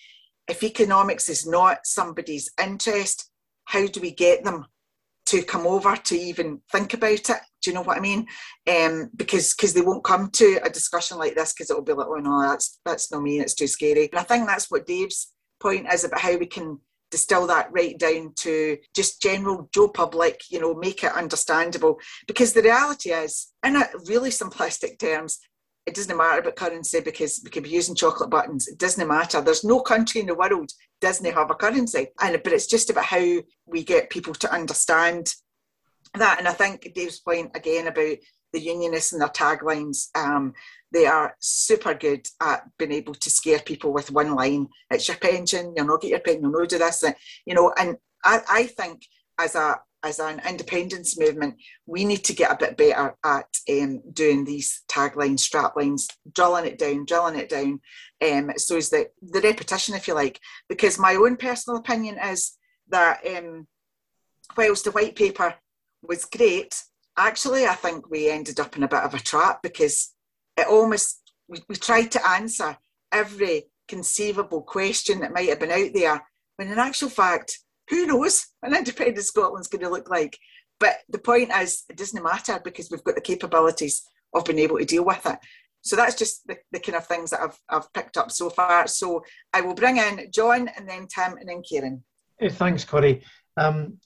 if 0.49 0.63
economics 0.63 1.29
is 1.29 1.47
not 1.47 1.87
somebody's 1.87 2.51
interest, 2.63 3.31
how 3.65 3.87
do 3.87 4.01
we 4.01 4.11
get 4.11 4.45
them 4.45 4.67
to 5.27 5.43
come 5.43 5.67
over 5.67 5.97
to 5.97 6.17
even 6.17 6.61
think 6.71 6.93
about 6.95 7.31
it? 7.31 7.41
Do 7.63 7.71
you 7.71 7.75
know 7.75 7.83
what 7.83 7.97
I 7.97 8.01
mean? 8.01 8.27
Um, 8.71 9.11
because 9.17 9.55
because 9.55 9.73
they 9.73 9.81
won't 9.81 10.05
come 10.05 10.31
to 10.33 10.61
a 10.63 10.69
discussion 10.69 11.17
like 11.17 11.35
this 11.35 11.55
because 11.55 11.71
it'll 11.71 11.83
be 11.83 11.95
like, 11.95 12.07
oh 12.09 12.17
no, 12.17 12.43
that's 12.43 12.79
that's 12.85 13.11
not 13.11 13.23
me, 13.23 13.41
it's 13.41 13.55
too 13.55 13.67
scary. 13.67 14.11
And 14.11 14.19
I 14.19 14.23
think 14.23 14.47
that's 14.47 14.71
what 14.71 14.87
Dave's 14.87 15.33
point 15.61 15.87
is 15.91 16.05
about 16.05 16.21
how 16.21 16.37
we 16.37 16.47
can 16.47 16.79
distill 17.15 17.47
that 17.47 17.69
right 17.71 17.97
down 17.97 18.33
to 18.35 18.77
just 18.93 19.23
general 19.23 19.69
Joe 19.73 19.87
public, 19.87 20.41
you 20.51 20.61
know, 20.61 20.75
make 20.75 21.05
it 21.05 21.13
understandable. 21.13 22.01
Because 22.27 22.53
the 22.53 22.63
reality 22.63 23.11
is, 23.11 23.53
in 23.65 23.77
a 23.77 23.89
really 24.07 24.31
simplistic 24.31 24.99
terms, 24.99 25.39
it 25.87 25.95
doesn't 25.95 26.17
matter 26.17 26.41
about 26.41 26.57
currency 26.57 26.99
because 26.99 27.41
we 27.45 27.51
can 27.51 27.63
be 27.63 27.71
using 27.71 27.95
chocolate 27.95 28.31
buttons. 28.31 28.67
It 28.67 28.79
doesn't 28.79 29.07
matter. 29.07 29.41
There's 29.41 29.63
no 29.63 29.81
country 29.81 30.23
in 30.23 30.27
the 30.27 30.35
world 30.35 30.73
doesn't 31.01 31.33
have 31.33 31.51
a 31.51 31.55
currency. 31.55 32.09
And 32.21 32.41
but 32.43 32.53
it's 32.53 32.67
just 32.67 32.91
about 32.91 33.05
how 33.05 33.43
we 33.65 33.85
get 33.85 34.11
people 34.11 34.35
to 34.35 34.53
understand 34.53 35.33
that. 36.15 36.41
And 36.41 36.49
I 36.49 36.53
think 36.53 36.93
Dave's 36.95 37.21
point 37.21 37.53
again 37.55 37.87
about 37.87 38.17
the 38.55 38.61
unionists 38.61 39.13
and 39.13 39.21
their 39.21 39.29
taglines. 39.29 40.09
Um, 40.17 40.55
they 40.93 41.07
are 41.07 41.37
super 41.41 41.93
good 41.93 42.27
at 42.41 42.63
being 42.79 42.93
able 42.93 43.15
to 43.15 43.29
scare 43.29 43.59
people 43.59 43.93
with 43.93 44.11
one 44.11 44.35
line. 44.35 44.69
It's 44.91 45.09
your 45.09 45.19
pension, 45.19 45.75
you'll 45.77 45.87
not 45.87 46.01
get 46.01 46.11
your 46.11 46.21
pension, 46.21 46.43
you'll 46.45 46.53
not 46.53 46.69
do 46.69 46.79
this. 46.79 47.03
And, 47.03 47.15
You 47.45 47.55
know, 47.55 47.75
and 47.77 47.97
I, 48.25 48.41
I 48.49 48.63
think 48.67 49.07
as 49.39 49.55
a 49.55 49.77
as 50.05 50.19
an 50.19 50.41
independence 50.47 51.19
movement, 51.19 51.55
we 51.87 52.05
need 52.05 52.23
to 52.25 52.35
get 52.35 52.53
a 52.53 52.57
bit 52.57 52.77
better 52.77 53.17
at 53.25 53.49
um, 53.71 54.03
doing 54.13 54.45
these 54.45 54.83
taglines, 54.87 55.41
straplines, 55.41 56.07
drilling 56.35 56.67
it 56.67 56.79
down, 56.79 57.07
drilling 57.07 57.39
it 57.39 57.49
down. 57.49 57.81
Um, 58.23 58.53
so 58.57 58.77
is 58.77 58.91
the 58.91 59.09
the 59.23 59.41
repetition, 59.41 59.95
if 59.95 60.07
you 60.07 60.15
like, 60.15 60.39
because 60.69 60.99
my 60.99 61.15
own 61.15 61.37
personal 61.37 61.81
opinion 61.81 62.19
is 62.23 62.53
that 62.89 63.21
um, 63.27 63.67
whilst 64.57 64.85
the 64.85 64.91
white 64.93 65.17
paper 65.17 65.55
was 66.03 66.27
great, 66.27 66.83
actually 67.17 67.67
I 67.67 67.75
think 67.75 68.11
we 68.11 68.31
ended 68.31 68.61
up 68.61 68.77
in 68.77 68.83
a 68.83 68.89
bit 68.89 69.03
of 69.03 69.15
a 69.15 69.19
trap 69.19 69.63
because 69.63 70.13
it 70.57 70.67
almost 70.67 71.21
we, 71.49 71.59
we 71.69 71.77
tried 71.77 72.11
to 72.13 72.29
answer 72.29 72.77
every 73.13 73.65
conceivable 73.89 74.63
question 74.63 75.21
that 75.21 75.33
might 75.33 75.49
have 75.49 75.61
been 75.61 75.71
out 75.71 75.91
there, 75.95 76.23
when 76.57 76.69
in 76.69 76.79
actual 76.79 77.09
fact 77.09 77.61
who 77.91 78.07
knows 78.07 78.47
what 78.61 78.77
independent 78.77 79.25
Scotland's 79.25 79.69
going 79.69 79.83
to 79.83 79.91
look 79.91 80.11
like. 80.11 80.39
But 80.81 80.97
the 81.09 81.19
point 81.19 81.51
is, 81.55 81.85
it 81.89 81.97
doesn't 81.97 82.23
matter 82.23 82.61
because 82.65 82.91
we've 82.91 83.05
got 83.05 83.15
the 83.15 83.21
capabilities 83.21 84.03
of 84.35 84.45
being 84.45 84.59
able 84.59 84.79
to 84.79 84.85
deal 84.85 85.05
with 85.05 85.25
it. 85.25 85.39
So 85.83 85.97
that's 85.97 86.17
just 86.17 86.47
the, 86.47 86.57
the 86.73 86.81
kind 86.81 86.97
of 86.97 87.07
things 87.07 87.31
that 87.31 87.41
I've, 87.41 87.59
I've 87.69 87.93
picked 87.93 88.17
up 88.17 88.33
so 88.33 88.51
far. 88.51 88.87
So 88.87 89.23
I 89.53 89.61
will 89.61 89.75
bring 89.75 89.99
in 89.99 90.29
John 90.33 90.69
and 90.77 90.89
then 90.89 91.07
Tim 91.07 91.37
and 91.37 91.49
then 91.49 91.63
Kieran. 91.63 92.03
Thanks, 92.51 92.85
Corey. 92.85 93.23
Um, 93.57 93.99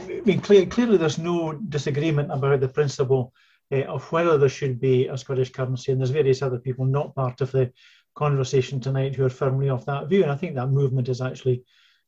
I 0.00 0.20
mean, 0.24 0.40
clear, 0.40 0.66
clearly 0.66 0.96
there's 0.96 1.18
no 1.18 1.52
disagreement 1.52 2.30
about 2.32 2.60
the 2.60 2.68
principle 2.68 3.32
uh, 3.72 3.82
of 3.82 4.10
whether 4.12 4.38
there 4.38 4.48
should 4.48 4.80
be 4.80 5.08
a 5.08 5.18
Scottish 5.18 5.50
currency, 5.50 5.92
and 5.92 6.00
there's 6.00 6.10
various 6.10 6.42
other 6.42 6.58
people 6.58 6.84
not 6.84 7.14
part 7.14 7.40
of 7.40 7.50
the 7.52 7.72
conversation 8.14 8.80
tonight 8.80 9.14
who 9.14 9.24
are 9.24 9.30
firmly 9.30 9.70
of 9.70 9.84
that 9.86 10.08
view, 10.08 10.22
and 10.22 10.30
I 10.30 10.36
think 10.36 10.54
that 10.54 10.68
movement 10.68 11.08
is 11.08 11.20
actually 11.20 11.64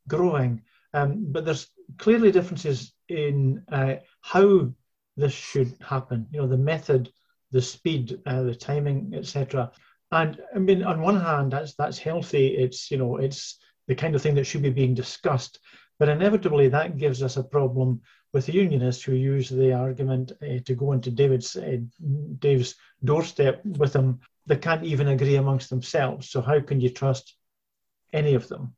growing. 0.09 0.62
Um, 0.92 1.26
but 1.32 1.45
there's 1.45 1.68
clearly 1.99 2.30
differences 2.30 2.92
in 3.09 3.64
uh, 3.70 3.97
how 4.20 4.70
this 5.16 5.32
should 5.32 5.76
happen. 5.80 6.26
You 6.30 6.42
know, 6.42 6.47
the 6.47 6.59
method, 6.59 7.11
the 7.51 7.62
speed, 7.62 8.20
uh, 8.26 8.42
the 8.42 8.55
timing, 8.55 9.12
etc. 9.14 9.72
And 10.12 10.40
I 10.55 10.59
mean, 10.59 10.84
on 10.84 11.01
one 11.01 11.20
hand, 11.20 11.53
that's 11.53 11.74
that's 11.74 11.99
healthy. 11.99 12.49
It's 12.49 12.90
you 12.90 12.99
know, 12.99 13.16
it's 13.16 13.59
the 13.88 13.95
kind 13.95 14.14
of 14.14 14.22
thing 14.22 14.34
that 14.36 14.45
should 14.45 14.62
be 14.62 14.70
being 14.70 14.95
discussed. 14.95 15.59
But 15.99 16.09
inevitably, 16.09 16.68
that 16.68 16.99
gives 16.99 17.22
us 17.22 17.36
a 17.36 17.45
problem 17.45 18.01
with 18.32 18.47
the 18.47 18.53
unionists 18.53 19.05
who 19.05 19.14
use 19.14 19.49
the 19.49 19.72
argument 19.72 20.32
uh, 20.42 20.59
to 20.64 20.74
go 20.74 20.92
into 20.92 21.11
David's 21.11 21.57
uh, 21.57 21.78
Dave's 22.38 22.74
doorstep 23.05 23.64
with 23.64 23.92
them. 23.92 24.20
They 24.47 24.57
can't 24.57 24.84
even 24.84 25.09
agree 25.09 25.36
amongst 25.36 25.70
themselves. 25.70 26.30
So 26.30 26.40
how 26.40 26.61
can 26.61 26.80
you 26.80 26.90
trust 26.90 27.36
any 28.12 28.34
of 28.34 28.49
them? 28.49 28.74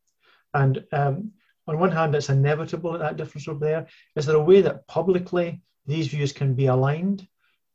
And 0.52 0.84
um, 0.92 1.32
on 1.66 1.78
one 1.78 1.90
hand, 1.90 2.14
it's 2.14 2.28
inevitable 2.28 2.92
that 2.92 2.98
that 2.98 3.16
difference 3.16 3.46
will 3.46 3.54
be 3.54 3.66
there. 3.66 3.86
Is 4.14 4.26
there 4.26 4.36
a 4.36 4.42
way 4.42 4.60
that 4.60 4.86
publicly 4.86 5.62
these 5.86 6.08
views 6.08 6.32
can 6.32 6.54
be 6.54 6.66
aligned, 6.66 7.26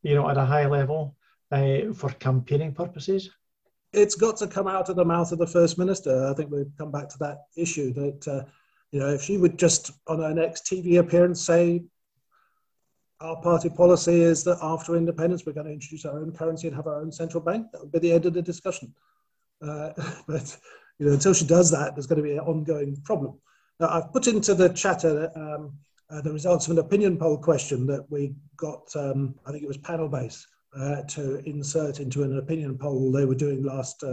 you 0.04 0.16
know, 0.16 0.30
at 0.30 0.38
a 0.38 0.46
high 0.46 0.68
level 0.68 1.16
uh, 1.52 1.94
for 1.94 2.12
campaigning 2.12 2.74
purposes? 2.74 3.30
It's 3.94 4.16
got 4.16 4.38
to 4.38 4.48
come 4.48 4.68
out 4.68 4.88
of 4.88 4.96
the 4.96 5.04
mouth 5.04 5.32
of 5.32 5.39
the 5.39 5.48
first 5.48 5.78
minister. 5.78 6.28
I 6.28 6.34
think 6.34 6.50
we've 6.52 6.72
come 6.78 6.92
back 6.92 7.10
to 7.10 7.18
that 7.20 7.39
issue 7.58 7.92
that 7.94 8.28
uh, 8.28 8.44
you 8.92 9.00
know 9.00 9.10
if 9.10 9.22
she 9.22 9.38
would 9.38 9.58
just 9.58 9.92
on 10.08 10.20
her 10.20 10.34
next 10.34 10.66
TV 10.66 11.00
appearance 11.00 11.42
say. 11.42 11.84
Our 13.20 13.39
party 13.39 13.70
policy 13.70 14.20
is 14.20 14.44
that 14.46 14.58
after 14.64 14.96
independence, 14.96 15.46
we're 15.46 15.54
going 15.54 15.68
to 15.68 15.72
introduce 15.72 16.06
our 16.06 16.18
own 16.18 16.32
currency 16.32 16.66
and 16.66 16.76
have 16.76 16.88
our 16.88 17.02
own 17.02 17.12
central 17.12 17.44
bank. 17.44 17.68
That 17.72 17.82
would 17.82 17.92
be 17.92 18.00
the 18.00 18.14
end 18.14 18.26
of 18.26 18.34
the 18.34 18.42
discussion. 18.42 18.96
Uh, 19.62 19.92
but 20.28 20.58
you 20.98 21.06
know, 21.06 21.14
until 21.14 21.36
she 21.36 21.46
does 21.46 21.70
that, 21.70 21.94
there's 21.94 22.08
going 22.08 22.18
to 22.18 22.24
be 22.24 22.34
an 22.34 22.39
ongoing 22.39 23.00
problem. 23.04 23.39
Now, 23.80 23.89
I've 23.89 24.12
put 24.12 24.26
into 24.26 24.56
the 24.56 24.70
chatter 24.70 25.32
um, 25.36 25.74
uh, 26.12 26.22
the 26.22 26.32
results 26.32 26.68
of 26.68 26.72
an 26.72 26.80
opinion 26.80 27.18
poll 27.18 27.38
question 27.38 27.88
that 27.88 28.06
we 28.10 28.36
got, 28.58 28.94
um, 28.96 29.34
I 29.46 29.52
think 29.52 29.64
it 29.64 29.68
was 29.68 29.78
Panelbase, 29.78 30.44
uh, 30.78 31.02
to 31.04 31.38
insert 31.50 32.00
into 32.00 32.24
an 32.24 32.38
opinion 32.38 32.78
poll 32.78 33.12
they 33.12 33.26
were 33.26 33.36
doing 33.36 33.64
last 33.64 34.04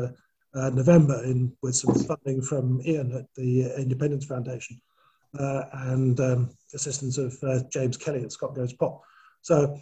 uh, 0.59 0.67
uh 0.67 0.71
November 0.71 1.23
in, 1.25 1.53
with 1.63 1.77
some 1.77 1.95
funding 1.95 2.43
from 2.43 2.81
Ian 2.85 3.13
at 3.13 3.27
the 3.35 3.73
Independence 3.77 4.25
Foundation 4.25 4.81
uh, 5.39 5.65
and 5.73 6.19
um, 6.21 6.51
assistance 6.75 7.19
of 7.19 7.37
uh, 7.43 7.61
James 7.71 7.97
Kelly 7.97 8.25
at 8.25 8.33
Scot 8.33 8.55
Goes 8.55 8.73
Pop. 8.73 9.03
So 9.43 9.79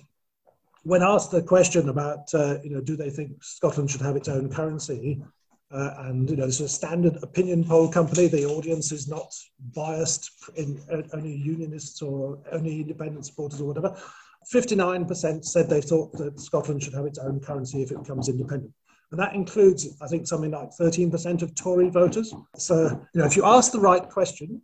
when 0.82 1.02
asked 1.02 1.30
the 1.30 1.42
question 1.42 1.88
about, 1.88 2.32
you 2.32 2.70
know, 2.70 2.80
do 2.80 2.96
they 2.96 3.10
think 3.10 3.42
Scotland 3.42 3.90
should 3.90 4.02
have 4.02 4.16
its 4.16 4.28
own 4.28 4.50
currency, 4.50 5.22
uh, 5.72 5.94
and 5.98 6.30
you 6.30 6.36
know, 6.36 6.46
this 6.46 6.60
is 6.60 6.66
a 6.66 6.68
standard 6.68 7.18
opinion 7.22 7.64
poll 7.64 7.90
company. 7.90 8.28
The 8.28 8.44
audience 8.46 8.92
is 8.92 9.08
not 9.08 9.34
biased 9.74 10.30
in 10.54 10.80
uh, 10.92 11.02
only 11.12 11.34
unionists 11.34 12.02
or 12.02 12.38
only 12.52 12.80
independent 12.80 13.26
supporters 13.26 13.60
or 13.60 13.66
whatever. 13.66 13.96
59% 14.52 15.44
said 15.44 15.68
they 15.68 15.80
thought 15.80 16.12
that 16.12 16.38
Scotland 16.38 16.82
should 16.82 16.94
have 16.94 17.04
its 17.04 17.18
own 17.18 17.40
currency 17.40 17.82
if 17.82 17.90
it 17.90 17.98
becomes 17.98 18.28
independent. 18.28 18.72
And 19.10 19.20
that 19.20 19.34
includes, 19.34 19.96
I 20.02 20.08
think, 20.08 20.26
something 20.26 20.50
like 20.50 20.70
13% 20.70 21.42
of 21.42 21.54
Tory 21.54 21.90
voters. 21.90 22.34
So, 22.56 22.88
you 23.14 23.20
know, 23.20 23.26
if 23.26 23.36
you 23.36 23.44
ask 23.44 23.70
the 23.70 23.80
right 23.80 24.08
question, 24.08 24.60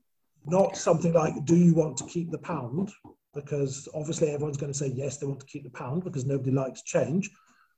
not 0.47 0.77
something 0.77 1.13
like, 1.13 1.45
do 1.45 1.57
you 1.57 1.75
want 1.75 1.97
to 1.99 2.05
keep 2.05 2.31
the 2.31 2.39
pound? 2.39 2.93
Because 3.35 3.89
obviously 3.95 4.31
everyone's 4.31 4.57
going 4.57 4.73
to 4.73 4.79
say 4.79 4.89
yes, 4.89 5.17
they 5.17 5.27
want 5.27 5.41
to 5.41 5.47
keep 5.47 5.63
the 5.63 5.71
pound 5.71 6.05
because 6.05 6.27
nobody 6.27 6.51
likes 6.51 6.83
change. 6.83 7.31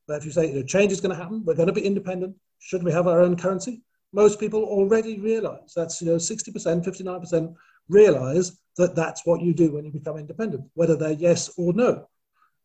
But 0.08 0.18
if 0.18 0.24
you 0.24 0.32
say, 0.32 0.48
you 0.48 0.54
know, 0.54 0.62
change 0.62 0.90
is 0.90 1.00
going 1.00 1.14
to 1.14 1.22
happen, 1.22 1.44
we're 1.44 1.54
going 1.54 1.68
to 1.68 1.72
be 1.72 1.84
independent, 1.84 2.34
should 2.58 2.82
we 2.82 2.92
have 2.92 3.06
our 3.06 3.20
own 3.20 3.36
currency? 3.36 3.82
Most 4.12 4.40
people 4.40 4.62
already 4.64 5.20
realize 5.20 5.72
that's, 5.76 6.00
you 6.00 6.08
know, 6.08 6.16
60%, 6.16 6.84
59% 6.84 7.54
realize 7.88 8.58
that 8.76 8.94
that's 8.94 9.26
what 9.26 9.42
you 9.42 9.52
do 9.52 9.72
when 9.72 9.84
you 9.84 9.92
become 9.92 10.16
independent, 10.16 10.64
whether 10.74 10.96
they're 10.96 11.12
yes 11.12 11.50
or 11.58 11.72
no. 11.72 12.08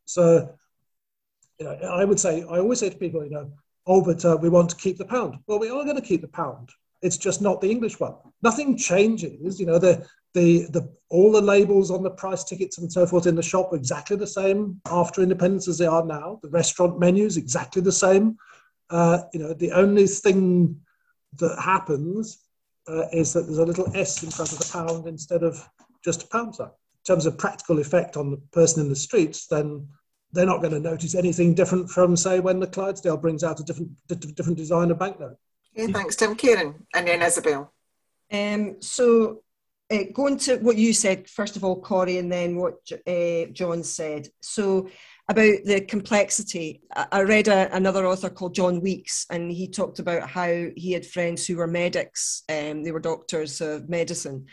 So, 0.06 0.56
you 1.60 1.66
know, 1.66 1.74
I 1.74 2.06
would 2.06 2.20
say, 2.20 2.42
I 2.44 2.60
always 2.60 2.80
say 2.80 2.90
to 2.90 2.98
people, 2.98 3.24
you 3.24 3.32
know, 3.32 3.52
oh, 3.90 4.04
but 4.04 4.24
uh, 4.24 4.38
we 4.40 4.50
want 4.50 4.70
to 4.70 4.76
keep 4.76 4.98
the 4.98 5.06
pound. 5.06 5.40
Well, 5.48 5.60
we 5.60 5.70
are 5.70 5.84
going 5.84 5.96
to 5.96 6.02
keep 6.02 6.22
the 6.22 6.28
pound. 6.28 6.70
It's 7.02 7.18
just 7.18 7.42
not 7.42 7.60
the 7.60 7.72
English 7.72 8.00
one. 8.00 8.14
Nothing 8.44 8.78
changes. 8.78 9.60
You 9.60 9.66
know, 9.66 9.80
the, 9.80 10.08
the, 10.36 10.68
the, 10.70 10.94
all 11.10 11.32
the 11.32 11.42
labels 11.42 11.90
on 11.90 12.04
the 12.04 12.12
price 12.12 12.44
tickets 12.44 12.78
and 12.78 12.92
so 12.92 13.08
forth 13.08 13.26
in 13.26 13.36
the 13.36 13.42
shop 13.42 13.74
are 13.74 13.78
exactly 13.78 14.16
the 14.16 14.28
same 14.28 14.80
after 14.92 15.24
independence 15.24 15.68
as 15.68 15.80
they 15.80 15.88
are 15.88 16.06
now. 16.06 16.40
The 16.44 16.50
restaurant 16.50 17.00
menus 17.00 17.36
exactly 17.36 17.82
the 17.82 17.92
same. 17.92 18.38
Uh, 18.92 19.24
you 19.34 19.40
know, 19.40 19.54
the 19.54 19.72
only 19.72 20.06
thing 20.06 20.80
that 21.38 21.60
happens 21.60 22.44
uh, 22.88 23.08
is 23.12 23.34
that 23.34 23.44
there's 23.44 23.58
a 23.58 23.66
little 23.66 23.96
S 23.96 24.22
in 24.24 24.30
front 24.30 24.52
of 24.52 24.60
the 24.60 24.70
pound 24.72 25.08
instead 25.08 25.42
of 25.42 25.68
just 26.06 26.24
a 26.24 26.28
pound 26.28 26.56
sign. 26.56 26.68
In 26.68 27.16
terms 27.16 27.26
of 27.26 27.40
practical 27.40 27.80
effect 27.80 28.18
on 28.18 28.30
the 28.30 28.38
person 28.52 28.84
in 28.84 28.90
the 28.90 28.96
streets, 28.96 29.48
then 29.48 29.88
they're 30.32 30.46
not 30.46 30.62
going 30.62 30.74
to 30.74 30.80
notice 30.80 31.16
anything 31.16 31.54
different 31.54 31.90
from, 31.90 32.16
say, 32.16 32.40
when 32.40 32.60
the 32.60 32.68
Clydesdale 32.68 33.18
brings 33.18 33.44
out 33.44 33.60
a 33.60 33.64
different, 33.64 33.92
different 34.08 34.58
design 34.58 34.92
of 34.92 35.00
banknote. 35.00 35.38
Yeah, 35.74 35.88
thanks, 35.88 36.16
Tim. 36.16 36.36
Kieran, 36.36 36.86
and 36.94 37.08
then 37.08 37.22
Isabel. 37.22 37.74
Um, 38.32 38.82
so, 38.82 39.42
uh, 39.92 40.04
going 40.14 40.38
to 40.40 40.58
what 40.58 40.78
you 40.78 40.94
said, 40.94 41.28
first 41.30 41.56
of 41.56 41.64
all, 41.64 41.82
Corey, 41.82 42.18
and 42.18 42.32
then 42.32 42.56
what 42.56 42.76
uh, 43.08 43.46
John 43.52 43.84
said. 43.84 44.28
So, 44.42 44.90
about 45.30 45.64
the 45.64 45.82
complexity. 45.82 46.82
I 47.12 47.22
read 47.22 47.48
a, 47.48 47.74
another 47.76 48.08
author 48.08 48.32
called 48.32 48.56
John 48.56 48.82
Weeks, 48.82 49.28
and 49.30 49.52
he 49.52 49.68
talked 49.68 50.00
about 50.00 50.28
how 50.28 50.48
he 50.76 50.92
had 50.92 51.06
friends 51.06 51.46
who 51.46 51.58
were 51.58 51.68
medics, 51.68 52.44
um, 52.50 52.84
they 52.84 52.92
were 52.92 53.00
doctors 53.00 53.62
of 53.62 53.90
medicine, 53.90 54.48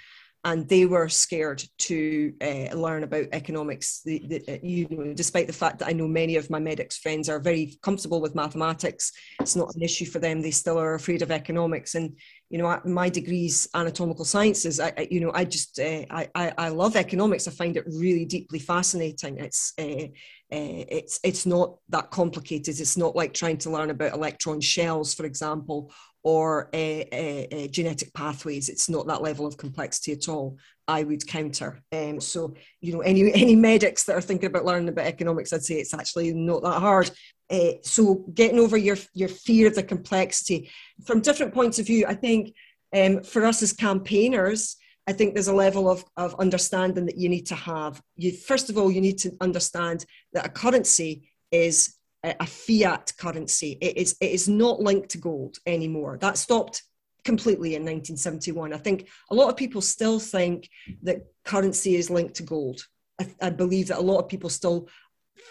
and 0.47 0.69
they 0.69 0.87
were 0.87 1.09
scared 1.09 1.65
to 1.77 2.33
uh, 2.41 2.73
learn 2.73 3.03
about 3.03 3.27
economics. 3.33 4.03
The, 4.05 4.23
the, 4.29 4.55
uh, 4.55 4.59
you 4.63 4.87
know, 4.89 5.13
despite 5.13 5.49
the 5.49 5.53
fact 5.53 5.81
that 5.81 5.89
I 5.89 5.93
know 5.93 6.07
many 6.07 6.37
of 6.37 6.51
my 6.51 6.61
medics 6.61 6.97
friends 6.97 7.29
are 7.29 7.41
very 7.41 7.77
comfortable 7.83 8.21
with 8.21 8.37
mathematics, 8.37 9.11
it's 9.41 9.57
not 9.57 9.75
an 9.75 9.83
issue 9.83 10.07
for 10.07 10.21
them. 10.21 10.41
They 10.41 10.53
still 10.53 10.79
are 10.79 10.95
afraid 10.95 11.23
of 11.23 11.33
economics, 11.33 11.97
and 11.97 12.17
you 12.49 12.59
know, 12.59 12.81
my 12.85 13.11
degree's 13.11 13.69
anatomical 13.75 14.25
sciences. 14.25 14.79
I, 14.79 14.93
I 14.97 15.09
you 15.11 15.19
know, 15.19 15.33
I 15.35 15.45
just 15.45 15.81
uh, 15.81 16.05
I, 16.11 16.29
I 16.57 16.69
love 16.69 16.95
economics. 16.95 17.49
I 17.49 17.51
find 17.51 17.77
it 17.77 17.85
really 17.89 18.25
deeply 18.25 18.61
fascinating. 18.61 19.39
It's 19.39 19.73
uh, 19.77 20.07
uh, 20.53 20.87
it's 20.89 21.19
it's 21.25 21.45
not 21.45 21.79
that 21.89 22.13
complicated. 22.13 22.79
It's 22.79 22.97
not 22.97 23.17
like 23.17 23.35
trying 23.35 23.59
to 23.59 23.71
learn 23.71 23.91
about 23.91 24.15
electron 24.15 24.61
shells, 24.61 25.13
for 25.13 25.27
example, 25.27 25.93
or 26.27 26.69
uh, 26.75 27.05
uh, 27.15 27.69
genetic 27.69 28.13
pathways. 28.13 28.69
It's 28.69 28.89
not 28.89 29.07
that 29.07 29.23
level 29.23 29.47
of 29.47 29.57
complexity 29.57 30.11
at 30.11 30.29
all. 30.29 30.59
I 30.89 31.05
would 31.05 31.25
counter. 31.25 31.81
Um, 31.93 32.21
so 32.21 32.55
you 32.81 32.93
know, 32.93 33.01
any 33.01 33.33
any 33.33 33.55
medics 33.55 34.03
that 34.05 34.17
are 34.17 34.21
thinking 34.21 34.49
about 34.49 34.65
learning 34.65 34.89
about 34.89 35.07
economics, 35.07 35.53
I'd 35.53 35.63
say 35.63 35.77
it's 35.77 35.95
actually 35.95 36.35
not 36.35 36.65
that 36.65 36.81
hard. 36.81 37.13
Uh, 37.49 37.75
so 37.83 38.25
getting 38.35 38.59
over 38.59 38.77
your 38.77 38.97
your 39.15 39.29
fear 39.29 39.69
of 39.69 39.77
the 39.77 39.85
complexity 39.85 40.69
from 41.07 41.21
different 41.21 41.55
points 41.55 41.79
of 41.79 41.87
view, 41.87 42.07
I 42.09 42.15
think 42.15 42.57
um, 42.93 43.23
for 43.23 43.45
us 43.45 43.63
as 43.63 43.73
campaigners, 43.73 44.77
I 45.07 45.13
think 45.13 45.35
there's 45.35 45.47
a 45.47 45.55
level 45.55 45.89
of, 45.89 46.05
of 46.17 46.35
understanding 46.41 47.07
that 47.07 47.19
you 47.19 47.29
need 47.29 47.47
to 47.47 47.55
have. 47.55 48.03
You 48.17 48.33
first 48.33 48.69
of 48.69 48.77
all, 48.77 48.91
you 48.91 49.01
need 49.01 49.19
to 49.19 49.31
understand 49.41 50.05
that 50.33 50.47
a 50.47 50.49
currency 50.49 51.31
is 51.53 51.96
a, 52.25 52.47
fiat 52.47 53.13
currency. 53.19 53.79
It 53.81 53.97
is 53.97 54.17
it 54.21 54.31
is 54.31 54.49
not 54.49 54.81
linked 54.81 55.11
to 55.11 55.19
gold 55.19 55.59
anymore. 55.67 56.19
That 56.21 56.39
stopped 56.39 56.83
completely 57.25 57.75
in 57.75 57.83
1971. 57.83 58.73
I 58.73 58.79
think 58.79 59.09
a 59.31 59.35
lot 59.35 59.49
of 59.49 59.57
people 59.57 59.81
still 59.81 60.19
think 60.19 60.69
that 61.03 61.27
currency 61.45 61.97
is 61.97 62.11
linked 62.11 62.35
to 62.37 62.43
gold. 62.43 62.81
I, 63.21 63.27
I 63.41 63.51
believe 63.51 63.89
that 63.89 63.99
a 63.99 64.03
lot 64.03 64.19
of 64.19 64.29
people 64.29 64.51
still 64.51 64.89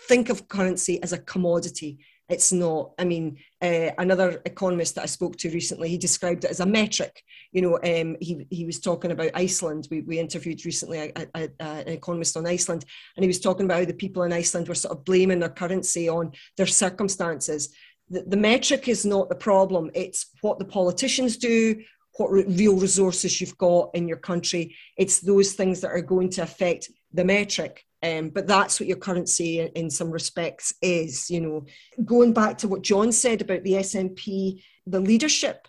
think 0.08 0.30
of 0.30 0.48
currency 0.48 1.02
as 1.04 1.14
a 1.14 1.18
commodity 1.18 2.00
it's 2.28 2.52
not. 2.52 2.92
I 2.98 3.06
mean, 3.06 3.38
uh, 3.62 3.92
another 3.98 4.42
economist 4.46 4.96
that 4.96 5.04
I 5.04 5.08
spoke 5.08 5.38
to 5.38 5.52
recently, 5.52 5.90
he 5.90 5.98
described 5.98 6.44
it 6.44 6.50
as 6.50 6.60
a 6.60 6.66
metric. 6.66 7.22
You 7.52 7.62
know, 7.62 7.76
um, 7.76 8.18
he 8.20 8.48
he 8.50 8.66
was 8.66 8.80
talking 8.80 9.12
about 9.12 9.32
Iceland. 9.36 9.88
We, 9.92 10.02
we 10.02 10.20
interviewed 10.20 10.66
recently 10.66 11.00
a, 11.00 11.12
a, 11.16 11.50
a, 11.60 11.64
an 11.64 11.88
economist 11.90 12.36
on 12.36 12.48
Iceland, 12.48 12.86
and 13.16 13.24
he 13.24 13.28
was 13.28 13.40
talking 13.40 13.66
about 13.66 13.80
how 13.80 13.86
the 13.86 13.94
people 13.94 14.24
in 14.24 14.34
Iceland 14.34 14.68
were 14.68 14.76
sort 14.76 14.98
of 14.98 15.06
blaming 15.06 15.40
their 15.40 15.50
currency 15.50 16.10
on 16.10 16.32
their 16.58 16.66
circumstances. 16.66 17.74
The, 18.10 18.24
the 18.24 18.38
metric 18.38 18.88
is 18.88 19.06
not 19.06 19.30
the 19.30 19.36
problem. 19.36 19.92
It's 19.94 20.28
what 20.42 20.58
the 20.58 20.66
politicians 20.66 21.38
do, 21.38 21.84
what 22.18 22.32
re- 22.32 22.46
real 22.48 22.76
resources 22.76 23.40
you've 23.40 23.58
got 23.58 23.92
in 23.94 24.08
your 24.08 24.18
country. 24.18 24.76
It's 24.98 25.20
those 25.20 25.54
things 25.54 25.82
that 25.82 25.92
are 25.92 26.02
going 26.02 26.30
to 26.32 26.44
affect 26.44 26.90
the 27.14 27.26
metric. 27.26 27.86
Um, 28.06 28.30
but 28.30 28.46
that's 28.46 28.80
what 28.80 28.88
your 28.88 28.98
currency 28.98 29.60
in, 29.62 29.68
in, 29.70 29.90
some 29.90 30.12
respects 30.12 30.74
is, 30.82 31.30
you 31.30 31.42
know. 31.42 31.66
Going 32.04 32.34
back 32.34 32.58
to 32.60 32.68
what 32.68 32.84
John 32.84 33.12
said 33.12 33.42
about 33.42 33.64
the 33.64 33.74
SNP, 33.74 34.62
the 34.86 35.00
leadership 35.00 35.68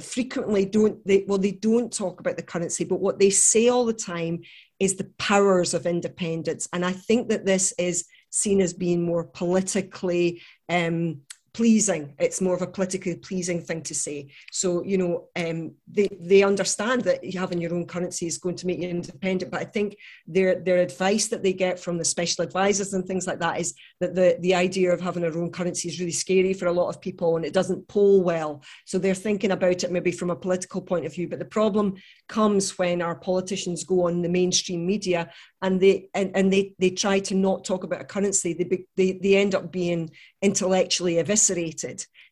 frequently 0.00 0.66
don't 0.66 1.04
they 1.06 1.24
well 1.26 1.38
they 1.38 1.52
don't 1.52 1.90
talk 1.90 2.20
about 2.20 2.36
the 2.36 2.42
currency 2.42 2.84
but 2.84 3.00
what 3.00 3.18
they 3.18 3.30
say 3.30 3.68
all 3.68 3.86
the 3.86 3.94
time 3.94 4.40
is 4.78 4.96
the 4.96 5.10
powers 5.18 5.72
of 5.72 5.86
independence 5.86 6.68
and 6.74 6.84
i 6.84 6.92
think 6.92 7.30
that 7.30 7.46
this 7.46 7.72
is 7.78 8.04
seen 8.28 8.60
as 8.60 8.74
being 8.74 9.02
more 9.02 9.24
politically 9.24 10.42
um, 10.68 11.22
pleasing. 11.56 12.14
It's 12.18 12.42
more 12.42 12.54
of 12.54 12.60
a 12.60 12.66
politically 12.66 13.16
pleasing 13.16 13.62
thing 13.62 13.80
to 13.84 13.94
say. 13.94 14.28
So, 14.52 14.84
you 14.84 14.98
know, 14.98 15.28
um, 15.36 15.72
they, 15.90 16.06
they 16.20 16.42
understand 16.42 17.00
that 17.04 17.24
having 17.32 17.62
your 17.62 17.74
own 17.74 17.86
currency 17.86 18.26
is 18.26 18.36
going 18.36 18.56
to 18.56 18.66
make 18.66 18.78
you 18.78 18.90
independent. 18.90 19.50
But 19.50 19.62
I 19.62 19.64
think 19.64 19.96
their, 20.26 20.56
their 20.56 20.76
advice 20.76 21.28
that 21.28 21.42
they 21.42 21.54
get 21.54 21.80
from 21.80 21.96
the 21.96 22.04
special 22.04 22.44
advisors 22.44 22.92
and 22.92 23.06
things 23.06 23.26
like 23.26 23.40
that 23.40 23.58
is 23.58 23.72
that 24.00 24.14
the, 24.14 24.36
the 24.40 24.54
idea 24.54 24.92
of 24.92 25.00
having 25.00 25.24
our 25.24 25.38
own 25.38 25.50
currency 25.50 25.88
is 25.88 25.98
really 25.98 26.12
scary 26.12 26.52
for 26.52 26.66
a 26.66 26.72
lot 26.72 26.90
of 26.90 27.00
people 27.00 27.36
and 27.36 27.46
it 27.46 27.54
doesn't 27.54 27.88
poll 27.88 28.20
well. 28.22 28.62
So 28.84 28.98
they're 28.98 29.14
thinking 29.14 29.52
about 29.52 29.82
it 29.82 29.90
maybe 29.90 30.12
from 30.12 30.28
a 30.28 30.36
political 30.36 30.82
point 30.82 31.06
of 31.06 31.14
view. 31.14 31.26
But 31.26 31.38
the 31.38 31.46
problem 31.46 31.94
comes 32.28 32.76
when 32.76 33.00
our 33.00 33.14
politicians 33.14 33.82
go 33.82 34.08
on 34.08 34.20
the 34.20 34.28
mainstream 34.28 34.86
media 34.86 35.30
and 35.62 35.80
they 35.80 36.10
and, 36.12 36.32
and 36.36 36.52
they, 36.52 36.74
they 36.78 36.90
try 36.90 37.18
to 37.20 37.34
not 37.34 37.64
talk 37.64 37.82
about 37.82 38.02
a 38.02 38.04
currency. 38.04 38.52
They, 38.52 38.84
they, 38.94 39.18
they 39.22 39.36
end 39.36 39.54
up 39.54 39.72
being 39.72 40.10
intellectually 40.42 41.18
eviscerated 41.18 41.45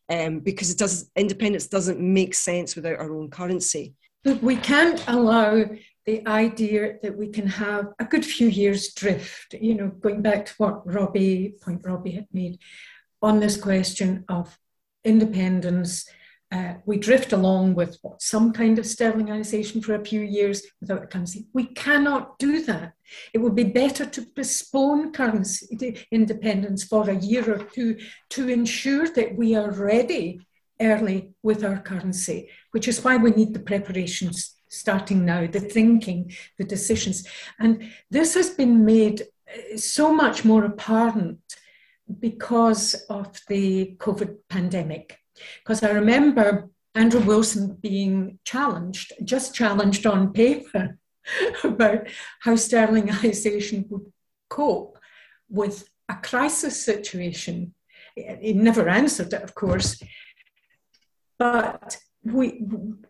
um, 0.09 0.39
because 0.39 0.69
it 0.69 0.77
does 0.77 1.09
independence 1.15 1.67
doesn't 1.67 1.99
make 1.99 2.33
sense 2.33 2.75
without 2.75 2.99
our 2.99 3.13
own 3.13 3.29
currency. 3.29 3.93
But 4.23 4.41
we 4.41 4.55
can't 4.55 5.03
allow 5.07 5.65
the 6.05 6.27
idea 6.27 6.97
that 7.01 7.17
we 7.17 7.27
can 7.29 7.47
have 7.47 7.87
a 7.99 8.05
good 8.05 8.25
few 8.25 8.47
years 8.47 8.93
drift. 8.93 9.53
You 9.59 9.75
know, 9.75 9.87
going 9.87 10.21
back 10.21 10.45
to 10.47 10.53
what 10.57 10.91
Robbie 10.91 11.55
point 11.61 11.81
Robbie 11.83 12.11
had 12.11 12.27
made 12.31 12.59
on 13.21 13.39
this 13.39 13.57
question 13.57 14.25
of 14.29 14.57
independence 15.03 16.07
uh, 16.55 16.75
we 16.85 16.97
drift 16.97 17.33
along 17.33 17.75
with 17.75 17.97
what, 18.01 18.21
some 18.21 18.53
kind 18.53 18.79
of 18.79 18.85
sterlingization 18.85 19.83
for 19.83 19.95
a 19.95 20.05
few 20.05 20.21
years 20.21 20.61
without 20.79 21.03
a 21.03 21.07
currency. 21.07 21.47
We 21.53 21.65
cannot 21.65 22.39
do 22.39 22.63
that. 22.63 22.93
It 23.33 23.39
would 23.39 23.55
be 23.55 23.65
better 23.65 24.05
to 24.05 24.25
postpone 24.35 25.11
currency 25.11 26.05
independence 26.11 26.85
for 26.85 27.09
a 27.09 27.19
year 27.19 27.43
or 27.53 27.57
two 27.57 27.97
to 28.29 28.47
ensure 28.47 29.07
that 29.09 29.35
we 29.35 29.55
are 29.55 29.71
ready 29.71 30.39
early 30.79 31.31
with 31.43 31.63
our 31.63 31.79
currency, 31.79 32.49
which 32.71 32.87
is 32.87 33.03
why 33.03 33.17
we 33.17 33.31
need 33.31 33.53
the 33.53 33.59
preparations 33.71 34.55
starting 34.69 35.25
now, 35.25 35.47
the 35.47 35.59
thinking, 35.59 36.31
the 36.57 36.63
decisions. 36.63 37.27
And 37.59 37.91
this 38.09 38.33
has 38.35 38.49
been 38.51 38.85
made 38.85 39.21
uh, 39.21 39.77
so 39.77 40.13
much 40.13 40.45
more 40.45 40.63
apparent 40.63 41.39
because 42.19 42.93
of 43.09 43.41
the 43.49 43.95
COVID 43.97 44.37
pandemic 44.49 45.19
because 45.63 45.83
I 45.83 45.91
remember 45.91 46.69
Andrew 46.93 47.21
Wilson 47.21 47.77
being 47.81 48.39
challenged, 48.45 49.13
just 49.23 49.53
challenged 49.53 50.05
on 50.05 50.33
paper, 50.33 50.97
about 51.63 52.07
how 52.41 52.53
sterlingization 52.53 53.89
would 53.89 54.11
cope 54.49 54.97
with 55.49 55.89
a 56.09 56.15
crisis 56.15 56.83
situation. 56.83 57.73
He 58.15 58.53
never 58.53 58.87
answered 58.87 59.33
it, 59.33 59.43
of 59.43 59.55
course, 59.55 60.01
but 61.37 61.97
we, 62.23 62.61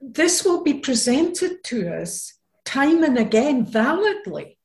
this 0.01 0.43
will 0.43 0.63
be 0.63 0.73
presented 0.75 1.63
to 1.65 2.01
us 2.01 2.33
time 2.65 3.03
and 3.03 3.17
again 3.17 3.65
validly. 3.65 4.57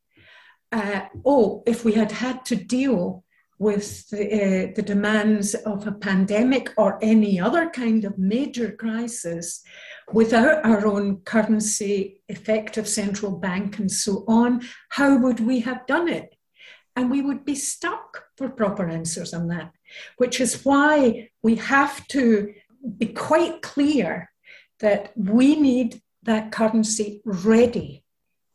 Uh, 0.73 1.03
oh, 1.25 1.63
if 1.67 1.85
we 1.85 1.93
had 1.93 2.13
had 2.13 2.45
to 2.47 2.57
deal 2.57 3.25
with 3.61 4.09
the, 4.09 4.25
uh, 4.25 4.73
the, 4.75 4.83
demands 4.83 5.55
of 5.55 5.87
a 5.87 5.93
pandemic 5.93 6.73
or 6.79 6.99
any 7.03 7.39
other 7.39 7.69
kind 7.69 8.07
of 8.07 8.19
major 8.19 8.73
crisis 8.73 9.63
without 10.11 10.65
our 10.65 10.87
own 10.87 11.19
currency, 11.19 12.23
effective 12.29 12.89
central 12.89 13.33
bank, 13.33 13.79
and 13.79 13.93
so 13.93 14.25
on, 14.27 14.63
how 14.89 15.15
would 15.19 15.41
we 15.41 15.61
have 15.61 15.87
done 15.87 16.09
it? 16.09 16.35
And 16.97 17.11
we 17.11 17.21
would 17.21 17.45
be 17.45 17.55
stuck 17.55 18.25
for 18.39 18.49
proper 18.49 18.89
answers 18.89 19.35
on 19.35 19.49
that, 19.49 19.73
which 20.17 20.41
is 20.41 20.65
why 20.65 21.29
we 21.43 21.57
have 21.57 22.09
to 22.09 22.55
be 22.97 23.09
quite 23.09 23.61
clear 23.61 24.31
that 24.81 25.13
we 25.15 25.55
need 25.55 26.01
that 26.23 26.51
currency 26.51 27.21
ready 27.27 28.05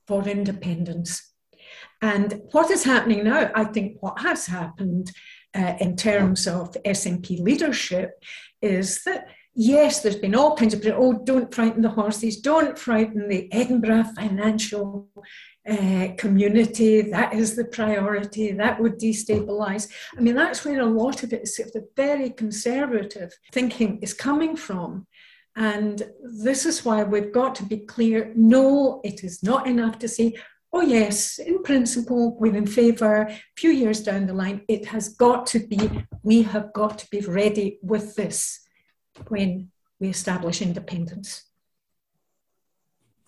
for 0.08 0.28
independence 0.28 1.35
and 2.06 2.42
what 2.52 2.70
is 2.70 2.84
happening 2.84 3.24
now, 3.24 3.50
I 3.56 3.64
think 3.64 3.98
what 4.00 4.20
has 4.20 4.46
happened 4.46 5.12
uh, 5.56 5.74
in 5.80 5.96
terms 5.96 6.46
of 6.46 6.78
SNP 6.86 7.40
leadership 7.40 8.12
is 8.62 9.04
that 9.06 9.28
yes, 9.56 10.02
there's 10.02 10.16
been 10.18 10.36
all 10.36 10.56
kinds 10.56 10.76
of, 10.76 10.86
oh, 10.86 11.14
don't 11.24 11.52
frighten 11.52 11.82
the 11.82 11.90
horses, 11.90 12.42
don't 12.42 12.78
frighten 12.78 13.28
the 13.28 13.52
Edinburgh 13.52 14.04
financial 14.16 15.08
uh, 15.68 16.10
community, 16.18 17.02
that 17.02 17.34
is 17.34 17.56
the 17.56 17.66
priority, 17.66 18.52
that 18.52 18.80
would 18.80 19.00
destabilise. 19.00 19.90
I 20.16 20.22
mean, 20.22 20.36
that's 20.36 20.64
where 20.64 20.82
a 20.82 20.86
lot 20.86 21.24
of 21.24 21.34
it 21.34 21.42
is 21.42 21.56
sort 21.56 21.70
of 21.70 21.74
the 21.74 21.88
very 21.96 22.30
conservative 22.30 23.32
thinking 23.52 23.98
is 24.04 24.14
coming 24.14 24.56
from. 24.56 25.08
And 25.56 26.04
this 26.22 26.66
is 26.66 26.86
why 26.86 27.02
we've 27.04 27.32
got 27.32 27.56
to 27.56 27.64
be 27.64 27.78
clear 27.78 28.32
no, 28.36 29.00
it 29.04 29.24
is 29.24 29.42
not 29.42 29.66
enough 29.66 29.98
to 30.00 30.08
say, 30.08 30.36
oh 30.76 30.82
yes, 30.82 31.40
in 31.40 31.64
principle, 31.64 32.38
we're 32.38 32.56
in 32.56 32.68
favour. 32.68 33.22
A 33.22 33.40
few 33.56 33.72
years 33.72 34.04
down 34.04 34.28
the 34.28 34.34
line, 34.34 34.62
it 34.68 34.86
has 34.88 35.10
got 35.10 35.48
to 35.48 35.60
be, 35.60 35.90
we 36.22 36.42
have 36.44 36.74
got 36.74 37.00
to 37.00 37.10
be 37.10 37.22
ready 37.22 37.80
with 37.82 38.16
this 38.16 38.60
when 39.30 39.72
we 40.00 40.10
establish 40.10 40.62
independence. 40.62 41.46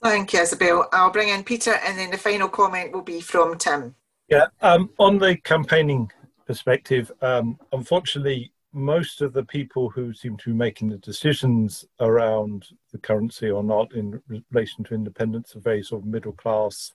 Thank 0.04 0.34
you, 0.34 0.42
Isabel. 0.42 0.90
I'll 0.92 1.10
bring 1.10 1.30
in 1.30 1.46
Peter 1.46 1.76
and 1.86 1.98
then 1.98 2.12
the 2.12 2.18
final 2.18 2.50
comment 2.50 2.92
will 2.92 3.02
be 3.02 3.22
from 3.22 3.58
Tim. 3.58 3.96
Yeah, 4.28 4.48
um, 4.62 4.90
on 5.00 5.18
the 5.18 5.38
campaigning 5.38 6.12
perspective, 6.46 7.10
um, 7.22 7.58
unfortunately, 7.72 8.52
most 8.74 9.22
of 9.22 9.32
the 9.32 9.46
people 9.46 9.90
who 9.90 10.14
seem 10.14 10.36
to 10.38 10.50
be 10.50 10.56
making 10.56 10.90
the 10.90 10.98
decisions 10.98 11.86
around 12.02 12.68
the 12.92 12.98
currency 12.98 13.50
or 13.50 13.64
not 13.64 13.94
in 13.94 14.22
relation 14.52 14.84
to 14.84 14.94
independence 14.94 15.56
are 15.56 15.62
very 15.62 15.82
sort 15.82 16.02
of 16.02 16.08
middle 16.08 16.34
class 16.34 16.92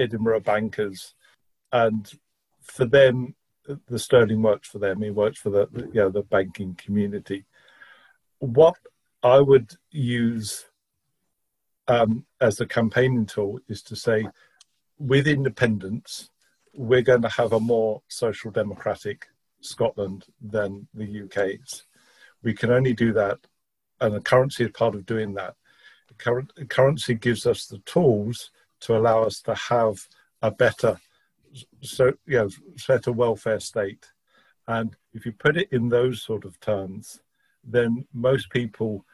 Edinburgh 0.00 0.40
bankers, 0.40 1.14
and 1.72 2.10
for 2.62 2.84
them, 2.84 3.34
the 3.88 3.98
sterling 3.98 4.42
works 4.42 4.68
for 4.68 4.78
them. 4.78 5.02
It 5.02 5.14
works 5.14 5.38
for 5.38 5.50
the, 5.50 5.68
the 5.70 5.86
you 5.86 6.00
know 6.00 6.10
the 6.10 6.22
banking 6.22 6.74
community. 6.74 7.44
What 8.38 8.76
I 9.22 9.38
would 9.40 9.72
use 9.90 10.64
um, 11.88 12.24
as 12.40 12.60
a 12.60 12.66
campaigning 12.66 13.26
tool 13.26 13.60
is 13.68 13.82
to 13.82 13.96
say, 13.96 14.26
with 14.98 15.26
independence, 15.26 16.30
we're 16.72 17.02
going 17.02 17.22
to 17.22 17.28
have 17.28 17.52
a 17.52 17.60
more 17.60 18.02
social 18.08 18.50
democratic 18.50 19.26
Scotland 19.60 20.24
than 20.40 20.88
the 20.94 21.22
UK's. 21.24 21.84
We 22.42 22.54
can 22.54 22.70
only 22.70 22.94
do 22.94 23.12
that, 23.12 23.38
and 24.00 24.14
the 24.14 24.20
currency 24.20 24.64
is 24.64 24.70
part 24.70 24.94
of 24.94 25.04
doing 25.04 25.34
that. 25.34 25.54
The 26.08 26.64
currency 26.66 27.14
gives 27.14 27.46
us 27.46 27.66
the 27.66 27.78
tools 27.78 28.50
to 28.80 28.96
allow 28.96 29.22
us 29.22 29.40
to 29.42 29.54
have 29.54 30.06
a 30.42 30.50
better 30.50 30.98
so 31.82 32.12
you 32.26 32.38
know 32.38 32.48
better 32.86 33.12
welfare 33.12 33.60
state. 33.60 34.06
And 34.66 34.94
if 35.12 35.26
you 35.26 35.32
put 35.32 35.56
it 35.56 35.68
in 35.72 35.88
those 35.88 36.22
sort 36.22 36.44
of 36.44 36.60
terms 36.60 37.20
then 37.62 38.06
most 38.12 38.50
people 38.50 39.04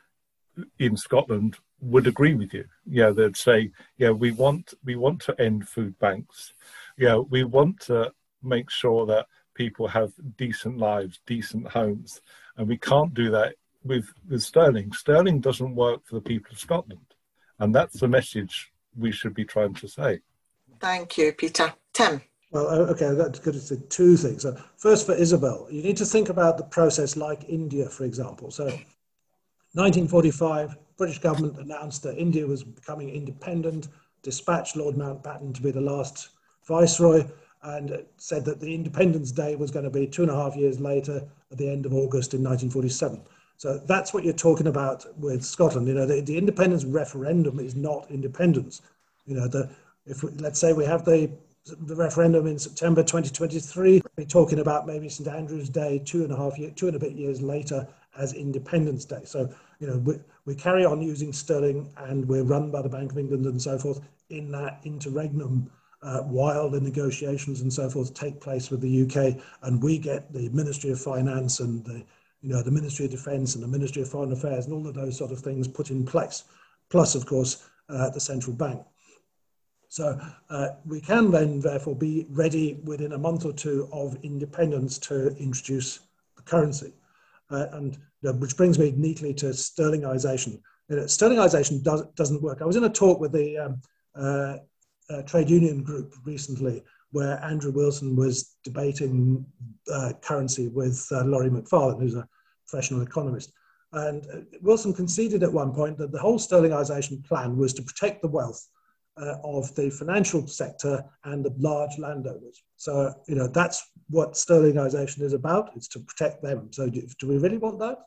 in 0.78 0.96
Scotland 0.96 1.56
would 1.80 2.06
agree 2.06 2.34
with 2.34 2.54
you. 2.54 2.64
Yeah 2.86 3.10
they'd 3.10 3.36
say 3.36 3.70
yeah 3.96 4.10
we 4.10 4.30
want 4.30 4.74
we 4.84 4.96
want 4.96 5.20
to 5.22 5.40
end 5.40 5.68
food 5.68 5.98
banks. 5.98 6.52
Yeah 6.96 7.16
we 7.16 7.44
want 7.44 7.80
to 7.82 8.12
make 8.42 8.70
sure 8.70 9.06
that 9.06 9.26
people 9.54 9.88
have 9.88 10.12
decent 10.36 10.78
lives 10.78 11.20
decent 11.26 11.68
homes. 11.68 12.20
And 12.56 12.68
we 12.68 12.78
can't 12.78 13.14
do 13.14 13.30
that 13.30 13.56
with 13.82 14.12
with 14.28 14.42
sterling. 14.42 14.92
Sterling 14.92 15.40
doesn't 15.40 15.74
work 15.74 16.04
for 16.04 16.14
the 16.16 16.28
people 16.32 16.52
of 16.52 16.58
Scotland. 16.58 17.14
And 17.58 17.74
that's 17.74 17.98
the 17.98 18.08
message 18.08 18.70
we 18.98 19.12
should 19.12 19.34
be 19.34 19.44
trying 19.44 19.74
to 19.74 19.88
say. 19.88 20.20
Thank 20.80 21.18
you, 21.18 21.32
Peter. 21.32 21.72
Tim. 21.92 22.20
Well, 22.50 22.66
okay, 22.90 23.06
I've 23.06 23.18
got 23.18 23.34
to 23.34 23.60
say 23.60 23.76
two 23.88 24.16
things. 24.16 24.42
So 24.42 24.56
first, 24.76 25.06
for 25.06 25.14
Isabel, 25.14 25.66
you 25.70 25.82
need 25.82 25.96
to 25.98 26.04
think 26.04 26.28
about 26.28 26.58
the 26.58 26.64
process 26.64 27.16
like 27.16 27.48
India, 27.48 27.88
for 27.88 28.04
example. 28.04 28.50
So, 28.50 28.64
1945, 28.64 30.76
British 30.96 31.18
government 31.18 31.58
announced 31.58 32.02
that 32.04 32.16
India 32.16 32.46
was 32.46 32.64
becoming 32.64 33.10
independent, 33.10 33.88
dispatched 34.22 34.76
Lord 34.76 34.94
Mountbatten 34.94 35.54
to 35.54 35.62
be 35.62 35.70
the 35.70 35.80
last 35.80 36.30
viceroy, 36.66 37.24
and 37.62 38.04
said 38.16 38.44
that 38.44 38.60
the 38.60 38.74
Independence 38.74 39.32
Day 39.32 39.56
was 39.56 39.70
going 39.70 39.84
to 39.84 39.90
be 39.90 40.06
two 40.06 40.22
and 40.22 40.30
a 40.30 40.34
half 40.34 40.56
years 40.56 40.80
later, 40.80 41.22
at 41.50 41.58
the 41.58 41.68
end 41.68 41.84
of 41.84 41.92
August 41.92 42.32
in 42.32 42.42
1947. 42.42 43.22
So 43.56 43.78
that's 43.78 44.12
what 44.12 44.24
you're 44.24 44.34
talking 44.34 44.66
about 44.66 45.06
with 45.18 45.44
Scotland. 45.44 45.88
You 45.88 45.94
know, 45.94 46.06
the, 46.06 46.20
the 46.20 46.36
independence 46.36 46.84
referendum 46.84 47.58
is 47.58 47.74
not 47.74 48.10
independence. 48.10 48.82
You 49.24 49.36
know, 49.36 49.48
the 49.48 49.70
if 50.06 50.22
we, 50.22 50.30
let's 50.32 50.58
say 50.58 50.72
we 50.72 50.84
have 50.84 51.04
the 51.04 51.30
the 51.80 51.96
referendum 51.96 52.46
in 52.46 52.58
September 52.60 53.02
2023, 53.02 54.00
we're 54.16 54.24
talking 54.24 54.60
about 54.60 54.86
maybe 54.86 55.08
St 55.08 55.28
Andrew's 55.28 55.68
Day 55.68 56.00
two 56.04 56.22
and 56.22 56.32
a 56.32 56.36
half 56.36 56.58
year, 56.58 56.70
two 56.70 56.86
and 56.86 56.96
a 56.96 56.98
bit 57.00 57.12
years 57.12 57.42
later 57.42 57.86
as 58.16 58.34
Independence 58.34 59.04
Day. 59.04 59.22
So 59.24 59.52
you 59.80 59.86
know 59.86 59.98
we, 59.98 60.18
we 60.44 60.54
carry 60.54 60.84
on 60.84 61.02
using 61.02 61.32
sterling 61.32 61.92
and 61.96 62.26
we're 62.28 62.44
run 62.44 62.70
by 62.70 62.82
the 62.82 62.88
Bank 62.88 63.12
of 63.12 63.18
England 63.18 63.46
and 63.46 63.60
so 63.60 63.78
forth 63.78 64.00
in 64.30 64.50
that 64.52 64.80
interregnum 64.84 65.70
uh, 66.02 66.20
while 66.20 66.68
the 66.68 66.80
negotiations 66.80 67.62
and 67.62 67.72
so 67.72 67.88
forth 67.88 68.14
take 68.14 68.40
place 68.40 68.70
with 68.70 68.80
the 68.80 69.02
UK, 69.02 69.42
and 69.62 69.82
we 69.82 69.98
get 69.98 70.32
the 70.32 70.48
Ministry 70.50 70.90
of 70.90 71.00
Finance 71.00 71.60
and 71.60 71.84
the 71.84 72.04
you 72.46 72.52
know 72.52 72.62
the 72.62 72.70
Ministry 72.70 73.06
of 73.06 73.10
Defence 73.10 73.56
and 73.56 73.64
the 73.64 73.68
Ministry 73.68 74.02
of 74.02 74.08
Foreign 74.08 74.30
Affairs 74.30 74.66
and 74.66 74.74
all 74.74 74.86
of 74.86 74.94
those 74.94 75.18
sort 75.18 75.32
of 75.32 75.40
things 75.40 75.66
put 75.66 75.90
in 75.90 76.06
place, 76.06 76.44
plus 76.90 77.16
of 77.16 77.26
course 77.26 77.68
uh, 77.88 78.08
the 78.10 78.20
central 78.20 78.54
bank. 78.54 78.80
So 79.88 80.16
uh, 80.48 80.68
we 80.86 81.00
can 81.00 81.32
then 81.32 81.58
therefore 81.58 81.96
be 81.96 82.24
ready 82.30 82.78
within 82.84 83.14
a 83.14 83.18
month 83.18 83.44
or 83.44 83.52
two 83.52 83.88
of 83.92 84.16
independence 84.22 84.96
to 84.98 85.34
introduce 85.38 85.98
the 86.36 86.42
currency. 86.42 86.92
Uh, 87.50 87.66
and 87.72 87.98
which 88.22 88.56
brings 88.56 88.78
me 88.78 88.92
neatly 88.96 89.34
to 89.34 89.46
sterlingization. 89.46 90.60
You 90.88 90.96
know, 90.96 91.02
sterlingization 91.02 91.82
does, 91.82 92.06
doesn't 92.14 92.42
work. 92.42 92.62
I 92.62 92.64
was 92.64 92.76
in 92.76 92.84
a 92.84 92.88
talk 92.88 93.18
with 93.18 93.32
the 93.32 93.58
um, 93.58 93.80
uh, 94.14 94.56
uh, 95.10 95.22
trade 95.22 95.50
union 95.50 95.82
group 95.82 96.14
recently 96.24 96.84
where 97.10 97.42
Andrew 97.44 97.72
Wilson 97.72 98.14
was 98.14 98.56
debating 98.62 99.44
uh, 99.92 100.12
currency 100.22 100.68
with 100.68 101.06
uh, 101.10 101.24
Laurie 101.24 101.50
Macfarlane, 101.50 102.00
who's 102.00 102.14
a 102.14 102.28
professional 102.68 103.02
economist. 103.02 103.52
And 103.92 104.26
uh, 104.32 104.40
Wilson 104.60 104.92
conceded 104.92 105.42
at 105.42 105.52
one 105.52 105.72
point 105.72 105.96
that 105.98 106.12
the 106.12 106.18
whole 106.18 106.38
sterlingization 106.38 107.24
plan 107.24 107.56
was 107.56 107.72
to 107.74 107.82
protect 107.82 108.22
the 108.22 108.28
wealth 108.28 108.66
uh, 109.20 109.36
of 109.44 109.74
the 109.74 109.90
financial 109.90 110.46
sector 110.46 111.04
and 111.24 111.44
the 111.44 111.54
large 111.58 111.98
landowners. 111.98 112.62
So, 112.76 113.14
you 113.26 113.34
know, 113.34 113.46
that's 113.46 113.82
what 114.10 114.32
sterlingization 114.32 115.22
is 115.22 115.32
about. 115.32 115.70
It's 115.76 115.88
to 115.88 116.00
protect 116.00 116.42
them. 116.42 116.68
So, 116.72 116.88
do, 116.88 117.06
do 117.18 117.28
we 117.28 117.38
really 117.38 117.58
want 117.58 117.78
that? 117.78 117.98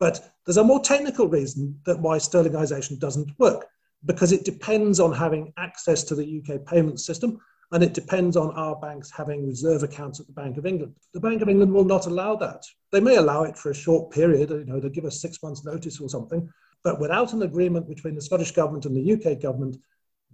But 0.00 0.32
there's 0.44 0.56
a 0.56 0.64
more 0.64 0.80
technical 0.80 1.28
reason 1.28 1.78
that 1.84 2.00
why 2.00 2.16
sterlingization 2.16 2.98
doesn't 2.98 3.38
work 3.38 3.66
because 4.06 4.32
it 4.32 4.46
depends 4.46 4.98
on 4.98 5.12
having 5.12 5.52
access 5.58 6.02
to 6.04 6.14
the 6.14 6.42
UK 6.42 6.64
payment 6.64 7.00
system 7.00 7.38
and 7.72 7.82
it 7.82 7.94
depends 7.94 8.36
on 8.36 8.50
our 8.52 8.76
banks 8.76 9.10
having 9.10 9.46
reserve 9.46 9.82
accounts 9.82 10.18
at 10.18 10.26
the 10.26 10.32
Bank 10.32 10.56
of 10.56 10.66
England. 10.66 10.94
The 11.14 11.20
Bank 11.20 11.40
of 11.40 11.48
England 11.48 11.72
will 11.72 11.84
not 11.84 12.06
allow 12.06 12.34
that. 12.36 12.64
They 12.90 13.00
may 13.00 13.16
allow 13.16 13.44
it 13.44 13.56
for 13.56 13.70
a 13.70 13.74
short 13.74 14.10
period, 14.10 14.50
you 14.50 14.64
know, 14.64 14.80
they 14.80 14.88
give 14.88 15.04
us 15.04 15.20
six 15.20 15.40
months' 15.42 15.64
notice 15.64 16.00
or 16.00 16.08
something, 16.08 16.50
but 16.82 17.00
without 17.00 17.32
an 17.32 17.42
agreement 17.42 17.88
between 17.88 18.14
the 18.14 18.22
Scottish 18.22 18.52
Government 18.52 18.86
and 18.86 18.96
the 18.96 19.12
UK 19.12 19.40
Government, 19.40 19.76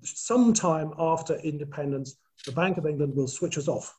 sometime 0.03 0.93
after 0.99 1.35
independence, 1.37 2.17
the 2.47 2.53
Bank 2.53 2.79
of 2.79 2.87
England 2.87 3.15
will 3.15 3.29
switch 3.29 3.59
us 3.59 3.69
off, 3.69 3.95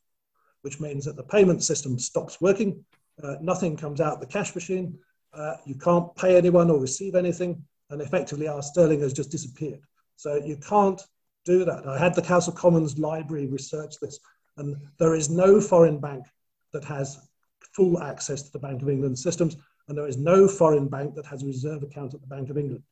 which 0.61 0.79
means 0.79 1.05
that 1.05 1.15
the 1.15 1.23
payment 1.23 1.63
system 1.63 1.99
stops 1.99 2.41
working, 2.41 2.83
uh, 3.23 3.35
nothing 3.41 3.77
comes 3.77 4.01
out 4.01 4.13
of 4.13 4.19
the 4.19 4.27
cash 4.27 4.55
machine, 4.55 4.97
uh, 5.33 5.55
you 5.65 5.75
can't 5.75 6.15
pay 6.15 6.37
anyone 6.37 6.71
or 6.71 6.79
receive 6.79 7.13
anything, 7.13 7.63
and 7.89 8.01
effectively 8.01 8.47
our 8.47 8.61
sterling 8.63 8.99
has 9.01 9.13
just 9.13 9.29
disappeared. 9.29 9.79
So 10.15 10.35
you 10.35 10.57
can't 10.57 11.01
do 11.47 11.65
that. 11.65 11.87
I 11.87 11.97
had 11.97 12.13
the 12.13 12.25
House 12.33 12.47
of 12.47 12.55
Commons 12.55 12.99
Library 12.99 13.47
research 13.47 13.95
this, 14.01 14.19
and 14.57 14.75
there 14.99 15.15
is 15.15 15.29
no 15.29 15.61
foreign 15.61 15.99
bank 15.99 16.25
that 16.73 16.83
has 16.83 17.17
full 17.73 18.01
access 18.01 18.43
to 18.43 18.51
the 18.51 18.59
Bank 18.59 18.81
of 18.81 18.89
England 18.89 19.17
systems, 19.17 19.55
and 19.87 19.97
there 19.97 20.07
is 20.07 20.17
no 20.17 20.47
foreign 20.47 20.87
bank 20.87 21.15
that 21.15 21.25
has 21.25 21.43
a 21.43 21.45
reserve 21.45 21.81
account 21.83 22.13
at 22.13 22.21
the 22.21 22.27
Bank 22.35 22.49
of 22.49 22.57
England. 22.57 22.83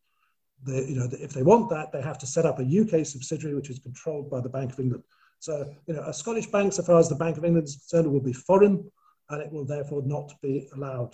They, 0.66 0.86
you 0.86 0.96
know, 0.96 1.10
if 1.12 1.34
they 1.34 1.44
want 1.44 1.70
that, 1.70 1.92
they 1.92 2.02
have 2.02 2.18
to 2.20 2.28
set 2.28 2.46
up 2.46 2.60
a 2.60 2.64
UK 2.64 3.06
subsidiary 3.06 3.56
which 3.56 3.70
is 3.70 3.80
controlled 3.80 4.30
by 4.30 4.40
the 4.42 4.56
Bank 4.58 4.72
of 4.72 4.80
England. 4.80 5.04
So, 5.40 5.54
you 5.86 5.94
know, 5.94 6.04
a 6.04 6.14
Scottish 6.14 6.48
bank, 6.48 6.74
so 6.74 6.84
far 6.84 6.98
as 6.98 7.10
the 7.10 7.16
Bank 7.16 7.38
of 7.38 7.46
England 7.46 7.68
is 7.68 7.76
concerned, 7.76 8.12
will 8.12 8.22
be 8.32 8.34
foreign, 8.34 8.90
and 9.30 9.42
it 9.42 9.52
will 9.52 9.66
therefore 9.66 10.02
not 10.04 10.34
be 10.42 10.70
allowed. 10.74 11.14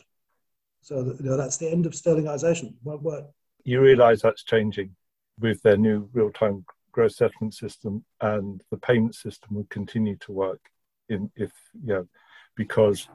So, 0.82 0.96
you 1.20 1.26
know, 1.28 1.38
that's 1.38 1.58
the 1.58 1.70
end 1.70 1.86
of 1.86 1.94
sterlingisation. 1.94 2.76
Won't 2.84 3.02
work. 3.02 3.26
You 3.64 3.82
realise 3.82 4.22
that's 4.22 4.44
changing 4.44 4.96
with 5.40 5.62
their 5.64 5.78
new 5.78 6.10
real-time 6.14 6.66
gross 6.92 7.18
settlement 7.18 7.54
system, 7.54 8.04
and 8.20 8.64
the 8.72 8.78
payment 8.78 9.16
system 9.16 9.56
would 9.56 9.70
continue 9.70 10.18
to 10.18 10.32
work 10.32 10.62
in 11.10 11.32
if 11.36 11.52
you 11.84 11.94
know 11.94 12.08
because 12.56 13.08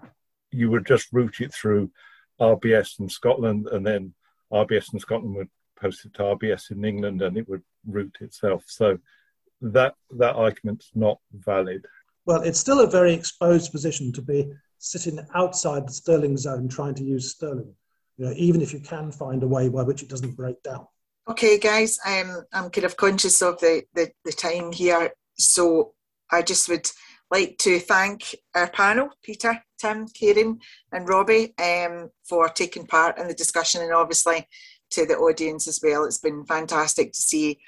you 0.50 0.70
would 0.70 0.86
just 0.86 1.12
route 1.12 1.40
it 1.40 1.52
through 1.52 1.90
RBS 2.40 3.00
in 3.00 3.08
Scotland, 3.08 3.68
and 3.68 3.86
then 3.86 4.14
RBS 4.52 4.92
in 4.92 5.00
Scotland 5.00 5.34
would 5.36 5.48
post 5.80 6.04
it 6.04 6.14
to 6.14 6.22
RBS 6.22 6.70
in 6.70 6.84
England 6.84 7.22
and 7.22 7.36
it 7.36 7.48
would 7.48 7.62
route 7.86 8.16
itself. 8.20 8.64
So 8.66 8.98
that 9.60 9.94
that 10.10 10.34
argument's 10.34 10.90
not 10.94 11.18
valid. 11.32 11.86
Well, 12.24 12.42
it's 12.42 12.58
still 12.58 12.80
a 12.80 12.90
very 12.90 13.14
exposed 13.14 13.72
position 13.72 14.12
to 14.12 14.22
be 14.22 14.50
sitting 14.78 15.18
outside 15.34 15.86
the 15.86 15.92
sterling 15.92 16.36
zone 16.36 16.68
trying 16.68 16.94
to 16.94 17.04
use 17.04 17.30
sterling. 17.30 17.72
You 18.16 18.26
know, 18.26 18.32
even 18.36 18.62
if 18.62 18.72
you 18.72 18.80
can 18.80 19.12
find 19.12 19.42
a 19.42 19.48
way 19.48 19.68
by 19.68 19.82
which 19.82 20.02
it 20.02 20.08
doesn't 20.08 20.36
break 20.36 20.62
down. 20.62 20.86
Okay, 21.28 21.58
guys, 21.58 21.98
I'm 22.04 22.44
I'm 22.52 22.70
kind 22.70 22.84
of 22.84 22.96
conscious 22.96 23.42
of 23.42 23.58
the, 23.58 23.82
the, 23.94 24.12
the 24.24 24.30
time 24.30 24.70
here. 24.70 25.10
So 25.36 25.94
I 26.30 26.42
just 26.42 26.68
would 26.68 26.88
like 27.32 27.58
to 27.58 27.80
thank 27.80 28.36
our 28.54 28.70
panel, 28.70 29.08
Peter, 29.24 29.60
Tim, 29.80 30.06
Kieran, 30.06 30.60
and 30.92 31.08
Robbie, 31.08 31.52
um, 31.58 32.10
for 32.28 32.48
taking 32.48 32.86
part 32.86 33.18
in 33.18 33.26
the 33.26 33.34
discussion 33.34 33.82
and 33.82 33.92
obviously 33.92 34.46
to 34.90 35.04
the 35.04 35.16
audience 35.16 35.66
as 35.66 35.80
well. 35.82 36.04
It's 36.04 36.18
been 36.18 36.44
fantastic 36.44 37.12
to 37.12 37.20
see 37.20 37.58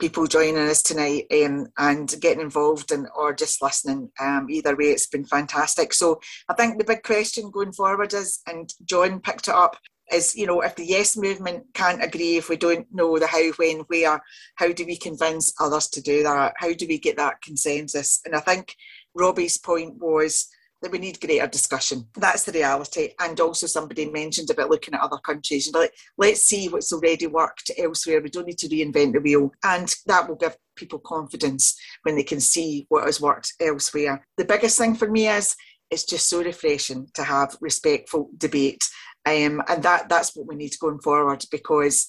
people 0.00 0.26
joining 0.26 0.68
us 0.68 0.82
tonight 0.82 1.26
um, 1.32 1.68
and 1.78 2.12
getting 2.20 2.42
involved 2.42 2.90
and 2.90 3.06
or 3.14 3.32
just 3.32 3.62
listening. 3.62 4.10
Um, 4.18 4.48
either 4.50 4.74
way, 4.74 4.86
it's 4.86 5.06
been 5.06 5.24
fantastic. 5.24 5.94
So 5.94 6.20
I 6.48 6.54
think 6.54 6.78
the 6.78 6.84
big 6.84 7.04
question 7.04 7.52
going 7.52 7.72
forward 7.72 8.12
is, 8.12 8.40
and 8.48 8.68
John 8.84 9.20
picked 9.20 9.46
it 9.46 9.54
up, 9.54 9.76
is 10.12 10.36
you 10.36 10.46
know 10.46 10.60
if 10.60 10.76
the 10.76 10.84
yes 10.84 11.16
movement 11.16 11.64
can't 11.74 12.02
agree, 12.02 12.36
if 12.36 12.48
we 12.48 12.56
don't 12.56 12.86
know 12.92 13.18
the 13.18 13.26
how, 13.26 13.50
when, 13.52 13.80
where, 13.88 14.20
how 14.56 14.72
do 14.72 14.84
we 14.84 14.96
convince 14.96 15.52
others 15.60 15.88
to 15.88 16.02
do 16.02 16.22
that? 16.22 16.54
How 16.56 16.72
do 16.72 16.86
we 16.88 16.98
get 16.98 17.16
that 17.16 17.42
consensus? 17.42 18.20
And 18.24 18.34
I 18.34 18.40
think 18.40 18.76
Robbie's 19.14 19.58
point 19.58 19.94
was 19.98 20.48
that 20.84 20.92
we 20.92 20.98
need 20.98 21.20
greater 21.20 21.46
discussion. 21.46 22.06
That's 22.14 22.44
the 22.44 22.52
reality. 22.52 23.10
And 23.18 23.40
also, 23.40 23.66
somebody 23.66 24.10
mentioned 24.10 24.50
about 24.50 24.70
looking 24.70 24.94
at 24.94 25.00
other 25.00 25.16
countries. 25.16 25.72
Like, 25.72 25.92
let's 26.18 26.42
see 26.42 26.68
what's 26.68 26.92
already 26.92 27.26
worked 27.26 27.70
elsewhere. 27.78 28.20
We 28.20 28.28
don't 28.28 28.46
need 28.46 28.58
to 28.58 28.68
reinvent 28.68 29.14
the 29.14 29.20
wheel. 29.20 29.50
And 29.64 29.92
that 30.06 30.28
will 30.28 30.36
give 30.36 30.56
people 30.76 30.98
confidence 30.98 31.80
when 32.02 32.16
they 32.16 32.22
can 32.22 32.38
see 32.38 32.84
what 32.90 33.06
has 33.06 33.20
worked 33.20 33.54
elsewhere. 33.60 34.26
The 34.36 34.44
biggest 34.44 34.76
thing 34.76 34.94
for 34.94 35.10
me 35.10 35.26
is 35.26 35.56
it's 35.90 36.04
just 36.04 36.28
so 36.28 36.42
refreshing 36.42 37.08
to 37.14 37.24
have 37.24 37.56
respectful 37.60 38.28
debate. 38.36 38.84
Um, 39.26 39.62
and 39.68 39.82
that 39.82 40.08
that's 40.08 40.36
what 40.36 40.46
we 40.46 40.54
need 40.54 40.74
going 40.78 41.00
forward 41.00 41.44
because 41.50 42.08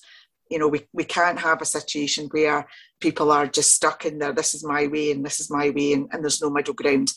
you 0.49 0.59
know 0.59 0.67
we, 0.67 0.85
we 0.93 1.05
can't 1.05 1.39
have 1.39 1.61
a 1.61 1.65
situation 1.65 2.27
where 2.31 2.67
people 2.99 3.31
are 3.31 3.47
just 3.47 3.71
stuck 3.71 4.05
in 4.05 4.19
there 4.19 4.33
this 4.33 4.53
is 4.53 4.65
my 4.65 4.87
way 4.87 5.11
and 5.11 5.25
this 5.25 5.39
is 5.39 5.49
my 5.49 5.69
way 5.69 5.93
and, 5.93 6.09
and 6.11 6.23
there's 6.23 6.41
no 6.41 6.49
middle 6.49 6.73
ground 6.73 7.13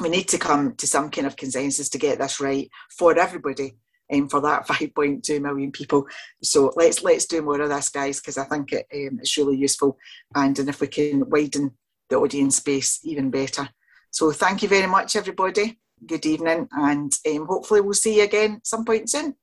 we 0.00 0.08
need 0.08 0.28
to 0.28 0.38
come 0.38 0.74
to 0.76 0.86
some 0.86 1.10
kind 1.10 1.26
of 1.26 1.36
consensus 1.36 1.88
to 1.90 1.98
get 1.98 2.18
this 2.18 2.40
right 2.40 2.70
for 2.96 3.18
everybody 3.18 3.76
and 4.10 4.22
um, 4.22 4.28
for 4.28 4.40
that 4.40 4.66
5.2 4.66 5.40
million 5.40 5.72
people. 5.72 6.06
So 6.42 6.72
let's 6.76 7.02
let's 7.02 7.26
do 7.26 7.42
more 7.42 7.60
of 7.60 7.68
this, 7.68 7.88
guys, 7.88 8.20
because 8.20 8.38
I 8.38 8.44
think 8.44 8.72
it, 8.72 8.86
um, 8.92 9.18
it's 9.20 9.36
really 9.36 9.56
useful. 9.56 9.98
And, 10.34 10.58
and 10.58 10.68
if 10.68 10.80
we 10.80 10.88
can 10.88 11.28
widen 11.30 11.72
the 12.08 12.16
audience 12.16 12.56
space, 12.56 13.00
even 13.04 13.30
better. 13.30 13.68
So 14.10 14.30
thank 14.30 14.62
you 14.62 14.68
very 14.68 14.86
much, 14.86 15.16
everybody. 15.16 15.78
Good 16.04 16.26
evening, 16.26 16.68
and 16.72 17.16
um, 17.28 17.46
hopefully 17.46 17.80
we'll 17.80 17.94
see 17.94 18.16
you 18.16 18.24
again 18.24 18.60
some 18.64 18.84
point 18.84 19.08
soon. 19.08 19.36